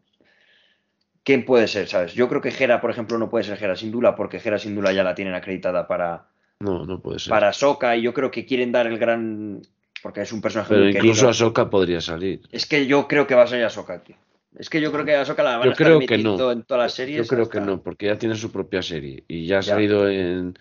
¿Quién 1.23 1.45
puede 1.45 1.67
ser, 1.67 1.87
sabes? 1.87 2.13
Yo 2.13 2.27
creo 2.27 2.41
que 2.41 2.49
Hera, 2.49 2.81
por 2.81 2.91
ejemplo, 2.91 3.17
no 3.17 3.29
puede 3.29 3.45
ser 3.45 3.61
Hera 3.61 3.75
Sindula, 3.75 4.15
porque 4.15 4.41
Hera 4.43 4.59
Sindula 4.59 4.91
ya 4.91 5.03
la 5.03 5.15
tienen 5.15 5.33
acreditada 5.33 5.87
para. 5.87 6.25
No, 6.59 6.85
no 6.85 6.99
puede 7.01 7.19
ser. 7.19 7.31
Para 7.31 7.53
Soka, 7.53 7.95
y 7.95 8.01
yo 8.01 8.13
creo 8.13 8.29
que 8.29 8.45
quieren 8.45 8.71
dar 8.71 8.87
el 8.87 8.97
gran. 8.97 9.61
Porque 10.01 10.21
es 10.21 10.33
un 10.33 10.41
personaje 10.41 10.73
Pero 10.73 10.89
incluso 10.89 11.29
Ahsoka 11.29 11.69
podría 11.69 12.01
salir. 12.01 12.41
Es 12.51 12.65
que 12.65 12.85
yo 12.85 13.07
creo 13.07 13.25
que 13.25 13.35
va 13.35 13.43
a 13.43 13.47
salir 13.47 13.63
Ahsoka, 13.63 14.03
tío. 14.03 14.17
Es 14.57 14.69
que 14.69 14.81
yo 14.81 14.91
creo 14.91 15.05
que 15.05 15.15
Ahsoka 15.15 15.43
la 15.43 15.57
van 15.57 15.67
yo 15.67 15.71
a 15.71 15.75
creo 15.75 15.99
que 16.01 16.17
no. 16.17 16.51
en 16.51 16.63
todas 16.63 16.83
las 16.83 16.93
series. 16.93 17.19
Yo 17.19 17.27
creo 17.27 17.47
que 17.47 17.61
no, 17.61 17.81
porque 17.81 18.07
ya 18.07 18.17
tiene 18.17 18.35
su 18.35 18.51
propia 18.51 18.81
serie. 18.81 19.23
Y 19.29 19.47
ya 19.47 19.59
ha 19.59 19.61
salido 19.61 20.09
en, 20.09 20.59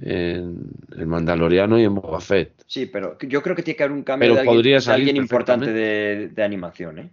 en 0.00 0.58
El 0.98 1.06
Mandaloriano 1.06 1.78
y 1.78 1.84
en 1.84 1.94
Boba 1.94 2.20
Fett. 2.20 2.64
Sí, 2.66 2.86
pero 2.86 3.16
yo 3.20 3.40
creo 3.40 3.54
que 3.54 3.62
tiene 3.62 3.76
que 3.76 3.84
haber 3.84 3.96
un 3.96 4.02
cambio 4.02 4.34
de 4.34 4.40
alguien, 4.40 4.80
de 4.80 4.92
alguien 4.92 5.16
importante 5.16 5.72
de, 5.72 6.28
de 6.28 6.42
animación, 6.42 6.98
¿eh? 6.98 7.10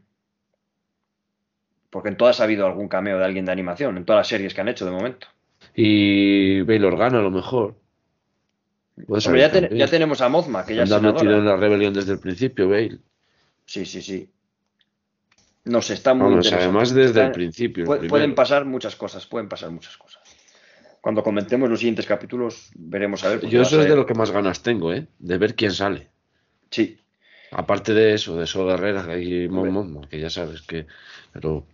Porque 1.90 2.10
en 2.10 2.18
todas 2.18 2.40
ha 2.40 2.44
habido 2.44 2.66
algún 2.66 2.88
cameo 2.88 3.18
de 3.18 3.26
alguien 3.26 3.45
de 3.45 3.52
animación, 3.52 3.98
en 3.98 4.06
todas 4.06 4.20
las 4.20 4.28
series 4.28 4.53
que 4.53 4.61
han 4.61 4.68
hecho 4.68 4.86
de 4.86 4.91
momento. 4.91 5.28
Y 5.76 6.61
Bail 6.61 6.86
Organa 6.86 7.20
a 7.20 7.22
lo 7.22 7.32
mejor. 7.32 7.76
ya, 9.07 9.70
ya, 9.70 9.88
tenemos 9.88 10.22
a 10.22 10.30
Mozma, 10.30 10.66
que 10.66 10.76
ya 10.76 10.86
se 10.86 10.94
ha 10.94 10.99
metido 10.99 11.38
en 11.38 11.45
la 11.45 11.56
rebelión 11.56 11.94
desde 11.94 12.14
el 12.14 12.20
principio, 12.20 12.70
Bale. 12.70 12.99
Sí, 13.66 13.86
sí, 13.86 14.02
sí. 14.02 14.30
No 15.66 15.82
sé, 15.82 15.94
está 15.94 16.14
muy 16.14 16.30
Vamos, 16.30 16.52
además 16.52 16.94
desde 16.94 17.10
Está- 17.10 17.26
el 17.28 17.32
principio. 17.32 17.94
el 17.94 18.07
pueden 18.07 18.34
pasar 18.34 18.66
muchas 18.66 18.95
cosas, 18.95 19.26
pueden 19.26 19.48
pasar 19.49 19.70
muchas 19.72 19.98
cosas. 19.98 20.22
Cuando 21.02 21.24
comentemos 21.24 21.70
los 21.70 21.80
siguientes 21.80 22.06
capítulos, 22.06 22.72
veremos 22.76 23.24
a 23.24 23.30
ver. 23.30 23.48
Yo 23.48 23.61
eso 23.61 23.82
es 23.82 23.88
de 23.88 23.95
lo 23.95 24.06
que 24.06 24.14
más 24.14 24.32
ganas 24.32 24.61
tengo, 24.64 24.91
¿eh? 24.94 25.07
De 25.20 25.38
ver 25.38 25.56
quién 25.56 25.72
sale. 25.72 26.10
Sí, 26.72 26.99
Aparte 27.52 27.94
de 27.94 28.14
eso, 28.14 28.38
de 28.38 28.45
Sol 28.45 28.68
Guerrera 28.68 29.18
y. 29.18 29.48
Mothma, 29.49 30.07
que 30.07 30.20
ya 30.20 30.30
sabes 30.30 30.61
que. 30.61 30.86
Pero 31.34 31.66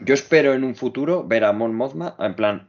Yo 0.00 0.14
espero 0.14 0.54
en 0.54 0.64
un 0.64 0.74
futuro 0.74 1.24
ver 1.24 1.44
a 1.44 1.52
Mon 1.52 1.74
Mothma 1.74 2.14
en 2.18 2.34
plan 2.34 2.68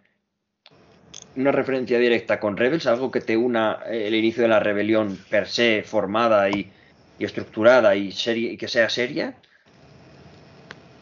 una 1.35 1.51
referencia 1.51 1.99
directa 1.99 2.39
con 2.39 2.57
Rebels, 2.57 2.87
algo 2.87 3.11
que 3.11 3.21
te 3.21 3.37
una 3.37 3.79
eh, 3.87 4.07
el 4.07 4.15
inicio 4.15 4.41
de 4.41 4.49
la 4.49 4.59
rebelión 4.59 5.17
per 5.29 5.47
se 5.47 5.83
formada 5.83 6.49
y, 6.49 6.71
y 7.19 7.25
estructurada 7.25 7.95
y, 7.95 8.11
seria, 8.11 8.51
y 8.51 8.57
que 8.57 8.67
sea 8.67 8.89
seria. 8.89 9.35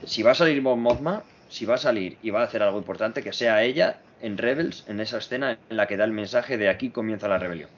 Si 0.06 0.22
va 0.23 0.31
a 0.31 0.35
salir 0.35 0.61
Mon 0.61 0.81
Mothma, 0.81 1.23
si 1.49 1.65
va 1.65 1.76
a 1.76 1.80
salir 1.80 2.18
y 2.22 2.30
va 2.30 2.41
a 2.41 2.45
hacer 2.45 2.61
algo 2.61 2.77
importante, 2.77 3.23
que 3.23 3.34
sea 3.34 3.64
ella 3.64 3.99
en 4.22 4.38
Rebels, 4.38 4.84
en 4.88 4.99
esa 4.99 5.19
escena 5.19 5.57
en 5.69 5.77
la 5.77 5.88
que 5.88 5.97
da 5.97 6.03
el 6.03 6.11
mensaje 6.11 6.57
de 6.57 6.69
aquí 6.69 6.89
comienza 6.89 7.27
la 7.27 7.38
rebelión. 7.38 7.69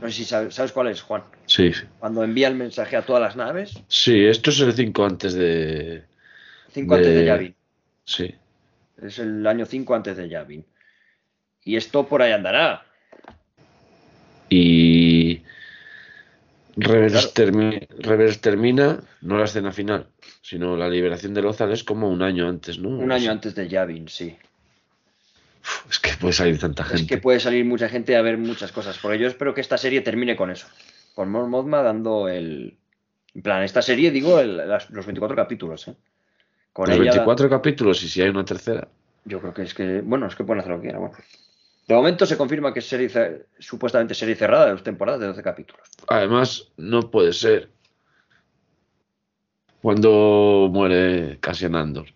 No 0.00 0.08
sé 0.08 0.14
si 0.14 0.24
sabes, 0.24 0.54
¿sabes 0.54 0.72
cuál 0.72 0.88
es, 0.88 1.02
Juan. 1.02 1.22
sí. 1.46 1.72
Cuando 1.98 2.24
envía 2.24 2.48
el 2.48 2.54
mensaje 2.54 2.96
a 2.96 3.02
todas 3.02 3.22
las 3.22 3.36
naves, 3.36 3.78
Sí, 3.88 4.24
esto 4.24 4.50
es 4.50 4.60
el 4.60 4.72
5 4.72 5.04
antes 5.04 5.34
de. 5.34 6.02
Cinco 6.72 6.94
antes 6.94 7.14
de 7.14 7.24
Yavin. 7.24 7.54
Sí. 8.04 8.34
Es 9.02 9.18
el 9.18 9.46
año 9.46 9.64
5 9.64 9.94
antes 9.94 10.16
de 10.16 10.28
Yavin. 10.28 10.64
Y 11.64 11.76
esto 11.76 12.06
por 12.06 12.20
ahí 12.22 12.32
andará. 12.32 12.84
Y. 14.48 15.42
Rebels, 16.76 17.12
Claro. 17.12 17.52
termi- 17.52 17.86
Rebels 17.98 18.40
termina, 18.40 19.02
no 19.22 19.38
la 19.38 19.44
escena 19.44 19.72
final, 19.72 20.06
sino 20.40 20.76
la 20.76 20.88
liberación 20.88 21.34
de 21.34 21.42
Lothal 21.42 21.72
es 21.72 21.84
como 21.84 22.08
un 22.08 22.22
año 22.22 22.48
antes, 22.48 22.78
¿no? 22.78 22.88
Un 22.90 23.12
año 23.12 23.30
antes 23.30 23.54
de 23.54 23.68
Yavin, 23.68 24.08
sí. 24.08 24.36
Uf, 25.62 25.90
Es 25.90 25.98
que 25.98 26.12
puede 26.18 26.32
salir 26.32 26.58
tanta 26.58 26.84
gente. 26.84 27.02
Es 27.02 27.08
que 27.08 27.18
puede 27.18 27.40
salir 27.40 27.64
mucha 27.64 27.88
gente 27.88 28.16
a 28.16 28.22
ver 28.22 28.38
muchas 28.38 28.72
cosas. 28.72 28.98
Porque 28.98 29.18
yo 29.18 29.26
espero 29.26 29.52
que 29.52 29.60
esta 29.60 29.76
serie 29.76 30.00
termine 30.00 30.36
con 30.36 30.50
eso. 30.50 30.68
Con 31.14 31.30
Mon 31.30 31.50
Mothma 31.50 31.82
dando 31.82 32.28
el. 32.28 32.76
En 33.34 33.42
plan, 33.42 33.62
esta 33.62 33.82
serie, 33.82 34.10
digo, 34.10 34.40
el- 34.40 34.56
los 34.90 35.06
24 35.06 35.36
capítulos, 35.36 35.88
¿eh? 35.88 35.94
Con 36.72 36.88
Los 36.88 36.96
ella. 36.96 37.12
24 37.12 37.50
capítulos 37.50 38.02
y 38.02 38.08
si 38.08 38.22
hay 38.22 38.28
una 38.28 38.44
tercera. 38.44 38.88
Yo 39.24 39.40
creo 39.40 39.52
que 39.52 39.62
es 39.62 39.74
que. 39.74 40.00
Bueno, 40.00 40.26
es 40.26 40.34
que 40.34 40.44
pueden 40.44 40.60
hacer 40.60 40.72
lo 40.72 40.78
que 40.78 40.82
quieran. 40.82 41.00
Bueno. 41.00 41.16
De 41.86 41.94
momento 41.94 42.24
se 42.24 42.36
confirma 42.36 42.72
que 42.72 42.78
es 42.78 42.88
serie, 42.88 43.10
supuestamente 43.58 44.14
serie 44.14 44.36
cerrada 44.36 44.66
de 44.66 44.70
dos 44.72 44.84
temporadas 44.84 45.20
de 45.20 45.26
12 45.26 45.42
capítulos. 45.42 45.82
Además, 46.06 46.68
no 46.76 47.10
puede 47.10 47.32
ser. 47.32 47.68
Cuando 49.82 50.68
muere 50.70 51.38
Cassian 51.40 51.74
Andor. 51.74 52.06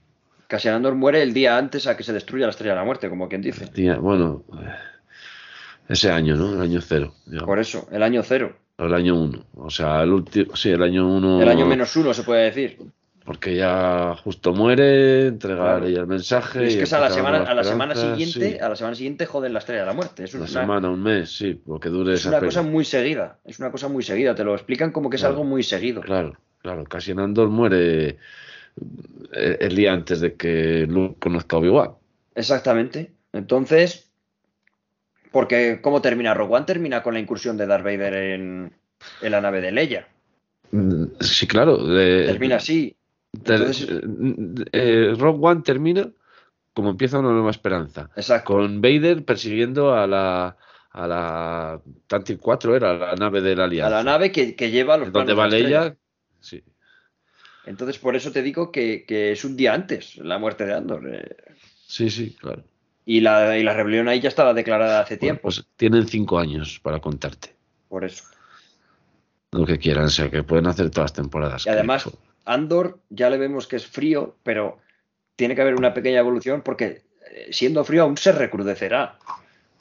Cassian 0.46 0.76
Andor 0.76 0.94
muere 0.94 1.22
el 1.22 1.34
día 1.34 1.58
antes 1.58 1.86
a 1.88 1.96
que 1.96 2.04
se 2.04 2.12
destruya 2.12 2.46
la 2.46 2.50
estrella 2.50 2.74
de 2.74 2.78
la 2.78 2.84
muerte, 2.84 3.08
como 3.08 3.28
quien 3.28 3.42
dice. 3.42 3.68
Bueno, 3.98 4.44
ese 5.88 6.10
año, 6.10 6.36
¿no? 6.36 6.54
El 6.54 6.60
año 6.60 6.80
cero. 6.80 7.14
digamos. 7.26 7.46
Por 7.46 7.58
eso, 7.58 7.88
el 7.90 8.02
año 8.02 8.22
cero. 8.22 8.56
El 8.78 8.94
año 8.94 9.20
uno. 9.20 9.44
O 9.56 9.70
sea, 9.70 10.02
el 10.02 10.12
último. 10.12 10.54
Sí, 10.54 10.70
el 10.70 10.82
año 10.82 11.08
uno. 11.08 11.42
El 11.42 11.48
año 11.48 11.66
menos 11.66 11.96
uno, 11.96 12.14
se 12.14 12.22
puede 12.22 12.44
decir. 12.44 12.78
Porque 13.24 13.56
ya 13.56 14.14
justo 14.22 14.52
muere, 14.52 15.28
entregar 15.28 15.78
Claro. 15.78 15.86
ella 15.86 16.00
el 16.00 16.06
mensaje. 16.06 16.64
Y 16.64 16.66
es 16.66 16.74
y 16.74 16.76
que 16.76 16.82
es 16.82 16.92
a 16.92 17.00
la 17.00 17.08
semana, 17.10 17.38
nueva 17.38 17.52
a 17.52 17.54
la 17.54 17.64
semana 17.64 17.92
esperanza, 17.94 18.18
siguiente, 18.26 18.58
sí. 18.58 18.62
a 18.62 18.68
la 18.68 18.76
semana 18.76 18.94
siguiente 18.96 19.24
joden 19.26 19.52
la 19.54 19.60
estrella 19.60 19.80
de 19.80 19.86
la 19.86 19.92
muerte. 19.94 20.24
Es 20.24 20.34
Una 20.34 20.42
una, 20.44 20.52
semana, 20.60 20.90
un 20.90 21.02
mes, 21.02 21.34
sí, 21.34 21.58
lo 21.66 21.80
que 21.80 21.88
dure 21.88 22.12
es 22.14 22.20
esa 22.20 22.28
una 22.28 22.40
cosa 22.40 22.60
muy 22.62 22.84
seguida. 22.84 23.38
Es 23.46 23.58
una 23.58 23.70
cosa 23.70 23.88
muy 23.88 24.02
seguida. 24.02 24.34
Te 24.34 24.44
lo 24.44 24.52
explican 24.54 24.92
como 24.92 25.08
que 25.08 25.16
es 25.16 25.22
Claro. 25.22 25.36
algo 25.36 25.44
muy 25.44 25.62
seguido. 25.62 26.02
Claro, 26.02 26.36
claro. 26.60 26.84
Cassian 26.84 27.18
Andor 27.18 27.48
muere 27.48 28.18
eh, 29.32 29.56
el 29.60 29.74
día 29.74 29.94
antes 29.94 30.20
de 30.20 30.34
que 30.34 30.84
Luke 30.86 31.16
conozca 31.18 31.56
a 31.56 31.60
Obi-Wan. 31.60 31.92
Exactamente. 32.34 33.10
Entonces, 33.32 34.10
porque 35.32 35.78
¿cómo 35.80 36.02
termina 36.02 36.34
Rogue 36.34 36.54
One? 36.56 36.66
Termina 36.66 37.02
con 37.02 37.14
la 37.14 37.20
incursión 37.20 37.56
de 37.56 37.66
Darth 37.66 37.84
Vader 37.84 38.14
en, 38.14 38.72
en 39.22 39.30
la 39.32 39.40
nave 39.40 39.60
de 39.62 39.72
Leia. 39.72 40.08
Mm, 40.72 41.04
Sí, 41.20 41.46
claro. 41.46 41.78
de- 41.86 42.26
Termina 42.26 42.56
así. 42.56 42.94
Entonces- 43.34 43.88
eh, 44.72 45.14
Rogue 45.18 45.38
One 45.46 45.62
termina 45.62 46.08
como 46.72 46.90
empieza 46.90 47.18
una 47.18 47.30
nueva 47.30 47.50
esperanza. 47.50 48.10
Exacto. 48.16 48.52
Con 48.54 48.80
Vader 48.80 49.24
persiguiendo 49.24 49.94
a 49.94 50.06
la 50.06 50.56
a 50.90 51.06
la 51.08 51.80
Tantive 52.06 52.38
4 52.38 52.76
era 52.76 52.94
la 52.96 53.14
nave 53.16 53.40
de 53.40 53.56
la 53.56 53.62
A 53.64 53.66
Alianza. 53.66 53.96
la 53.96 54.02
nave 54.04 54.30
que, 54.30 54.54
que 54.54 54.70
lleva 54.70 54.96
los 54.96 55.10
donde 55.12 55.34
va. 55.34 55.48
Leia. 55.48 55.96
Sí. 56.40 56.62
Entonces, 57.66 57.98
por 57.98 58.14
eso 58.14 58.30
te 58.30 58.42
digo 58.42 58.70
que, 58.70 59.04
que 59.06 59.32
es 59.32 59.44
un 59.44 59.56
día 59.56 59.74
antes 59.74 60.16
la 60.18 60.38
muerte 60.38 60.64
de 60.66 60.74
Andor. 60.74 61.02
eh. 61.12 61.36
sí, 61.86 62.10
sí, 62.10 62.36
claro. 62.40 62.62
Y 63.06 63.20
la, 63.20 63.58
y 63.58 63.62
la 63.64 63.74
rebelión 63.74 64.08
ahí 64.08 64.20
ya 64.20 64.28
estaba 64.28 64.54
declarada 64.54 65.00
hace 65.00 65.14
Bueno, 65.16 65.20
tiempo. 65.20 65.42
pues 65.42 65.66
tienen 65.76 66.06
cinco 66.06 66.38
años 66.38 66.78
para 66.82 67.00
contarte 67.00 67.54
Por 67.88 68.04
eso. 68.04 68.24
lo 69.52 69.66
que 69.66 69.78
quieran, 69.78 70.04
o 70.04 70.08
sea 70.08 70.30
que 70.30 70.42
pueden 70.42 70.66
hacer 70.66 70.90
todas 70.90 71.10
las 71.10 71.12
temporadas. 71.14 71.66
Y 71.66 71.70
además, 71.70 72.08
Andor 72.44 73.00
ya 73.10 73.30
le 73.30 73.38
vemos 73.38 73.66
que 73.66 73.76
es 73.76 73.86
frío, 73.86 74.36
pero 74.42 74.78
tiene 75.36 75.54
que 75.54 75.62
haber 75.62 75.74
una 75.74 75.94
pequeña 75.94 76.18
evolución 76.20 76.62
porque 76.62 77.02
eh, 77.30 77.48
siendo 77.50 77.84
frío 77.84 78.02
aún 78.02 78.16
se 78.16 78.32
recrudecerá. 78.32 79.18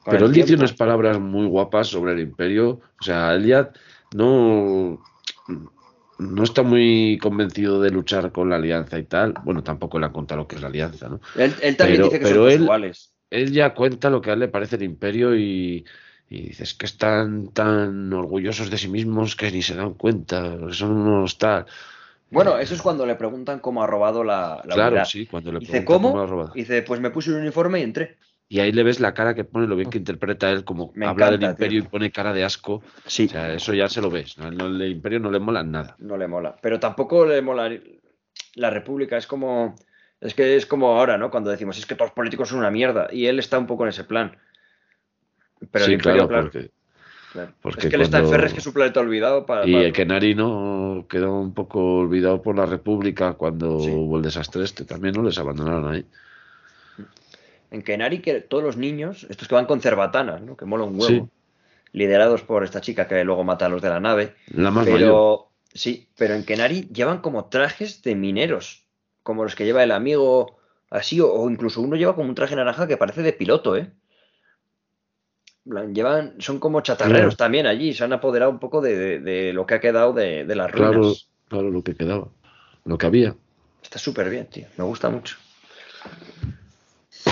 Pero 0.06 0.26
él 0.26 0.34
dice 0.34 0.56
unas 0.56 0.74
palabras 0.74 1.20
muy 1.20 1.48
guapas 1.48 1.88
sobre 1.88 2.14
el 2.14 2.20
imperio. 2.20 2.82
O 3.00 3.04
sea, 3.04 3.34
él 3.36 3.46
ya 3.46 3.72
no, 4.14 5.02
no 6.20 6.44
está 6.44 6.62
muy 6.64 7.18
convencido 7.22 7.82
de 7.82 7.90
luchar 7.90 8.32
con 8.32 8.50
la 8.50 8.58
alianza 8.58 8.98
y 9.00 9.04
tal. 9.04 9.34
Bueno, 9.44 9.64
tampoco 9.64 10.00
le 10.00 10.06
han 10.08 10.12
contado 10.12 10.42
lo 10.42 10.48
que 10.48 10.56
es 10.56 10.62
la 10.62 10.68
alianza, 10.68 11.08
¿no? 11.10 11.22
Él, 11.36 11.54
él 11.62 11.78
también 11.78 11.98
pero- 12.02 12.06
dice 12.06 12.20
que 12.20 12.26
pero 12.26 12.44
son 12.44 12.52
él- 12.52 12.62
iguales. 12.64 13.10
Él 13.30 13.52
ya 13.52 13.74
cuenta 13.74 14.10
lo 14.12 14.22
que 14.22 14.30
a 14.30 14.34
él 14.34 14.40
le 14.42 14.48
parece 14.48 14.76
el 14.76 14.84
imperio 14.84 15.36
y, 15.36 15.84
y 16.30 16.42
dices 16.50 16.76
que 16.76 16.86
están 16.86 17.48
tan 17.48 18.14
orgullosos 18.14 18.70
de 18.70 18.78
sí 18.78 18.88
mismos 18.90 19.36
que 19.36 19.52
ni 19.52 19.64
se 19.64 19.74
dan 19.76 19.96
cuenta, 19.96 20.56
que 20.68 20.74
son 20.74 20.92
unos 20.92 21.38
tal. 21.40 21.66
Bueno, 22.34 22.58
eso 22.58 22.74
es 22.74 22.82
cuando 22.82 23.06
le 23.06 23.16
preguntan 23.16 23.60
cómo 23.60 23.84
ha 23.84 23.88
robado 23.88 24.24
la, 24.24 24.62
la 24.66 24.74
claro, 24.76 24.92
unidad. 24.92 25.06
sí, 25.06 25.26
cuando 25.28 25.52
le 25.52 25.60
Dice, 25.60 25.72
preguntan 25.72 25.96
¿cómo? 25.96 26.12
cómo 26.12 26.24
ha 26.24 26.28
robado. 26.28 26.54
Dice, 26.54 26.82
pues 26.82 27.00
me 27.00 27.10
puse 27.12 27.32
un 27.32 27.38
uniforme 27.42 27.80
y 27.80 27.84
entré. 27.84 28.18
Y 28.50 28.60
ahí 28.60 28.72
le 28.72 28.84
ves 28.84 29.00
la 29.00 29.14
cara 29.14 29.34
que 29.34 29.46
pone, 29.46 29.66
lo 29.68 29.76
bien 29.76 29.90
que 29.90 29.98
interpreta 29.98 30.52
él, 30.52 30.64
como 30.64 30.92
Me 30.96 31.06
habla 31.08 31.32
del 31.32 31.42
imperio 31.44 31.82
tío. 31.82 31.88
y 31.88 31.92
pone 31.92 32.12
cara 32.12 32.34
de 32.34 32.44
asco. 32.44 32.84
Sí. 33.06 33.26
O 33.26 33.30
sea, 33.30 33.54
eso 33.54 33.74
ya 33.74 33.88
se 33.90 34.02
lo 34.02 34.12
ves. 34.12 34.38
¿no? 34.38 34.48
El, 34.48 34.82
el 34.82 34.92
imperio 34.92 35.20
no 35.20 35.32
le 35.32 35.40
mola 35.40 35.64
nada. 35.64 35.96
No 36.00 36.18
le 36.18 36.28
mola. 36.28 36.56
Pero 36.62 36.80
tampoco 36.80 37.26
le 37.26 37.42
mola 37.42 37.72
la 38.56 38.70
república. 38.70 39.18
Es 39.18 39.26
como. 39.28 39.76
Es 40.22 40.34
que 40.36 40.56
es 40.56 40.66
como 40.66 40.88
ahora, 40.98 41.18
¿no? 41.18 41.32
Cuando 41.32 41.50
decimos, 41.50 41.78
es 41.78 41.86
que 41.86 41.96
todos 41.96 42.10
los 42.10 42.16
políticos 42.16 42.50
son 42.50 42.60
una 42.60 42.70
mierda. 42.72 43.08
Y 43.12 43.26
él 43.26 43.40
está 43.40 43.58
un 43.58 43.66
poco 43.68 43.84
en 43.84 43.90
ese 43.90 44.04
plan. 44.04 44.38
Pero 45.72 45.86
sí, 45.86 45.92
el 45.92 45.98
imperio, 45.98 46.28
claro, 46.28 46.30
claro, 46.30 46.44
porque. 46.52 46.72
Claro. 47.34 47.52
porque 47.62 47.82
es 47.82 47.90
que 47.90 47.96
él 47.98 48.02
está 48.04 48.20
en 48.20 48.24
cuando- 48.24 48.38
Ferres, 48.38 48.54
que 48.54 48.60
es 48.60 48.64
su 48.64 48.74
planeta 48.74 49.02
olvidado 49.02 49.46
para. 49.46 49.68
Y 49.68 49.74
para- 49.74 49.86
el 49.86 49.92
Kenari 49.94 50.34
no 50.36 51.06
quedó 51.10 51.34
un 51.42 51.54
poco 51.54 51.98
olvidado 51.98 52.42
por 52.42 52.56
la 52.56 52.66
República 52.66 53.34
cuando 53.34 53.80
Sí. 53.82 53.90
hubo 53.92 54.16
el 54.18 54.24
desastre 54.24 54.64
este. 54.64 54.86
También 54.86 55.14
no 55.16 55.24
les 55.24 55.38
abandonaron 55.38 55.92
ahí. 55.92 56.06
En 57.72 57.82
Kenari, 57.82 58.20
que 58.20 58.40
todos 58.42 58.64
los 58.64 58.78
niños, 58.78 59.26
estos 59.30 59.48
que 59.48 59.56
van 59.56 59.66
con 59.66 59.82
cerbatanas, 59.82 60.42
¿no? 60.42 60.56
Que 60.56 60.66
mola 60.66 60.84
un 60.84 60.94
huevo. 61.00 61.08
Sí. 61.08 61.24
Liderados 61.92 62.42
por 62.44 62.64
esta 62.64 62.82
chica 62.82 63.08
que 63.08 63.24
luego 63.24 63.44
mata 63.44 63.66
a 63.66 63.70
los 63.70 63.82
de 63.82 63.90
la 63.90 64.00
nave. 64.00 64.36
La 64.48 64.72
más 64.72 64.86
mayor. 64.86 65.00
Pero 65.00 65.48
sí, 65.74 66.08
pero 66.18 66.36
en 66.36 66.44
Kenari 66.46 66.88
llevan 66.94 67.20
como 67.20 67.46
trajes 67.46 68.02
de 68.04 68.16
mineros, 68.16 68.86
como 69.24 69.44
los 69.44 69.56
que 69.56 69.66
lleva 69.66 69.84
el 69.84 69.92
amigo 69.92 70.58
así, 70.90 71.20
o, 71.20 71.32
o 71.32 71.50
incluso 71.50 71.82
uno 71.82 71.96
lleva 71.96 72.16
como 72.16 72.30
un 72.30 72.36
traje 72.36 72.56
naranja 72.56 72.88
que 72.88 72.98
parece 72.98 73.22
de 73.24 73.34
piloto, 73.34 73.76
¿eh? 73.76 73.90
Llevan, 75.66 76.36
son 76.40 76.60
como 76.60 76.82
chatarreros 76.82 77.22
Claro. 77.22 77.38
también 77.38 77.68
allí, 77.68 77.94
se 77.94 78.04
han 78.04 78.12
apoderado 78.14 78.52
un 78.52 78.60
poco 78.60 78.82
de, 78.82 78.98
de- 78.98 79.20
de 79.20 79.54
lo 79.54 79.66
que 79.66 79.76
ha 79.76 79.80
quedado 79.80 80.12
de, 80.14 80.44
de 80.46 80.56
las 80.56 80.70
ruinas. 80.70 80.92
Claro, 80.92 81.14
claro, 81.48 81.70
lo 81.72 81.84
que 81.84 81.96
quedaba. 81.96 82.28
Lo 82.86 82.98
que 82.98 83.06
había. 83.06 83.36
Está 83.82 83.98
súper 83.98 84.30
bien, 84.30 84.48
tío, 84.48 84.68
me 84.78 84.84
gusta 84.84 85.10
mucho. 85.10 85.38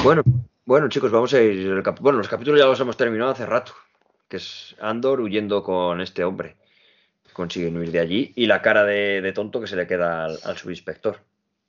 Bueno, 0.04 0.24
bueno 0.66 0.88
chicos, 0.90 1.12
vamos 1.12 1.34
a 1.34 1.42
ir. 1.42 1.84
Bueno, 2.00 2.18
los 2.20 2.28
capítulos 2.30 2.60
ya 2.60 2.66
los 2.66 2.80
hemos 2.80 2.96
terminado 2.98 3.32
hace 3.32 3.46
rato, 3.46 3.74
que 4.30 4.38
es 4.38 4.76
Andor 4.80 5.20
huyendo 5.22 5.64
con 5.64 6.00
este 6.02 6.24
hombre. 6.24 6.56
Consiguen 7.34 7.78
huir 7.78 7.92
de 7.92 8.00
allí 8.00 8.34
y 8.36 8.46
la 8.46 8.62
cara 8.62 8.84
de, 8.84 9.22
de 9.22 9.34
tonto 9.34 9.60
que 9.62 9.68
se 9.68 9.76
le 9.76 9.88
queda 9.88 10.26
al, 10.26 10.38
al 10.44 10.58
subinspector. 10.58 11.20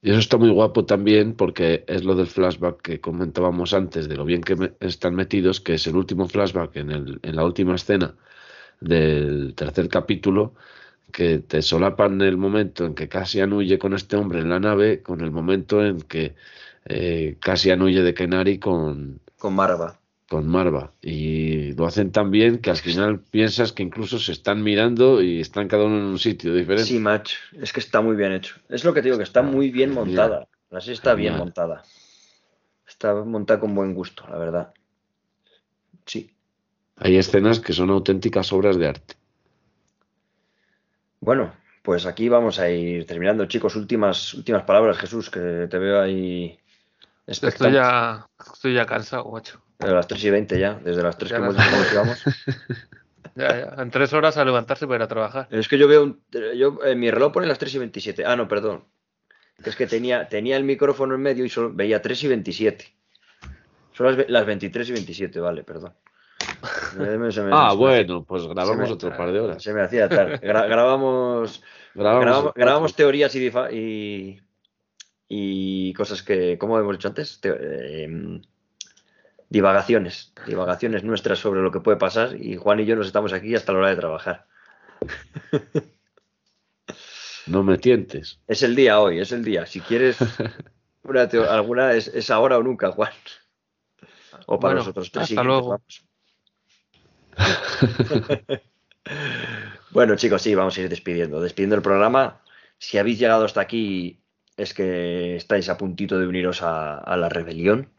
Y 0.03 0.11
eso 0.11 0.19
está 0.19 0.37
muy 0.37 0.51
guapo 0.51 0.85
también 0.85 1.35
porque 1.35 1.85
es 1.87 2.05
lo 2.05 2.15
del 2.17 2.27
flashback 2.27 2.83
que 2.83 3.01
comentábamos 3.01 3.73
antes, 3.73 4.09
de 4.09 4.17
lo 4.17 4.25
bien 4.25 4.43
que 4.43 4.57
me- 4.57 4.73
están 4.81 5.15
metidos, 5.15 5.61
que 5.61 5.75
es 5.75 5.87
el 5.87 5.97
último 5.97 6.29
flashback 6.29 6.77
en, 6.77 6.91
el, 6.91 7.21
en 7.23 7.37
la 7.37 7.45
última 7.45 7.77
escena 7.77 8.15
del 8.81 9.55
tercer 9.57 9.89
capítulo, 9.89 10.55
que 11.13 11.39
te 11.41 11.63
solapan 11.63 12.21
el 12.23 12.37
momento 12.39 12.87
en 12.87 12.95
que 12.95 13.09
Cassian 13.09 13.53
huye 13.55 13.79
con 13.79 13.95
este 13.95 14.17
hombre 14.17 14.41
en 14.41 14.51
la 14.51 14.61
nave, 14.61 15.03
con 15.03 15.21
el 15.23 15.31
momento 15.33 15.85
en 15.85 16.01
que 16.03 16.35
eh, 16.87 17.37
Cassian 17.41 17.83
huye 17.83 18.03
de 18.03 18.15
Kenari 18.15 18.59
con, 18.59 19.21
Con 19.39 19.55
Marva. 19.55 20.02
Con 20.33 20.49
Marva. 20.49 20.95
Y 21.03 21.75
lo 21.75 21.85
hacen 21.85 22.11
tan 22.11 22.31
bien 22.31 22.61
que 22.61 22.71
al 22.71 22.79
final 22.79 23.21
piensas 23.21 23.71
que 23.71 23.83
incluso 23.83 24.19
se 24.19 24.33
están 24.33 24.63
mirando 24.63 25.21
y 25.21 25.43
están 25.43 25.69
cada 25.69 25.85
uno 25.85 25.99
en 25.99 26.05
un 26.05 26.19
sitio 26.19 26.55
diferente. 26.55 26.87
Sí, 26.87 26.99
match. 26.99 27.35
Es 27.61 27.71
que 27.71 27.81
está 27.81 28.01
muy 28.01 28.17
bien 28.17 28.33
hecho. 28.33 28.57
Es 28.71 28.83
lo 28.83 28.95
que 28.95 29.03
te 29.03 29.09
digo, 29.09 29.19
que 29.19 29.25
está 29.25 29.43
muy 29.43 29.71
bien 29.71 29.93
montada. 29.93 30.49
La 30.71 30.81
serie 30.81 30.95
está 30.95 31.13
bien 31.15 31.37
montada. 31.37 31.83
Está 32.89 33.13
montada 33.15 33.61
con 33.61 33.75
buen 33.75 33.93
gusto, 33.93 34.25
la 34.31 34.39
verdad. 34.39 34.73
Sí. 36.07 36.31
Hay 36.97 37.19
escenas 37.19 37.61
que 37.61 37.75
son 37.75 37.91
auténticas 37.91 38.55
obras 38.55 38.79
de 38.79 38.89
arte. 38.89 39.17
Bueno, 41.21 41.53
pues 41.83 42.07
aquí 42.07 42.31
vamos 42.31 42.59
a 42.59 42.71
ir 42.71 43.05
terminando, 43.07 43.45
chicos. 43.45 43.77
Últimas, 43.77 44.33
últimas 44.33 44.63
palabras, 44.63 44.97
Jesús, 44.97 45.29
que 45.29 45.69
te 45.69 45.77
veo 45.77 46.01
ahí. 46.01 46.59
Estoy 47.27 47.71
ya, 47.71 48.27
estoy 48.51 48.73
ya 48.73 48.87
cansado, 48.87 49.31
macho. 49.31 49.61
De 49.83 49.93
las 49.93 50.07
3 50.07 50.25
y 50.25 50.31
20 50.31 50.59
ya, 50.59 50.75
desde 50.83 51.03
las 51.03 51.17
3 51.19 51.31
Ya 51.31 51.37
que 51.39 51.43
las- 51.43 51.55
hemos 51.55 51.81
dicho 51.83 51.93
íbamos. 51.95 52.25
Ya, 53.35 53.49
ya. 53.77 53.83
En 53.83 53.91
tres 53.91 54.13
horas 54.13 54.37
a 54.37 54.45
levantarse 54.45 54.87
para 54.87 54.97
ir 54.97 55.03
a 55.03 55.09
trabajar. 55.09 55.49
Es 55.51 55.67
que 55.67 55.79
yo 55.79 55.89
veo, 55.89 56.03
un, 56.03 56.21
yo, 56.55 56.79
en 56.85 57.01
mi 57.01 57.11
reloj 57.11 57.33
pone 57.33 57.47
las 57.47 57.59
3 57.59 57.75
y 57.77 57.79
27. 57.79 58.27
Ah, 58.27 58.37
no, 58.37 58.47
perdón. 58.47 58.85
Es 59.65 59.75
que 59.75 59.87
tenía, 59.87 60.29
tenía 60.29 60.59
el 60.59 60.65
micrófono 60.65 61.15
en 61.15 61.23
medio 61.23 61.43
y 61.45 61.49
solo 61.49 61.73
veía 61.73 62.03
3 62.03 62.25
y 62.25 62.29
27. 62.29 62.85
Son 63.93 64.07
las, 64.19 64.29
las 64.29 64.45
23 64.45 64.87
y 64.89 64.93
27, 64.93 65.41
vale, 65.41 65.65
perdón. 65.65 65.95
Me- 66.99 67.33
se 67.33 67.43
me- 67.43 67.51
Ah, 67.55 67.69
me- 67.71 67.77
bueno, 67.77 68.25
pues 68.25 68.47
grabamos 68.47 68.89
me- 68.89 68.95
otro 68.95 69.17
par 69.17 69.33
de 69.33 69.41
horas. 69.41 69.63
Se 69.63 69.73
me 69.73 69.81
hacía 69.81 70.11
tal. 70.11 70.39
Gra- 70.41 70.69
grabamos, 70.69 71.63
Grabamos, 71.95 72.25
grabamos, 72.25 72.55
grabamos 72.55 72.95
teorías 72.95 73.35
y, 73.35 73.51
y, 73.73 74.41
y 75.29 75.93
cosas 75.95 76.23
que, 76.23 76.59
como 76.59 76.79
hemos 76.79 76.97
dicho 76.99 77.09
antes, 77.09 77.41
Te- 77.41 77.57
eh, 77.59 78.41
divagaciones. 79.53 80.33
Divagaciones 80.47 81.05
nuestras 81.05 81.39
sobre 81.39 81.61
lo 81.61 81.71
que 81.71 81.81
puede 81.81 81.99
pasar 81.99 82.37
y 82.41 82.57
Juan 82.57 82.81
y 82.81 82.87
yo 82.87 82.97
nos 82.97 83.07
estamos 83.07 83.33
aquí 83.35 83.55
hasta 83.55 83.73
la 83.73 83.79
hora 83.81 83.89
de 83.91 83.97
trabajar. 83.97 84.47
No 87.47 87.63
me 87.63 87.77
tientes. 87.77 88.41
Es 88.49 88.63
el 88.63 88.75
día 88.75 88.99
hoy, 89.01 89.21
es 89.21 89.31
el 89.33 89.45
día. 89.45 89.67
Si 89.67 89.81
quieres 89.81 90.17
una 91.03 91.29
teo- 91.29 91.49
alguna, 91.51 91.93
es, 91.93 92.09
es 92.09 92.31
ahora 92.31 92.57
o 92.59 92.63
nunca, 92.63 92.93
Juan. 92.93 93.13
O 94.47 94.59
para 94.59 94.75
Bueno, 94.75 94.79
nosotros 94.81 95.11
tres 95.13 95.25
hasta 95.25 95.43
luego. 95.45 95.69
vamos. 95.69 96.07
bueno, 99.91 100.17
chicos, 100.17 100.41
sí, 100.43 100.55
vamos 100.55 100.77
a 100.79 100.81
ir 100.81 100.89
despidiendo. 100.89 101.41
Despidiendo 101.41 101.77
el 101.77 101.83
programa. 101.83 102.41
Si 102.79 102.97
habéis 102.99 103.19
llegado 103.19 103.45
hasta 103.45 103.61
aquí, 103.61 104.23
es 104.57 104.73
que 104.75 105.37
estáis 105.37 105.69
a 105.69 105.77
puntito 105.77 106.19
de 106.19 106.27
uniros 106.27 106.63
a, 106.63 106.99
a 106.99 107.17
la 107.17 107.29
rebelión. 107.29 107.93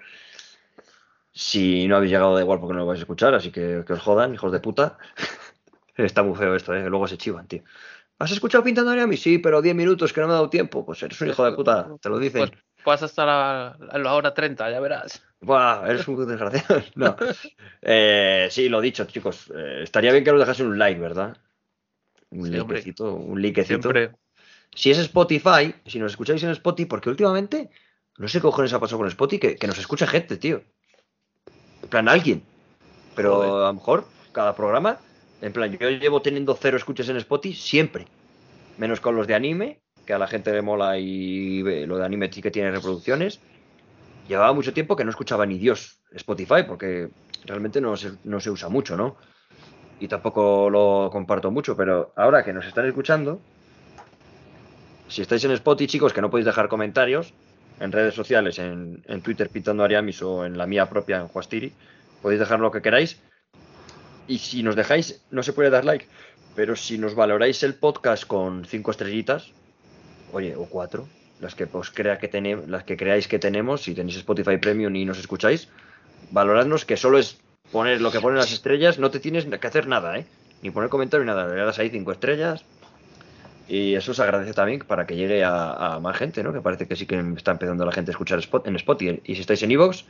Si 1.33 1.87
no 1.87 1.97
habéis 1.97 2.11
llegado, 2.11 2.35
da 2.35 2.41
igual 2.41 2.59
porque 2.59 2.73
no 2.73 2.79
lo 2.81 2.85
vais 2.85 2.99
a 2.99 3.03
escuchar, 3.03 3.33
así 3.33 3.51
que 3.51 3.83
que 3.85 3.93
os 3.93 3.99
jodan, 4.01 4.33
hijos 4.33 4.51
de 4.51 4.59
puta. 4.59 4.97
Está 5.97 6.23
muy 6.23 6.35
feo 6.37 6.55
esto, 6.55 6.73
¿eh? 6.73 6.87
Luego 6.89 7.07
se 7.07 7.17
chivan, 7.17 7.47
tío. 7.47 7.63
¿Has 8.19 8.31
escuchado 8.31 8.63
Pintando 8.63 8.91
a 8.91 9.07
mí? 9.07 9.17
Sí, 9.17 9.39
pero 9.39 9.61
10 9.61 9.75
minutos 9.75 10.13
que 10.13 10.21
no 10.21 10.27
me 10.27 10.33
ha 10.33 10.35
dado 10.35 10.49
tiempo. 10.49 10.85
Pues 10.85 11.01
eres 11.03 11.19
un 11.21 11.29
hijo 11.29 11.43
de 11.43 11.51
puta, 11.53 11.89
te 11.99 12.09
lo 12.09 12.19
dicen. 12.19 12.49
Pues 12.49 12.61
pasa 12.85 13.05
hasta 13.05 13.25
la, 13.25 13.77
la 13.99 14.13
hora 14.13 14.33
30, 14.33 14.69
ya 14.69 14.79
verás. 14.79 15.23
Buah, 15.41 15.85
eres 15.89 16.07
un 16.07 16.25
desgraciado. 16.27 16.83
No. 16.95 17.15
Eh, 17.81 18.47
sí, 18.51 18.69
lo 18.69 18.79
dicho, 18.79 19.05
chicos. 19.05 19.51
eh, 19.55 19.81
estaría 19.83 20.11
bien 20.11 20.23
que 20.23 20.31
nos 20.31 20.39
dejasen 20.39 20.67
un 20.67 20.77
like, 20.77 20.99
¿verdad? 21.01 21.35
Un 22.29 22.47
Sí, 22.51 22.59
hombre. 22.59 22.77
likecito, 22.77 23.13
un 23.13 23.41
likecito. 23.41 23.81
Siempre. 23.91 24.11
Si 24.73 24.89
es 24.91 24.97
Spotify, 24.99 25.75
si 25.85 25.99
nos 25.99 26.11
escucháis 26.13 26.41
en 26.43 26.49
Spotify, 26.51 26.87
porque 26.87 27.09
últimamente, 27.09 27.69
no 28.17 28.27
sé 28.27 28.37
qué 28.39 28.43
cojones 28.43 28.73
ha 28.73 28.79
pasado 28.79 28.99
con 28.99 29.07
Spotify, 29.07 29.39
que, 29.39 29.55
que 29.55 29.67
nos 29.67 29.77
escucha 29.77 30.07
gente, 30.07 30.37
tío. 30.37 30.63
En 31.83 31.89
plan, 31.89 32.07
alguien. 32.07 32.43
Pero 33.15 33.35
Joder. 33.35 33.49
a 33.49 33.67
lo 33.67 33.73
mejor, 33.73 34.05
cada 34.31 34.55
programa, 34.55 34.97
en 35.41 35.53
plan, 35.53 35.71
yo 35.77 35.89
llevo 35.89 36.21
teniendo 36.21 36.57
cero 36.59 36.77
escuchas 36.77 37.09
en 37.09 37.17
Spotify 37.17 37.55
siempre. 37.55 38.07
Menos 38.77 38.99
con 38.99 39.15
los 39.15 39.27
de 39.27 39.35
anime, 39.35 39.81
que 40.05 40.13
a 40.13 40.17
la 40.17 40.27
gente 40.27 40.51
le 40.51 40.61
mola 40.61 40.97
y 40.97 41.61
ve, 41.61 41.85
lo 41.85 41.97
de 41.97 42.05
anime 42.05 42.31
sí 42.31 42.41
que 42.41 42.49
tiene 42.49 42.71
reproducciones. 42.71 43.39
Llevaba 44.27 44.53
mucho 44.53 44.73
tiempo 44.73 44.95
que 44.95 45.03
no 45.03 45.09
escuchaba 45.09 45.45
ni 45.45 45.57
Dios 45.59 45.99
Spotify, 46.13 46.63
porque 46.67 47.09
realmente 47.45 47.81
no 47.81 47.97
se, 47.97 48.13
no 48.23 48.39
se 48.39 48.49
usa 48.49 48.69
mucho, 48.69 48.95
¿no? 48.95 49.17
Y 49.99 50.07
tampoco 50.07 50.69
lo 50.69 51.09
comparto 51.11 51.51
mucho, 51.51 51.75
pero 51.75 52.13
ahora 52.15 52.43
que 52.43 52.53
nos 52.53 52.65
están 52.65 52.85
escuchando, 52.87 53.39
si 55.07 55.21
estáis 55.21 55.43
en 55.43 55.51
Spotify, 55.51 55.91
chicos, 55.91 56.13
que 56.13 56.21
no 56.21 56.29
podéis 56.29 56.45
dejar 56.45 56.69
comentarios 56.69 57.33
en 57.83 57.91
redes 57.91 58.15
sociales, 58.15 58.59
en, 58.59 59.03
en 59.05 59.21
Twitter 59.21 59.49
Pitando 59.49 59.83
Ariamis 59.83 60.21
o 60.21 60.45
en 60.45 60.57
la 60.57 60.65
mía 60.65 60.89
propia 60.89 61.17
en 61.17 61.27
Juastiri, 61.27 61.73
podéis 62.21 62.39
dejar 62.39 62.61
lo 62.61 62.71
que 62.71 62.81
queráis. 62.81 63.19
Y 64.25 64.37
si 64.37 64.63
nos 64.63 64.77
dejáis, 64.77 65.21
no 65.31 65.43
se 65.43 65.51
puede 65.51 65.69
dar 65.69 65.83
like, 65.83 66.07
pero 66.55 66.77
si 66.77 66.97
nos 66.97 67.13
valoráis 67.13 67.61
el 67.61 67.73
podcast 67.75 68.25
con 68.25 68.63
cinco 68.63 68.91
estrellitas, 68.91 69.51
oye, 70.31 70.55
o 70.55 70.65
cuatro, 70.65 71.09
las 71.41 71.55
que 71.55 71.67
que 71.67 72.65
las 72.67 72.83
que 72.85 72.95
creáis 72.95 73.27
que 73.27 73.37
tenemos, 73.37 73.81
si 73.81 73.93
tenéis 73.93 74.15
Spotify 74.15 74.57
Premium 74.57 74.95
y 74.95 75.03
nos 75.03 75.19
escucháis, 75.19 75.67
valoradnos 76.31 76.85
que 76.85 76.95
solo 76.95 77.17
es 77.19 77.41
poner 77.73 77.99
lo 77.99 78.11
que 78.11 78.21
ponen 78.21 78.37
las 78.37 78.53
estrellas, 78.53 78.97
no 78.97 79.11
te 79.11 79.19
tienes 79.19 79.43
que 79.45 79.67
hacer 79.67 79.87
nada, 79.87 80.17
¿eh? 80.17 80.25
Ni 80.61 80.71
poner 80.71 80.89
comentario 80.89 81.25
ni 81.25 81.27
nada, 81.27 81.53
le 81.53 81.61
das 81.61 81.79
ahí 81.79 81.89
cinco 81.89 82.13
estrellas, 82.13 82.63
y 83.67 83.95
eso 83.95 84.13
se 84.13 84.21
agradece 84.21 84.53
también 84.53 84.79
para 84.79 85.05
que 85.05 85.15
llegue 85.15 85.43
a, 85.43 85.95
a 85.95 85.99
más 85.99 86.17
gente, 86.17 86.43
¿no? 86.43 86.51
Que 86.51 86.61
parece 86.61 86.87
que 86.87 86.95
sí 86.95 87.05
que 87.05 87.17
está 87.37 87.51
empezando 87.51 87.85
la 87.85 87.91
gente 87.91 88.11
a 88.11 88.13
escuchar 88.13 88.39
Spot, 88.39 88.67
en 88.67 88.75
Spotify. 88.75 89.21
Y 89.23 89.35
si 89.35 89.41
estáis 89.41 89.63
en 89.63 89.71
Evox, 89.71 90.05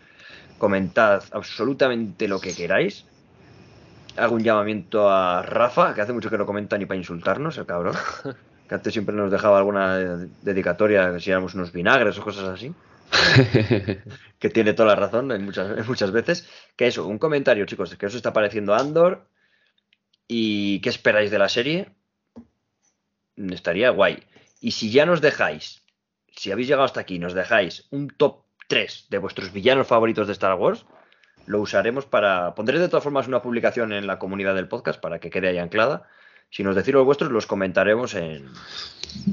comentad 0.57 1.23
absolutamente 1.31 2.27
lo 2.27 2.39
que 2.39 2.55
queráis. 2.55 3.05
Hago 4.17 4.35
un 4.35 4.43
llamamiento 4.43 5.09
a 5.09 5.41
Rafa, 5.41 5.93
que 5.93 6.01
hace 6.01 6.13
mucho 6.13 6.29
que 6.29 6.37
no 6.37 6.45
comenta 6.45 6.77
ni 6.77 6.85
para 6.85 6.97
insultarnos, 6.97 7.57
el 7.57 7.65
cabrón. 7.65 7.95
Que 8.63 8.75
antes 8.75 8.93
siempre 8.93 9.13
nos 9.13 9.29
dejaba 9.29 9.57
alguna 9.57 9.97
dedicatoria, 10.41 11.19
si 11.19 11.29
éramos 11.29 11.53
unos 11.53 11.73
vinagres 11.73 12.17
o 12.17 12.23
cosas 12.23 12.45
así. 12.45 12.73
Que 14.39 14.49
tiene 14.49 14.73
toda 14.73 14.87
la 14.87 14.95
razón 14.95 15.33
en 15.33 15.43
muchas, 15.43 15.77
en 15.77 15.85
muchas 15.85 16.11
veces. 16.11 16.49
Que 16.77 16.87
eso, 16.87 17.05
un 17.05 17.19
comentario, 17.19 17.65
chicos, 17.65 17.93
que 17.97 18.05
os 18.05 18.15
está 18.15 18.31
pareciendo 18.31 18.73
Andor. 18.73 19.27
¿Y 20.29 20.79
qué 20.79 20.87
esperáis 20.87 21.29
de 21.29 21.39
la 21.39 21.49
serie? 21.49 21.91
Estaría 23.37 23.89
guay. 23.89 24.23
Y 24.61 24.71
si 24.71 24.91
ya 24.91 25.05
nos 25.05 25.21
dejáis, 25.21 25.81
si 26.35 26.51
habéis 26.51 26.67
llegado 26.67 26.85
hasta 26.85 26.99
aquí, 27.01 27.19
nos 27.19 27.33
dejáis 27.33 27.85
un 27.91 28.09
top 28.09 28.43
3 28.67 29.07
de 29.09 29.17
vuestros 29.17 29.51
villanos 29.51 29.87
favoritos 29.87 30.27
de 30.27 30.33
Star 30.33 30.55
Wars, 30.55 30.85
lo 31.45 31.59
usaremos 31.59 32.05
para. 32.05 32.55
Pondré 32.55 32.79
de 32.79 32.87
todas 32.87 33.03
formas 33.03 33.27
una 33.27 33.41
publicación 33.41 33.91
en 33.91 34.07
la 34.07 34.17
comunidad 34.19 34.55
del 34.55 34.67
podcast 34.69 35.01
para 35.01 35.19
que 35.19 35.29
quede 35.29 35.49
ahí 35.49 35.57
anclada. 35.57 36.07
Si 36.49 36.63
nos 36.63 36.75
decís 36.75 36.93
los 36.93 37.03
vuestros, 37.05 37.31
los 37.31 37.45
comentaremos 37.47 38.13
en, 38.13 38.47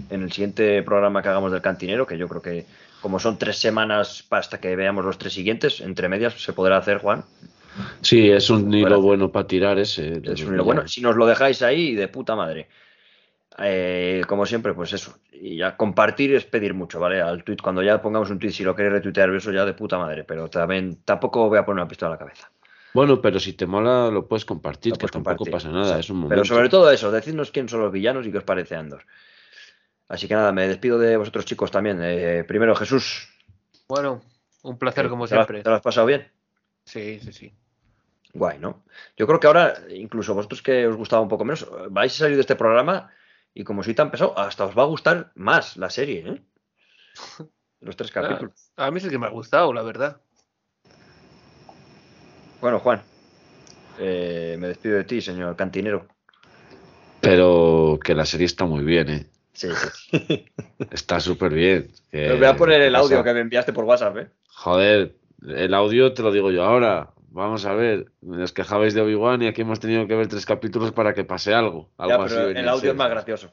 en 0.08 0.22
el 0.22 0.32
siguiente 0.32 0.82
programa 0.82 1.22
que 1.22 1.28
hagamos 1.28 1.52
del 1.52 1.60
cantinero, 1.60 2.06
que 2.06 2.16
yo 2.18 2.26
creo 2.28 2.42
que, 2.42 2.66
como 3.00 3.20
son 3.20 3.38
tres 3.38 3.58
semanas 3.58 4.26
hasta 4.30 4.58
que 4.58 4.74
veamos 4.74 5.04
los 5.04 5.18
tres 5.18 5.34
siguientes, 5.34 5.80
entre 5.80 6.08
medias 6.08 6.34
se 6.42 6.52
podrá 6.52 6.78
hacer, 6.78 6.98
Juan. 6.98 7.24
Sí, 8.00 8.30
es 8.30 8.50
un 8.50 8.72
hilo 8.74 9.00
Bueno. 9.00 9.30
para 9.30 9.46
tirar 9.46 9.78
ese. 9.78 10.20
Es 10.24 10.42
un 10.42 10.54
hilo 10.54 10.64
bueno. 10.64 10.88
Si 10.88 11.00
nos 11.00 11.14
lo 11.14 11.26
dejáis 11.26 11.62
ahí, 11.62 11.94
de 11.94 12.08
puta 12.08 12.34
madre. 12.34 12.68
Eh, 13.58 14.22
como 14.26 14.46
siempre, 14.46 14.72
pues 14.74 14.92
eso. 14.92 15.18
Y 15.32 15.56
ya 15.56 15.76
compartir 15.76 16.34
es 16.34 16.44
pedir 16.44 16.72
mucho, 16.74 17.00
¿vale? 17.00 17.20
Al 17.20 17.42
tweet, 17.44 17.58
cuando 17.62 17.82
ya 17.82 18.00
pongamos 18.00 18.30
un 18.30 18.38
tweet, 18.38 18.52
si 18.52 18.62
lo 18.64 18.74
queréis 18.74 18.94
retuitear, 18.94 19.30
eso 19.30 19.52
ya 19.52 19.64
de 19.64 19.74
puta 19.74 19.98
madre. 19.98 20.24
Pero 20.24 20.48
también 20.48 21.02
tampoco 21.04 21.48
voy 21.48 21.58
a 21.58 21.64
poner 21.64 21.82
una 21.82 21.88
pistola 21.88 22.10
a 22.10 22.14
la 22.14 22.18
cabeza. 22.18 22.50
Bueno, 22.94 23.20
pero 23.20 23.38
si 23.38 23.52
te 23.52 23.66
mola, 23.66 24.10
lo 24.10 24.26
puedes 24.26 24.44
compartir, 24.44 24.90
Lo 24.92 24.96
que 24.96 25.00
puedes 25.02 25.12
tampoco 25.12 25.44
compartir, 25.44 25.52
pasa 25.52 25.68
nada, 25.68 25.82
exacto. 25.82 26.00
es 26.00 26.10
un 26.10 26.16
momento. 26.16 26.34
Pero 26.34 26.44
sobre 26.44 26.68
todo 26.68 26.90
eso, 26.90 27.10
decidnos 27.12 27.50
quién 27.50 27.68
son 27.68 27.80
los 27.80 27.92
villanos 27.92 28.26
y 28.26 28.32
qué 28.32 28.38
os 28.38 28.44
parece 28.44 28.74
Andor. 28.76 29.04
Así 30.08 30.26
que 30.26 30.34
nada, 30.34 30.50
me 30.52 30.66
despido 30.66 30.98
de 30.98 31.16
vosotros 31.16 31.44
chicos 31.44 31.70
también. 31.70 32.00
Eh, 32.02 32.44
primero, 32.46 32.74
Jesús. 32.74 33.28
Bueno, 33.88 34.22
un 34.62 34.76
placer 34.78 35.08
como 35.08 35.26
¿te 35.28 35.34
lo 35.34 35.40
has- 35.40 35.46
siempre. 35.46 35.62
¿Te 35.62 35.70
lo 35.70 35.76
has 35.76 35.82
pasado 35.82 36.06
bien? 36.06 36.26
Sí, 36.84 37.20
sí, 37.20 37.32
sí. 37.32 37.52
Guay, 38.32 38.58
¿no? 38.58 38.82
Yo 39.16 39.26
creo 39.26 39.38
que 39.38 39.46
ahora, 39.46 39.74
incluso 39.90 40.34
vosotros 40.34 40.62
que 40.62 40.86
os 40.86 40.96
gustaba 40.96 41.22
un 41.22 41.28
poco 41.28 41.44
menos, 41.44 41.68
vais 41.90 42.12
a 42.14 42.18
salir 42.18 42.36
de 42.36 42.40
este 42.42 42.56
programa 42.56 43.10
y 43.54 43.64
como 43.64 43.82
soy 43.82 43.94
tan 43.94 44.10
pesado, 44.10 44.38
hasta 44.38 44.64
os 44.64 44.76
va 44.76 44.82
a 44.82 44.86
gustar 44.86 45.32
más 45.34 45.76
la 45.76 45.90
serie, 45.90 46.24
¿eh? 46.26 46.42
Los 47.80 47.96
tres 47.96 48.10
capítulos. 48.10 48.72
Ah, 48.76 48.86
a 48.86 48.90
mí 48.90 49.00
sí 49.00 49.08
que 49.08 49.18
me 49.18 49.26
ha 49.26 49.30
gustado, 49.30 49.72
la 49.72 49.82
verdad. 49.82 50.20
Bueno, 52.60 52.78
Juan, 52.78 53.02
eh, 53.98 54.56
me 54.58 54.68
despido 54.68 54.96
de 54.96 55.04
ti, 55.04 55.20
señor 55.22 55.56
cantinero. 55.56 56.06
Pero 57.20 57.98
que 58.02 58.14
la 58.14 58.24
serie 58.26 58.46
está 58.46 58.64
muy 58.66 58.84
bien, 58.84 59.08
¿eh? 59.08 59.26
Sí, 59.52 59.68
sí. 59.74 60.46
Está 60.90 61.20
súper 61.20 61.52
bien. 61.52 61.90
que- 62.10 62.30
Os 62.32 62.38
voy 62.38 62.46
a 62.48 62.56
poner 62.56 62.80
el 62.82 62.94
audio 62.96 63.22
que 63.22 63.34
me 63.34 63.40
enviaste 63.40 63.72
por 63.72 63.84
WhatsApp, 63.84 64.16
¿eh? 64.18 64.28
Joder, 64.48 65.14
el 65.46 65.74
audio 65.74 66.12
te 66.14 66.22
lo 66.22 66.32
digo 66.32 66.50
yo 66.50 66.64
ahora. 66.64 67.10
Vamos 67.32 67.64
a 67.64 67.74
ver, 67.74 68.10
os 68.22 68.52
quejabais 68.52 68.92
de 68.92 69.00
Obi-Wan 69.00 69.42
y 69.42 69.46
aquí 69.46 69.62
hemos 69.62 69.78
tenido 69.78 70.06
que 70.06 70.16
ver 70.16 70.26
tres 70.26 70.44
capítulos 70.44 70.90
para 70.90 71.14
que 71.14 71.24
pase 71.24 71.54
algo. 71.54 71.88
algo 71.96 72.18
Ya, 72.18 72.24
así 72.24 72.34
pero 72.34 72.46
venía 72.48 72.62
el 72.62 72.68
audio 72.68 72.90
es 72.90 72.96
más 72.96 73.10
gracioso. 73.10 73.52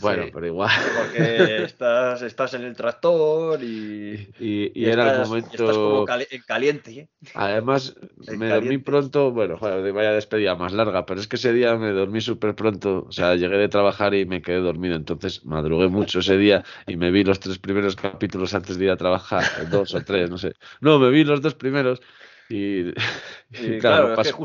Bueno, 0.00 0.26
pero 0.32 0.46
igual. 0.46 0.70
Porque 0.96 1.64
estás, 1.64 2.22
estás 2.22 2.54
en 2.54 2.62
el 2.62 2.76
tractor 2.76 3.62
y. 3.62 4.30
Y, 4.38 4.84
era 4.84 5.14
el 5.14 5.26
momento. 5.26 5.50
Estás 5.50 5.76
como 5.76 6.06
en 6.08 6.42
caliente. 6.46 6.90
¿eh? 6.92 7.08
Además, 7.34 7.96
me 8.36 8.48
dormí 8.48 8.78
pronto. 8.78 9.32
Bueno, 9.32 9.56
joder, 9.56 9.92
vaya 9.92 10.12
despedida 10.12 10.54
más 10.54 10.72
larga, 10.72 11.04
pero 11.04 11.20
es 11.20 11.26
que 11.26 11.36
ese 11.36 11.52
día 11.52 11.74
me 11.76 11.90
dormí 11.90 12.20
súper 12.20 12.54
pronto. 12.54 13.06
O 13.08 13.12
sea, 13.12 13.34
llegué 13.34 13.56
de 13.56 13.68
trabajar 13.68 14.14
y 14.14 14.24
me 14.26 14.42
quedé 14.42 14.58
dormido. 14.58 14.94
Entonces 14.94 15.44
madrugué 15.44 15.88
mucho 15.88 16.20
ese 16.20 16.36
día 16.36 16.64
y 16.86 16.96
me 16.96 17.10
vi 17.10 17.24
los 17.24 17.40
tres 17.40 17.58
primeros 17.58 17.96
capítulos 17.96 18.54
antes 18.54 18.78
de 18.78 18.84
ir 18.84 18.90
a 18.90 18.96
trabajar. 18.96 19.44
Dos 19.70 19.94
o 19.94 20.00
tres, 20.02 20.30
no 20.30 20.38
sé. 20.38 20.52
No, 20.80 20.98
me 20.98 21.10
vi 21.10 21.24
los 21.24 21.42
dos 21.42 21.54
primeros 21.54 22.00
y, 22.48 22.92
claro, 23.80 24.08
no, 24.08 24.16
pasó, 24.16 24.38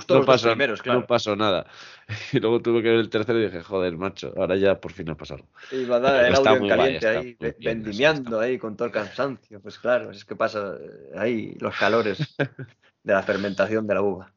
no, 0.86 1.06
pasó, 1.06 1.36
nada. 1.36 1.66
Y 2.34 2.40
luego 2.40 2.62
tuve 2.62 2.84
que 2.84 2.90
ver 2.90 3.00
el 3.00 3.10
tercero 3.10 3.40
y 3.40 3.46
dije, 3.46 3.64
joder, 3.64 3.96
macho, 3.96 4.34
ahora 4.36 4.58
ya 4.58 4.80
por 4.80 4.92
fin 4.92 5.10
ha 5.10 5.16
pasado. 5.16 5.48
Y 5.72 5.86
va 5.86 5.96
a 5.96 6.00
dar 6.00 6.26
el 6.26 6.36
audio 6.36 6.56
en 6.56 6.68
caliente 6.68 7.08
ahí, 7.08 7.38
vendimiando 7.60 8.40
ahí 8.40 8.58
con 8.58 8.76
todo 8.76 8.88
el 8.88 8.94
cansancio. 8.94 9.62
Pues 9.62 9.80
claro, 9.80 10.12
es 10.12 10.26
que 10.26 10.36
pasa 10.36 10.76
eh, 10.80 11.18
ahí 11.18 11.56
los 11.60 11.76
calores 11.78 12.36
de 13.04 13.14
la 13.14 13.24
fermentación 13.24 13.88
de 13.88 13.94
la 13.94 14.02
uva. 14.02 14.34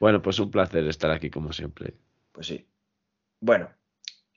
Bueno, 0.00 0.20
pues 0.20 0.38
un 0.40 0.50
placer 0.50 0.84
estar 0.86 1.10
aquí 1.10 1.30
como 1.30 1.52
siempre. 1.52 1.94
Pues 2.32 2.48
sí. 2.48 2.66
Bueno, 3.38 3.70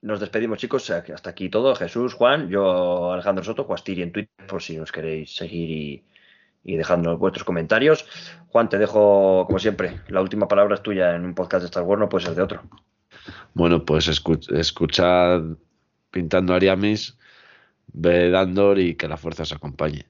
nos 0.02 0.20
despedimos, 0.20 0.60
chicos. 0.60 0.90
Hasta 0.92 1.30
aquí 1.30 1.50
todo. 1.50 1.74
Jesús, 1.76 2.14
Juan, 2.14 2.50
yo, 2.50 3.14
Alejandro 3.14 3.44
Soto, 3.44 3.66
Cuastiri 3.66 4.04
en 4.04 4.12
Twitter, 4.12 4.46
por 4.48 4.62
si 4.62 4.78
nos 4.78 4.92
queréis 4.92 5.34
seguir 5.34 5.70
y, 5.72 6.04
y 6.64 6.76
dejadnos 6.76 7.20
vuestros 7.20 7.44
comentarios. 7.44 8.06
Juan, 8.48 8.70
te 8.70 8.78
dejo, 8.78 9.46
como 9.48 9.60
siempre, 9.60 10.02
la 10.08 10.22
última 10.22 10.48
palabra 10.48 10.76
es 10.76 10.84
tuya 10.84 11.16
en 11.16 11.26
un 11.26 11.34
podcast 11.34 11.62
de 11.62 11.68
Star 11.68 11.84
Wars, 11.84 12.00
no 12.00 12.10
puede 12.10 12.26
ser 12.26 12.36
de 12.36 12.42
otro. 12.42 12.62
Bueno, 13.54 13.84
pues 13.86 14.08
escuchad 14.08 15.42
Pintando 16.12 16.54
Ariamis, 16.54 17.18
ve 17.88 18.30
Dandor 18.30 18.80
y 18.80 18.96
que 18.96 19.08
la 19.08 19.18
fuerza 19.18 19.44
os 19.44 19.54
acompañe. 19.54 20.06